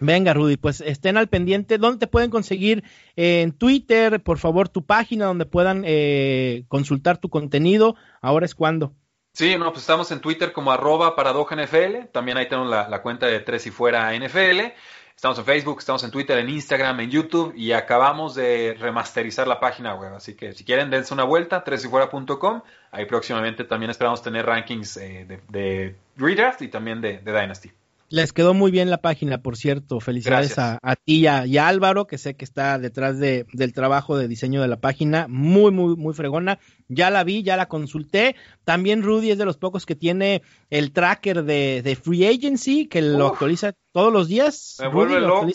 Venga, 0.00 0.32
Rudy, 0.32 0.56
pues 0.56 0.80
estén 0.80 1.16
al 1.16 1.28
pendiente. 1.28 1.76
¿Dónde 1.76 1.98
te 1.98 2.06
pueden 2.06 2.30
conseguir? 2.30 2.84
en 3.16 3.52
Twitter, 3.52 4.22
por 4.22 4.38
favor, 4.38 4.68
tu 4.68 4.86
página 4.86 5.26
donde 5.26 5.44
puedan 5.44 5.82
eh, 5.84 6.64
consultar 6.68 7.18
tu 7.18 7.28
contenido. 7.28 7.96
Ahora 8.20 8.46
es 8.46 8.54
cuando. 8.54 8.92
Sí, 9.32 9.56
no, 9.58 9.66
pues 9.70 9.80
estamos 9.82 10.10
en 10.12 10.20
Twitter 10.20 10.52
como 10.52 10.72
arroba 10.72 11.14
NFL. 11.16 12.10
También 12.12 12.38
ahí 12.38 12.48
tenemos 12.48 12.70
la, 12.70 12.88
la 12.88 13.02
cuenta 13.02 13.26
de 13.26 13.40
Tres 13.40 13.66
y 13.66 13.70
Fuera 13.70 14.16
NFL. 14.16 14.72
Estamos 15.18 15.36
en 15.36 15.46
Facebook, 15.46 15.80
estamos 15.80 16.04
en 16.04 16.12
Twitter, 16.12 16.38
en 16.38 16.48
Instagram, 16.48 17.00
en 17.00 17.10
YouTube 17.10 17.52
y 17.56 17.72
acabamos 17.72 18.36
de 18.36 18.76
remasterizar 18.78 19.48
la 19.48 19.58
página 19.58 19.96
web. 19.96 20.14
Así 20.14 20.36
que 20.36 20.52
si 20.52 20.62
quieren, 20.62 20.90
dense 20.90 21.12
una 21.12 21.24
vuelta, 21.24 21.64
tresyfuera.com. 21.64 22.62
Ahí 22.92 23.04
próximamente 23.04 23.64
también 23.64 23.90
esperamos 23.90 24.22
tener 24.22 24.46
rankings 24.46 24.96
eh, 24.98 25.26
de, 25.26 25.40
de, 25.48 25.96
Redraft 26.16 26.62
y 26.62 26.68
también 26.68 27.00
de, 27.00 27.18
de 27.18 27.32
Dynasty. 27.32 27.72
Les 28.10 28.32
quedó 28.32 28.54
muy 28.54 28.70
bien 28.70 28.88
la 28.88 29.02
página, 29.02 29.42
por 29.42 29.56
cierto. 29.56 30.00
Felicidades 30.00 30.58
a, 30.58 30.78
ti 31.04 31.26
y 31.26 31.26
a, 31.26 31.68
Álvaro, 31.68 32.06
que 32.06 32.16
sé 32.16 32.36
que 32.36 32.44
está 32.44 32.78
detrás 32.78 33.18
de, 33.18 33.44
del 33.52 33.74
trabajo 33.74 34.16
de 34.16 34.28
diseño 34.28 34.62
de 34.62 34.68
la 34.68 34.80
página. 34.80 35.26
Muy, 35.28 35.70
muy, 35.72 35.94
muy 35.94 36.14
fregona. 36.14 36.58
Ya 36.88 37.10
la 37.10 37.22
vi, 37.22 37.42
ya 37.42 37.58
la 37.58 37.68
consulté. 37.68 38.34
También 38.64 39.02
Rudy 39.02 39.32
es 39.32 39.38
de 39.38 39.44
los 39.44 39.58
pocos 39.58 39.84
que 39.84 39.94
tiene 39.94 40.42
el 40.70 40.92
tracker 40.92 41.44
de, 41.44 41.98
Free 42.02 42.26
Agency, 42.26 42.86
que 42.86 43.02
lo 43.02 43.26
actualiza 43.26 43.74
todos 43.92 44.12
los 44.12 44.28
días. 44.28 44.78
Me 44.80 44.88
vuelve 44.88 45.20
loco. 45.20 45.46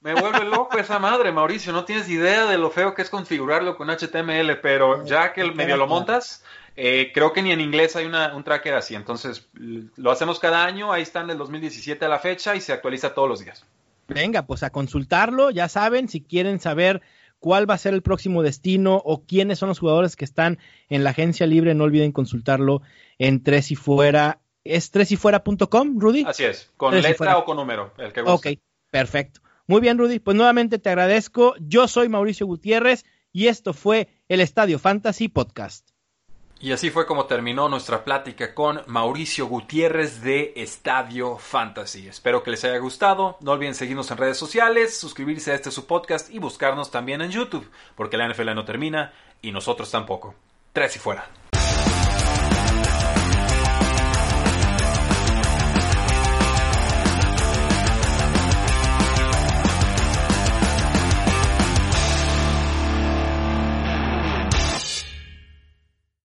Me 0.00 0.12
vuelve 0.12 0.44
loco 0.44 0.76
esa 0.76 0.98
madre, 0.98 1.32
Mauricio. 1.32 1.72
No 1.72 1.86
tienes 1.86 2.10
idea 2.10 2.44
de 2.44 2.58
lo 2.58 2.70
feo 2.70 2.92
que 2.92 3.00
es 3.00 3.08
configurarlo 3.08 3.74
con 3.78 3.88
HTML, 3.88 4.60
pero 4.60 5.02
ya 5.06 5.32
que 5.32 5.42
medio 5.52 5.78
lo 5.78 5.86
montas 5.86 6.44
eh, 6.76 7.12
creo 7.14 7.32
que 7.32 7.42
ni 7.42 7.52
en 7.52 7.60
inglés 7.60 7.94
hay 7.96 8.06
un 8.06 8.44
tracker 8.44 8.74
así, 8.74 8.94
entonces 8.94 9.48
lo 9.52 10.10
hacemos 10.10 10.40
cada 10.40 10.64
año, 10.64 10.92
ahí 10.92 11.02
están 11.02 11.28
del 11.28 11.38
2017 11.38 12.04
a 12.04 12.08
la 12.08 12.18
fecha 12.18 12.56
y 12.56 12.60
se 12.60 12.72
actualiza 12.72 13.14
todos 13.14 13.28
los 13.28 13.40
días. 13.40 13.64
Venga, 14.08 14.46
pues 14.46 14.62
a 14.62 14.70
consultarlo, 14.70 15.50
ya 15.50 15.68
saben, 15.68 16.08
si 16.08 16.20
quieren 16.20 16.60
saber 16.60 17.00
cuál 17.38 17.68
va 17.68 17.74
a 17.74 17.78
ser 17.78 17.94
el 17.94 18.02
próximo 18.02 18.42
destino 18.42 18.96
o 18.96 19.24
quiénes 19.24 19.58
son 19.58 19.68
los 19.68 19.78
jugadores 19.78 20.16
que 20.16 20.24
están 20.24 20.58
en 20.88 21.04
la 21.04 21.10
agencia 21.10 21.46
libre, 21.46 21.74
no 21.74 21.84
olviden 21.84 22.12
consultarlo 22.12 22.82
en 23.18 23.42
Tres 23.42 23.70
y 23.70 23.76
Fuera. 23.76 24.40
¿Es 24.64 24.90
tresyfuera.com, 24.90 26.00
Rudy? 26.00 26.24
Así 26.26 26.44
es, 26.44 26.72
con 26.78 26.98
letra 27.00 27.36
o 27.36 27.44
con 27.44 27.58
número, 27.58 27.92
el 27.98 28.12
que 28.12 28.22
Ok, 28.22 28.46
perfecto. 28.90 29.40
Muy 29.66 29.80
bien, 29.80 29.98
Rudy, 29.98 30.18
pues 30.18 30.36
nuevamente 30.36 30.78
te 30.78 30.88
agradezco. 30.88 31.54
Yo 31.60 31.86
soy 31.86 32.08
Mauricio 32.08 32.46
Gutiérrez 32.46 33.04
y 33.30 33.48
esto 33.48 33.74
fue 33.74 34.08
el 34.28 34.40
Estadio 34.40 34.78
Fantasy 34.78 35.28
Podcast. 35.28 35.93
Y 36.64 36.72
así 36.72 36.88
fue 36.88 37.04
como 37.04 37.26
terminó 37.26 37.68
nuestra 37.68 38.04
plática 38.04 38.54
con 38.54 38.80
Mauricio 38.86 39.46
Gutiérrez 39.48 40.22
de 40.22 40.54
Estadio 40.56 41.36
Fantasy. 41.36 42.08
Espero 42.08 42.42
que 42.42 42.52
les 42.52 42.64
haya 42.64 42.78
gustado. 42.78 43.36
No 43.42 43.50
olviden 43.50 43.74
seguirnos 43.74 44.10
en 44.10 44.16
redes 44.16 44.38
sociales, 44.38 44.98
suscribirse 44.98 45.52
a 45.52 45.56
este 45.56 45.70
su 45.70 45.86
podcast 45.86 46.30
y 46.30 46.38
buscarnos 46.38 46.90
también 46.90 47.20
en 47.20 47.30
YouTube, 47.30 47.70
porque 47.94 48.16
la 48.16 48.26
NFL 48.26 48.54
no 48.54 48.64
termina 48.64 49.12
y 49.42 49.52
nosotros 49.52 49.90
tampoco. 49.90 50.36
Tres 50.72 50.96
y 50.96 50.98
fuera. 50.98 51.28